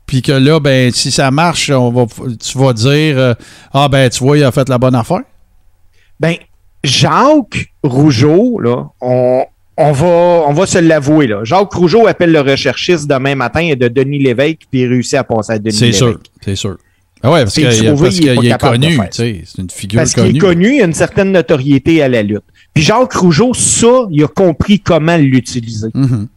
puis 0.06 0.22
que 0.22 0.32
là, 0.32 0.60
ben, 0.62 0.92
si 0.92 1.12
ça 1.12 1.30
marche, 1.30 1.70
on 1.72 1.92
va, 1.92 2.06
tu 2.42 2.58
vas 2.58 2.72
dire, 2.72 3.18
euh, 3.18 3.34
ah 3.74 3.90
ben, 3.90 4.10
tu 4.10 4.24
vois, 4.24 4.38
il 4.38 4.44
a 4.46 4.52
fait 4.54 4.70
la 4.70 4.78
bonne 4.78 4.96
affaire? 4.96 5.24
Ben, 6.20 6.36
Jacques 6.86 7.68
Rougeau, 7.84 8.60
là, 8.60 8.86
on, 9.02 9.44
on 9.78 9.92
va, 9.92 10.44
on 10.48 10.54
va 10.54 10.66
se 10.66 10.78
l'avouer. 10.78 11.28
Là. 11.28 11.44
Jacques 11.44 11.74
Rougeau 11.74 12.08
appelle 12.08 12.32
le 12.32 12.40
recherchiste 12.42 13.08
demain 13.10 13.36
matin 13.36 13.60
et 13.62 13.76
de 13.76 13.88
Denis 13.90 14.20
Lévesque, 14.20 14.62
puis 14.72 14.82
il 14.82 14.88
réussit 14.88 15.16
à 15.16 15.24
passer 15.26 15.54
à 15.54 15.60
Denis 15.60 15.74
C'est 15.76 15.86
Lévesque. 15.88 15.98
sûr, 16.04 16.20
c'est 16.44 16.56
sûr. 16.56 16.78
Ah 17.26 17.32
ouais, 17.32 17.44
parce 17.44 17.56
qu'il 17.56 17.64
parce 17.64 17.80
est 17.80 18.20
qu'il 18.20 18.58
connu, 18.58 19.00
c'est 19.12 19.44
une 19.58 19.70
figure 19.72 20.00
Parce 20.00 20.14
qu'il 20.14 20.24
connue. 20.24 20.38
est 20.38 20.40
connu, 20.40 20.76
il 20.76 20.82
a 20.82 20.86
une 20.86 20.94
certaine 20.94 21.32
notoriété 21.32 22.04
à 22.04 22.08
la 22.08 22.22
lutte. 22.22 22.44
Puis 22.72 22.84
Jacques 22.84 23.14
Rougeau, 23.14 23.52
ça, 23.56 24.06
il 24.12 24.24
a 24.24 24.28
compris 24.28 24.80
comment 24.80 25.18
l'utiliser. 25.18 25.88
Mhm. 25.96 26.28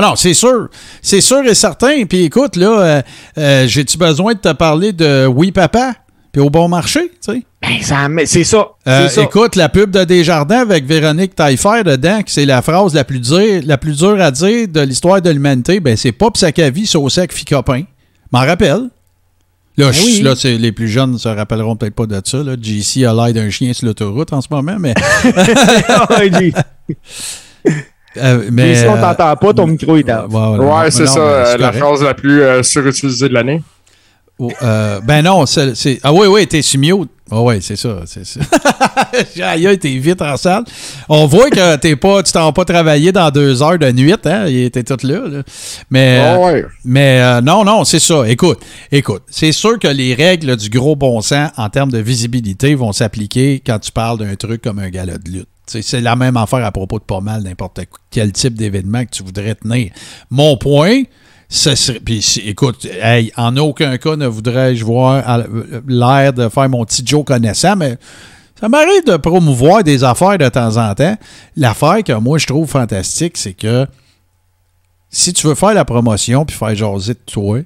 Non, 0.00 0.14
c'est 0.14 0.34
sûr. 0.34 0.68
C'est 1.02 1.20
sûr 1.20 1.44
et 1.46 1.54
certain. 1.54 2.04
Puis 2.04 2.24
écoute, 2.24 2.54
là, 2.54 2.80
euh, 2.80 3.02
euh, 3.38 3.66
j'ai-tu 3.66 3.98
besoin 3.98 4.34
de 4.34 4.38
te 4.38 4.52
parler 4.52 4.92
de 4.92 5.26
Oui 5.26 5.50
Papa? 5.50 5.94
Puis 6.30 6.40
au 6.40 6.50
bon 6.50 6.68
marché, 6.68 7.10
tu 7.24 7.32
sais? 7.32 7.42
Ben, 7.60 8.26
c'est 8.26 8.44
ça. 8.44 8.68
Euh, 8.86 9.08
ça. 9.08 9.22
écoute, 9.22 9.56
la 9.56 9.68
pub 9.68 9.90
de 9.90 10.04
Desjardins 10.04 10.60
avec 10.60 10.84
Véronique 10.84 11.34
Taillefer 11.34 11.82
dedans, 11.84 12.22
que 12.22 12.30
c'est 12.30 12.44
la 12.44 12.62
phrase 12.62 12.94
la 12.94 13.02
plus, 13.04 13.20
dure, 13.20 13.62
la 13.64 13.78
plus 13.78 13.98
dure 13.98 14.20
à 14.20 14.30
dire 14.30 14.68
de 14.68 14.80
l'histoire 14.80 15.22
de 15.22 15.30
l'humanité, 15.30 15.80
ben 15.80 15.96
c'est 15.96 16.12
pas 16.12 16.30
Psakavi, 16.30 16.86
saucé 16.86 17.20
avec 17.20 17.32
Ficopin. 17.32 17.82
M'en 18.32 18.40
rappelle. 18.40 18.90
Là, 19.76 19.86
Ben 19.86 19.92
je- 19.92 20.04
oui. 20.04 20.22
là 20.22 20.34
les 20.58 20.70
plus 20.72 20.86
jeunes 20.88 21.12
ne 21.12 21.18
se 21.18 21.28
rappelleront 21.28 21.74
peut-être 21.74 21.94
pas 21.96 22.06
de 22.06 22.20
ça. 22.24 22.38
Là. 22.44 22.54
JC 22.60 23.04
a 23.04 23.12
l'air 23.12 23.32
d'un 23.34 23.50
chien 23.50 23.72
sur 23.72 23.86
l'autoroute 23.86 24.32
en 24.32 24.40
ce 24.40 24.46
moment, 24.50 24.76
mais. 24.78 24.94
Euh, 28.16 28.44
mais 28.52 28.76
si 28.76 28.86
on 28.86 28.94
euh, 28.96 29.00
t'entend 29.00 29.34
pas, 29.34 29.52
ton 29.54 29.66
micro 29.66 29.96
est 29.96 30.04
voilà. 30.28 30.62
Ouais, 30.84 30.90
c'est 30.92 31.06
ça, 31.06 31.18
euh, 31.18 31.56
la 31.56 31.72
phrase 31.72 32.00
la 32.02 32.14
plus 32.14 32.42
euh, 32.42 32.62
surutilisée 32.62 33.28
de 33.28 33.34
l'année. 33.34 33.60
Oh, 34.38 34.52
euh, 34.62 35.00
ben 35.00 35.22
non, 35.24 35.46
c'est. 35.46 35.74
c'est- 35.74 35.98
Ah 36.04 36.12
oui, 36.12 36.28
oui, 36.28 36.46
t'es 36.46 36.62
sur 36.62 36.78
mute. 36.78 37.10
Ah 37.30 37.40
oui, 37.40 37.56
c'est 37.62 37.76
ça, 37.76 38.00
c'est 38.04 38.24
ça. 38.26 38.40
Aïe, 39.50 39.78
t'es 39.78 39.96
vite 39.96 40.20
en 40.20 40.36
salle. 40.36 40.64
On 41.08 41.26
voit 41.26 41.48
que 41.48 41.76
t'es 41.76 41.96
pas, 41.96 42.22
tu 42.22 42.32
t'en 42.32 42.52
pas 42.52 42.66
travaillé 42.66 43.12
dans 43.12 43.30
deux 43.30 43.62
heures 43.62 43.78
de 43.78 43.90
nuit, 43.92 44.12
hein? 44.24 44.44
Il 44.46 44.58
était 44.64 44.82
tout 44.84 44.98
là. 45.06 45.20
là. 45.26 45.42
Mais, 45.90 46.18
Ah 46.22 46.34
euh, 46.34 46.38
ouais. 46.52 46.64
mais 46.84 47.20
euh, 47.22 47.40
non, 47.40 47.64
non, 47.64 47.84
c'est 47.84 47.98
ça. 47.98 48.28
Écoute, 48.28 48.58
écoute, 48.92 49.22
c'est 49.30 49.52
sûr 49.52 49.78
que 49.78 49.88
les 49.88 50.14
règles 50.14 50.54
du 50.56 50.68
gros 50.68 50.96
bon 50.96 51.22
sens 51.22 51.50
en 51.56 51.70
termes 51.70 51.90
de 51.90 51.98
visibilité 51.98 52.74
vont 52.74 52.92
s'appliquer 52.92 53.62
quand 53.64 53.78
tu 53.78 53.90
parles 53.90 54.18
d'un 54.18 54.34
truc 54.36 54.60
comme 54.60 54.78
un 54.78 54.90
gala 54.90 55.16
de 55.16 55.30
lutte. 55.30 55.48
C'est 55.66 56.02
la 56.02 56.14
même 56.16 56.36
affaire 56.36 56.62
à 56.62 56.72
propos 56.72 56.98
de 56.98 57.04
pas 57.04 57.20
mal 57.20 57.42
n'importe 57.42 57.80
quel 58.10 58.32
type 58.32 58.52
d'événement 58.54 59.02
que 59.06 59.10
tu 59.10 59.22
voudrais 59.22 59.54
tenir. 59.54 59.92
Mon 60.30 60.58
point, 60.58 61.04
Puis 62.04 62.42
écoute, 62.44 62.84
hey, 63.00 63.32
en 63.36 63.56
aucun 63.56 63.96
cas 63.96 64.16
ne 64.16 64.26
voudrais-je 64.26 64.84
voir 64.84 65.22
l'air 65.86 66.32
de 66.32 66.48
faire 66.48 66.68
mon 66.68 66.84
petit 66.84 67.02
Joe 67.06 67.24
connaissant, 67.24 67.76
mais 67.76 67.96
ça 68.58 68.68
m'arrive 68.68 69.04
de 69.06 69.16
promouvoir 69.16 69.84
des 69.84 70.02
affaires 70.02 70.36
de 70.36 70.48
temps 70.48 70.76
en 70.76 70.94
temps. 70.94 71.16
L'affaire 71.56 72.02
que 72.02 72.12
moi 72.14 72.38
je 72.38 72.46
trouve 72.46 72.68
fantastique, 72.68 73.36
c'est 73.36 73.52
que 73.52 73.86
si 75.10 75.32
tu 75.32 75.46
veux 75.46 75.54
faire 75.54 75.74
la 75.74 75.84
promotion 75.84 76.44
puis 76.44 76.56
faire 76.56 76.74
jaser 76.74 77.14
de 77.14 77.20
toi, 77.24 77.60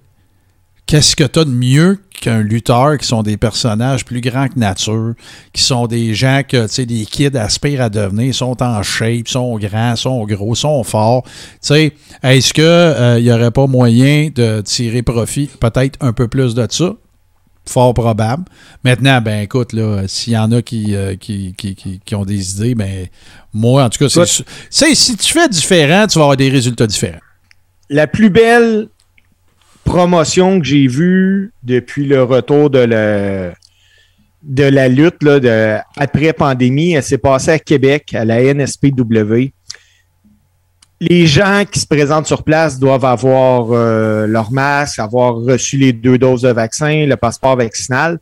qu'est-ce 0.89 1.15
que 1.15 1.23
tu 1.25 1.39
as 1.39 1.45
de 1.45 1.51
mieux 1.51 1.99
qu'un 2.21 2.41
lutteur 2.43 2.99
qui 2.99 3.07
sont 3.07 3.23
des 3.23 3.37
personnages 3.37 4.05
plus 4.05 4.21
grands 4.21 4.49
que 4.49 4.59
nature, 4.59 5.15
qui 5.53 5.63
sont 5.63 5.87
des 5.87 6.15
gens 6.15 6.41
que, 6.49 6.67
tu 6.67 6.75
sais, 6.75 6.87
des 6.87 7.05
kids 7.05 7.37
aspirent 7.37 7.83
à 7.83 7.91
devenir, 7.91 8.25
ils 8.27 8.35
sont 8.35 8.61
en 8.61 8.83
shape, 8.83 9.29
sont 9.29 9.57
grands, 9.59 9.95
sont 9.95 10.25
gros, 10.25 10.57
sont 10.57 10.83
forts. 10.83 11.23
Tu 11.25 11.31
sais, 11.61 11.93
est-ce 12.25 12.53
qu'il 12.53 13.23
n'y 13.23 13.31
aurait 13.31 13.53
pas 13.53 13.69
moyen 13.69 14.31
de 14.35 14.61
tirer 14.63 15.03
profit 15.03 15.49
peut-être 15.61 15.97
un 16.05 16.13
peu 16.13 16.27
plus 16.27 16.55
de 16.57 16.67
ça? 16.69 16.95
Fort 17.67 17.93
probable. 17.93 18.45
Maintenant, 18.83 19.21
ben 19.21 19.43
écoute, 19.43 19.75
là, 19.75 20.05
s'il 20.09 20.33
y 20.33 20.39
en 20.39 20.51
a 20.53 20.63
qui, 20.63 20.97
euh, 20.97 21.17
qui, 21.17 21.55
qui, 21.57 21.75
qui- 21.75 22.01
qui 22.03 22.15
ont 22.15 22.25
des 22.25 22.57
idées, 22.57 22.75
ben 22.75 23.07
moi, 23.53 23.85
en 23.85 23.91
tout 23.91 23.99
cas, 24.09 24.09
c'est 24.71 24.95
si 24.95 25.17
tu 25.19 25.33
fais 25.35 25.49
différent, 25.51 26.07
tu 26.07 26.19
vas 26.19 26.25
avoir 26.25 26.37
des 26.39 26.49
résultats 26.49 26.87
différents. 26.87 27.21
la 27.91 28.07
plus 28.07 28.31
belle 28.31 28.89
promotion 29.89 30.61
que 30.61 30.67
j'ai 30.67 30.87
vue 30.87 31.53
depuis 31.63 32.05
le 32.07 32.23
retour 32.23 32.69
de 32.69 32.79
la, 32.79 33.55
de 34.43 34.65
la 34.65 34.89
lutte 34.89 35.23
là, 35.23 35.41
de, 35.41 35.79
après 35.97 36.33
pandémie, 36.35 36.93
elle 36.93 37.03
s'est 37.03 37.19
passée 37.19 37.53
à 37.53 37.59
Québec, 37.59 38.15
à 38.15 38.25
la 38.25 38.43
NSPW. 38.43 39.51
Les 41.01 41.27
gens 41.27 41.65
qui 41.71 41.81
se 41.81 41.87
présentent 41.87 42.27
sur 42.27 42.43
place 42.43 42.79
doivent 42.79 43.05
avoir 43.05 43.69
euh, 43.71 44.27
leur 44.27 44.53
masque, 44.53 44.99
avoir 44.99 45.37
reçu 45.37 45.79
les 45.79 45.93
deux 45.93 46.19
doses 46.19 46.43
de 46.43 46.51
vaccin, 46.51 47.07
le 47.07 47.17
passeport 47.17 47.57
vaccinal. 47.57 48.19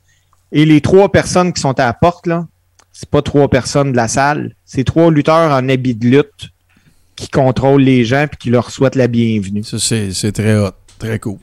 Et 0.53 0.65
les 0.65 0.81
trois 0.81 1.11
personnes 1.11 1.53
qui 1.53 1.61
sont 1.61 1.79
à 1.81 1.87
la 1.87 1.95
porte, 1.95 2.27
là, 2.27 2.47
c'est 2.93 3.09
pas 3.09 3.23
trois 3.23 3.49
personnes 3.49 3.93
de 3.93 3.97
la 3.97 4.09
salle, 4.09 4.55
c'est 4.65 4.85
trois 4.85 5.11
lutteurs 5.11 5.51
en 5.51 5.69
habit 5.69 5.95
de 5.95 6.07
lutte 6.07 6.51
qui 7.17 7.29
contrôlent 7.29 7.83
les 7.83 8.05
gens 8.05 8.25
et 8.25 8.37
qui 8.39 8.51
leur 8.51 8.71
souhaitent 8.71 8.95
la 8.95 9.09
bienvenue. 9.09 9.65
Ça, 9.65 9.79
c'est 9.79 10.33
très 10.33 10.57
hot, 10.57 10.71
très 10.99 11.19
cool. 11.19 11.39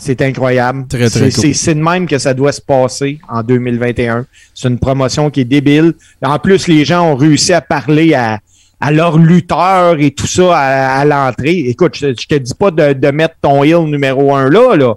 C'est 0.00 0.22
incroyable. 0.22 0.86
Très, 0.88 1.10
très 1.10 1.30
C'est- 1.30 1.34
cool. 1.34 1.44
c'est- 1.44 1.52
C'est 1.54 1.74
de 1.74 1.80
même 1.82 2.06
que 2.06 2.18
ça 2.18 2.32
doit 2.34 2.52
se 2.52 2.60
passer 2.60 3.18
en 3.28 3.42
2021. 3.42 4.26
C'est 4.54 4.68
une 4.68 4.78
promotion 4.78 5.28
qui 5.30 5.40
est 5.40 5.44
débile. 5.44 5.94
En 6.24 6.38
plus, 6.38 6.68
les 6.68 6.84
gens 6.84 7.10
ont 7.10 7.16
réussi 7.16 7.52
à 7.52 7.60
parler 7.60 8.14
à, 8.14 8.38
à 8.80 8.92
leurs 8.92 9.18
lutteurs 9.18 9.96
et 9.98 10.12
tout 10.12 10.26
ça 10.28 10.56
à, 10.56 11.00
à 11.00 11.04
l'entrée. 11.04 11.58
Écoute, 11.66 11.96
je, 11.96 12.08
je 12.18 12.26
te 12.28 12.36
dis 12.36 12.54
pas 12.54 12.70
de, 12.70 12.92
de 12.92 13.10
mettre 13.10 13.34
ton 13.42 13.64
heel 13.64 13.84
numéro 13.86 14.34
un 14.34 14.48
là, 14.48 14.76
là. 14.76 14.94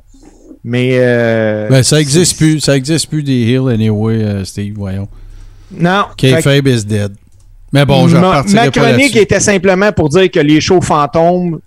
Mais. 0.63 0.91
euh, 0.93 1.67
Ben, 1.69 1.81
ça 1.81 1.99
existe 1.99 2.37
plus. 2.37 2.59
Ça 2.59 2.77
existe 2.77 3.09
plus 3.09 3.23
des 3.23 3.41
Hills 3.41 3.69
anyway, 3.73 4.21
euh, 4.23 4.45
Steve, 4.45 4.75
voyons. 4.77 5.07
Non. 5.71 6.05
K-Fabe 6.17 6.67
is 6.67 6.85
dead. 6.85 7.13
Mais 7.73 7.85
bon, 7.85 8.07
je 8.07 8.17
ma, 8.17 8.27
repartirai 8.41 8.65
ma 8.65 8.71
pas 8.71 8.81
chronique 8.91 9.15
était 9.15 9.39
simplement 9.39 9.91
pour 9.93 10.09
dire 10.09 10.29
que 10.29 10.39
les 10.41 10.59
shows 10.61 10.81
fantômes 10.81 11.59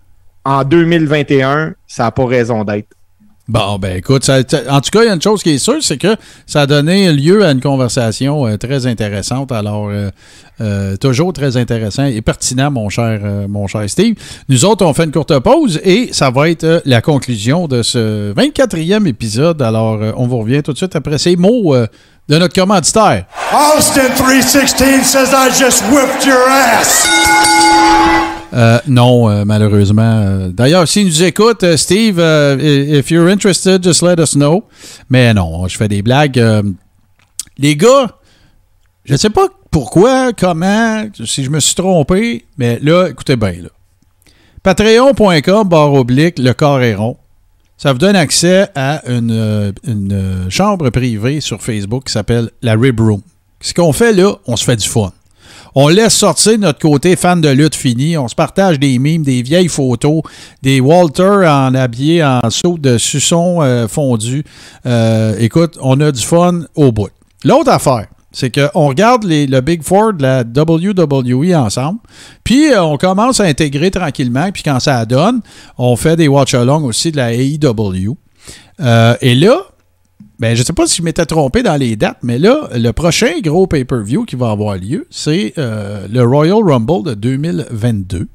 en 0.44 0.62
2021, 0.62 1.72
ça 1.86 2.04
n'a 2.04 2.10
pas 2.10 2.26
raison 2.26 2.62
d'être. 2.62 2.88
Bon, 3.46 3.78
ben 3.78 3.98
écoute, 3.98 4.26
en 4.30 4.80
tout 4.80 4.90
cas, 4.90 5.02
il 5.02 5.06
y 5.06 5.10
a 5.10 5.12
une 5.12 5.20
chose 5.20 5.42
qui 5.42 5.50
est 5.50 5.58
sûre, 5.58 5.82
c'est 5.82 5.98
que 5.98 6.16
ça 6.46 6.62
a 6.62 6.66
donné 6.66 7.12
lieu 7.12 7.44
à 7.44 7.50
une 7.50 7.60
conversation 7.60 8.46
euh, 8.46 8.56
très 8.56 8.86
intéressante. 8.86 9.52
Alors, 9.52 9.90
euh, 9.90 10.08
euh, 10.62 10.96
toujours 10.96 11.34
très 11.34 11.58
intéressant 11.58 12.06
et 12.06 12.22
pertinent, 12.22 12.70
mon 12.70 12.88
cher, 12.88 13.20
mon 13.48 13.66
cher 13.66 13.82
Steve. 13.90 14.14
Nous 14.48 14.64
autres, 14.64 14.86
on 14.86 14.94
fait 14.94 15.04
une 15.04 15.12
courte 15.12 15.38
pause 15.40 15.78
et 15.84 16.08
ça 16.12 16.30
va 16.30 16.48
être 16.48 16.80
la 16.86 17.02
conclusion 17.02 17.68
de 17.68 17.82
ce 17.82 18.32
24e 18.32 19.06
épisode. 19.06 19.60
Alors, 19.60 20.00
on 20.16 20.26
vous 20.26 20.38
revient 20.38 20.62
tout 20.62 20.72
de 20.72 20.78
suite 20.78 20.96
après 20.96 21.18
ces 21.18 21.36
mots 21.36 21.76
de 21.76 22.38
notre 22.38 22.54
commanditaire. 22.54 23.26
Austin 23.52 24.08
316 24.16 25.04
says 25.04 25.34
I 25.34 25.50
just 25.50 25.82
whipped 25.90 26.24
your 26.24 26.48
ass. 26.48 28.23
Euh, 28.54 28.78
non, 28.86 29.28
euh, 29.28 29.44
malheureusement. 29.44 30.48
D'ailleurs, 30.50 30.86
s'il 30.86 31.06
nous 31.06 31.22
écoute, 31.24 31.64
euh, 31.64 31.76
Steve, 31.76 32.20
if 32.20 33.10
you're 33.10 33.28
interested, 33.28 33.82
just 33.82 34.02
let 34.02 34.20
us 34.20 34.34
know. 34.34 34.64
Mais 35.10 35.34
non, 35.34 35.66
je 35.66 35.76
fais 35.76 35.88
des 35.88 36.02
blagues. 36.02 36.42
Les 37.58 37.76
gars, 37.76 38.18
je 39.04 39.12
ne 39.12 39.18
sais 39.18 39.30
pas 39.30 39.48
pourquoi, 39.70 40.32
comment, 40.32 41.06
si 41.24 41.42
je 41.42 41.50
me 41.50 41.58
suis 41.58 41.74
trompé, 41.74 42.44
mais 42.58 42.78
là, 42.80 43.08
écoutez 43.08 43.36
bien. 43.36 43.54
Patreon.com, 44.62 45.68
barre 45.68 45.92
oblique, 45.92 46.38
le 46.38 46.52
corps 46.52 46.80
est 46.80 46.94
rond. 46.94 47.16
Ça 47.76 47.92
vous 47.92 47.98
donne 47.98 48.16
accès 48.16 48.68
à 48.76 49.02
une, 49.08 49.74
une, 49.84 50.46
chambre 50.48 50.90
privée 50.90 51.40
sur 51.40 51.60
Facebook 51.60 52.04
qui 52.04 52.12
s'appelle 52.12 52.50
la 52.62 52.74
Rib 52.74 53.00
Room. 53.00 53.20
Ce 53.60 53.74
qu'on 53.74 53.92
fait 53.92 54.12
là, 54.12 54.36
on 54.46 54.56
se 54.56 54.64
fait 54.64 54.76
du 54.76 54.88
fun. 54.88 55.12
On 55.76 55.88
laisse 55.88 56.14
sortir 56.14 56.56
notre 56.58 56.78
côté 56.78 57.16
fan 57.16 57.40
de 57.40 57.48
lutte 57.48 57.74
fini. 57.74 58.16
On 58.16 58.28
se 58.28 58.34
partage 58.36 58.78
des 58.78 58.98
mimes, 59.00 59.24
des 59.24 59.42
vieilles 59.42 59.68
photos, 59.68 60.22
des 60.62 60.80
Walter 60.80 61.46
en 61.48 61.74
habillé 61.74 62.22
en 62.22 62.48
saut 62.48 62.78
de 62.78 62.96
suçon 62.96 63.58
euh, 63.60 63.88
fondu. 63.88 64.44
Euh, 64.86 65.34
écoute, 65.38 65.76
on 65.80 66.00
a 66.00 66.12
du 66.12 66.22
fun 66.22 66.60
au 66.76 66.92
bout. 66.92 67.10
L'autre 67.44 67.70
affaire, 67.70 68.06
c'est 68.30 68.54
qu'on 68.54 68.86
regarde 68.86 69.24
le 69.24 69.60
Big 69.60 69.82
Four 69.82 70.14
de 70.14 70.22
la 70.22 70.42
WWE 70.42 71.54
ensemble, 71.56 71.98
puis 72.44 72.72
euh, 72.72 72.82
on 72.82 72.96
commence 72.96 73.40
à 73.40 73.44
intégrer 73.44 73.90
tranquillement, 73.90 74.50
puis 74.52 74.62
quand 74.62 74.78
ça 74.78 75.04
donne, 75.04 75.40
on 75.76 75.96
fait 75.96 76.14
des 76.14 76.28
watch-alongs 76.28 76.84
aussi 76.84 77.10
de 77.10 77.16
la 77.16 77.32
AEW. 77.32 78.16
Et 79.20 79.34
là, 79.34 79.56
ben, 80.38 80.54
je 80.54 80.60
ne 80.60 80.64
sais 80.66 80.72
pas 80.72 80.86
si 80.86 80.96
je 80.96 81.02
m'étais 81.02 81.26
trompé 81.26 81.62
dans 81.62 81.76
les 81.76 81.96
dates, 81.96 82.18
mais 82.22 82.38
là, 82.38 82.68
le 82.74 82.90
prochain 82.92 83.40
gros 83.42 83.66
pay-per-view 83.66 84.24
qui 84.24 84.36
va 84.36 84.50
avoir 84.50 84.76
lieu, 84.76 85.06
c'est 85.10 85.54
euh, 85.58 86.08
le 86.10 86.22
Royal 86.22 86.58
Rumble 86.62 87.04
de 87.04 87.14
2022. 87.14 88.26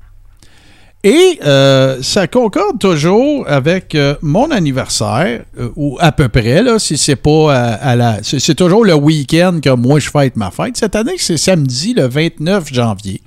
Et 1.03 1.39
euh, 1.45 2.01
ça 2.01 2.27
concorde 2.27 2.77
toujours 2.79 3.45
avec 3.47 3.95
euh, 3.95 4.15
mon 4.21 4.51
anniversaire, 4.51 5.43
ou 5.75 5.97
à 5.99 6.11
peu 6.11 6.27
près, 6.27 6.61
là, 6.61 6.77
si 6.77 6.97
c'est 6.97 7.15
pas 7.15 7.53
à, 7.53 7.73
à 7.73 7.95
la. 7.95 8.19
C'est 8.21 8.55
toujours 8.55 8.83
le 8.83 8.95
week-end 8.95 9.59
que 9.61 9.69
moi 9.69 9.99
je 9.99 10.09
fête 10.09 10.35
ma 10.35 10.51
fête. 10.51 10.75
Cette 10.75 10.95
année, 10.95 11.15
c'est 11.17 11.37
samedi, 11.37 11.93
le 11.93 12.07
29 12.07 12.73
janvier. 12.73 13.21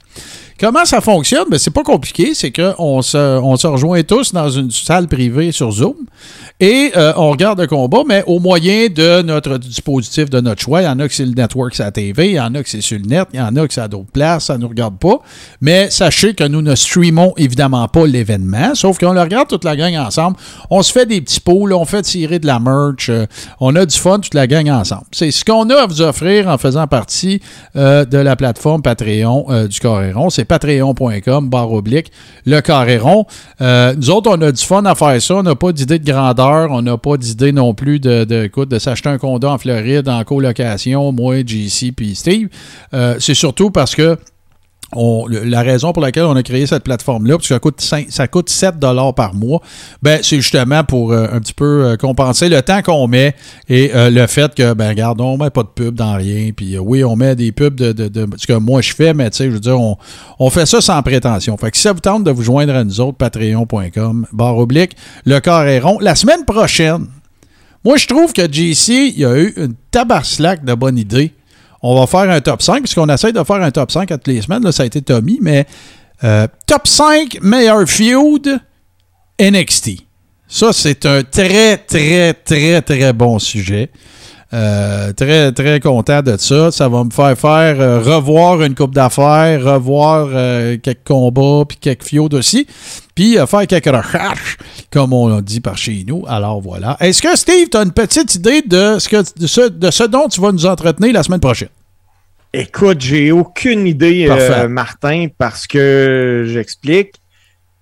Comment 0.58 0.84
ça 0.84 1.00
fonctionne? 1.00 1.46
Ben, 1.50 1.58
c'est 1.58 1.70
pas 1.72 1.82
compliqué. 1.82 2.34
C'est 2.34 2.52
qu'on 2.52 3.02
se, 3.02 3.16
on 3.16 3.56
se 3.56 3.66
rejoint 3.66 4.02
tous 4.02 4.32
dans 4.32 4.48
une 4.48 4.70
salle 4.70 5.08
privée 5.08 5.52
sur 5.52 5.70
Zoom 5.72 5.94
et 6.60 6.92
euh, 6.96 7.12
on 7.16 7.30
regarde 7.30 7.60
le 7.60 7.66
combat, 7.66 8.02
mais 8.06 8.22
au 8.26 8.38
moyen 8.38 8.86
de 8.88 9.22
notre 9.22 9.58
dispositif 9.58 10.30
de 10.30 10.40
notre 10.40 10.62
choix. 10.62 10.82
Il 10.82 10.84
y 10.84 10.88
en 10.88 10.98
a 11.00 11.08
que 11.08 11.14
c'est 11.14 11.24
le 11.24 11.32
network, 11.32 11.74
c'est 11.74 11.90
TV. 11.90 12.30
Il 12.30 12.34
y 12.36 12.40
en 12.40 12.54
a 12.54 12.62
que 12.62 12.68
c'est 12.68 12.80
sur 12.80 12.98
le 12.98 13.04
net. 13.06 13.26
Il 13.32 13.40
y 13.40 13.42
en 13.42 13.56
a 13.56 13.66
que 13.66 13.74
c'est 13.74 13.80
à 13.80 13.88
d'autres 13.88 14.12
places. 14.12 14.44
Ça 14.44 14.56
ne 14.56 14.62
nous 14.62 14.68
regarde 14.68 14.96
pas. 14.98 15.20
Mais 15.60 15.90
sachez 15.90 16.34
que 16.34 16.44
nous 16.44 16.62
ne 16.62 16.74
streamons 16.74 17.34
évidemment 17.36 17.88
pas 17.88 18.06
l'événement, 18.06 18.74
sauf 18.74 18.98
qu'on 18.98 19.12
le 19.12 19.20
regarde 19.20 19.48
toute 19.48 19.64
la 19.64 19.76
gang 19.76 19.96
ensemble. 19.96 20.36
On 20.70 20.82
se 20.82 20.92
fait 20.92 21.06
des 21.06 21.20
petits 21.20 21.40
pots, 21.40 21.68
on 21.72 21.84
fait 21.84 22.02
tirer 22.02 22.38
de 22.38 22.46
la 22.46 22.60
merch. 22.60 23.08
euh, 23.08 23.26
on 23.60 23.74
a 23.74 23.84
du 23.84 23.96
fun, 23.96 24.20
toute 24.20 24.34
la 24.34 24.46
gang 24.46 24.70
ensemble. 24.70 25.04
C'est 25.10 25.30
ce 25.30 25.44
qu'on 25.44 25.68
a 25.70 25.82
à 25.82 25.86
vous 25.86 26.00
offrir 26.00 26.48
en 26.48 26.58
faisant 26.58 26.86
partie 26.86 27.40
euh, 27.76 28.04
de 28.04 28.18
la 28.18 28.36
plateforme 28.36 28.82
Patreon 28.82 29.66
du 29.68 29.80
Coréron. 29.80 30.30
patreon.com, 30.44 31.48
barre 31.48 31.72
oblique, 31.72 32.12
le 32.46 32.60
Coréron. 32.60 33.26
Euh, 33.60 33.94
nous 33.96 34.10
autres, 34.10 34.30
on 34.30 34.40
a 34.42 34.52
du 34.52 34.62
fun 34.62 34.84
à 34.84 34.94
faire 34.94 35.20
ça. 35.20 35.36
On 35.36 35.42
n'a 35.42 35.54
pas 35.54 35.72
d'idée 35.72 35.98
de 35.98 36.10
grandeur. 36.10 36.70
On 36.70 36.82
n'a 36.82 36.96
pas 36.96 37.16
d'idée 37.16 37.52
non 37.52 37.74
plus 37.74 38.00
de, 38.00 38.24
de, 38.24 38.64
de 38.64 38.78
s'acheter 38.78 39.08
un 39.08 39.18
condo 39.18 39.48
en 39.48 39.58
Floride 39.58 40.08
en 40.08 40.22
colocation, 40.24 41.12
moi, 41.12 41.40
JC 41.44 41.92
puis 41.96 42.14
Steve. 42.14 42.48
Euh, 42.94 43.16
C'est 43.18 43.34
surtout 43.34 43.70
parce 43.70 43.94
que 43.94 44.16
la 45.30 45.62
raison 45.62 45.92
pour 45.92 46.02
laquelle 46.02 46.24
on 46.24 46.36
a 46.36 46.42
créé 46.42 46.66
cette 46.66 46.84
plateforme-là, 46.84 47.34
parce 47.36 47.48
que 47.48 47.54
ça 47.54 47.58
coûte, 47.60 47.80
cinq- 47.80 48.06
ça 48.10 48.28
coûte 48.28 48.50
7 48.50 48.74
par 49.16 49.34
mois, 49.34 49.60
ben, 50.02 50.20
c'est 50.22 50.36
justement 50.36 50.84
pour 50.84 51.12
euh, 51.12 51.26
un 51.32 51.40
petit 51.40 51.54
peu 51.54 51.84
euh, 51.84 51.96
compenser 51.96 52.48
le 52.48 52.60
temps 52.62 52.82
qu'on 52.82 53.06
met 53.08 53.34
et 53.68 53.90
euh, 53.94 54.10
le 54.10 54.26
fait 54.26 54.54
que, 54.54 54.74
ben, 54.74 54.88
regarde, 54.88 55.20
on 55.20 55.36
met 55.38 55.50
pas 55.50 55.62
de 55.62 55.68
pub 55.68 55.94
dans 55.94 56.14
rien. 56.14 56.50
Puis 56.54 56.78
oui, 56.78 57.04
on 57.04 57.16
met 57.16 57.34
des 57.36 57.52
pubs 57.52 57.74
de, 57.74 57.92
de, 57.92 58.08
de 58.08 58.26
ce 58.36 58.46
que 58.46 58.52
moi 58.54 58.80
je 58.82 58.92
fais, 58.94 59.14
mais 59.14 59.30
tu 59.30 59.38
sais, 59.38 59.44
je 59.46 59.50
veux 59.50 59.60
dire, 59.60 59.78
on, 59.80 60.50
fait 60.50 60.66
ça 60.66 60.80
sans 60.80 61.02
prétention. 61.02 61.56
Fait 61.56 61.70
que 61.70 61.76
si 61.76 61.82
ça 61.82 61.92
vous 61.92 62.00
tente 62.00 62.24
de 62.24 62.30
vous 62.30 62.42
joindre 62.42 62.74
à 62.74 62.84
nous 62.84 63.00
autres, 63.00 63.16
patreon.com, 63.18 64.26
barre 64.32 64.58
oblique, 64.58 64.96
le 65.24 65.40
corps 65.40 65.62
est 65.64 65.78
rond. 65.80 65.98
La 66.00 66.14
semaine 66.14 66.44
prochaine, 66.44 67.06
moi, 67.84 67.96
je 67.96 68.06
trouve 68.06 68.32
que 68.32 68.42
JC, 68.42 69.12
il 69.16 69.24
a 69.24 69.36
eu 69.38 69.52
une 69.56 69.74
tabarslack 69.90 70.64
de 70.64 70.74
bonne 70.74 70.98
idée. 70.98 71.32
On 71.82 71.98
va 71.98 72.06
faire 72.06 72.30
un 72.30 72.40
top 72.40 72.62
5, 72.62 72.80
puisqu'on 72.80 73.08
essaie 73.08 73.32
de 73.32 73.42
faire 73.42 73.56
un 73.56 73.70
top 73.70 73.90
5 73.90 74.10
à 74.10 74.18
toutes 74.18 74.32
les 74.32 74.42
semaines. 74.42 74.62
Là, 74.62 74.72
ça 74.72 74.84
a 74.84 74.86
été 74.86 75.02
Tommy, 75.02 75.38
mais 75.40 75.66
euh, 76.22 76.46
top 76.66 76.86
5 76.86 77.38
meilleur 77.42 77.88
feud 77.88 78.60
NXT. 79.40 79.90
Ça, 80.46 80.72
c'est 80.72 81.06
un 81.06 81.22
très, 81.24 81.78
très, 81.78 82.34
très, 82.34 82.82
très 82.82 83.12
bon 83.12 83.38
sujet. 83.38 83.90
Euh, 84.54 85.14
très, 85.14 85.50
très 85.52 85.80
content 85.80 86.20
de 86.20 86.36
ça. 86.36 86.70
Ça 86.70 86.88
va 86.88 87.04
me 87.04 87.10
faire 87.10 87.38
faire 87.38 87.80
euh, 87.80 88.00
revoir 88.00 88.62
une 88.62 88.74
coupe 88.74 88.94
d'affaires, 88.94 89.64
revoir 89.64 90.28
euh, 90.30 90.76
quelques 90.76 91.04
combats, 91.04 91.64
puis 91.66 91.78
quelques 91.78 92.04
feuds 92.04 92.36
aussi, 92.36 92.66
puis 93.14 93.36
faire 93.46 93.66
quelques 93.66 93.86
recherches, 93.86 94.58
comme 94.90 95.14
on 95.14 95.40
dit 95.40 95.60
par 95.60 95.78
chez 95.78 96.04
nous. 96.06 96.24
Alors 96.28 96.60
voilà. 96.60 96.98
Est-ce 97.00 97.22
que 97.22 97.34
Steve, 97.34 97.68
tu 97.70 97.78
as 97.78 97.82
une 97.82 97.92
petite 97.92 98.34
idée 98.34 98.60
de 98.60 98.98
ce, 98.98 99.08
que, 99.08 99.40
de, 99.40 99.46
ce, 99.46 99.68
de 99.68 99.90
ce 99.90 100.04
dont 100.04 100.28
tu 100.28 100.40
vas 100.42 100.52
nous 100.52 100.66
entretenir 100.66 101.14
la 101.14 101.22
semaine 101.22 101.40
prochaine? 101.40 101.70
Écoute, 102.52 103.00
j'ai 103.00 103.32
aucune 103.32 103.86
idée. 103.86 104.28
Martin, 104.68 105.28
parce 105.38 105.66
que 105.66 106.44
j'explique. 106.46 107.21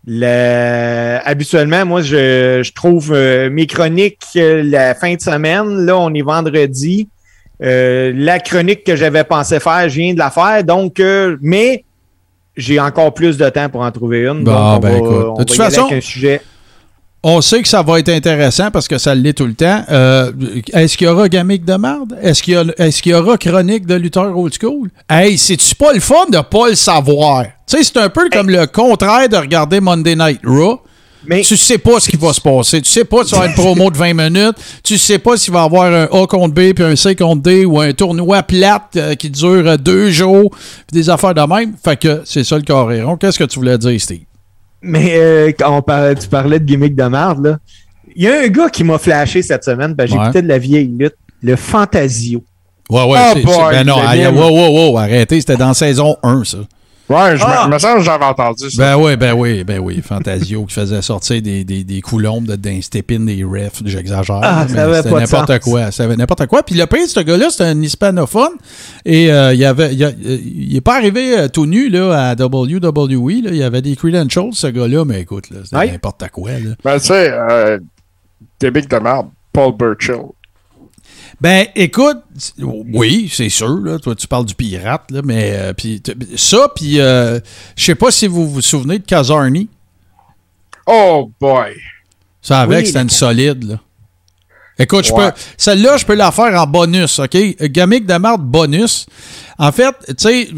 Le- 0.07 1.19
Habituellement, 1.25 1.85
moi, 1.85 2.03
je, 2.03 2.63
je 2.65 2.73
trouve 2.73 3.13
euh, 3.13 3.51
mes 3.51 3.67
chroniques 3.67 4.19
euh, 4.37 4.63
la 4.65 4.95
fin 4.95 5.15
de 5.15 5.21
semaine. 5.21 5.85
Là, 5.87 5.99
on 5.99 6.13
est 6.15 6.23
vendredi. 6.23 7.09
Euh, 7.63 8.13
la 8.15 8.39
chronique 8.41 8.85
que 8.85 8.97
j'avais 8.97 9.25
pensé 9.25 9.61
faire, 9.61 9.89
je 9.89 9.97
viens 10.01 10.15
de 10.15 10.19
la 10.19 10.31
faire. 10.31 10.65
Donc, 10.65 10.99
euh, 11.01 11.37
mais 11.43 11.85
j'ai 12.57 12.81
encore 12.81 13.13
plus 13.13 13.37
de 13.37 13.49
temps 13.51 13.69
pour 13.69 13.83
en 13.83 13.91
trouver 13.93 14.21
une. 14.27 14.45
Bon, 14.45 14.53
donc, 14.53 14.77
on 14.77 14.79
ben, 14.79 14.91
va, 14.91 14.97
écoute. 14.97 15.09
on 15.11 15.35
De 15.35 15.45
toute 15.45 15.61
aller 15.61 15.71
façon- 15.71 15.87
avec 15.87 15.99
un 15.99 16.01
sujet. 16.01 16.41
On 17.23 17.43
sait 17.43 17.61
que 17.61 17.69
ça 17.69 17.83
va 17.83 17.99
être 17.99 18.09
intéressant 18.09 18.71
parce 18.71 18.89
que 18.89 18.97
ça 18.97 19.15
l'est 19.15 19.35
tout 19.35 19.45
le 19.45 19.53
temps. 19.53 19.85
Euh, 19.91 20.33
est-ce 20.73 20.97
qu'il 20.97 21.07
y 21.07 21.11
aura 21.11 21.29
gamique 21.29 21.67
de 21.67 21.75
merde? 21.75 22.19
Est-ce 22.23 22.43
qu'il 22.43 23.13
y, 23.13 23.15
aura 23.15 23.37
chronique 23.37 23.85
de 23.85 23.95
lutteur 23.95 24.37
old 24.37 24.55
school? 24.59 24.89
Hey, 25.09 25.37
c'est-tu 25.37 25.75
pas 25.75 25.93
le 25.93 26.01
fun 26.01 26.27
de 26.31 26.41
pas 26.41 26.71
le 26.71 26.75
savoir? 26.75 27.45
Tu 27.67 27.77
sais, 27.77 27.85
c'est 27.85 27.99
un 27.99 28.09
peu 28.09 28.31
comme 28.31 28.49
le 28.49 28.67
contraire 28.67 29.29
de 29.29 29.37
regarder 29.37 29.81
Monday 29.81 30.17
Night 30.17 30.41
Raw. 30.45 30.81
Mais 31.27 31.43
tu 31.43 31.59
sais 31.59 31.77
pas 31.77 32.01
ce 32.01 32.09
qui 32.09 32.17
va 32.17 32.33
se 32.33 32.41
passer. 32.41 32.81
Tu 32.81 32.91
sais 32.91 33.05
pas 33.05 33.25
si 33.25 33.31
ça 33.31 33.41
va 33.41 33.45
être 33.45 33.51
une 33.51 33.63
promo 33.63 33.91
de 33.91 33.99
20 33.99 34.15
minutes. 34.15 34.57
Tu 34.83 34.97
sais 34.97 35.19
pas 35.19 35.37
s'il 35.37 35.53
va 35.53 35.61
y 35.61 35.65
avoir 35.67 35.93
un 35.93 36.05
A 36.05 36.27
contre 36.27 36.55
B 36.55 36.73
puis 36.73 36.83
un 36.83 36.97
C 36.97 37.15
contre 37.15 37.43
D 37.43 37.67
ou 37.67 37.79
un 37.79 37.93
tournoi 37.93 38.43
plate 38.43 38.97
euh, 38.97 39.15
qui 39.15 39.29
dure 39.29 39.77
deux 39.77 40.11
jours 40.11 40.51
puis 40.51 40.95
des 40.95 41.11
affaires 41.11 41.35
de 41.35 41.43
même. 41.43 41.75
Fait 41.85 42.01
que 42.01 42.23
c'est 42.25 42.45
ça 42.45 42.57
le 42.57 42.63
carréron. 42.63 43.19
Qu'est-ce 43.19 43.39
que 43.39 43.45
tu 43.45 43.59
voulais 43.59 43.77
dire, 43.77 44.01
Steve? 44.01 44.21
Mais 44.83 45.15
euh, 45.17 45.53
quand 45.59 45.77
on 45.77 45.83
parlait, 45.83 46.15
tu 46.15 46.29
parlais 46.29 46.59
de 46.59 46.65
gimmick 46.65 46.95
de 46.95 47.05
merde, 47.05 47.45
là. 47.47 47.59
Il 48.17 48.25
y 48.25 48.29
a 48.29 48.41
un 48.41 48.49
gars 48.49 48.69
qui 48.69 48.83
m'a 48.83 48.99
flashé 48.99 49.41
cette 49.43 49.63
semaine, 49.65 49.95
ben, 49.95 50.05
Ouais. 50.05 50.11
j'écoutais 50.11 50.43
de 50.43 50.49
la 50.49 50.59
vieille 50.59 50.91
lutte, 50.99 51.15
le 51.43 51.55
Fantasio. 51.57 52.43
Ouais, 52.91 53.05
ouais. 53.05 53.19
Ah, 53.19 53.33
c'est- 53.35 53.43
ben 53.45 53.85
non, 53.85 53.97
wow, 53.99 54.51
wow, 54.51 54.91
wow, 54.93 54.99
arrêtez, 54.99 55.41
c'était 55.41 55.57
dans 55.57 55.75
saison 55.75 56.17
1, 56.23 56.43
ça. 56.45 56.59
Ouais, 57.11 57.37
je 57.37 57.43
Ah! 57.45 57.67
me, 57.67 57.75
me 57.75 57.79
semble 57.79 57.99
que 57.99 58.05
j'avais 58.05 58.25
entendu 58.25 58.71
ça. 58.71 58.83
Ben 58.95 58.97
oui, 59.03 59.17
ben 59.17 59.33
oui, 59.35 59.65
ben 59.65 59.81
oui. 59.81 60.01
Fantasio 60.01 60.65
qui 60.65 60.75
faisait 60.75 61.03
sortir 61.03 61.43
des, 61.43 61.65
des, 61.65 61.83
des 61.83 62.01
coulombes 62.01 62.47
de- 62.47 62.55
d'un 62.57 62.81
step-in 62.81 63.21
des 63.21 63.43
refs, 63.45 63.83
j'exagère. 63.85 64.41
Ah, 64.43 64.65
mais 64.69 64.75
ça 64.77 64.85
avait 64.85 64.97
c'était 65.03 65.11
n'importe 65.11 65.49
sens. 65.49 65.59
quoi. 65.59 65.91
Ça 65.91 66.05
avait 66.05 66.17
n'importe 66.17 66.47
quoi. 66.47 66.63
Puis 66.63 66.77
le 66.77 66.87
pire, 66.87 67.07
ce 67.09 67.21
gars-là, 67.21 67.51
c'était 67.51 67.65
un 67.65 67.83
hispanophone. 67.83 68.53
Et 69.05 69.33
euh, 69.33 69.53
il 69.53 69.65
avait, 69.65 69.93
il, 69.93 70.05
a- 70.05 70.13
il 70.23 70.77
est 70.77 70.81
pas 70.81 70.97
arrivé 70.97 71.37
euh, 71.37 71.49
tout 71.49 71.67
nu 71.67 71.89
là, 71.89 72.31
à 72.31 72.35
WWE. 72.37 73.43
Là. 73.45 73.51
Il 73.53 73.63
avait 73.63 73.83
des 73.83 73.97
credentials, 73.97 74.51
ce 74.53 74.69
gars-là, 74.69 75.05
mais 75.05 75.21
écoute, 75.23 75.51
là, 75.51 75.59
c'était 75.65 75.93
n'importe 75.93 76.25
quoi. 76.31 76.53
Là. 76.53 76.71
Ben, 76.85 76.99
tu 77.01 77.07
sais, 77.07 77.33
euh, 77.33 77.79
de 78.61 78.99
merde. 79.03 79.27
Paul 79.53 79.73
Burchill. 79.77 80.27
Ben, 81.41 81.67
écoute, 81.75 82.19
oui, 82.93 83.31
c'est 83.33 83.49
sûr. 83.49 83.79
Là, 83.81 83.99
toi, 83.99 84.15
tu 84.15 84.27
parles 84.27 84.45
du 84.45 84.55
pirate, 84.55 85.11
là, 85.11 85.23
mais 85.25 85.53
euh, 85.55 85.73
puis 85.73 86.01
t- 86.01 86.15
ça, 86.37 86.69
puis 86.75 87.01
euh, 87.01 87.41
je 87.77 87.85
sais 87.85 87.95
pas 87.95 88.11
si 88.11 88.27
vous 88.27 88.49
vous 88.49 88.61
souvenez 88.61 88.99
de 88.99 89.05
Kazarni. 89.05 89.69
Oh 90.87 91.31
boy. 91.41 91.75
Ça 92.43 92.61
avec, 92.61 92.81
Oui, 92.81 92.87
c'était 92.87 93.03
une 93.03 93.11
solide. 93.11 93.65
Là. 93.65 93.81
Écoute, 94.79 95.05
je 95.07 95.13
peux, 95.15 95.31
celle-là, 95.57 95.97
je 95.99 96.05
peux 96.07 96.15
la 96.15 96.31
faire 96.33 96.59
en 96.61 96.67
bonus, 96.67 97.19
OK? 97.19 97.37
Gamique 97.71 98.07
de 98.07 98.15
marde 98.15 98.43
bonus. 98.43 99.07
En 99.59 99.73
fait, 99.73 99.95
tu 100.09 100.15
sais, 100.19 100.49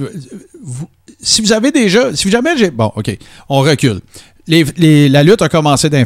vous- 0.62 0.88
si 1.20 1.42
vous 1.42 1.52
avez 1.52 1.70
déjà, 1.70 2.14
si 2.16 2.30
jamais 2.30 2.56
j'ai, 2.56 2.70
bon, 2.70 2.92
OK, 2.96 3.16
on 3.48 3.60
recule. 3.60 4.00
La 4.48 5.22
lutte 5.22 5.42
a 5.42 5.48
commencé 5.48 5.88
dans 5.88 6.04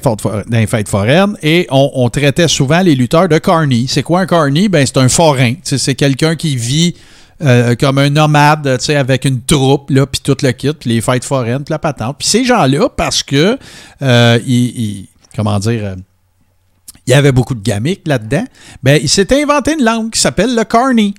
les 0.51 0.67
fêtes 0.67 0.89
foraines 0.89 1.37
et 1.43 1.67
on, 1.71 2.09
traitait 2.11 2.49
souvent 2.49 2.81
les 2.81 2.95
lutteurs 2.95 3.29
de 3.29 3.39
carny. 3.39 3.87
C'est 3.89 4.03
quoi 4.03 4.21
un 4.21 4.27
carny? 4.27 4.69
Ben, 4.69 4.85
c'est 4.87 4.99
un 4.99 5.09
forain. 5.09 5.55
C'est 5.63 5.95
quelqu'un 5.95 6.37
qui 6.37 6.57
vit 6.57 6.95
euh, 7.43 7.75
comme 7.77 7.99
un 7.99 8.11
nomade, 8.11 8.79
avec 8.89 9.25
une 9.25 9.43
troupe, 9.43 9.89
puis 9.89 10.21
tout 10.23 10.37
le 10.43 10.53
kit, 10.53 10.73
puis 10.73 10.91
les 10.91 11.01
fêtes 11.01 11.25
foraines, 11.25 11.65
puis 11.65 11.73
la 11.73 11.79
patente. 11.79 12.17
Puis 12.19 12.29
ces 12.29 12.45
gens-là, 12.45 12.89
parce 12.89 13.23
que, 13.23 13.59
euh, 14.03 14.39
ils- 14.47 15.07
comment 15.35 15.59
dire, 15.59 15.81
euh, 15.85 15.97
il 17.07 17.11
y 17.11 17.15
avait 17.15 17.33
beaucoup 17.33 17.55
de 17.55 17.63
gamiques 17.63 18.07
là-dedans, 18.07 18.45
ben, 18.83 18.99
il 19.03 19.09
s'est 19.09 19.33
inventé 19.35 19.75
une 19.79 19.85
langue 19.85 20.11
qui 20.11 20.21
s'appelle 20.21 20.55
le 20.55 20.65
Carney. 20.65 21.13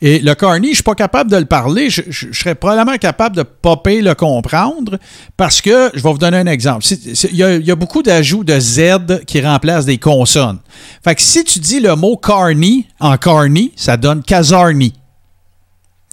Et 0.00 0.20
le 0.20 0.34
Carney, 0.34 0.68
je 0.68 0.70
ne 0.70 0.74
suis 0.76 0.82
pas 0.84 0.94
capable 0.94 1.30
de 1.30 1.36
le 1.36 1.44
parler. 1.44 1.90
Je, 1.90 2.02
serais 2.32 2.54
probablement 2.54 2.96
capable 2.98 3.34
de 3.36 3.42
popper 3.42 4.00
le 4.00 4.14
comprendre 4.14 4.96
parce 5.36 5.60
que, 5.60 5.90
je 5.94 6.00
vais 6.02 6.12
vous 6.12 6.18
donner 6.18 6.36
un 6.38 6.46
exemple. 6.46 6.84
C'est- 6.84 7.14
c'est- 7.16 7.28
Il 7.32 7.36
y, 7.36 7.42
a- 7.42 7.56
il 7.56 7.66
y 7.66 7.70
a 7.70 7.74
beaucoup 7.76 8.02
d'ajouts 8.02 8.44
de 8.44 8.58
Z 8.60 9.24
qui 9.26 9.40
remplacent 9.40 9.86
des 9.86 9.98
consonnes. 9.98 10.58
Fait 11.02 11.14
que 11.14 11.22
si 11.22 11.42
tu 11.44 11.58
dis 11.58 11.80
le 11.80 11.96
mot 11.96 12.16
Carney 12.16 12.84
en 13.00 13.16
Carney, 13.16 13.72
ça 13.76 13.96
donne 13.96 14.22
Kazarni. 14.22 14.92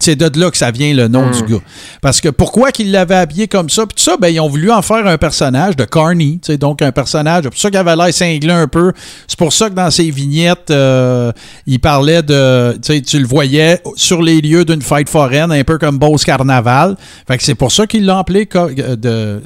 C'est 0.06 0.16
de 0.16 0.40
là 0.40 0.52
que 0.52 0.58
ça 0.58 0.70
vient 0.70 0.94
le 0.94 1.08
nom 1.08 1.32
du 1.32 1.42
gars. 1.52 1.62
Parce 2.00 2.22
que 2.22 2.30
pourquoi 2.30 2.72
qu'ils 2.72 2.92
l'avaient 2.92 3.16
habillé 3.16 3.48
comme 3.48 3.72
ça? 3.72 3.88
Puis 3.88 3.96
tout 3.96 4.04
ça, 4.04 4.18
ben, 4.18 4.28
ils 4.28 4.40
ont 4.40 4.48
voulu 4.48 4.70
en 4.70 4.84
faire 4.84 5.08
un 5.08 5.18
personnage 5.18 5.76
de 5.76 5.84
Carney. 5.84 6.40
Donc, 6.60 6.84
un 6.84 6.92
personnage. 6.92 7.46
C'est 7.46 7.50
pour 7.50 7.60
ça 7.60 7.70
qu'il 7.72 7.80
avait 7.80 7.96
l'air 7.96 8.14
cinglé 8.14 8.52
un 8.52 8.68
peu. 8.68 8.94
C'est 9.28 9.40
pour 9.40 9.52
ça 9.52 9.68
que 9.68 9.74
dans 9.74 9.90
ses 9.90 10.12
vignettes, 10.12 10.70
euh, 10.70 11.32
il 11.66 11.80
parlait 11.80 12.22
de. 12.22 12.78
Tu 12.84 13.18
le 13.18 13.26
voyais 13.26 13.82
sur 13.96 14.22
les 14.22 14.42
lieux 14.42 14.64
d'une 14.64 14.84
fête 14.84 15.10
foraine, 15.10 15.52
un 15.52 15.64
peu 15.64 15.80
comme 15.80 15.98
Beauce 15.98 16.24
Carnaval. 16.24 16.98
Fait 17.28 17.40
que 17.40 17.44
c'est 17.44 17.56
pour 17.56 17.72
ça 17.72 17.88
qu'il 17.88 18.06
l'a 18.06 18.20
appelé 18.20 18.48
euh, 18.56 18.96
de. 18.96 19.42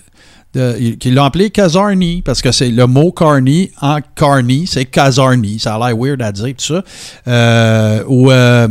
Qu'il 0.52 1.14
l'a 1.14 1.26
appelé 1.26 1.52
Kazarni, 1.52 2.24
parce 2.24 2.42
que 2.42 2.52
c'est 2.52 2.72
le 2.72 2.88
mot 2.88 3.12
Carney 3.12 3.72
en 3.82 4.00
Carney, 4.16 4.64
c'est 4.66 4.86
Kazarni. 4.86 5.60
Ça 5.60 5.76
a 5.76 5.88
l'air 5.88 5.98
weird 5.98 6.22
à 6.24 6.32
dire, 6.32 6.56
tout 6.58 6.74
ça. 6.74 6.84
Euh, 7.28 8.04
ou, 8.08 8.32
euh, 8.32 8.68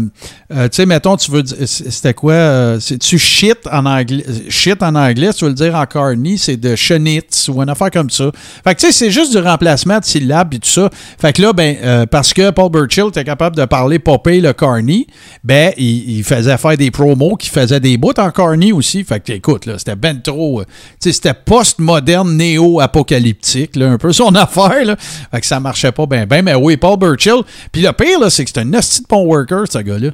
euh, 0.53 0.69
tu 0.69 0.77
sais, 0.77 0.87
mettons, 0.87 1.17
tu 1.17 1.31
veux 1.31 1.43
dire, 1.43 1.57
c'était 1.67 2.15
quoi? 2.15 2.79
tu 3.01 3.19
shit 3.19 3.59
en 3.71 3.87
anglais, 3.87 4.25
shit 4.49 4.83
en 4.83 4.95
anglais, 4.97 5.33
tu 5.33 5.45
veux 5.45 5.51
le 5.51 5.55
dire 5.55 5.77
en 5.77 5.87
Carney, 5.87 6.37
c'est 6.37 6.57
de 6.57 6.75
chenitz 6.75 7.49
ou 7.49 7.63
une 7.63 7.69
affaire 7.69 7.93
comme 7.93 8.11
ça. 8.11 8.31
Fait 8.65 8.75
que, 8.75 8.81
tu 8.81 8.87
sais, 8.87 8.93
c'est 8.93 9.11
juste 9.13 9.31
du 9.31 9.39
remplacement 9.39 10.01
de 10.01 10.05
syllabes 10.05 10.55
et 10.55 10.59
tout 10.59 10.69
ça. 10.69 10.91
Fait 11.21 11.33
que 11.33 11.43
là, 11.43 11.53
ben, 11.53 12.07
parce 12.11 12.35
que 12.35 12.51
Paul 12.51 12.73
Burchill 12.73 13.07
était 13.09 13.25
capable 13.25 13.55
de 13.55 13.65
parler 13.67 14.01
Popeye 14.01 14.41
le 14.41 14.53
Carney, 14.53 15.07
ben, 15.45 15.73
il, 15.77 16.25
faisait 16.25 16.59
faire 16.59 16.77
des 16.77 16.91
promos 16.91 17.37
qui 17.37 17.49
faisaient 17.49 17.81
des 17.81 17.97
bouts 17.97 18.19
en 18.19 18.31
Carney 18.31 18.73
aussi. 18.73 19.05
Fait 19.05 19.21
que, 19.21 19.33
écoute, 19.33 19.67
là, 19.67 19.79
c'était 19.79 19.97
ben 19.97 20.21
trop, 20.21 20.63
tu 20.65 20.73
sais, 20.99 21.13
c'était 21.13 21.35
post-moderne, 21.77 22.37
néo-apocalyptique, 22.37 23.77
là, 23.77 23.91
un 23.91 23.99
peu 23.99 24.13
son 24.13 24.35
affaire, 24.35 24.85
là. 24.85 24.97
Fait 25.31 25.41
que 25.41 25.47
ça 25.47 25.61
marchait 25.61 25.93
pas 25.93 26.07
ben, 26.07 26.27
ben, 26.27 26.43
mais 26.45 26.55
oui, 26.55 26.77
Paul 26.77 26.99
Burchill. 26.99 27.43
Puis 27.73 27.83
le 27.83 27.93
pire, 27.93 28.21
là, 28.21 28.31
c'est 28.31 28.45
que 28.45 28.51
c'est 28.55 28.61
un 28.61 28.73
esti 28.73 29.03
de 29.03 29.07
bon 29.09 29.25
worker, 29.25 29.65
ce 29.71 29.79
gars-là. 29.79 30.11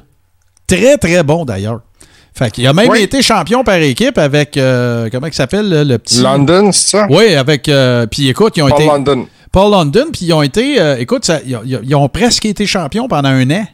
Très, 0.67 0.97
très 0.97 1.23
bon, 1.23 1.45
d'ailleurs. 1.45 1.81
Fait 2.37 2.51
qu'il 2.51 2.67
a 2.67 2.73
même 2.73 2.89
Oui. 2.89 3.01
été 3.01 3.21
champion 3.21 3.63
par 3.63 3.75
équipe 3.75 4.17
avec, 4.17 4.57
euh, 4.57 5.07
comment 5.11 5.27
il 5.27 5.33
s'appelle, 5.33 5.69
le, 5.69 5.83
le 5.83 5.97
petit... 5.97 6.21
London, 6.21 6.71
c'est 6.73 6.97
ça? 6.97 7.07
Oui, 7.09 7.33
avec. 7.35 7.69
euh, 7.69 8.05
puis 8.07 8.27
écoute, 8.27 8.53
ils 8.57 8.63
ont 8.63 8.67
Paul 8.69 8.81
été. 8.81 8.87
London. 8.91 9.27
Paul 9.51 9.71
London, 9.71 10.05
puis 10.11 10.25
ils 10.25 10.33
ont 10.33 10.41
été. 10.41 10.81
euh, 10.81 10.97
écoute, 10.97 11.23
ça- 11.23 11.39
ils, 11.45 11.55
ont, 11.55 11.61
ils 11.63 11.95
ont 11.95 12.09
presque 12.09 12.45
été 12.45 12.65
champions 12.65 13.07
pendant 13.07 13.29
un 13.29 13.49
an. 13.51 13.65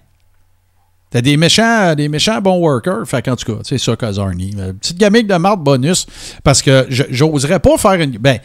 T'as 1.12 1.22
des 1.22 1.36
méchants, 1.36 1.94
des 1.94 2.08
méchants 2.08 2.40
bons 2.42 2.58
workers. 2.58 3.06
Fait 3.06 3.22
qu'en 3.22 3.36
tout 3.36 3.54
cas, 3.54 3.60
c'est 3.64 3.78
ça, 3.78 3.98
Kazarni. 3.98 4.56
Euh, 4.58 4.72
Petite 4.72 4.98
gamique 4.98 5.28
de 5.28 5.36
marde 5.36 5.62
bonus. 5.62 6.08
Parce 6.42 6.62
que 6.62 6.88
j'oserais 6.90 7.60
pas 7.60 7.78
faire 7.78 7.94
une. 7.94 8.18
Ben, 8.18 8.40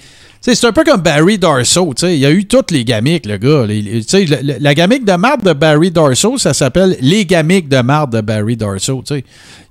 c'est 0.54 0.66
un 0.66 0.72
peu 0.72 0.84
comme 0.84 1.00
Barry 1.00 1.38
Darso. 1.38 1.92
Il 2.02 2.16
y 2.16 2.26
a 2.26 2.30
eu 2.30 2.44
toutes 2.44 2.70
les 2.70 2.84
gamiques, 2.84 3.26
le 3.26 3.36
gars. 3.36 3.66
La, 4.60 4.74
gamique 4.74 5.04
de 5.04 5.12
marde 5.14 5.42
de 5.42 5.52
Barry 5.52 5.90
Darso, 5.90 6.38
ça 6.38 6.54
s'appelle 6.54 6.96
Les 7.00 7.24
gamiques 7.26 7.68
de 7.68 7.80
marde 7.80 8.14
de 8.14 8.20
Barry 8.20 8.56
Darso. 8.56 9.02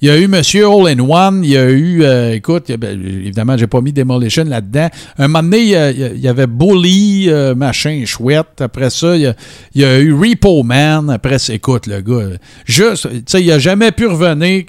Il 0.02 0.10
y 0.10 0.11
a 0.11 0.19
eu 0.19 0.27
Monsieur 0.27 0.68
All 0.68 0.88
in 0.88 0.99
One. 0.99 1.43
Il 1.43 1.52
y 1.52 1.57
a 1.57 1.69
eu. 1.69 2.03
euh, 2.03 2.34
écoute, 2.34 2.69
a- 2.69 2.77
ben, 2.77 2.99
évidemment, 3.02 3.56
j'ai 3.57 3.68
pas 3.68 3.80
mis 3.81 3.93
Demolition 3.93 4.43
là-dedans. 4.43 4.89
Un 5.18 5.27
moment 5.27 5.43
donné, 5.43 5.61
il 5.61 6.19
y 6.19 6.27
avait 6.27 6.47
Bully, 6.47 7.30
euh, 7.30 7.56
machin, 7.56 8.03
chouette. 8.06 8.60
Après 8.60 8.89
ça, 8.89 9.15
il 9.15 9.34
y 9.76 9.84
a, 9.84 9.99
eu 9.99 10.14
Repo 10.14 10.64
Man. 10.64 11.10
Après, 11.10 11.38
écoute, 11.49 11.88
le 11.88 12.02
gars. 12.02 12.38
Juste, 12.65 13.07
il 13.34 13.52
a 13.52 13.60
jamais 13.60 13.91
pu 13.91 14.07
revenir 14.07 14.64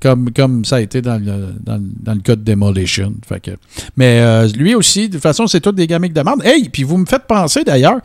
comme, 0.00 0.30
comme 0.32 0.64
ça 0.64 0.76
a 0.76 0.80
été 0.80 1.00
dans 1.00 1.16
le, 1.18 1.54
dans, 1.64 1.80
le- 2.14 2.20
cas 2.20 2.36
de 2.36 2.42
Demolition. 2.42 3.14
Que, 3.42 3.52
mais 3.96 4.20
euh, 4.20 4.48
lui 4.56 4.74
aussi, 4.74 5.08
de 5.08 5.14
toute 5.14 5.22
c'est 5.46 5.60
toutes 5.60 5.76
des 5.76 5.86
gamiques 5.86 6.12
de 6.12 6.22
merde. 6.22 6.42
Hey, 6.44 6.68
puis 6.68 6.82
vous 6.82 6.98
me 6.98 7.06
faites 7.06 7.24
penser 7.24 7.64
d'ailleurs, 7.64 8.00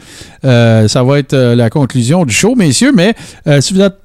euh, 0.45 0.88
ça 0.88 1.03
va 1.03 1.19
être 1.19 1.34
euh, 1.34 1.55
la 1.55 1.69
conclusion 1.69 2.26
du 2.26 2.34
show, 2.34 2.55
messieurs, 2.55 2.91
mais 2.93 3.13
euh, 3.47 3.61
si 3.61 3.73
vous 3.73 3.81
êtes 3.81 4.01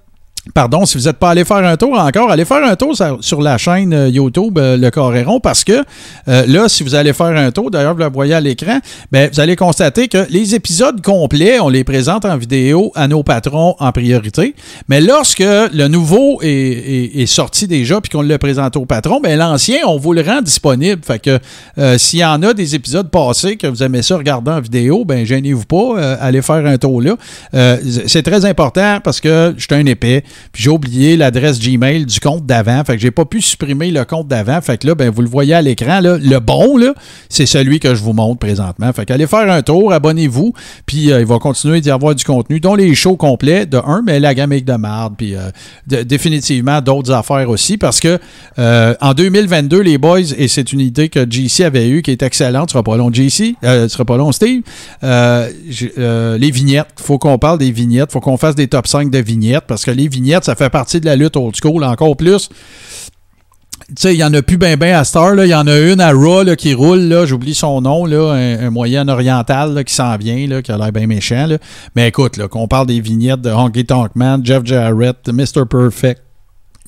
Pardon, 0.55 0.86
si 0.86 0.97
vous 0.97 1.05
n'êtes 1.05 1.16
pas 1.16 1.31
allé 1.31 1.44
faire 1.44 1.56
un 1.59 1.77
tour 1.77 1.98
encore, 1.98 2.31
allez 2.31 2.44
faire 2.44 2.64
un 2.64 2.77
tour 2.77 2.97
sur- 2.97 3.43
la 3.43 3.59
chaîne 3.59 3.93
euh, 3.93 4.09
YouTube 4.09 4.59
euh, 4.59 4.77
Le 4.77 4.90
Coréron 4.90 5.40
parce 5.40 5.64
que 5.64 5.85
euh, 6.28 6.47
là, 6.47 6.68
si 6.68 6.82
vous 6.82 6.94
allez 6.94 7.12
faire 7.12 7.36
un 7.36 7.51
tour, 7.51 7.70
d'ailleurs, 7.70 7.94
vous 7.94 8.01
le 8.01 8.09
voyez 8.09 8.32
à 8.32 8.40
l'écran, 8.40 8.78
ben, 9.12 9.28
vous 9.32 9.40
allez 9.40 9.56
constater 9.56 10.09
que 10.09 10.27
les 10.31 10.55
épisodes 10.55 11.02
complets, 11.02 11.60
on 11.60 11.68
les 11.68 11.85
présente 11.85 12.24
en 12.24 12.36
vidéo 12.36 12.93
à 12.94 13.09
nos 13.09 13.23
patrons 13.23 13.74
en 13.78 13.93
priorité. 13.93 14.55
Mais 14.89 15.01
lorsque 15.01 15.40
le 15.40 15.89
nouveau 15.89 16.39
est, 16.43 17.27
sorti 17.27 17.66
déjà 17.66 18.01
puis 18.01 18.10
qu'on 18.10 18.23
le 18.23 18.39
présente 18.39 18.77
aux 18.77 18.86
patrons, 18.86 19.20
ben, 19.20 19.36
l'ancien, 19.36 19.81
on 19.86 19.98
vous 19.98 20.12
le 20.12 20.23
rend 20.23 20.43
disponible. 20.43 21.02
Fait 21.05 21.18
que 21.18 21.39
s'il 21.98 22.20
y 22.20 22.24
en 22.24 22.43
a 22.43 22.55
des 22.55 22.74
épisodes 22.74 23.10
passés 23.10 23.56
que 23.56 23.66
vous 23.66 23.82
aimez 23.82 24.02
ça 24.02 24.16
regarder 24.16 24.52
en 24.52 24.60
vidéo, 24.60 25.05
ben 25.05 25.27
gênez-vous 25.27 25.64
pas, 25.64 26.14
allez 26.20 26.40
faire 26.40 26.64
un 26.64 26.78
tour 26.78 27.02
là. 27.02 27.16
C'est 28.06 28.23
très 28.23 28.44
important 28.44 29.01
parce 29.02 29.20
que 29.20 29.55
je 29.56 29.64
suis 29.64 29.74
un 29.74 29.86
épais. 29.86 30.23
Puis 30.52 30.62
j'ai 30.62 30.70
oublié 30.70 31.16
l'adresse 31.16 31.58
Gmail 31.58 32.06
du 32.06 32.20
compte 32.20 32.46
d'avant. 32.46 32.82
Fait 32.84 32.96
que 32.96 33.02
j'ai 33.02 33.10
pas 33.10 33.24
pu 33.24 33.40
supprimer 33.40 33.90
le 33.90 34.04
compte 34.04 34.28
d'avant. 34.28 34.60
Fait 34.60 34.78
que 34.78 34.86
là, 34.86 34.94
ben, 34.94 35.10
vous 35.10 35.22
le 35.22 35.28
voyez 35.28 35.54
à 35.54 35.62
l'écran. 35.62 36.00
Là, 36.00 36.18
le 36.18 36.38
bon, 36.38 36.76
là, 36.76 36.94
c'est 37.28 37.46
celui 37.46 37.80
que 37.80 37.94
je 37.94 38.02
vous 38.02 38.12
montre 38.12 38.38
présentement. 38.38 38.92
Fait 38.92 39.04
qu'allez 39.04 39.26
faire 39.26 39.50
un 39.50 39.62
tour, 39.62 39.92
abonnez-vous. 39.92 40.52
Puis 40.86 41.12
euh, 41.12 41.20
il 41.20 41.26
va 41.26 41.38
continuer 41.38 41.80
d'y 41.80 41.90
avoir 41.90 42.14
du 42.14 42.24
contenu, 42.24 42.60
dont 42.60 42.74
les 42.74 42.94
shows 42.94 43.16
complets 43.16 43.66
de 43.66 43.78
un, 43.78 44.02
mais 44.04 44.20
la 44.20 44.34
gamique 44.34 44.64
de 44.64 44.74
marde. 44.74 45.14
Puis 45.16 45.34
euh, 45.34 46.04
définitivement 46.04 46.80
d'autres 46.80 47.12
affaires 47.12 47.48
aussi. 47.50 47.76
Parce 47.76 48.00
que 48.00 48.18
euh, 48.58 48.94
en 49.00 49.14
2022, 49.14 49.80
les 49.80 49.98
boys, 49.98 50.20
et 50.36 50.48
c'est 50.48 50.72
une 50.72 50.80
idée 50.80 51.08
que 51.08 51.26
JC 51.28 51.60
avait 51.60 51.88
eue 51.88 52.02
qui 52.02 52.10
est 52.10 52.22
excellente. 52.22 52.70
Ce 52.70 52.72
sera 52.72 52.82
pas 52.82 52.96
long, 52.96 53.12
JC. 53.12 53.56
Ce 53.62 53.88
sera 53.88 54.04
pas 54.04 54.16
long, 54.16 54.32
Steve. 54.32 54.62
Les 55.02 56.50
vignettes. 56.50 56.88
faut 56.96 57.18
qu'on 57.18 57.38
parle 57.38 57.58
des 57.58 57.70
vignettes. 57.70 58.12
faut 58.12 58.20
qu'on 58.20 58.36
fasse 58.36 58.54
des 58.54 58.68
top 58.68 58.86
5 58.86 59.10
de 59.10 59.18
vignettes. 59.18 59.64
Parce 59.66 59.84
que 59.84 59.90
les 59.90 60.08
vignettes, 60.08 60.26
ça 60.43 60.55
fait 60.55 60.70
partie 60.70 61.01
de 61.01 61.07
la 61.07 61.16
lutte 61.16 61.36
old 61.36 61.55
school 61.57 61.85
encore 61.85 62.16
plus. 62.16 62.48
Tu 63.89 63.94
sais, 63.98 64.15
il 64.15 64.19
y 64.19 64.24
en 64.24 64.35
a 64.35 64.43
plus 64.43 64.57
ben 64.57 64.77
ben 64.77 64.97
à 64.97 65.05
Star. 65.05 65.36
Il 65.36 65.48
y 65.48 65.55
en 65.55 65.66
a 65.69 65.78
une 65.78 66.01
à 66.01 66.11
Raw 66.11 66.43
là, 66.43 66.57
qui 66.57 66.74
roule. 66.74 67.03
là. 67.03 67.24
J'oublie 67.24 67.55
son 67.55 67.81
nom. 67.81 68.05
Là, 68.05 68.32
un, 68.32 68.70
moyen 68.70 69.07
oriental 69.07 69.85
qui 69.85 69.94
s'en 69.94 70.16
vient, 70.16 70.44
là, 70.48 70.61
qui 70.61 70.73
a 70.73 70.78
l'air 70.78 70.90
bien 70.90 71.07
méchant. 71.07 71.47
là. 71.47 71.59
Mais 71.94 72.09
écoute, 72.09 72.36
là, 72.36 72.48
qu'on 72.48 72.66
parle 72.66 72.89
des 72.89 73.01
vignettes 73.01 73.43
de 73.43 73.51
Honky 73.51 73.85
Tonk 73.85 74.11
Man, 74.16 74.44
Jeff 74.44 74.65
Jarrett, 74.65 75.28
Mr. 75.28 75.66
Perfect. 75.70 76.23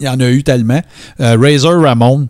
Il 0.01 0.07
y 0.07 0.09
en 0.09 0.19
a 0.19 0.29
eu 0.29 0.43
tellement. 0.43 0.81
Euh, 1.21 1.37
Razor 1.41 1.81
Ramon. 1.81 2.29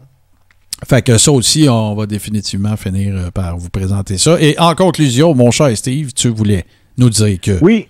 Fait 0.87 1.03
que 1.03 1.19
ça 1.19 1.33
aussi, 1.33 1.67
on 1.69 1.95
va 1.95 2.07
définitivement 2.07 2.77
finir 2.77 3.17
euh, 3.17 3.31
par 3.31 3.57
vous 3.57 3.71
présenter 3.71 4.19
ça. 4.19 4.37
Et 4.41 4.55
en 4.59 4.75
conclusion, 4.75 5.35
mon 5.35 5.51
cher 5.51 5.75
Steve, 5.77 6.13
tu 6.13 6.29
voulais 6.29 6.67
nous 6.99 7.11
dire 7.11 7.41
que. 7.41 7.59
Oui. 7.63 7.89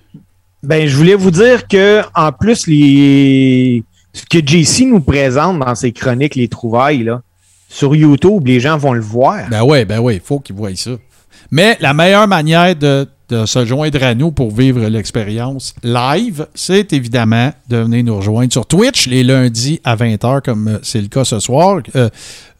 Ben, 0.62 0.88
je 0.88 0.96
voulais 0.96 1.14
vous 1.14 1.30
dire 1.30 1.68
que, 1.68 2.02
en 2.14 2.32
plus, 2.32 2.66
les... 2.66 3.82
ce 4.12 4.24
que 4.24 4.44
JC 4.44 4.86
nous 4.86 5.00
présente 5.00 5.60
dans 5.60 5.74
ses 5.74 5.92
chroniques, 5.92 6.34
les 6.34 6.48
trouvailles, 6.48 7.04
là, 7.04 7.22
sur 7.68 7.94
YouTube, 7.94 8.46
les 8.46 8.60
gens 8.60 8.76
vont 8.76 8.92
le 8.92 9.00
voir. 9.00 9.48
Ben 9.50 9.62
ouais, 9.62 9.84
ben 9.84 10.00
ouais, 10.00 10.16
il 10.16 10.20
faut 10.20 10.40
qu'ils 10.40 10.56
voient 10.56 10.74
ça. 10.74 10.92
Mais 11.50 11.76
la 11.80 11.94
meilleure 11.94 12.26
manière 12.26 12.74
de 12.74 13.06
de 13.28 13.44
se 13.44 13.64
joindre 13.64 14.02
à 14.02 14.14
nous 14.14 14.30
pour 14.30 14.50
vivre 14.50 14.80
l'expérience 14.88 15.74
live, 15.82 16.46
c'est 16.54 16.92
évidemment 16.92 17.52
de 17.68 17.78
venir 17.78 18.04
nous 18.04 18.16
rejoindre 18.16 18.52
sur 18.52 18.64
Twitch 18.66 19.06
les 19.06 19.22
lundis 19.22 19.80
à 19.84 19.96
20h, 19.96 20.40
comme 20.42 20.68
euh, 20.68 20.78
c'est 20.82 21.00
le 21.00 21.08
cas 21.08 21.24
ce 21.24 21.38
soir. 21.38 21.80
Euh, 21.94 22.08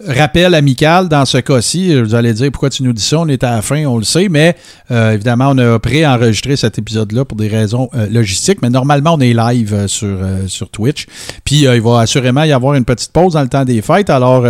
rappel 0.07 0.55
amical 0.55 1.09
dans 1.09 1.25
ce 1.25 1.39
cas-ci. 1.39 2.01
Vous 2.01 2.15
allez 2.15 2.33
dire 2.33 2.51
pourquoi 2.53 2.71
tu 2.71 2.83
nous 2.83 2.93
dis 2.93 3.03
ça, 3.03 3.19
on 3.19 3.29
est 3.29 3.43
à 3.43 3.57
la 3.57 3.63
fin, 3.63 3.85
on 3.87 3.99
le 3.99 4.05
sait, 4.05 4.29
mais 4.29 4.57
euh, 4.91 5.13
évidemment, 5.13 5.51
on 5.51 5.59
a 5.59 5.79
pré-enregistré 5.79 6.57
cet 6.57 6.79
épisode-là 6.79 7.25
pour 7.25 7.37
des 7.37 7.49
raisons 7.49 7.89
euh, 7.95 8.07
logistiques, 8.09 8.63
mais 8.63 8.71
normalement, 8.71 9.15
on 9.15 9.21
est 9.21 9.35
live 9.35 9.75
euh, 9.75 9.89
sur, 9.89 10.19
sur 10.47 10.71
Twitch. 10.71 11.07
Puis 11.45 11.63
il 11.63 11.81
va 11.81 12.01
assurément 12.01 12.45
y 12.45 12.53
avoir 12.53 12.75
une 12.75 12.85
petite 12.85 13.13
pause 13.13 13.33
dans 13.33 13.43
le 13.43 13.49
temps 13.49 13.65
des 13.65 13.83
fêtes. 13.83 14.11
Alors, 14.11 14.45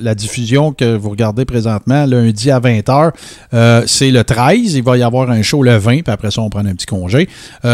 la 0.00 0.14
diffusion 0.14 0.72
que 0.72 0.96
vous 0.96 1.10
regardez 1.10 1.44
présentement, 1.44 2.04
lundi 2.06 2.50
à 2.50 2.58
20h, 2.58 3.12
euh, 3.54 3.82
c'est 3.86 4.10
le 4.10 4.24
13. 4.24 4.74
Il 4.74 4.82
va 4.82 4.96
y 4.96 5.02
avoir 5.02 5.30
un 5.30 5.42
show 5.42 5.62
le 5.62 5.76
20, 5.76 6.02
puis 6.02 6.12
après 6.12 6.30
ça, 6.30 6.40
on 6.42 6.50
prend 6.50 6.64
un 6.64 6.74
petit 6.74 6.86
congé 6.86 7.28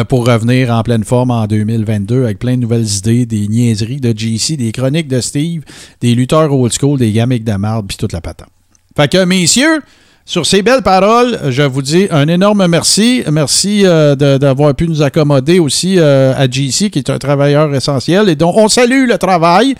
pour 0.08 0.26
revenir 0.26 0.70
en 0.70 0.82
pleine 0.82 1.04
forme 1.04 1.30
en 1.30 1.46
2022 1.46 2.24
avec 2.24 2.38
plein 2.38 2.56
de 2.56 2.60
nouvelles 2.60 2.86
idées, 2.86 3.26
des 3.26 3.48
niaiseries 3.48 4.00
de 4.00 4.12
JC, 4.16 4.56
des 4.56 4.72
chroniques 4.72 5.08
de 5.08 5.20
Steve, 5.20 5.62
des 6.00 6.14
lutteurs 6.14 6.52
old 6.52 6.72
school, 6.72 6.97
des 6.98 7.12
gamiques 7.12 7.44
de 7.44 7.54
marde, 7.54 7.86
puis 7.86 7.96
toute 7.96 8.12
la 8.12 8.20
patente. 8.20 8.48
Fait 8.96 9.08
que, 9.10 9.24
messieurs, 9.24 9.80
sur 10.28 10.44
ces 10.44 10.60
belles 10.60 10.82
paroles, 10.82 11.38
je 11.48 11.62
vous 11.62 11.80
dis 11.80 12.06
un 12.10 12.28
énorme 12.28 12.66
merci. 12.66 13.22
Merci 13.32 13.86
euh, 13.86 14.14
d'avoir 14.14 14.74
pu 14.74 14.86
nous 14.86 15.00
accommoder 15.00 15.58
aussi 15.58 15.94
euh, 15.98 16.34
à 16.36 16.44
JC, 16.44 16.90
qui 16.90 16.98
est 16.98 17.08
un 17.08 17.16
travailleur 17.16 17.74
essentiel 17.74 18.28
et 18.28 18.34
dont 18.34 18.52
on 18.54 18.68
salue 18.68 19.08
le 19.08 19.16
travail. 19.16 19.74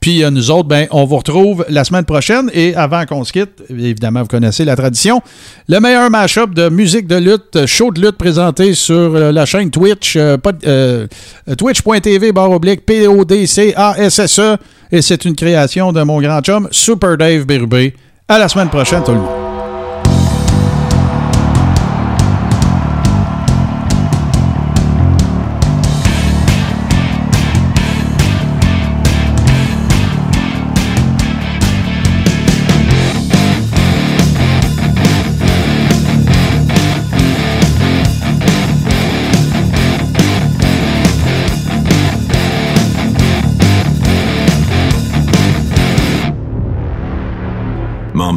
Puis 0.00 0.22
euh, 0.22 0.28
nous 0.28 0.50
autres, 0.50 0.68
ben, 0.68 0.86
on 0.90 1.06
vous 1.06 1.16
retrouve 1.16 1.64
la 1.70 1.84
semaine 1.84 2.04
prochaine. 2.04 2.50
Et 2.52 2.74
avant 2.74 3.06
qu'on 3.06 3.24
se 3.24 3.32
quitte, 3.32 3.62
évidemment, 3.70 4.20
vous 4.20 4.28
connaissez 4.28 4.66
la 4.66 4.76
tradition, 4.76 5.22
le 5.70 5.80
meilleur 5.80 6.10
mash-up 6.10 6.52
de 6.52 6.68
musique 6.68 7.06
de 7.06 7.16
lutte, 7.16 7.64
show 7.64 7.90
de 7.90 8.02
lutte 8.02 8.18
présenté 8.18 8.74
sur 8.74 9.08
la 9.08 9.46
chaîne 9.46 9.70
Twitch, 9.70 10.18
twitch.tv 11.56 12.32
barre 12.32 12.50
oblique 12.50 12.84
P-O-D-C-A-S-S-E. 12.84 14.58
Et 14.94 15.02
c'est 15.02 15.24
une 15.24 15.34
création 15.34 15.90
de 15.90 16.00
mon 16.04 16.20
grand 16.20 16.40
chum, 16.40 16.68
Super 16.70 17.16
Dave 17.16 17.46
Bérubé. 17.46 17.94
À 18.28 18.38
la 18.38 18.48
semaine 18.48 18.68
prochaine, 18.68 19.02
tout 19.02 19.10
le 19.10 19.18
monde. 19.18 19.43